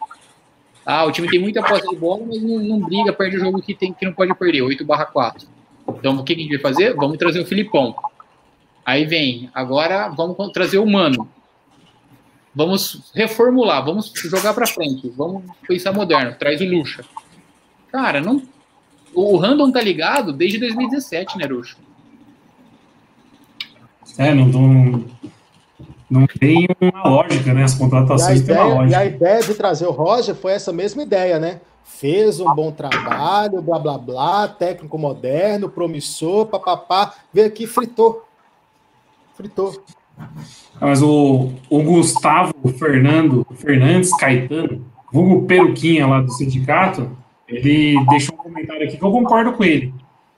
Ah, 0.84 1.04
o 1.04 1.10
time 1.10 1.28
tem 1.28 1.40
muita 1.40 1.62
posse 1.62 1.88
de 1.88 1.96
bola, 1.96 2.22
mas 2.24 2.40
não, 2.40 2.60
não 2.60 2.78
briga, 2.78 3.12
perde 3.12 3.36
o 3.36 3.40
jogo 3.40 3.60
que, 3.60 3.74
tem, 3.74 3.92
que 3.92 4.06
não 4.06 4.12
pode 4.12 4.32
perder, 4.34 4.62
8 4.62 4.84
barra 4.84 5.04
4. 5.04 5.48
Então 5.98 6.16
o 6.16 6.22
que 6.22 6.32
a 6.32 6.36
gente 6.36 6.48
vai 6.50 6.58
fazer? 6.58 6.94
Vamos 6.94 7.18
trazer 7.18 7.40
o 7.40 7.46
Filipão. 7.46 7.92
Aí 8.86 9.04
vem, 9.04 9.50
agora 9.52 10.08
vamos 10.08 10.36
trazer 10.52 10.78
o 10.78 10.86
Mano. 10.86 11.28
Vamos 12.54 13.10
reformular, 13.12 13.84
vamos 13.84 14.12
jogar 14.14 14.54
para 14.54 14.64
frente, 14.64 15.12
vamos 15.14 15.42
pensar 15.66 15.92
moderno, 15.92 16.36
traz 16.38 16.60
o 16.60 16.64
Lucha. 16.64 17.04
Cara, 17.90 18.20
não. 18.20 18.40
O 19.12 19.36
Random 19.36 19.72
tá 19.72 19.82
ligado 19.82 20.32
desde 20.32 20.58
2017, 20.58 21.36
né, 21.36 21.46
Lucha? 21.46 21.76
É, 24.16 24.32
não, 24.32 24.46
não, 24.46 25.04
não 26.08 26.26
tem 26.26 26.68
uma 26.80 27.08
lógica, 27.08 27.52
né? 27.52 27.64
As 27.64 27.74
contratações 27.74 28.42
têm 28.42 28.54
uma 28.56 28.62
ideia, 28.62 28.70
e 28.70 28.78
lógica. 28.78 28.98
a 28.98 29.04
ideia 29.04 29.42
de 29.42 29.54
trazer 29.54 29.86
o 29.86 29.90
Roger 29.90 30.34
foi 30.36 30.52
essa 30.52 30.72
mesma 30.72 31.02
ideia, 31.02 31.40
né? 31.40 31.60
Fez 31.84 32.38
um 32.40 32.54
bom 32.54 32.70
trabalho, 32.70 33.60
blá 33.60 33.78
blá 33.78 33.98
blá, 33.98 34.48
técnico 34.48 34.96
moderno, 34.96 35.68
promissor, 35.68 36.46
papapá, 36.46 37.14
veio 37.32 37.48
aqui 37.48 37.64
e 37.64 37.66
fritou. 37.66 38.26
Fritou. 39.36 39.82
Mas 40.80 41.02
o, 41.02 41.52
o 41.68 41.82
Gustavo 41.82 42.54
Fernando 42.78 43.46
Fernandes 43.56 44.10
Caetano, 44.16 44.84
vulgo 45.12 45.46
Peruquinha 45.46 46.06
lá 46.06 46.22
do 46.22 46.32
sindicato, 46.32 47.10
ele 47.46 47.96
deixou 48.08 48.34
um 48.34 48.38
comentário 48.38 48.86
aqui 48.86 48.96
que 48.96 49.04
eu 49.04 49.10
concordo 49.10 49.52
com 49.52 49.62
ele. 49.62 49.92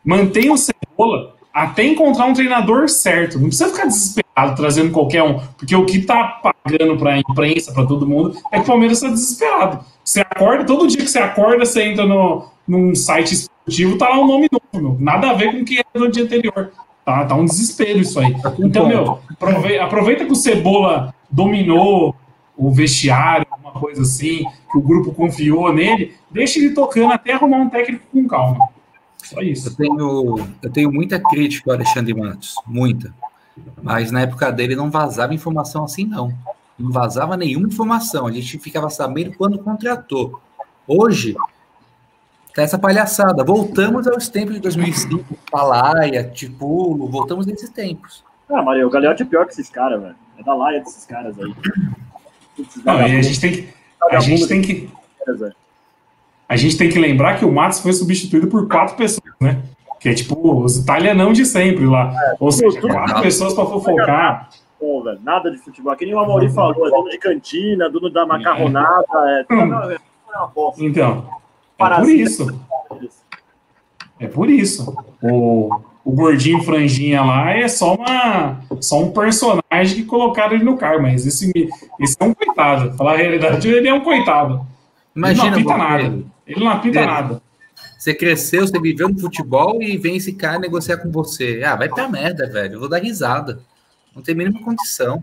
Mantenha 0.05 0.53
o 0.53 0.59
Cebola 0.59 1.36
até 1.53 1.84
encontrar 1.84 2.26
um 2.26 2.34
treinador 2.34 2.88
certo. 2.88 3.38
Não 3.38 3.49
precisa 3.49 3.70
ficar 3.70 3.86
desesperado 3.86 4.57
trazendo 4.57 4.92
qualquer 4.92 5.22
um, 5.22 5.40
porque 5.57 5.74
o 5.74 5.84
que 5.84 6.03
tá 6.03 6.40
pagando 6.42 6.96
pra 6.96 7.18
imprensa, 7.18 7.72
pra 7.72 7.86
todo 7.86 8.07
mundo, 8.07 8.36
é 8.53 8.59
que 8.59 8.64
o 8.64 8.66
Palmeiras 8.66 9.01
tá 9.01 9.09
desesperado. 9.09 9.84
Você 10.05 10.20
acorda, 10.20 10.64
todo 10.64 10.86
dia 10.86 10.99
que 11.03 11.09
você 11.09 11.18
acorda, 11.18 11.64
você 11.64 11.82
entra 11.82 12.07
no, 12.07 12.49
num 12.66 12.94
site 12.94 13.32
esportivo, 13.32 13.99
tá 13.99 14.09
lá 14.09 14.18
um 14.18 14.26
nome 14.26 14.49
novo, 14.51 14.88
meu. 14.88 14.96
Nada 15.01 15.30
a 15.30 15.34
ver 15.34 15.53
com 15.53 15.62
o 15.62 15.64
que 15.64 15.78
era 15.78 15.86
no 15.94 16.11
dia 16.11 16.24
anterior. 16.24 16.72
Tá, 17.09 17.25
tá 17.25 17.35
um 17.35 17.47
desespero 17.47 17.99
isso 18.01 18.21
aí. 18.21 18.37
Então, 18.61 18.87
meu, 18.87 19.19
aprove- 19.31 19.79
aproveita 19.79 20.27
que 20.27 20.33
o 20.33 20.37
Cebola 20.37 21.15
dominou 21.31 22.15
o 22.55 22.71
vestiário, 22.71 23.47
uma 23.63 23.73
coisa 23.73 24.03
assim, 24.03 24.45
que 24.71 24.77
o 24.77 24.83
grupo 24.83 25.15
confiou 25.15 25.73
nele, 25.73 26.15
deixa 26.31 26.59
ele 26.59 26.75
tocando 26.75 27.13
até 27.15 27.33
arrumar 27.33 27.59
um 27.59 27.71
técnico 27.71 28.05
com 28.13 28.29
calma. 28.29 28.69
Só 29.25 29.41
Eu 29.41 29.49
isso. 29.49 29.75
tenho, 29.75 30.47
eu 30.63 30.71
tenho 30.71 30.93
muita 30.93 31.19
crítica 31.19 31.71
ao 31.71 31.77
Alexandre 31.77 32.13
Matos, 32.13 32.55
muita. 32.67 33.15
Mas 33.83 34.11
na 34.11 34.21
época 34.21 34.53
dele 34.53 34.77
não 34.77 34.91
vazava 34.91 35.33
informação 35.33 35.85
assim, 35.85 36.05
não. 36.05 36.31
Não 36.79 36.91
vazava 36.93 37.39
nenhuma 37.39 37.69
informação. 37.69 38.27
A 38.27 38.31
gente 38.33 38.59
ficava 38.59 38.91
sabendo 38.91 39.33
quando 39.37 39.59
contratou. 39.59 40.41
Hoje, 40.87 41.35
tá 42.55 42.62
essa 42.62 42.78
palhaçada. 42.78 43.44
Voltamos 43.44 44.07
aos 44.07 44.28
tempos 44.28 44.55
de 44.55 44.61
2005, 44.61 45.24
Palaia, 45.51 46.24
Tipulo, 46.24 47.07
voltamos 47.09 47.46
nesses 47.46 47.70
tempos. 47.70 48.24
Ah, 48.51 48.62
Maria, 48.62 48.86
o 48.86 48.90
Galeotti 48.90 49.22
é 49.22 49.26
pior 49.26 49.44
que 49.46 49.53
esses 49.53 49.68
caras, 49.68 50.01
velho. 50.01 50.14
É 50.38 50.42
da 50.42 50.55
laia 50.55 50.80
desses 50.80 51.05
caras 51.05 51.38
aí. 51.38 51.53
Esses 52.59 52.82
Não, 52.84 52.94
e 53.01 53.03
a 53.05 53.22
gente 53.22 53.40
tem 53.40 53.53
que. 53.53 53.68
A 54.11 54.20
gente 54.20 54.46
tem 54.49 54.62
que. 54.62 54.90
A 56.49 56.57
gente 56.57 56.78
tem 56.78 56.88
que 56.88 56.99
lembrar 56.99 57.38
que 57.38 57.44
o 57.44 57.53
Matos 57.53 57.80
foi 57.80 57.92
substituído 57.92 58.46
por 58.49 58.66
quatro 58.68 58.96
pessoas, 58.96 59.30
né? 59.40 59.62
Que 60.01 60.09
é 60.11 60.14
tipo 60.14 60.62
os 60.64 60.76
italianão 60.78 61.32
de 61.32 61.44
sempre 61.44 61.84
lá. 61.84 62.11
Ou 62.40 62.51
seja, 62.51 62.80
tudo- 62.80 62.92
quatro 62.94 63.20
pessoas 63.20 63.53
para 63.53 63.66
fofocar. 63.66 64.49
Pô, 64.80 65.03
velho, 65.03 65.18
nada 65.22 65.51
de 65.51 65.59
futebol. 65.59 65.94
Que 65.96 66.07
nem 66.07 66.14
o 66.14 66.20
Amaury 66.20 66.49
falou, 66.51 66.86
é 66.86 66.90
dono 66.90 67.11
de 67.11 67.18
cantina, 67.18 67.90
dono 67.90 68.09
da 68.09 68.24
macarronada, 68.24 69.05
é, 69.26 69.53
Hum. 69.53 69.66
não, 69.66 69.90
é 69.90 69.99
uma 70.36 70.46
bosta. 70.46 70.82
Então, 70.82 71.26
é 71.79 71.97
por 71.97 72.09
isso. 72.11 72.61
É 74.20 74.26
por 74.26 74.51
isso. 74.51 74.97
O, 75.22 75.81
o 76.05 76.12
gordinho 76.12 76.62
franjinha 76.62 77.22
lá 77.22 77.53
é 77.53 77.68
só 77.68 77.95
uma 77.95 78.61
só 78.81 79.01
um 79.03 79.11
personagem 79.12 79.97
que 79.97 80.05
colocaram 80.05 80.55
ele 80.55 80.64
no 80.64 80.76
cargo, 80.76 81.03
mas 81.03 81.26
esse, 81.26 81.53
esse 82.01 82.16
é 82.18 82.24
um 82.24 82.35
coitado. 82.35 82.97
Falar 82.97 83.14
a 83.14 83.16
realidade, 83.16 83.68
ele 83.68 83.89
é 83.89 83.95
um 83.95 84.01
coitado. 84.01 84.66
Imagina 85.14 85.57
ele 85.57 85.64
não 85.64 85.72
apita 85.72 85.76
nada. 85.76 86.24
Ele 86.47 86.61
não 86.61 86.68
apita 86.70 86.99
É. 87.01 87.07
nada. 87.07 87.43
você 87.99 88.14
cresceu, 88.14 88.66
você 88.66 88.81
viveu 88.81 89.09
no 89.09 89.18
futebol 89.18 89.83
e 89.83 89.97
vem 89.97 90.16
esse 90.16 90.33
cara 90.33 90.59
negociar 90.59 90.97
com 90.99 91.11
você. 91.11 91.62
Ah, 91.64 91.76
vai 91.76 91.89
pra 91.89 92.09
merda, 92.09 92.49
velho. 92.49 92.74
Eu 92.74 92.81
vou 92.81 92.89
dar 92.89 93.03
risada. 93.03 93.61
Não 94.14 94.22
tem 94.22 94.35
a 94.35 94.39
mínima 94.39 94.61
condição. 94.64 95.22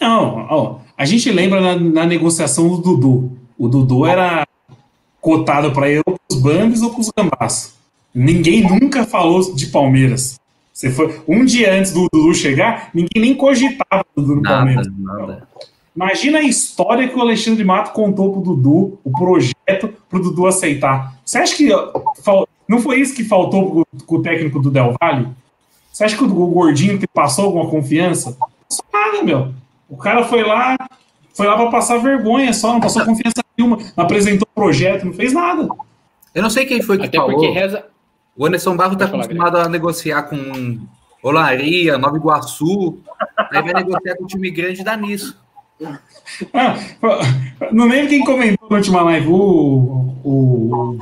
Não, 0.00 0.46
ó, 0.50 0.78
a 0.96 1.04
gente 1.04 1.30
lembra 1.30 1.60
na, 1.60 1.76
na 1.76 2.06
negociação 2.06 2.68
do 2.68 2.78
Dudu. 2.78 3.38
O 3.56 3.68
Dudu 3.68 4.04
era 4.06 4.44
cotado 5.22 5.72
para 5.72 5.88
ir 5.88 6.02
ou 6.04 6.18
pros 6.28 6.42
Bambis 6.42 6.82
ou 6.82 6.90
pros 6.90 7.10
Gambás. 7.16 7.74
Ninguém 8.14 8.62
nunca 8.68 9.04
falou 9.04 9.54
de 9.54 9.66
Palmeiras. 9.68 10.38
Você 10.72 10.90
foi 10.90 11.20
um 11.28 11.44
dia 11.44 11.72
antes 11.72 11.92
do 11.92 12.08
Dudu 12.12 12.34
chegar, 12.34 12.90
ninguém 12.92 13.22
nem 13.22 13.34
cogitava 13.34 14.04
o 14.16 14.20
Dudu 14.20 14.34
no 14.36 14.42
Nada, 14.42 14.56
Palmeiras. 14.56 14.86
nada. 14.98 15.48
Imagina 15.94 16.38
a 16.38 16.42
história 16.42 17.06
que 17.08 17.16
o 17.16 17.20
Alexandre 17.20 17.62
Mato 17.62 17.92
contou 17.92 18.32
pro 18.32 18.40
Dudu, 18.40 18.98
o 19.04 19.12
projeto 19.12 19.94
pro 20.08 20.22
Dudu 20.22 20.46
aceitar. 20.46 21.14
Você 21.24 21.38
acha 21.38 21.54
que 21.56 21.68
não 22.66 22.80
foi 22.80 23.00
isso 23.00 23.14
que 23.14 23.22
faltou 23.22 23.86
com 24.06 24.16
o 24.16 24.22
técnico 24.22 24.58
do 24.58 24.70
Del 24.70 24.94
Valle? 25.00 25.28
Você 25.92 26.04
acha 26.04 26.16
que 26.16 26.24
o 26.24 26.28
Gordinho 26.28 26.98
te 26.98 27.06
passou 27.06 27.44
alguma 27.44 27.68
confiança? 27.68 28.30
Não 28.40 28.48
passou 28.66 28.84
nada, 28.92 29.22
meu. 29.22 29.52
O 29.88 29.96
cara 29.96 30.24
foi 30.24 30.42
lá, 30.42 30.76
foi 31.34 31.46
lá 31.46 31.54
para 31.56 31.70
passar 31.70 31.98
vergonha 31.98 32.52
só, 32.54 32.72
não 32.72 32.80
passou 32.80 33.04
confiança 33.04 33.41
nenhuma, 33.62 33.78
não 33.96 34.04
apresentou 34.04 34.46
projeto, 34.54 35.04
não 35.04 35.12
fez 35.12 35.32
nada. 35.32 35.68
Eu 36.34 36.42
não 36.42 36.50
sei 36.50 36.66
quem 36.66 36.82
foi 36.82 36.98
que 36.98 37.06
Até 37.06 37.18
falou. 37.18 37.34
porque 37.34 37.50
reza. 37.50 37.86
O 38.36 38.46
Anderson 38.46 38.76
Barro 38.76 38.96
tá 38.96 39.06
falar, 39.06 39.24
acostumado 39.24 39.58
a 39.58 39.68
negociar 39.68 40.22
com 40.22 40.78
Olaria, 41.22 41.98
Nova 41.98 42.16
Iguaçu. 42.16 42.98
Aí 43.50 43.62
vai 43.62 43.74
negociar 43.74 44.16
com 44.16 44.24
um 44.24 44.26
time 44.26 44.50
grande 44.50 44.80
e 44.80 44.84
dá 44.84 44.96
nisso. 44.96 45.38
Ah, 46.54 46.76
não 47.72 47.88
lembro 47.88 48.08
quem 48.08 48.24
comentou 48.24 48.70
na 48.70 48.76
última 48.76 49.02
live. 49.02 49.26
O, 49.28 50.14
o, 50.24 50.96
o 50.96 50.98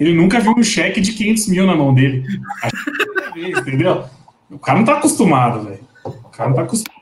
ele 0.00 0.14
nunca 0.14 0.40
viu 0.40 0.52
um 0.52 0.62
cheque 0.62 1.00
de 1.00 1.12
500 1.12 1.48
mil 1.48 1.66
na 1.66 1.76
mão 1.76 1.94
dele. 1.94 2.24
Entendeu? 3.36 4.04
O 4.50 4.58
cara 4.58 4.78
não 4.78 4.86
tá 4.86 4.94
acostumado, 4.94 5.64
velho. 5.64 5.80
O 6.04 6.12
cara 6.30 6.50
não 6.50 6.56
tá 6.56 6.62
acostumado. 6.62 6.98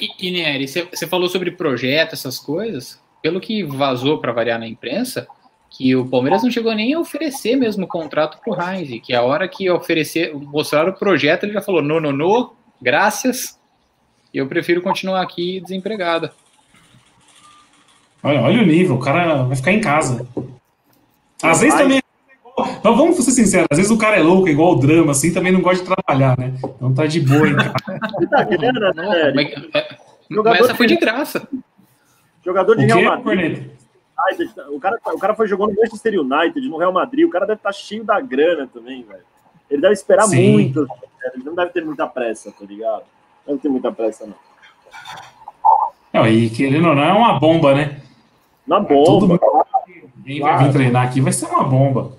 E, 0.00 0.26
e, 0.26 0.28
e 0.28 0.30
Nery, 0.30 0.68
você 0.68 1.06
falou 1.06 1.28
sobre 1.28 1.50
projeto, 1.50 2.12
essas 2.12 2.38
coisas. 2.38 3.00
Pelo 3.22 3.40
que 3.40 3.62
vazou 3.62 4.18
para 4.18 4.32
variar 4.32 4.58
na 4.58 4.66
imprensa, 4.66 5.26
que 5.70 5.94
o 5.94 6.06
Palmeiras 6.06 6.42
não 6.42 6.50
chegou 6.50 6.74
nem 6.74 6.94
a 6.94 7.00
oferecer 7.00 7.56
mesmo 7.56 7.84
o 7.84 7.88
contrato 7.88 8.38
pro 8.42 8.56
Heinz, 8.60 9.00
que 9.02 9.14
a 9.14 9.22
hora 9.22 9.48
que 9.48 9.70
oferecer, 9.70 10.34
mostrar 10.34 10.88
o 10.88 10.92
projeto, 10.92 11.44
ele 11.44 11.52
já 11.52 11.62
falou, 11.62 11.80
no, 11.80 12.00
no, 12.00 12.12
no, 12.12 12.52
graças, 12.82 13.58
eu 14.34 14.46
prefiro 14.46 14.82
continuar 14.82 15.22
aqui 15.22 15.60
desempregada. 15.60 16.32
Olha, 18.22 18.42
olha 18.42 18.62
o 18.62 18.66
nível, 18.66 18.96
o 18.96 19.00
cara 19.00 19.44
vai 19.44 19.56
ficar 19.56 19.72
em 19.72 19.80
casa. 19.80 20.26
Às 21.42 21.60
vezes 21.60 21.78
também. 21.78 22.00
Então, 22.78 22.94
vamos 22.94 23.16
ser 23.16 23.30
sinceros, 23.30 23.68
às 23.70 23.78
vezes 23.78 23.90
o 23.90 23.96
cara 23.96 24.18
é 24.18 24.22
louco, 24.22 24.48
igual 24.48 24.72
o 24.72 24.78
drama, 24.78 25.12
assim, 25.12 25.32
também 25.32 25.50
não 25.50 25.62
gosta 25.62 25.82
de 25.82 25.94
trabalhar, 25.94 26.36
né? 26.38 26.52
Então 26.62 26.92
tá 26.92 27.06
de 27.06 27.20
boa 27.20 27.48
em 27.48 27.56
casa. 27.56 27.74
tá 28.30 28.44
querendo, 28.44 28.80
né? 28.80 29.32
Mas, 29.34 29.52
é, 29.74 29.96
mas 30.28 30.60
essa 30.60 30.74
foi 30.74 30.86
de 30.86 30.96
graça. 30.96 31.48
Jogador 32.44 32.76
de 32.76 32.86
Real 32.86 33.02
Madrid. 33.02 33.70
O 34.70 34.80
cara, 34.80 34.98
o 35.06 35.18
cara 35.18 35.34
foi 35.34 35.48
jogando 35.48 35.70
no 35.74 35.80
Manchester 35.80 36.20
United, 36.20 36.68
no 36.68 36.76
Real 36.76 36.92
Madrid. 36.92 37.26
O 37.26 37.30
cara 37.30 37.46
deve 37.46 37.58
estar 37.58 37.70
tá 37.70 37.72
cheio 37.72 38.04
da 38.04 38.20
grana 38.20 38.68
também, 38.72 39.02
velho. 39.02 39.22
Ele 39.70 39.80
deve 39.80 39.94
esperar 39.94 40.24
Sim. 40.24 40.52
muito. 40.52 40.86
Ele 41.34 41.44
não 41.44 41.54
deve 41.54 41.70
ter 41.70 41.84
muita 41.84 42.06
pressa, 42.06 42.50
tá 42.50 42.64
ligado? 42.64 43.04
Não 43.46 43.54
deve 43.54 43.62
ter 43.62 43.68
muita 43.68 43.92
pressa, 43.92 44.26
não. 44.26 44.34
Não, 46.12 46.26
e 46.26 46.50
querendo 46.50 46.88
ou 46.88 46.94
não, 46.94 47.02
é 47.02 47.12
uma 47.12 47.38
bomba, 47.38 47.74
né? 47.74 48.00
Uma 48.66 48.80
bomba. 48.80 49.38
Quem 50.24 50.40
claro. 50.40 50.56
vai 50.56 50.66
vir 50.66 50.72
treinar 50.72 51.06
aqui 51.06 51.20
vai 51.20 51.32
ser 51.32 51.46
uma 51.46 51.64
bomba. 51.64 52.12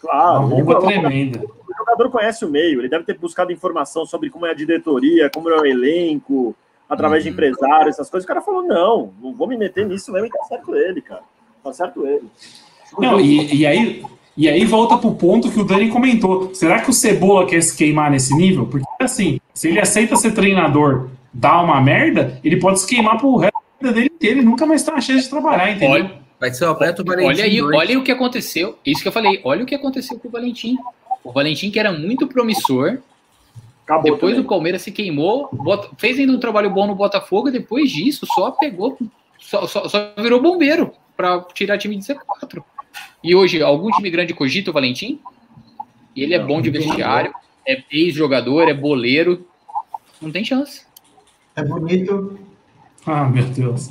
Claro. 0.00 0.46
Uma 0.46 0.56
bomba 0.56 0.80
tremenda. 0.80 1.40
O 1.40 1.76
jogador 1.76 2.10
conhece 2.10 2.44
o 2.44 2.50
meio, 2.50 2.80
ele 2.80 2.88
deve 2.88 3.04
ter 3.04 3.18
buscado 3.18 3.52
informação 3.52 4.04
sobre 4.04 4.30
como 4.30 4.46
é 4.46 4.50
a 4.50 4.54
diretoria, 4.54 5.30
como 5.30 5.48
é 5.50 5.58
o 5.58 5.66
elenco, 5.66 6.54
através 6.88 7.24
uhum. 7.24 7.30
de 7.30 7.34
empresários, 7.34 7.94
essas 7.94 8.10
coisas. 8.10 8.24
O 8.24 8.28
cara 8.28 8.40
falou: 8.40 8.62
não, 8.62 9.12
não 9.22 9.34
vou 9.34 9.48
me 9.48 9.56
meter 9.56 9.86
nisso 9.86 10.12
mesmo 10.12 10.26
e 10.26 10.30
tá 10.30 10.44
certo 10.44 10.74
ele, 10.74 11.00
cara. 11.00 11.22
Tá 11.62 11.72
certo 11.72 12.06
ele. 12.06 12.24
Não, 12.98 13.20
e, 13.20 13.54
e 13.54 13.66
aí. 13.66 14.04
E 14.36 14.48
aí 14.48 14.64
volta 14.64 14.98
pro 14.98 15.14
ponto 15.14 15.48
que 15.48 15.60
o 15.60 15.64
Dani 15.64 15.88
comentou. 15.88 16.52
Será 16.52 16.80
que 16.80 16.90
o 16.90 16.92
Cebola 16.92 17.46
quer 17.46 17.62
se 17.62 17.76
queimar 17.76 18.10
nesse 18.10 18.34
nível? 18.34 18.66
Porque 18.66 18.84
assim, 18.98 19.40
se 19.54 19.68
ele 19.68 19.78
aceita 19.78 20.16
ser 20.16 20.32
treinador, 20.32 21.08
dá 21.32 21.62
uma 21.62 21.80
merda, 21.80 22.40
ele 22.42 22.56
pode 22.58 22.80
se 22.80 22.86
queimar 22.86 23.16
pro 23.16 23.36
resto 23.36 23.54
da 23.80 23.88
vida 23.88 23.94
dele 23.94 24.10
inteiro 24.12 24.40
e 24.40 24.44
nunca 24.44 24.66
mais 24.66 24.82
ter 24.82 24.90
uma 24.90 25.00
chance 25.00 25.22
de 25.22 25.30
trabalhar, 25.30 25.70
entendeu? 25.70 25.90
Olha, 25.90 26.20
vai 26.40 26.52
ser 26.52 26.64
o 26.64 26.68
Alberto 26.68 27.04
Valentim. 27.04 27.28
Olha 27.28 27.44
aí, 27.44 27.62
olha 27.62 27.98
o 28.00 28.02
que 28.02 28.10
aconteceu. 28.10 28.76
Isso 28.84 29.02
que 29.02 29.08
eu 29.08 29.12
falei, 29.12 29.40
olha 29.44 29.62
o 29.62 29.66
que 29.66 29.74
aconteceu 29.76 30.18
com 30.18 30.26
o 30.26 30.30
Valentim. 30.32 30.76
O 31.22 31.30
Valentim, 31.30 31.70
que 31.70 31.78
era 31.78 31.92
muito 31.92 32.26
promissor, 32.26 32.98
Acabou 33.84 34.02
depois 34.02 34.32
também. 34.32 34.44
o 34.44 34.48
Palmeiras 34.48 34.82
se 34.82 34.90
queimou, 34.90 35.50
fez 35.98 36.18
ainda 36.18 36.32
um 36.32 36.40
trabalho 36.40 36.70
bom 36.70 36.86
no 36.86 36.94
Botafogo, 36.94 37.48
e 37.48 37.52
depois 37.52 37.90
disso 37.90 38.26
só 38.26 38.50
pegou, 38.50 38.98
só, 39.38 39.66
só, 39.66 39.86
só 39.88 40.12
virou 40.18 40.40
bombeiro 40.40 40.92
para 41.16 41.40
tirar 41.54 41.78
time 41.78 41.96
de 41.96 42.04
Z4. 42.04 42.64
E 43.22 43.34
hoje, 43.34 43.62
algum 43.62 43.90
time 43.90 44.10
grande 44.10 44.34
cogita 44.34 44.70
o 44.70 44.74
Valentim? 44.74 45.20
E 46.16 46.22
ele 46.22 46.34
é 46.34 46.38
bom 46.38 46.60
de 46.60 46.70
vestiário, 46.70 47.32
é 47.66 47.82
ex-jogador, 47.90 48.68
é 48.68 48.74
boleiro. 48.74 49.46
Não 50.20 50.30
tem 50.30 50.44
chance. 50.44 50.86
É 51.56 51.62
bonito. 51.62 52.38
Ah, 53.06 53.24
meu 53.24 53.44
Deus. 53.44 53.90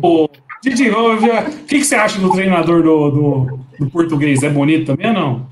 Ô, 0.00 0.28
Didi, 0.62 0.90
o 0.90 1.66
que, 1.66 1.78
que 1.78 1.84
você 1.84 1.94
acha 1.94 2.20
do 2.20 2.32
treinador 2.32 2.82
do, 2.82 3.10
do, 3.10 3.60
do, 3.78 3.90
português? 3.90 4.42
É 4.42 4.50
bonito 4.50 4.86
também 4.86 5.08
ou 5.08 5.12
não? 5.12 5.46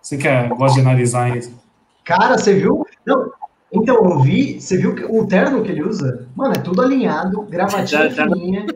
Você 0.00 0.16
que 0.16 0.28
gosta 0.54 0.80
de 0.80 0.86
analisar 0.86 1.36
isso? 1.36 1.59
Cara, 2.04 2.36
você 2.36 2.54
viu? 2.54 2.86
Não, 3.06 3.30
então, 3.72 3.96
eu 3.96 4.18
vi, 4.20 4.60
você 4.60 4.76
viu 4.76 4.94
que 4.94 5.04
o 5.04 5.26
terno 5.26 5.62
que 5.62 5.70
ele 5.70 5.82
usa? 5.82 6.26
Mano, 6.34 6.54
é 6.54 6.58
tudo 6.58 6.82
alinhado, 6.82 7.42
gravatinha 7.42 8.10
fininha. 8.10 8.66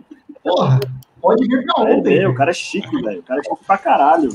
Porra, 0.42 0.78
pode 1.20 1.46
vir 1.46 1.64
pra 1.64 1.82
ontem. 1.82 2.18
É, 2.18 2.28
o 2.28 2.34
cara 2.34 2.50
é 2.50 2.54
chique, 2.54 3.02
velho. 3.02 3.20
O 3.20 3.22
cara 3.22 3.40
é 3.40 3.42
chique 3.42 3.64
pra 3.66 3.78
caralho. 3.78 4.28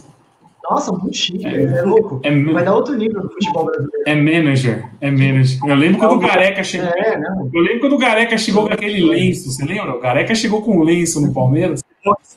Nossa, 0.69 0.91
muito 0.91 1.15
chique, 1.15 1.45
é, 1.45 1.63
é 1.63 1.81
louco. 1.81 2.19
É, 2.23 2.43
Vai 2.51 2.63
dar 2.63 2.75
outro 2.75 2.93
nível 2.93 3.23
no 3.23 3.31
futebol 3.31 3.65
brasileiro. 3.65 4.03
É 4.05 4.15
manager, 4.15 4.89
é 4.99 5.09
manager. 5.09 5.59
Eu 5.65 5.75
lembro 5.75 5.99
quando 5.99 6.15
o 6.15 6.19
Gareca 6.19 6.63
chegou. 6.63 6.89
É, 6.89 7.15
eu 7.53 7.61
lembro 7.61 7.79
quando 7.79 7.93
o 7.93 7.97
Gareca 7.97 8.37
chegou 8.37 8.67
com 8.67 8.73
aquele 8.73 9.03
lenço, 9.03 9.51
você 9.51 9.65
lembra? 9.65 9.95
O 9.95 9.99
Gareca 9.99 10.35
chegou 10.35 10.61
com 10.61 10.77
um 10.77 10.83
lenço 10.83 11.21
no 11.21 11.33
Palmeiras. 11.33 11.81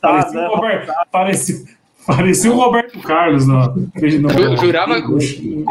Parecia, 0.00 0.40
né? 0.40 0.48
o 0.48 1.11
parecia, 1.11 1.64
parecia 2.07 2.53
o 2.53 2.57
Roberto 2.57 2.98
Carlos. 3.00 3.46
Não. 3.46 3.74
no 3.74 4.57
jurava, 4.57 4.96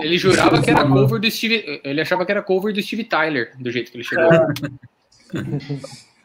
ele 0.04 0.18
jurava 0.18 0.62
que 0.62 0.70
era 0.70 0.88
cover 0.88 1.20
do 1.20 1.32
Steve. 1.32 1.82
Ele 1.84 2.02
achava 2.02 2.26
que 2.26 2.32
era 2.32 2.42
cover 2.42 2.74
do 2.74 2.82
Steve 2.82 3.04
Tyler, 3.04 3.52
do 3.60 3.72
jeito 3.72 3.92
que 3.92 3.98
ele 3.98 4.04
chegou. 4.04 4.26
É. 4.26 4.52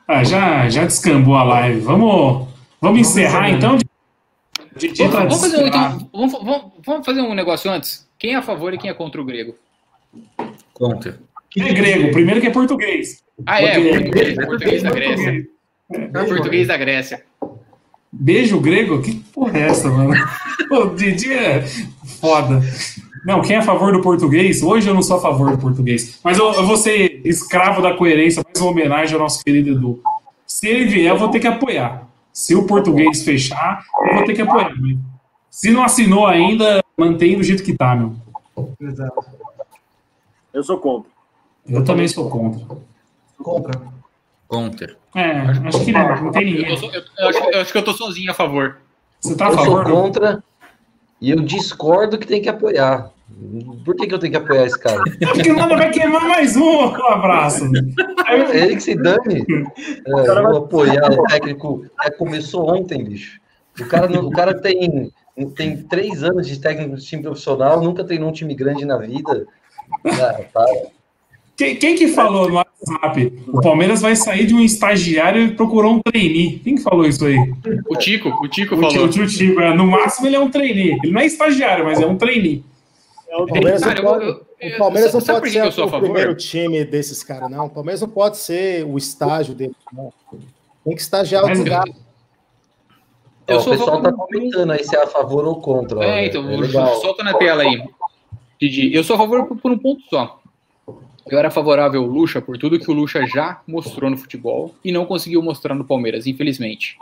Ah, 0.08 0.22
já, 0.22 0.68
já 0.68 0.84
descambou 0.84 1.34
a 1.34 1.42
live. 1.42 1.80
Vamos, 1.80 2.48
vamos 2.80 3.00
encerrar 3.00 3.50
então. 3.50 3.76
De, 4.76 4.88
de 4.88 5.02
vamos, 5.02 5.14
vamos, 5.14 5.40
fazer, 5.40 5.66
então, 5.66 6.10
vamos, 6.12 6.32
vamos, 6.32 6.72
vamos, 6.84 7.06
fazer 7.06 7.20
um 7.22 7.34
negócio 7.34 7.70
antes. 7.70 8.08
Quem 8.18 8.34
é 8.34 8.36
a 8.36 8.42
favor 8.42 8.72
e 8.72 8.78
quem 8.78 8.90
é 8.90 8.94
contra 8.94 9.20
o 9.20 9.24
grego? 9.24 9.56
Contra. 10.72 11.18
Quem 11.50 11.68
é 11.68 11.72
grego? 11.72 12.12
Primeiro 12.12 12.40
que 12.40 12.46
é 12.46 12.50
português. 12.50 13.24
Ah, 13.46 13.60
é, 13.60 13.80
português, 13.80 14.34
português 14.36 14.82
da 14.82 14.90
Grécia. 14.90 15.48
É, 15.92 16.24
português 16.24 16.68
da 16.68 16.76
Grécia. 16.76 17.24
Beijo 18.18 18.58
grego? 18.60 19.02
Que 19.02 19.14
porra 19.14 19.58
é 19.58 19.62
essa, 19.68 19.90
mano? 19.90 20.14
O 20.68 20.86
Didi 20.86 21.32
é 21.32 21.64
foda. 22.20 22.60
Não, 23.24 23.40
quem 23.40 23.54
é 23.54 23.58
a 23.60 23.62
favor 23.62 23.92
do 23.92 24.00
português? 24.00 24.62
Hoje 24.64 24.88
eu 24.88 24.94
não 24.94 25.02
sou 25.02 25.16
a 25.16 25.20
favor 25.20 25.52
do 25.52 25.58
português. 25.58 26.18
Mas 26.24 26.38
eu, 26.38 26.52
eu 26.54 26.66
vou 26.66 26.76
ser 26.76 27.20
escravo 27.24 27.80
da 27.80 27.94
coerência, 27.94 28.42
mais 28.44 28.60
uma 28.60 28.72
homenagem 28.72 29.14
ao 29.14 29.20
nosso 29.20 29.44
querido 29.44 29.70
Edu. 29.70 30.02
Se 30.44 30.66
ele 30.66 30.86
vier, 30.86 31.12
eu 31.12 31.18
vou 31.18 31.28
ter 31.28 31.38
que 31.38 31.46
apoiar. 31.46 32.08
Se 32.32 32.54
o 32.56 32.66
português 32.66 33.22
fechar, 33.22 33.84
eu 34.08 34.16
vou 34.16 34.24
ter 34.24 34.34
que 34.34 34.42
apoiar. 34.42 34.72
Se 35.50 35.70
não 35.70 35.84
assinou 35.84 36.26
ainda, 36.26 36.82
mantém 36.96 37.36
do 37.36 37.44
jeito 37.44 37.62
que 37.62 37.74
tá, 37.74 37.94
meu. 37.94 38.14
Exato. 38.80 39.24
Eu 40.52 40.64
sou 40.64 40.78
contra. 40.78 41.10
Eu 41.68 41.84
também 41.84 42.08
sou 42.08 42.28
contra. 42.28 42.64
Contra. 43.38 43.95
Contra. 44.48 44.96
É, 45.14 45.30
acho 45.40 45.84
que 45.84 45.92
não, 45.92 46.22
não 46.24 46.30
tem 46.30 46.44
ninguém. 46.44 46.68
Eu, 46.68 46.76
eu, 46.76 47.02
eu, 47.18 47.28
acho, 47.28 47.38
eu, 47.38 47.60
acho, 47.60 47.72
que 47.72 47.78
eu 47.78 47.84
tô 47.84 47.92
sozinho 47.92 48.30
a 48.30 48.34
favor. 48.34 48.78
Você 49.20 49.36
tá 49.36 49.48
a 49.48 49.52
favor? 49.52 49.82
Eu 49.82 49.86
sou 49.86 50.02
contra 50.02 50.44
e 51.20 51.30
eu 51.30 51.40
discordo 51.40 52.18
que 52.18 52.26
tem 52.26 52.42
que 52.42 52.48
apoiar. 52.48 53.10
Por 53.84 53.96
que, 53.96 54.06
que 54.06 54.14
eu 54.14 54.18
tenho 54.18 54.32
que 54.32 54.38
apoiar 54.38 54.66
esse 54.66 54.78
cara? 54.78 55.02
É 55.20 55.26
porque 55.26 55.50
o 55.50 55.56
vai 55.56 55.90
queimar 55.90 56.22
mais 56.28 56.56
um, 56.56 56.86
um 56.86 57.06
abraço. 57.08 57.64
É 58.26 58.56
ele 58.58 58.76
que 58.76 58.82
se 58.82 58.94
dane. 58.94 59.44
É, 60.06 60.28
eu 60.28 60.42
vou 60.42 60.58
apoiar 60.58 61.10
o 61.10 61.22
técnico. 61.24 61.84
É, 62.02 62.10
começou 62.10 62.70
ontem, 62.72 63.02
bicho. 63.02 63.40
O 63.80 63.86
cara, 63.86 64.20
o 64.20 64.30
cara 64.30 64.54
tem, 64.54 65.12
tem 65.54 65.82
três 65.82 66.22
anos 66.22 66.46
de 66.46 66.58
técnico 66.60 66.96
de 66.96 67.04
time 67.04 67.22
profissional, 67.22 67.82
nunca 67.82 68.04
treinou 68.04 68.28
um 68.30 68.32
time 68.32 68.54
grande 68.54 68.84
na 68.84 68.96
vida. 68.96 69.46
Ah, 70.04 70.40
para. 70.52 70.95
Quem, 71.56 71.74
quem, 71.76 71.94
que 71.96 72.08
falou 72.08 72.48
no 72.48 72.56
WhatsApp? 72.56 73.32
O 73.48 73.60
Palmeiras 73.62 74.02
vai 74.02 74.14
sair 74.14 74.46
de 74.46 74.54
um 74.54 74.60
estagiário 74.60 75.42
e 75.42 75.50
procurou 75.52 75.94
um 75.94 76.00
trainee. 76.00 76.58
Quem 76.58 76.74
que 76.74 76.82
falou 76.82 77.06
isso 77.06 77.24
aí? 77.24 77.38
O 77.88 77.96
Tico, 77.96 78.28
o 78.28 78.48
Tico 78.48 78.74
o 78.74 78.78
falou. 78.78 79.08
Tico, 79.08 79.24
o 79.24 79.26
Tico, 79.26 79.60
é, 79.60 79.74
no 79.74 79.86
máximo 79.86 80.26
ele 80.26 80.36
é 80.36 80.40
um 80.40 80.50
trainee. 80.50 80.98
Ele 81.02 81.12
não 81.12 81.20
é 81.20 81.26
estagiário, 81.26 81.84
mas 81.84 82.00
é 82.00 82.06
um 82.06 82.16
trainee. 82.16 82.62
O 83.32 83.46
Palmeiras 83.46 83.80
não 83.80 83.94
pode, 83.94 84.30
o 84.30 84.78
Palmeiras 84.78 85.14
não 85.14 85.20
pode 85.20 85.50
ser 85.50 85.82
o 85.82 86.00
primeiro 86.00 86.34
time 86.34 86.84
desses 86.84 87.22
caras, 87.22 87.50
não. 87.50 87.66
O 87.66 87.70
Palmeiras 87.70 88.00
não 88.00 88.08
pode 88.08 88.36
ser 88.36 88.84
o 88.84 88.98
estágio 88.98 89.54
dele, 89.54 89.74
não. 89.92 90.12
Tem 90.84 90.94
que 90.94 91.00
estagiar 91.00 91.44
o 91.44 91.64
caras. 91.64 91.94
Eu 93.46 93.60
o 93.60 93.64
pessoal 93.64 93.98
está 93.98 94.12
comentando 94.12 94.72
aí 94.72 94.84
se 94.84 94.96
é 94.96 95.02
a 95.02 95.06
favor 95.06 95.44
ou 95.44 95.60
contra. 95.60 96.04
É, 96.04 96.26
então, 96.26 96.48
é 96.50 96.68
solta 96.96 97.22
na 97.22 97.34
tela 97.34 97.62
aí. 97.62 97.82
Didi. 98.60 98.92
Eu 98.92 99.04
sou 99.04 99.14
a 99.14 99.18
favor 99.18 99.46
por 99.46 99.70
um 99.70 99.78
ponto 99.78 100.02
só. 100.10 100.40
Eu 101.28 101.38
era 101.38 101.50
favorável 101.50 102.02
ao 102.02 102.08
Lucha 102.08 102.40
por 102.40 102.56
tudo 102.56 102.78
que 102.78 102.90
o 102.90 102.94
Lucha 102.94 103.26
já 103.26 103.60
mostrou 103.66 104.08
no 104.08 104.16
futebol 104.16 104.74
e 104.84 104.92
não 104.92 105.04
conseguiu 105.04 105.42
mostrar 105.42 105.74
no 105.74 105.84
Palmeiras, 105.84 106.26
infelizmente. 106.26 106.96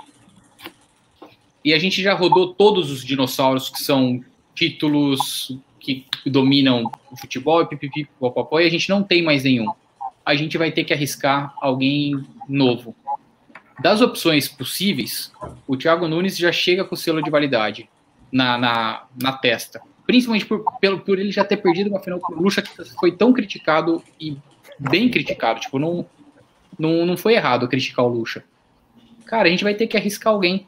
E 1.62 1.74
a 1.74 1.78
gente 1.78 2.02
já 2.02 2.14
rodou 2.14 2.54
todos 2.54 2.90
os 2.90 3.04
dinossauros 3.04 3.68
que 3.68 3.82
são 3.82 4.24
títulos, 4.54 5.56
que 5.78 6.06
dominam 6.24 6.90
o 7.10 7.16
futebol 7.16 7.60
e 7.62 7.66
pipipi, 7.66 8.08
popopó, 8.18 8.60
e 8.60 8.66
a 8.66 8.70
gente 8.70 8.88
não 8.88 9.02
tem 9.02 9.22
mais 9.22 9.44
nenhum. 9.44 9.70
A 10.24 10.34
gente 10.34 10.56
vai 10.56 10.72
ter 10.72 10.84
que 10.84 10.94
arriscar 10.94 11.54
alguém 11.60 12.18
novo. 12.48 12.96
Das 13.82 14.00
opções 14.00 14.48
possíveis, 14.48 15.32
o 15.66 15.76
Thiago 15.76 16.08
Nunes 16.08 16.38
já 16.38 16.50
chega 16.50 16.84
com 16.84 16.94
o 16.94 16.98
selo 16.98 17.22
de 17.22 17.30
validade 17.30 17.90
na, 18.32 18.56
na, 18.56 19.06
na 19.20 19.32
testa. 19.32 19.82
Principalmente 20.06 20.46
por, 20.46 20.64
pelo, 20.78 21.00
por 21.00 21.18
ele 21.18 21.32
já 21.32 21.44
ter 21.44 21.56
perdido 21.56 21.90
uma 21.90 22.00
final 22.00 22.20
com 22.20 22.34
o 22.34 22.42
Lucha, 22.42 22.60
que 22.60 22.70
foi 22.98 23.12
tão 23.12 23.32
criticado 23.32 24.02
e 24.20 24.36
bem 24.78 25.08
criticado. 25.10 25.60
Tipo, 25.60 25.78
não, 25.78 26.06
não, 26.78 27.06
não 27.06 27.16
foi 27.16 27.34
errado 27.34 27.68
criticar 27.68 28.04
o 28.04 28.08
Lucha. 28.08 28.44
cara, 29.24 29.48
a 29.48 29.50
gente 29.50 29.64
vai 29.64 29.74
ter 29.74 29.86
que 29.86 29.96
arriscar 29.96 30.32
alguém. 30.32 30.66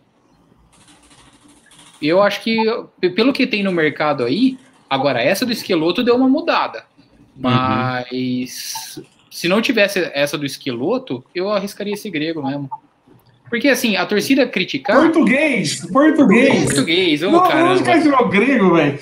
Eu 2.01 2.23
acho 2.23 2.43
que, 2.43 2.57
pelo 3.15 3.33
que 3.33 3.47
tem 3.47 3.63
no 3.63 3.73
mercado 3.73 4.25
aí, 4.25 4.59
agora 4.89 5.23
essa 5.23 5.47
do 5.47 5.53
esqueloto 5.53 6.03
deu 6.03 6.17
uma 6.17 6.29
mudada. 6.29 6.85
Mas 7.35 9.01
se 9.31 9.49
não 9.49 9.61
tivesse 9.61 10.11
essa 10.15 10.39
do 10.39 10.47
esqueloto, 10.47 11.25
eu 11.35 11.51
arriscaria 11.51 11.95
esse 11.95 12.09
grego 12.09 12.43
mesmo. 12.43 12.71
Porque 13.49 13.69
assim, 13.69 13.97
a 13.97 14.05
torcida 14.05 14.47
criticar. 14.47 15.01
Português! 15.03 15.87
Português! 15.91 16.65
Português, 16.65 17.23
ô 17.23 17.31
Não, 17.31 17.43
caramba. 17.47 17.71
onde 17.73 17.83
que 17.85 17.91
ele 17.91 18.01
virou 18.01 18.29
grego, 18.29 18.75
velho? 18.75 18.99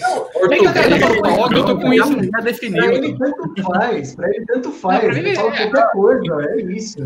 Cara, 0.74 1.56
eu 1.56 1.64
tô 1.64 1.76
com 1.78 1.92
isso. 1.92 2.22
Já 2.24 2.30
Pra 2.30 2.40
definiu. 2.42 2.92
ele 2.92 3.16
tanto 3.18 3.62
faz, 3.62 4.14
pra 4.14 4.28
ele 4.28 4.44
tanto 4.46 4.70
faz. 4.70 5.02
Não, 5.02 5.10
pra 5.10 5.18
ele 5.18 5.28
ele 5.30 5.36
fala 5.36 5.54
é- 5.56 5.66
qualquer 5.70 5.90
coisa, 5.92 6.50
é 6.50 6.60
isso. 6.62 6.98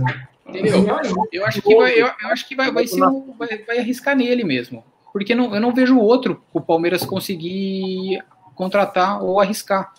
Entendeu? 0.49 0.85
Eu 1.33 1.45
acho 1.47 1.63
que 1.63 1.75
vai, 1.77 1.93
eu, 1.93 2.07
eu 2.07 2.29
acho 2.31 2.49
que 2.49 2.57
vai, 2.57 2.73
vai, 2.73 2.87
ser 2.87 3.03
um- 3.05 3.35
vai, 3.39 3.49
vai 3.67 3.79
arriscar 3.79 4.17
nele 4.17 4.43
mesmo. 4.45 4.83
Porque 5.13 5.35
não, 5.35 5.55
eu 5.55 5.61
não 5.61 5.73
vejo 5.75 5.99
outro 5.99 6.43
o 6.53 6.61
Palmeiras 6.61 7.05
conseguir 7.05 8.21
contratar 8.55 9.23
ou 9.23 9.41
arriscar. 9.41 9.93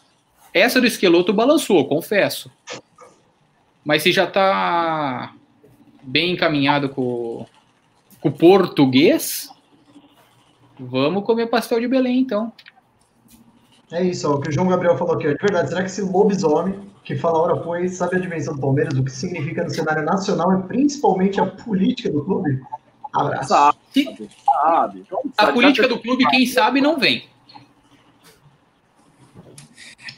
Essa 0.53 0.81
do 0.81 0.87
esqueloto 0.87 1.31
balançou, 1.33 1.87
confesso. 1.87 2.51
Mas 3.85 4.03
se 4.03 4.11
já 4.11 4.25
tá 4.27 5.33
bem 6.01 6.33
encaminhado 6.33 6.89
com, 6.89 7.45
com 8.21 8.29
o 8.29 8.31
português, 8.31 9.49
vamos 10.79 11.23
comer 11.23 11.47
pastel 11.47 11.79
de 11.79 11.87
Belém, 11.87 12.19
então. 12.19 12.51
É 13.91 14.03
isso, 14.03 14.29
ó, 14.29 14.35
o 14.35 14.41
que 14.41 14.49
o 14.49 14.51
João 14.51 14.67
Gabriel 14.67 14.97
falou 14.97 15.15
aqui. 15.15 15.27
ó. 15.27 15.31
De 15.31 15.37
verdade, 15.37 15.69
será 15.69 15.81
que 15.81 15.89
esse 15.89 16.01
lobisomem 16.01 16.75
que 17.03 17.15
fala 17.15 17.39
hora 17.39 17.57
pois 17.57 17.95
sabe 17.95 18.17
a 18.17 18.19
dimensão 18.19 18.53
do 18.53 18.61
Palmeiras, 18.61 18.97
o 18.97 19.03
que 19.03 19.11
significa 19.11 19.63
no 19.63 19.69
cenário 19.69 20.03
nacional 20.03 20.59
e 20.59 20.63
principalmente 20.63 21.39
a 21.39 21.45
política 21.45 22.11
do 22.11 22.23
clube? 22.23 22.61
Abraço. 23.11 23.49
Sabe, 23.49 24.29
sabe. 24.45 25.03
A 25.35 25.51
política 25.51 25.87
do 25.87 25.99
clube, 25.99 26.25
quem 26.27 26.45
sabe, 26.45 26.81
não 26.81 26.99
vem. 26.99 27.23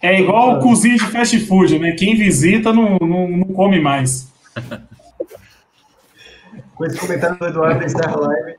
É 0.01 0.19
igual 0.19 0.59
cozinha 0.59 0.97
de 0.97 1.05
fast 1.05 1.39
food, 1.41 1.79
né? 1.79 1.91
Quem 1.91 2.15
visita 2.15 2.73
não, 2.73 2.97
não, 2.97 3.27
não 3.29 3.47
come 3.53 3.79
mais. 3.79 4.29
Com 6.81 6.87
esse 6.87 6.97
comentário 6.97 7.37
do 7.37 7.45
Eduardo 7.45 7.85
encerra 7.85 8.13
a 8.15 8.19
live. 8.21 8.55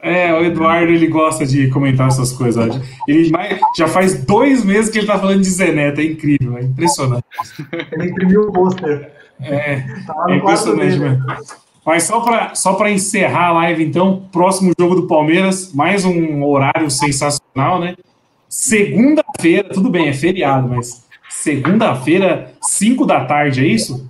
É, 0.00 0.32
o 0.32 0.44
Eduardo 0.44 0.92
ele 0.92 1.08
gosta 1.08 1.44
de 1.44 1.66
comentar 1.70 2.06
essas 2.06 2.30
coisas. 2.30 2.80
Ele 3.08 3.32
já 3.76 3.88
faz 3.88 4.24
dois 4.24 4.64
meses 4.64 4.92
que 4.92 4.98
ele 4.98 5.08
tá 5.08 5.18
falando 5.18 5.40
de 5.40 5.50
Zeneto, 5.50 6.00
é 6.00 6.04
incrível, 6.04 6.56
é 6.56 6.62
impressionante. 6.62 7.24
Ele 7.90 8.10
imprimiu 8.10 8.42
o 8.42 8.52
pôster. 8.52 9.10
É, 9.40 9.80
Tá 10.06 10.26
é 10.28 10.36
impressionante 10.36 10.96
mesmo. 10.96 11.24
Mas 11.84 12.04
só 12.04 12.20
para 12.20 12.54
só 12.54 12.74
pra 12.74 12.92
encerrar 12.92 13.48
a 13.48 13.52
live, 13.54 13.84
então, 13.84 14.28
próximo 14.30 14.72
jogo 14.78 14.94
do 14.94 15.08
Palmeiras, 15.08 15.72
mais 15.74 16.04
um 16.04 16.44
horário 16.44 16.88
sensacional, 16.88 17.80
né? 17.80 17.96
Segunda-feira, 18.48 19.68
tudo 19.70 19.90
bem, 19.90 20.06
é 20.06 20.12
feriado, 20.12 20.68
mas 20.68 21.04
segunda-feira, 21.28 22.52
5 22.62 23.04
da 23.04 23.24
tarde, 23.24 23.64
é 23.64 23.66
isso? 23.66 24.08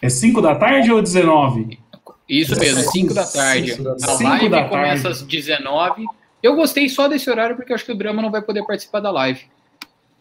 É 0.00 0.08
5 0.08 0.40
da 0.40 0.54
tarde 0.54 0.90
ou 0.90 1.02
19? 1.02 1.81
Isso 2.28 2.58
mesmo, 2.58 2.90
5 2.90 3.14
da 3.14 3.26
tarde. 3.26 3.72
A 4.02 4.22
live 4.22 4.48
da 4.48 4.64
começa 4.64 5.02
tarde. 5.04 5.18
às 5.18 5.22
19. 5.22 6.04
Eu 6.42 6.56
gostei 6.56 6.88
só 6.88 7.08
desse 7.08 7.28
horário 7.30 7.56
porque 7.56 7.72
acho 7.72 7.84
que 7.84 7.92
o 7.92 7.96
Drama 7.96 8.22
não 8.22 8.30
vai 8.30 8.42
poder 8.42 8.64
participar 8.64 9.00
da 9.00 9.10
live. 9.10 9.40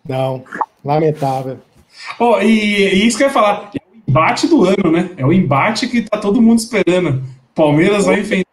Não, 0.07 0.43
lamentável. 0.83 1.59
Oh, 2.19 2.39
e, 2.39 2.47
e 2.47 3.07
isso 3.07 3.17
que 3.17 3.23
eu 3.23 3.27
ia 3.27 3.33
falar, 3.33 3.71
é 3.73 3.77
o 3.77 4.09
embate 4.09 4.47
do 4.47 4.65
ano, 4.65 4.91
né? 4.91 5.11
É 5.17 5.25
o 5.25 5.31
embate 5.31 5.87
que 5.87 6.01
tá 6.01 6.17
todo 6.17 6.41
mundo 6.41 6.59
esperando. 6.59 7.23
Palmeiras 7.55 8.05
vai 8.05 8.19
enfrentar 8.19 8.49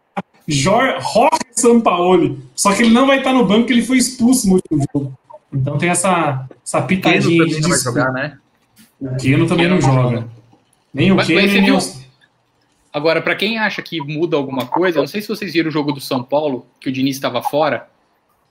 Jor 0.47 0.97
Roque 0.99 1.45
Sampaoli. 1.51 2.39
Só 2.55 2.73
que 2.73 2.83
ele 2.83 2.93
não 2.93 3.07
vai 3.07 3.19
estar 3.19 3.33
no 3.33 3.45
banco, 3.45 3.61
porque 3.61 3.73
ele 3.73 3.85
foi 3.85 3.97
expulso 3.97 4.47
no 4.47 4.55
último 4.55 4.83
jogo. 4.93 5.13
Então 5.53 5.77
tem 5.77 5.89
essa, 5.89 6.47
essa 6.65 6.81
pitadinha 6.81 7.45
de 7.45 7.61
não 7.61 7.69
vai 7.69 7.79
jogar, 7.79 8.11
né? 8.11 8.37
O 8.99 9.15
Keno 9.15 9.47
também 9.47 9.67
não 9.67 9.81
joga. 9.81 10.27
Nem 10.93 11.11
o 11.11 11.17
Keno, 11.17 11.41
nem 11.41 11.63
viu- 11.65 11.77
o... 11.77 11.98
Agora, 12.91 13.21
pra 13.21 13.35
quem 13.35 13.59
acha 13.59 13.81
que 13.81 14.01
muda 14.01 14.35
alguma 14.35 14.65
coisa, 14.65 14.97
eu 14.97 15.01
não 15.01 15.07
sei 15.07 15.21
se 15.21 15.27
vocês 15.27 15.53
viram 15.53 15.69
o 15.69 15.71
jogo 15.71 15.91
do 15.91 16.01
São 16.01 16.23
Paulo, 16.23 16.65
que 16.79 16.89
o 16.89 16.91
Diniz 16.91 17.15
estava 17.15 17.41
fora. 17.41 17.87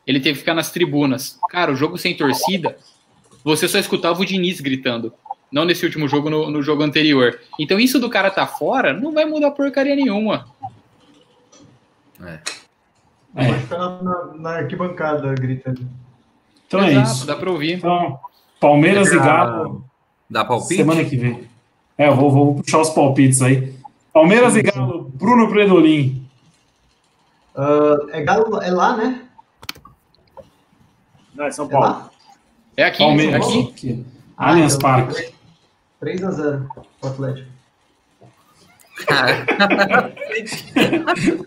Ele 0.07 0.21
teve 0.21 0.35
que 0.35 0.41
ficar 0.41 0.55
nas 0.55 0.71
tribunas. 0.71 1.39
Cara, 1.51 1.73
o 1.73 1.77
jogo 1.77 1.99
sem 1.99 2.17
torcida, 2.17 2.79
você 3.45 3.67
só 3.67 3.79
escutava 3.79 4.21
o 4.21 4.25
Diniz 4.25 4.61
gritando. 4.61 5.13
Não 5.51 5.65
nesse 5.65 5.85
último 5.85 6.07
jogo, 6.07 6.31
no, 6.31 6.51
no 6.51 6.63
jogo 6.63 6.83
anterior. 6.83 7.41
Então, 7.59 7.81
isso 7.81 7.99
do 7.99 8.09
cara 8.09 8.31
tá 8.31 8.47
fora 8.47 8.93
não 8.93 9.13
vai 9.13 9.25
mudar 9.25 9.51
porcaria 9.51 9.97
nenhuma. 9.97 10.47
É. 12.23 12.41
Vai 13.35 13.59
ficar 13.59 14.03
na, 14.03 14.25
na, 14.35 14.51
arquibancada 14.51 15.35
gritando. 15.35 15.89
Então 16.67 16.83
é 16.83 16.93
Exato, 16.93 17.11
isso. 17.11 17.27
dá 17.27 17.37
pra 17.37 17.51
ouvir. 17.51 17.75
Então, 17.75 18.19
Palmeiras 18.61 19.13
e 19.13 19.17
Galo, 19.17 19.85
Dá 20.29 20.45
palpite? 20.45 20.77
semana 20.77 21.05
que 21.05 21.17
vem. 21.17 21.49
É, 21.97 22.09
eu 22.09 22.17
vou, 22.17 22.31
vou 22.31 22.55
puxar 22.57 22.81
os 22.81 22.91
palpites 22.91 23.41
aí. 23.41 23.78
Palmeiras 24.19 24.57
e 24.57 24.63
Galo, 24.63 25.13
Bruno 25.15 25.49
Predolin. 25.49 26.27
Ah, 27.55 27.99
é, 28.11 28.21
Galo, 28.23 28.61
é 28.61 28.69
lá, 28.69 28.97
né? 28.97 29.23
Não, 31.33 31.45
é 31.45 31.53
São 31.53 31.67
É 31.67 31.69
Paulo. 31.69 31.87
lá? 31.87 32.11
É 32.77 32.85
aqui, 32.85 32.99
Palmeiras 32.99 33.47
aqui. 33.47 33.69
aqui. 33.71 34.07
Allianz 34.37 34.75
então, 34.75 34.91
Parque. 34.91 35.33
3x0 36.03 36.67
o 37.01 37.07
Atlético. 37.07 37.49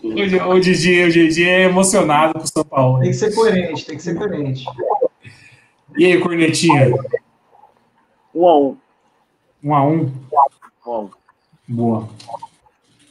O, 0.02 0.54
o 0.54 0.60
Didi, 0.60 1.04
o 1.04 1.10
Didi 1.10 1.44
é 1.48 1.64
emocionado 1.64 2.34
com 2.34 2.44
o 2.44 2.46
São 2.46 2.64
Paulo. 2.64 3.00
Tem 3.00 3.10
que 3.10 3.16
ser 3.16 3.34
coerente, 3.34 3.84
tem 3.84 3.96
que 3.96 4.02
ser 4.02 4.14
coerente. 4.16 4.64
E 5.96 6.06
aí, 6.06 6.18
Cornetinha? 6.20 6.90
Um 8.34 8.46
a 8.48 8.58
um. 8.58 8.76
Um 9.62 9.74
a 9.74 9.84
um. 9.84 10.12
Um 10.86 10.90
a 10.90 11.00
um. 11.00 11.10
Boa. 11.68 12.08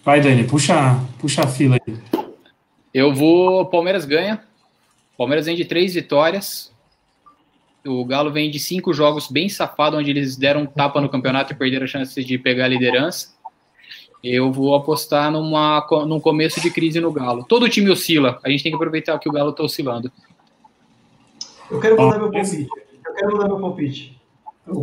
Vai, 0.04 0.20
Dani, 0.20 0.44
puxa, 0.46 1.00
puxa 1.20 1.44
a 1.44 1.48
fila 1.48 1.78
aí. 1.88 1.98
Eu 2.94 3.14
vou. 3.14 3.66
Palmeiras 3.68 4.04
ganha. 4.04 4.44
Palmeiras 5.18 5.46
vem 5.46 5.56
de 5.56 5.66
três 5.66 5.94
vitórias. 5.94 6.72
O 7.86 8.04
Galo 8.06 8.32
vem 8.32 8.50
de 8.50 8.60
cinco 8.60 8.94
jogos 8.94 9.28
bem 9.28 9.48
safado, 9.48 9.98
onde 9.98 10.10
eles 10.10 10.36
deram 10.36 10.62
um 10.62 10.66
tapa 10.66 11.02
no 11.02 11.10
campeonato 11.10 11.54
e 11.54 11.56
perderam 11.56 11.86
a 11.86 11.88
chance 11.88 12.24
de 12.24 12.38
pegar 12.38 12.66
a 12.66 12.68
liderança. 12.68 13.34
Eu 14.24 14.52
vou 14.52 14.76
apostar 14.76 15.32
numa, 15.32 15.86
num 16.08 16.20
começo 16.20 16.62
de 16.62 16.70
crise 16.70 17.00
no 17.00 17.12
Galo. 17.12 17.44
Todo 17.44 17.70
time 17.70 17.90
oscila. 17.90 18.40
A 18.44 18.50
gente 18.50 18.64
tem 18.64 18.72
que 18.72 18.76
aproveitar 18.76 19.18
que 19.18 19.30
o 19.30 19.32
Galo 19.32 19.52
está 19.52 19.64
oscilando. 19.64 20.12
Eu 21.70 21.80
quero 21.80 22.00
mudar 22.00 22.20
meu 22.20 22.32
palpite. 22.32 22.68
Eu 23.06 23.14
quero 23.14 23.32
mudar 23.32 23.48
meu 23.48 23.60
palpite. 23.60 24.22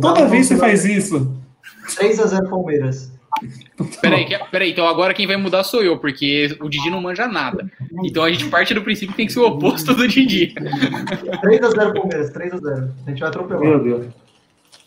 Toda 0.01 0.27
vez 0.27 0.47
você 0.47 0.57
faz 0.57 0.83
isso. 0.83 1.37
3x0 1.85 2.49
Palmeiras. 2.49 3.18
Peraí, 4.01 4.27
peraí, 4.51 4.71
então 4.71 4.87
agora 4.87 5.13
quem 5.13 5.25
vai 5.25 5.37
mudar 5.37 5.63
sou 5.63 5.81
eu, 5.81 5.97
porque 5.97 6.55
o 6.59 6.67
Didi 6.69 6.89
não 6.89 7.01
manja 7.01 7.27
nada. 7.27 7.69
Então 8.03 8.23
a 8.23 8.31
gente 8.31 8.45
parte 8.47 8.73
do 8.73 8.81
princípio 8.81 9.09
que 9.11 9.17
tem 9.17 9.27
que 9.27 9.33
ser 9.33 9.39
o 9.39 9.47
oposto 9.47 9.93
do 9.93 10.07
Didi. 10.07 10.53
3x0 10.59 11.93
Palmeiras, 11.93 12.33
3x0. 12.33 12.89
A 13.05 13.09
gente 13.09 13.19
vai 13.19 13.29
atropelar. 13.29 13.63
Meu 13.63 13.79
Deus. 13.83 14.07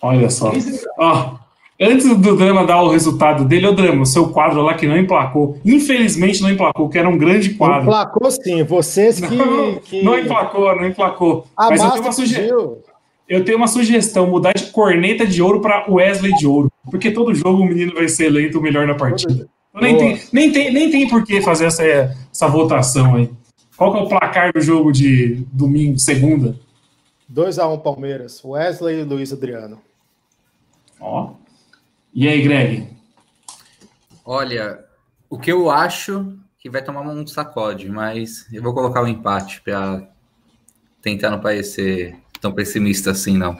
Olha 0.01 0.29
só. 0.29 0.53
Ó, 0.99 1.35
antes 1.81 2.09
do 2.09 2.37
Drama 2.37 2.67
dar 2.67 2.83
o 2.83 2.91
resultado 2.91 3.45
dele, 3.45 3.67
ô 3.67 3.73
Drama, 3.73 4.03
o 4.03 4.07
seu 4.07 4.29
quadro 4.29 4.61
lá 4.63 4.75
que 4.75 4.87
não 4.87 4.97
emplacou. 4.99 5.59
Infelizmente 5.65 6.43
não 6.43 6.51
emplacou, 6.51 6.89
que 6.89 6.99
era 6.99 7.09
um 7.09 7.17
grande 7.17 7.51
quadro. 7.55 7.83
Emplacou 7.85 8.31
sim, 8.31 8.63
vocês 8.65 9.21
que. 9.21 9.35
Não, 9.35 9.77
que... 9.77 10.03
não 10.03 10.19
emplacou, 10.19 10.77
não 10.77 10.87
emplacou. 10.87 11.47
A 11.57 11.71
Mas 11.71 11.83
eu 11.83 11.91
tenho, 11.91 12.03
uma 12.03 12.13
suge- 12.13 12.35
pediu. 12.35 12.83
Eu 13.29 13.45
tenho 13.45 13.59
uma 13.59 13.69
sugestão: 13.69 14.27
mudar 14.27 14.53
de 14.53 14.67
corneta 14.71 15.27
de 15.27 15.43
ouro 15.43 15.61
para 15.61 15.91
Wesley 15.91 16.35
de 16.35 16.47
ouro. 16.47 16.71
Porque 16.91 17.11
todo 17.11 17.35
jogo 17.35 17.63
o 17.63 17.67
menino 17.67 17.95
vai 17.95 18.09
ser 18.09 18.27
eleito 18.27 18.59
o 18.59 18.63
melhor 18.63 18.87
na 18.87 18.95
partida. 18.95 19.49
Então, 19.71 19.81
nem, 19.81 19.97
tem, 19.97 20.23
nem, 20.33 20.53
tem, 20.53 20.73
nem 20.73 20.91
tem 20.91 21.09
por 21.09 21.25
que 21.25 21.41
fazer 21.41 21.67
essa, 21.67 21.83
essa 21.83 22.49
votação 22.49 23.17
aí. 23.17 23.31
Qual 23.77 23.93
que 23.93 23.99
é 23.99 24.03
o 24.03 24.09
placar 24.09 24.53
do 24.53 24.61
jogo 24.61 24.93
de 24.93 25.47
domingo, 25.53 25.99
segunda? 25.99 26.59
2x1 27.33 27.83
Palmeiras. 27.83 28.45
Wesley 28.45 29.01
e 29.01 29.05
Luiz 29.05 29.33
Adriano. 29.33 29.81
Ó. 31.01 31.33
E 32.15 32.29
aí, 32.29 32.43
Greg? 32.43 32.89
Olha, 34.25 34.85
o 35.31 35.39
que 35.39 35.51
eu 35.51 35.71
acho 35.71 36.37
que 36.59 36.71
vai 36.71 36.85
tomar 36.85 37.01
um 37.01 37.27
sacode, 37.27 37.89
mas 37.89 38.47
eu 38.53 38.63
vou 38.63 38.75
colocar 38.75 39.03
o 39.03 39.09
empate 39.09 39.61
para 39.63 40.07
tentar 41.01 41.31
não 41.31 41.41
parecer 41.41 42.17
tão 42.43 42.53
pessimista 42.53 43.13
assim, 43.13 43.39
não. 43.39 43.57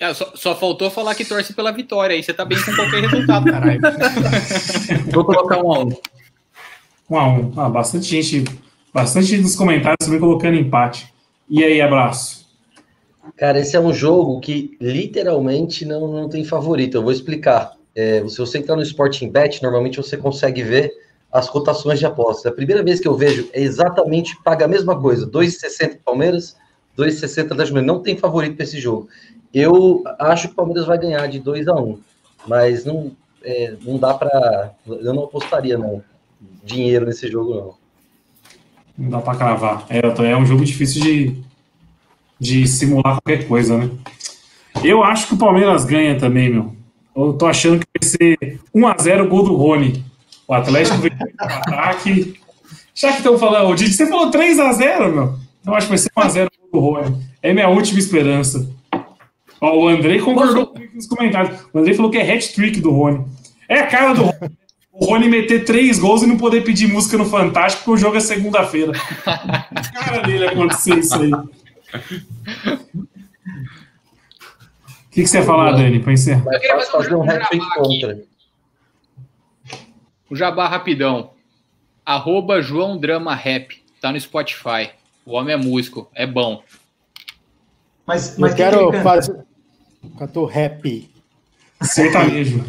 É, 0.00 0.12
só, 0.12 0.32
só 0.34 0.56
faltou 0.56 0.90
falar 0.90 1.14
que 1.14 1.24
torce 1.24 1.52
pela 1.52 1.70
vitória. 1.70 2.16
Aí 2.16 2.22
você 2.22 2.32
tá 2.32 2.44
bem 2.44 2.60
com 2.60 2.74
qualquer 2.74 3.02
resultado, 3.02 3.50
caralho. 3.50 3.80
Vou 5.12 5.24
colocar 5.24 5.62
um 5.62 5.72
a 5.72 5.84
um. 5.84 5.92
Um 7.10 7.16
a 7.16 7.28
um. 7.28 7.52
Ah, 7.56 7.68
bastante 7.68 8.06
gente, 8.06 8.44
bastante 8.92 9.26
gente 9.26 9.42
nos 9.42 9.54
comentários 9.54 10.04
também 10.04 10.18
colocando 10.18 10.56
empate. 10.56 11.12
E 11.48 11.62
aí, 11.62 11.80
abraço. 11.80 12.46
Cara, 13.36 13.60
esse 13.60 13.76
é 13.76 13.80
um 13.80 13.92
jogo 13.92 14.40
que 14.40 14.76
literalmente 14.80 15.84
não, 15.84 16.08
não 16.08 16.28
tem 16.28 16.44
favorito. 16.44 16.96
Eu 16.96 17.02
vou 17.02 17.12
explicar. 17.12 17.72
É, 17.94 18.26
se 18.28 18.38
você 18.38 18.58
entrar 18.58 18.76
no 18.76 18.82
Sporting 18.82 19.30
Bet, 19.30 19.62
normalmente 19.62 19.96
você 19.96 20.16
consegue 20.16 20.62
ver 20.62 20.92
as 21.32 21.48
cotações 21.48 21.98
de 21.98 22.06
apostas. 22.06 22.46
A 22.46 22.54
primeira 22.54 22.82
vez 22.82 23.00
que 23.00 23.08
eu 23.08 23.14
vejo 23.14 23.48
é 23.52 23.62
exatamente 23.62 24.36
paga 24.42 24.66
a 24.66 24.68
mesma 24.68 25.00
coisa, 25.00 25.26
2,60 25.26 25.98
Palmeiras, 26.04 26.56
2,60 26.96 27.48
da 27.48 27.64
Juventude. 27.64 27.86
Não 27.86 28.02
tem 28.02 28.16
favorito 28.16 28.56
para 28.56 28.64
esse 28.64 28.80
jogo. 28.80 29.08
Eu 29.52 30.02
acho 30.18 30.48
que 30.48 30.52
o 30.52 30.56
Palmeiras 30.56 30.86
vai 30.86 30.98
ganhar 30.98 31.26
de 31.28 31.38
2 31.38 31.68
a 31.68 31.74
1, 31.74 31.98
mas 32.46 32.84
não 32.84 33.12
é, 33.42 33.74
não 33.82 33.96
dá 33.96 34.12
para 34.12 34.72
eu 34.86 35.14
não 35.14 35.24
apostaria 35.24 35.78
não 35.78 36.02
dinheiro 36.64 37.06
nesse 37.06 37.28
jogo 37.28 37.54
não. 37.54 37.74
Não 38.98 39.10
dá 39.10 39.20
para 39.20 39.38
cravar. 39.38 39.86
É, 39.88 40.00
é 40.00 40.36
um 40.36 40.46
jogo 40.46 40.64
difícil 40.64 41.02
de, 41.02 41.36
de 42.40 42.66
simular 42.66 43.18
qualquer 43.20 43.46
coisa, 43.46 43.76
né? 43.76 43.90
Eu 44.82 45.02
acho 45.02 45.28
que 45.28 45.34
o 45.34 45.38
Palmeiras 45.38 45.84
ganha 45.84 46.18
também, 46.18 46.50
meu. 46.50 46.74
Eu 47.14 47.32
tô 47.34 47.46
achando 47.46 47.80
que 47.80 47.86
vai 47.98 48.08
ser 48.08 48.60
1x0 48.74 49.28
gol 49.28 49.44
do 49.44 49.54
Rony. 49.54 50.04
O 50.46 50.54
Atlético 50.54 50.98
vem 50.98 51.10
para 51.10 51.56
ataque. 51.56 52.38
Já 52.94 53.10
que 53.10 53.18
estão 53.18 53.38
falando, 53.38 53.70
o 53.70 53.74
Didi, 53.74 53.92
você 53.92 54.06
falou 54.06 54.30
3x0, 54.30 55.12
meu. 55.12 55.45
Então 55.66 55.74
acho 55.74 55.88
que 55.88 55.96
vai 55.96 55.98
ser 55.98 56.10
1x0 56.44 56.48
gol 56.70 56.70
do 56.70 56.78
Rony. 56.78 57.26
É 57.42 57.52
minha 57.52 57.68
última 57.68 57.98
esperança. 57.98 58.72
Ó, 59.60 59.76
o 59.76 59.88
Andrei 59.88 60.20
concordou 60.20 60.68
comigo 60.68 60.94
nos 60.94 61.08
comentários. 61.08 61.60
O 61.72 61.78
Andrei 61.80 61.92
falou 61.92 62.08
que 62.08 62.18
é 62.18 62.22
hat-trick 62.32 62.80
do 62.80 62.92
Rony. 62.92 63.26
É 63.68 63.80
a 63.80 63.86
cara 63.88 64.12
do 64.14 64.22
Rony. 64.22 64.56
O 64.92 65.06
Rony 65.06 65.28
meter 65.28 65.64
três 65.64 65.98
gols 65.98 66.22
e 66.22 66.26
não 66.28 66.36
poder 66.36 66.62
pedir 66.62 66.86
música 66.86 67.18
no 67.18 67.24
Fantástico 67.24 67.82
porque 67.82 67.98
o 67.98 68.00
jogo 68.00 68.16
é 68.16 68.20
segunda-feira. 68.20 68.92
cara 69.26 70.22
dele 70.22 70.46
acontecer 70.46 70.98
isso 71.00 71.16
aí. 71.16 71.32
O 71.32 71.48
que, 75.10 75.22
que 75.22 75.26
você 75.26 75.38
ia 75.38 75.44
falar, 75.44 75.72
Dani, 75.72 75.98
para 75.98 76.12
encerrar? 76.12 76.44
Vai 76.44 76.60
fazer, 76.60 76.92
fazer 76.92 77.14
um 77.16 77.28
hat-trick 77.28 77.66
contra. 77.74 78.22
O 80.30 80.36
Jabá 80.36 80.68
rapidão. 80.68 81.30
Arroba 82.04 82.62
João 82.62 82.96
Drama 82.96 83.34
Rap. 83.34 83.82
Tá 84.00 84.12
no 84.12 84.20
Spotify. 84.20 84.90
O 85.26 85.34
homem 85.34 85.54
é 85.54 85.56
músico, 85.56 86.08
é 86.14 86.24
bom. 86.24 86.62
Mas, 88.06 88.38
mas 88.38 88.52
eu 88.52 88.56
quero 88.56 88.90
que 88.92 89.00
fazer. 89.00 89.44
Cantor 90.16 90.46
rap. 90.46 91.10
Sertanejo. 91.82 92.64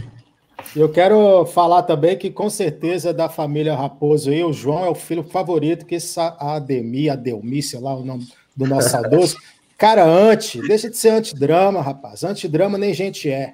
Eu 0.75 0.89
quero 0.89 1.45
falar 1.45 1.83
também 1.83 2.17
que, 2.17 2.31
com 2.31 2.49
certeza, 2.49 3.13
da 3.13 3.29
família 3.29 3.75
Raposo 3.75 4.33
e 4.33 4.43
o 4.43 4.51
João 4.51 4.85
é 4.85 4.89
o 4.89 4.95
filho 4.95 5.23
favorito, 5.23 5.85
que 5.85 5.95
essa 5.95 6.35
Ademir, 6.39 7.13
Adelmi, 7.13 7.61
sei 7.61 7.79
lá 7.79 7.95
o 7.95 8.03
nome 8.03 8.27
do 8.55 8.65
nosso 8.65 8.89
saudoso. 8.89 9.37
Cara, 9.77 10.03
anti, 10.03 10.59
deixa 10.67 10.89
de 10.89 10.97
ser 10.97 11.09
antidrama, 11.09 11.79
rapaz. 11.81 12.23
Antidrama 12.23 12.79
nem 12.79 12.91
gente 12.95 13.29
é. 13.29 13.53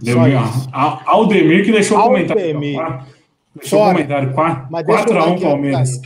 Demir, 0.00 0.38
Aldemir 0.72 1.64
que 1.64 1.72
deixou 1.72 1.98
o 1.98 2.02
comentário. 2.04 2.60
Deixou 3.54 3.82
o 3.82 3.86
comentário. 3.92 4.32
4x1 4.32 5.40
Palmeiras. 5.42 6.00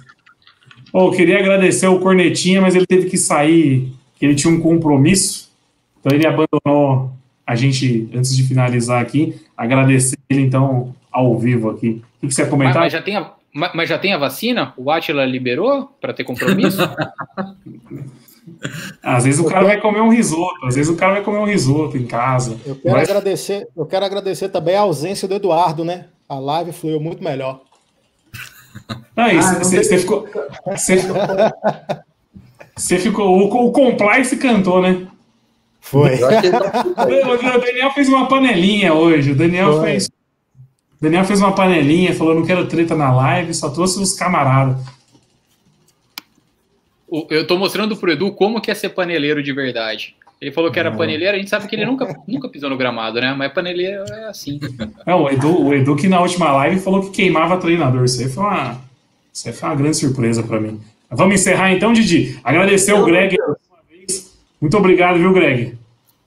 Oh, 0.97 1.11
queria 1.11 1.41
agradecer 1.41 1.89
o 1.89 1.99
Cornetinha, 1.99 2.61
mas 2.61 2.77
ele 2.77 2.87
teve 2.87 3.11
que 3.11 3.19
sair, 3.19 3.93
que 4.15 4.25
ele 4.25 4.37
tinha 4.37 4.53
um 4.55 4.61
compromisso. 4.61 5.51
Então 5.99 6.17
ele 6.17 6.25
abandonou 6.25 7.11
a 7.45 7.57
gente, 7.57 8.09
antes 8.15 8.37
de 8.37 8.45
finalizar 8.45 9.03
aqui, 9.03 9.35
agradecer 9.57 10.17
ele, 10.31 10.43
então, 10.43 10.95
ao 11.11 11.37
vivo 11.37 11.69
aqui. 11.69 12.01
O 12.23 12.29
que 12.29 12.33
você 12.33 12.43
ia 12.43 12.49
comentar? 12.49 12.77
Mas, 12.77 12.85
mas 12.85 12.93
já 12.93 13.03
tem 13.03 13.17
a, 13.17 13.33
mas 13.53 13.89
já 13.89 13.99
tem 13.99 14.13
a 14.13 14.19
vacina? 14.19 14.73
O 14.77 14.89
Atila 14.89 15.25
liberou 15.25 15.91
para 16.01 16.15
ter 16.15 16.23
compromisso? 16.23 16.79
Às 19.03 19.25
vezes 19.25 19.41
o 19.41 19.47
cara 19.47 19.65
vai 19.65 19.81
comer 19.81 20.01
um 20.01 20.11
risoto, 20.11 20.67
às 20.67 20.75
vezes 20.75 20.93
o 20.93 20.97
cara 20.97 21.15
vai 21.15 21.23
comer 21.23 21.39
um 21.39 21.47
risoto 21.47 21.97
em 21.97 22.07
casa. 22.07 22.59
Eu 22.67 22.77
quero, 22.77 22.95
mas... 22.95 23.09
agradecer, 23.09 23.67
eu 23.75 23.87
quero 23.87 24.05
agradecer 24.05 24.49
também 24.51 24.77
a 24.77 24.81
ausência 24.81 25.27
do 25.27 25.35
Eduardo, 25.35 25.83
né? 25.83 26.07
A 26.29 26.39
live 26.39 26.73
fluiu 26.73 27.01
muito 27.01 27.25
melhor. 27.25 27.63
Não, 29.17 29.29
isso, 29.29 29.49
ah, 29.49 29.59
você, 29.59 29.83
você 29.83 29.99
ficou. 29.99 30.29
Você, 30.67 30.97
você 32.77 32.99
ficou. 32.99 33.29
O, 33.29 33.69
o 33.69 33.73
Complice 33.73 34.37
cantou, 34.37 34.83
né? 34.83 35.07
Foi. 35.81 36.19
O 36.97 37.61
Daniel 37.61 37.91
fez 37.93 38.09
uma 38.09 38.27
panelinha 38.27 38.95
hoje. 38.95 39.33
O 39.33 39.37
Daniel 39.37 39.75
Foi. 39.75 39.91
fez. 39.91 40.07
O 40.07 40.11
Daniel 41.01 41.25
fez 41.25 41.41
uma 41.41 41.55
panelinha, 41.55 42.15
falou: 42.15 42.35
não 42.35 42.45
quero 42.45 42.67
treta 42.67 42.95
na 42.95 43.13
live, 43.15 43.53
só 43.53 43.69
trouxe 43.69 44.01
os 44.01 44.15
camaradas. 44.15 44.79
Eu 47.31 47.47
tô 47.47 47.57
mostrando 47.57 47.97
pro 47.97 48.11
Edu 48.11 48.33
como 48.33 48.61
que 48.61 48.71
é 48.71 48.75
ser 48.75 48.89
paneleiro 48.89 49.43
de 49.43 49.53
verdade. 49.53 50.17
Ele 50.45 50.53
falou 50.53 50.71
que 50.71 50.79
era 50.79 50.93
paneleiro, 50.93 51.35
a 51.35 51.39
gente 51.39 51.49
sabe 51.49 51.67
que 51.67 51.75
ele 51.75 51.87
nunca, 51.87 52.07
nunca 52.29 52.51
pisou 52.51 52.69
no 52.69 52.77
gramado, 52.77 53.19
né? 53.19 53.33
Mas 53.33 53.51
paneleiro 53.51 54.05
é 54.13 54.29
assim. 54.29 54.61
É, 55.07 55.15
o, 55.15 55.27
Edu, 55.31 55.69
o 55.69 55.73
Edu 55.73 55.97
que 55.97 56.07
na 56.07 56.21
última 56.21 56.53
live 56.53 56.81
falou 56.81 57.01
que 57.01 57.11
queimava 57.11 57.57
treinador. 57.57 58.05
Isso 58.05 58.21
aí 58.21 58.29
foi 58.29 58.45
uma, 58.45 58.79
isso 59.33 59.49
aí 59.49 59.55
foi 59.55 59.69
uma 59.71 59.75
grande 59.75 59.97
surpresa 59.97 60.43
para 60.43 60.61
mim. 60.61 60.79
Vamos 61.11 61.37
encerrar 61.37 61.73
então, 61.73 61.95
Didi. 61.95 62.39
Agradecer 62.45 62.93
o 62.93 63.07
Greg 63.07 63.35
uma 63.41 63.79
vez. 63.89 64.37
Muito 64.61 64.77
obrigado, 64.77 65.19
viu, 65.19 65.33
Greg? 65.33 65.79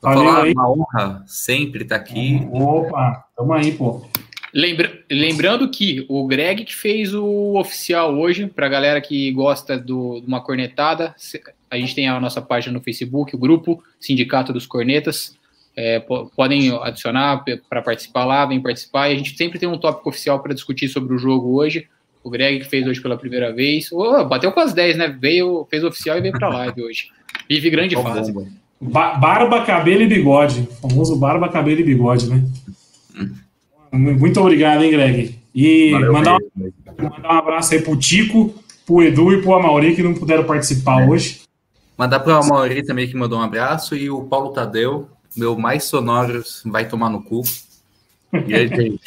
Valeu 0.01 0.23
falar, 0.23 0.43
aí. 0.45 0.53
Uma 0.53 0.71
honra 0.71 1.23
sempre 1.27 1.83
estar 1.83 1.97
aqui. 1.97 2.47
Opa, 2.51 3.23
tamo 3.37 3.53
aí, 3.53 3.71
pô. 3.71 4.01
Lembra, 4.53 5.03
lembrando 5.11 5.69
que 5.69 6.05
o 6.07 6.25
Greg 6.25 6.63
que 6.63 6.75
fez 6.75 7.13
o 7.13 7.55
oficial 7.59 8.17
hoje, 8.17 8.47
para 8.47 8.65
a 8.65 8.69
galera 8.69 9.01
que 9.01 9.31
gosta 9.31 9.77
do, 9.77 10.21
de 10.21 10.27
uma 10.27 10.41
cornetada, 10.41 11.13
a 11.69 11.77
gente 11.77 11.93
tem 11.93 12.07
a 12.07 12.19
nossa 12.19 12.41
página 12.41 12.73
no 12.73 12.81
Facebook, 12.81 13.35
o 13.35 13.39
grupo 13.39 13.83
Sindicato 13.99 14.53
dos 14.53 14.65
Cornetas. 14.65 15.35
É, 15.75 15.99
podem 16.35 16.75
adicionar 16.81 17.43
para 17.69 17.83
participar 17.83 18.25
lá, 18.25 18.45
vem 18.45 18.59
participar. 18.59 19.09
E 19.09 19.13
a 19.13 19.17
gente 19.17 19.37
sempre 19.37 19.59
tem 19.59 19.69
um 19.69 19.77
tópico 19.77 20.09
oficial 20.09 20.39
para 20.39 20.53
discutir 20.53 20.87
sobre 20.87 21.13
o 21.13 21.19
jogo 21.19 21.53
hoje. 21.53 21.87
O 22.23 22.29
Greg 22.31 22.59
que 22.59 22.69
fez 22.69 22.87
hoje 22.87 22.99
pela 22.99 23.17
primeira 23.17 23.53
vez. 23.53 23.91
Oh, 23.91 24.25
bateu 24.25 24.51
com 24.51 24.59
as 24.59 24.73
10, 24.73 24.97
né? 24.97 25.07
Veio, 25.07 25.67
fez 25.69 25.83
oficial 25.83 26.17
e 26.17 26.21
veio 26.21 26.33
para 26.33 26.49
live 26.49 26.81
hoje. 26.81 27.09
Vive 27.47 27.69
grande 27.69 27.95
oh, 27.95 28.01
fase. 28.01 28.33
Ba 28.81 29.15
barba, 29.15 29.63
cabelo 29.65 30.01
e 30.01 30.07
bigode. 30.07 30.61
O 30.61 30.89
famoso 30.89 31.15
barba, 31.15 31.47
cabelo 31.47 31.79
e 31.79 31.83
bigode, 31.83 32.27
né? 32.27 32.43
Muito 33.97 34.39
obrigado, 34.39 34.83
hein, 34.83 34.91
Greg? 34.91 35.39
E 35.53 35.91
Valeu, 35.91 36.13
mandar, 36.13 36.35
um, 36.35 36.71
mandar 37.01 37.33
um 37.33 37.37
abraço 37.37 37.73
aí 37.73 37.81
pro 37.81 37.97
Tico, 37.97 38.53
pro 38.85 39.01
Edu 39.01 39.33
e 39.33 39.41
pro 39.41 39.55
Amauri 39.55 39.95
que 39.95 40.03
não 40.03 40.13
puderam 40.13 40.43
participar 40.43 41.01
é. 41.01 41.07
hoje. 41.07 41.41
Mandar 41.97 42.19
pro 42.19 42.33
Amauri 42.33 42.83
também 42.83 43.07
que 43.07 43.17
mandou 43.17 43.39
um 43.39 43.41
abraço 43.41 43.95
e 43.95 44.09
o 44.09 44.21
Paulo 44.23 44.53
Tadeu, 44.53 45.09
meu 45.35 45.57
mais 45.57 45.85
sonoro, 45.85 46.43
vai 46.65 46.87
tomar 46.87 47.09
no 47.09 47.23
cu. 47.23 47.41
E 48.45 48.53
aí, 48.53 48.69
tem... 48.69 48.93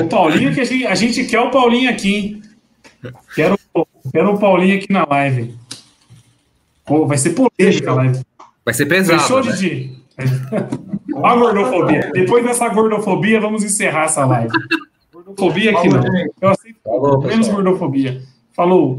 o 0.00 0.08
Paulinho 0.08 0.54
que 0.54 0.60
a 0.60 0.64
gente, 0.64 0.86
a 0.86 0.94
gente 0.94 1.24
quer 1.24 1.40
o 1.40 1.50
Paulinho 1.50 1.90
aqui, 1.90 2.14
hein? 2.14 2.42
Quero, 3.34 3.58
quero 4.12 4.34
o 4.34 4.38
Paulinho 4.38 4.76
aqui 4.76 4.92
na 4.92 5.04
live. 5.04 5.54
Pô, 6.84 7.06
vai 7.06 7.18
ser 7.18 7.30
polêmica 7.30 7.90
a 7.90 7.94
live. 7.94 8.20
Vai 8.64 8.74
ser 8.74 8.86
pesado. 8.86 9.20
Fechou, 9.20 9.44
né? 9.44 9.52
Didi? 9.52 9.99
A 11.22 11.36
gordofobia. 11.36 12.10
Depois 12.12 12.44
dessa 12.44 12.68
gordofobia, 12.68 13.40
vamos 13.40 13.62
encerrar 13.64 14.04
essa 14.04 14.24
live. 14.24 14.52
Gordofobia 15.12 15.70
aqui 15.72 15.88
não. 15.88 16.02
Eu 16.40 16.48
aceito 16.48 16.78
menos 17.26 17.48
gordofobia. 17.48 18.22
Falou. 18.52 18.98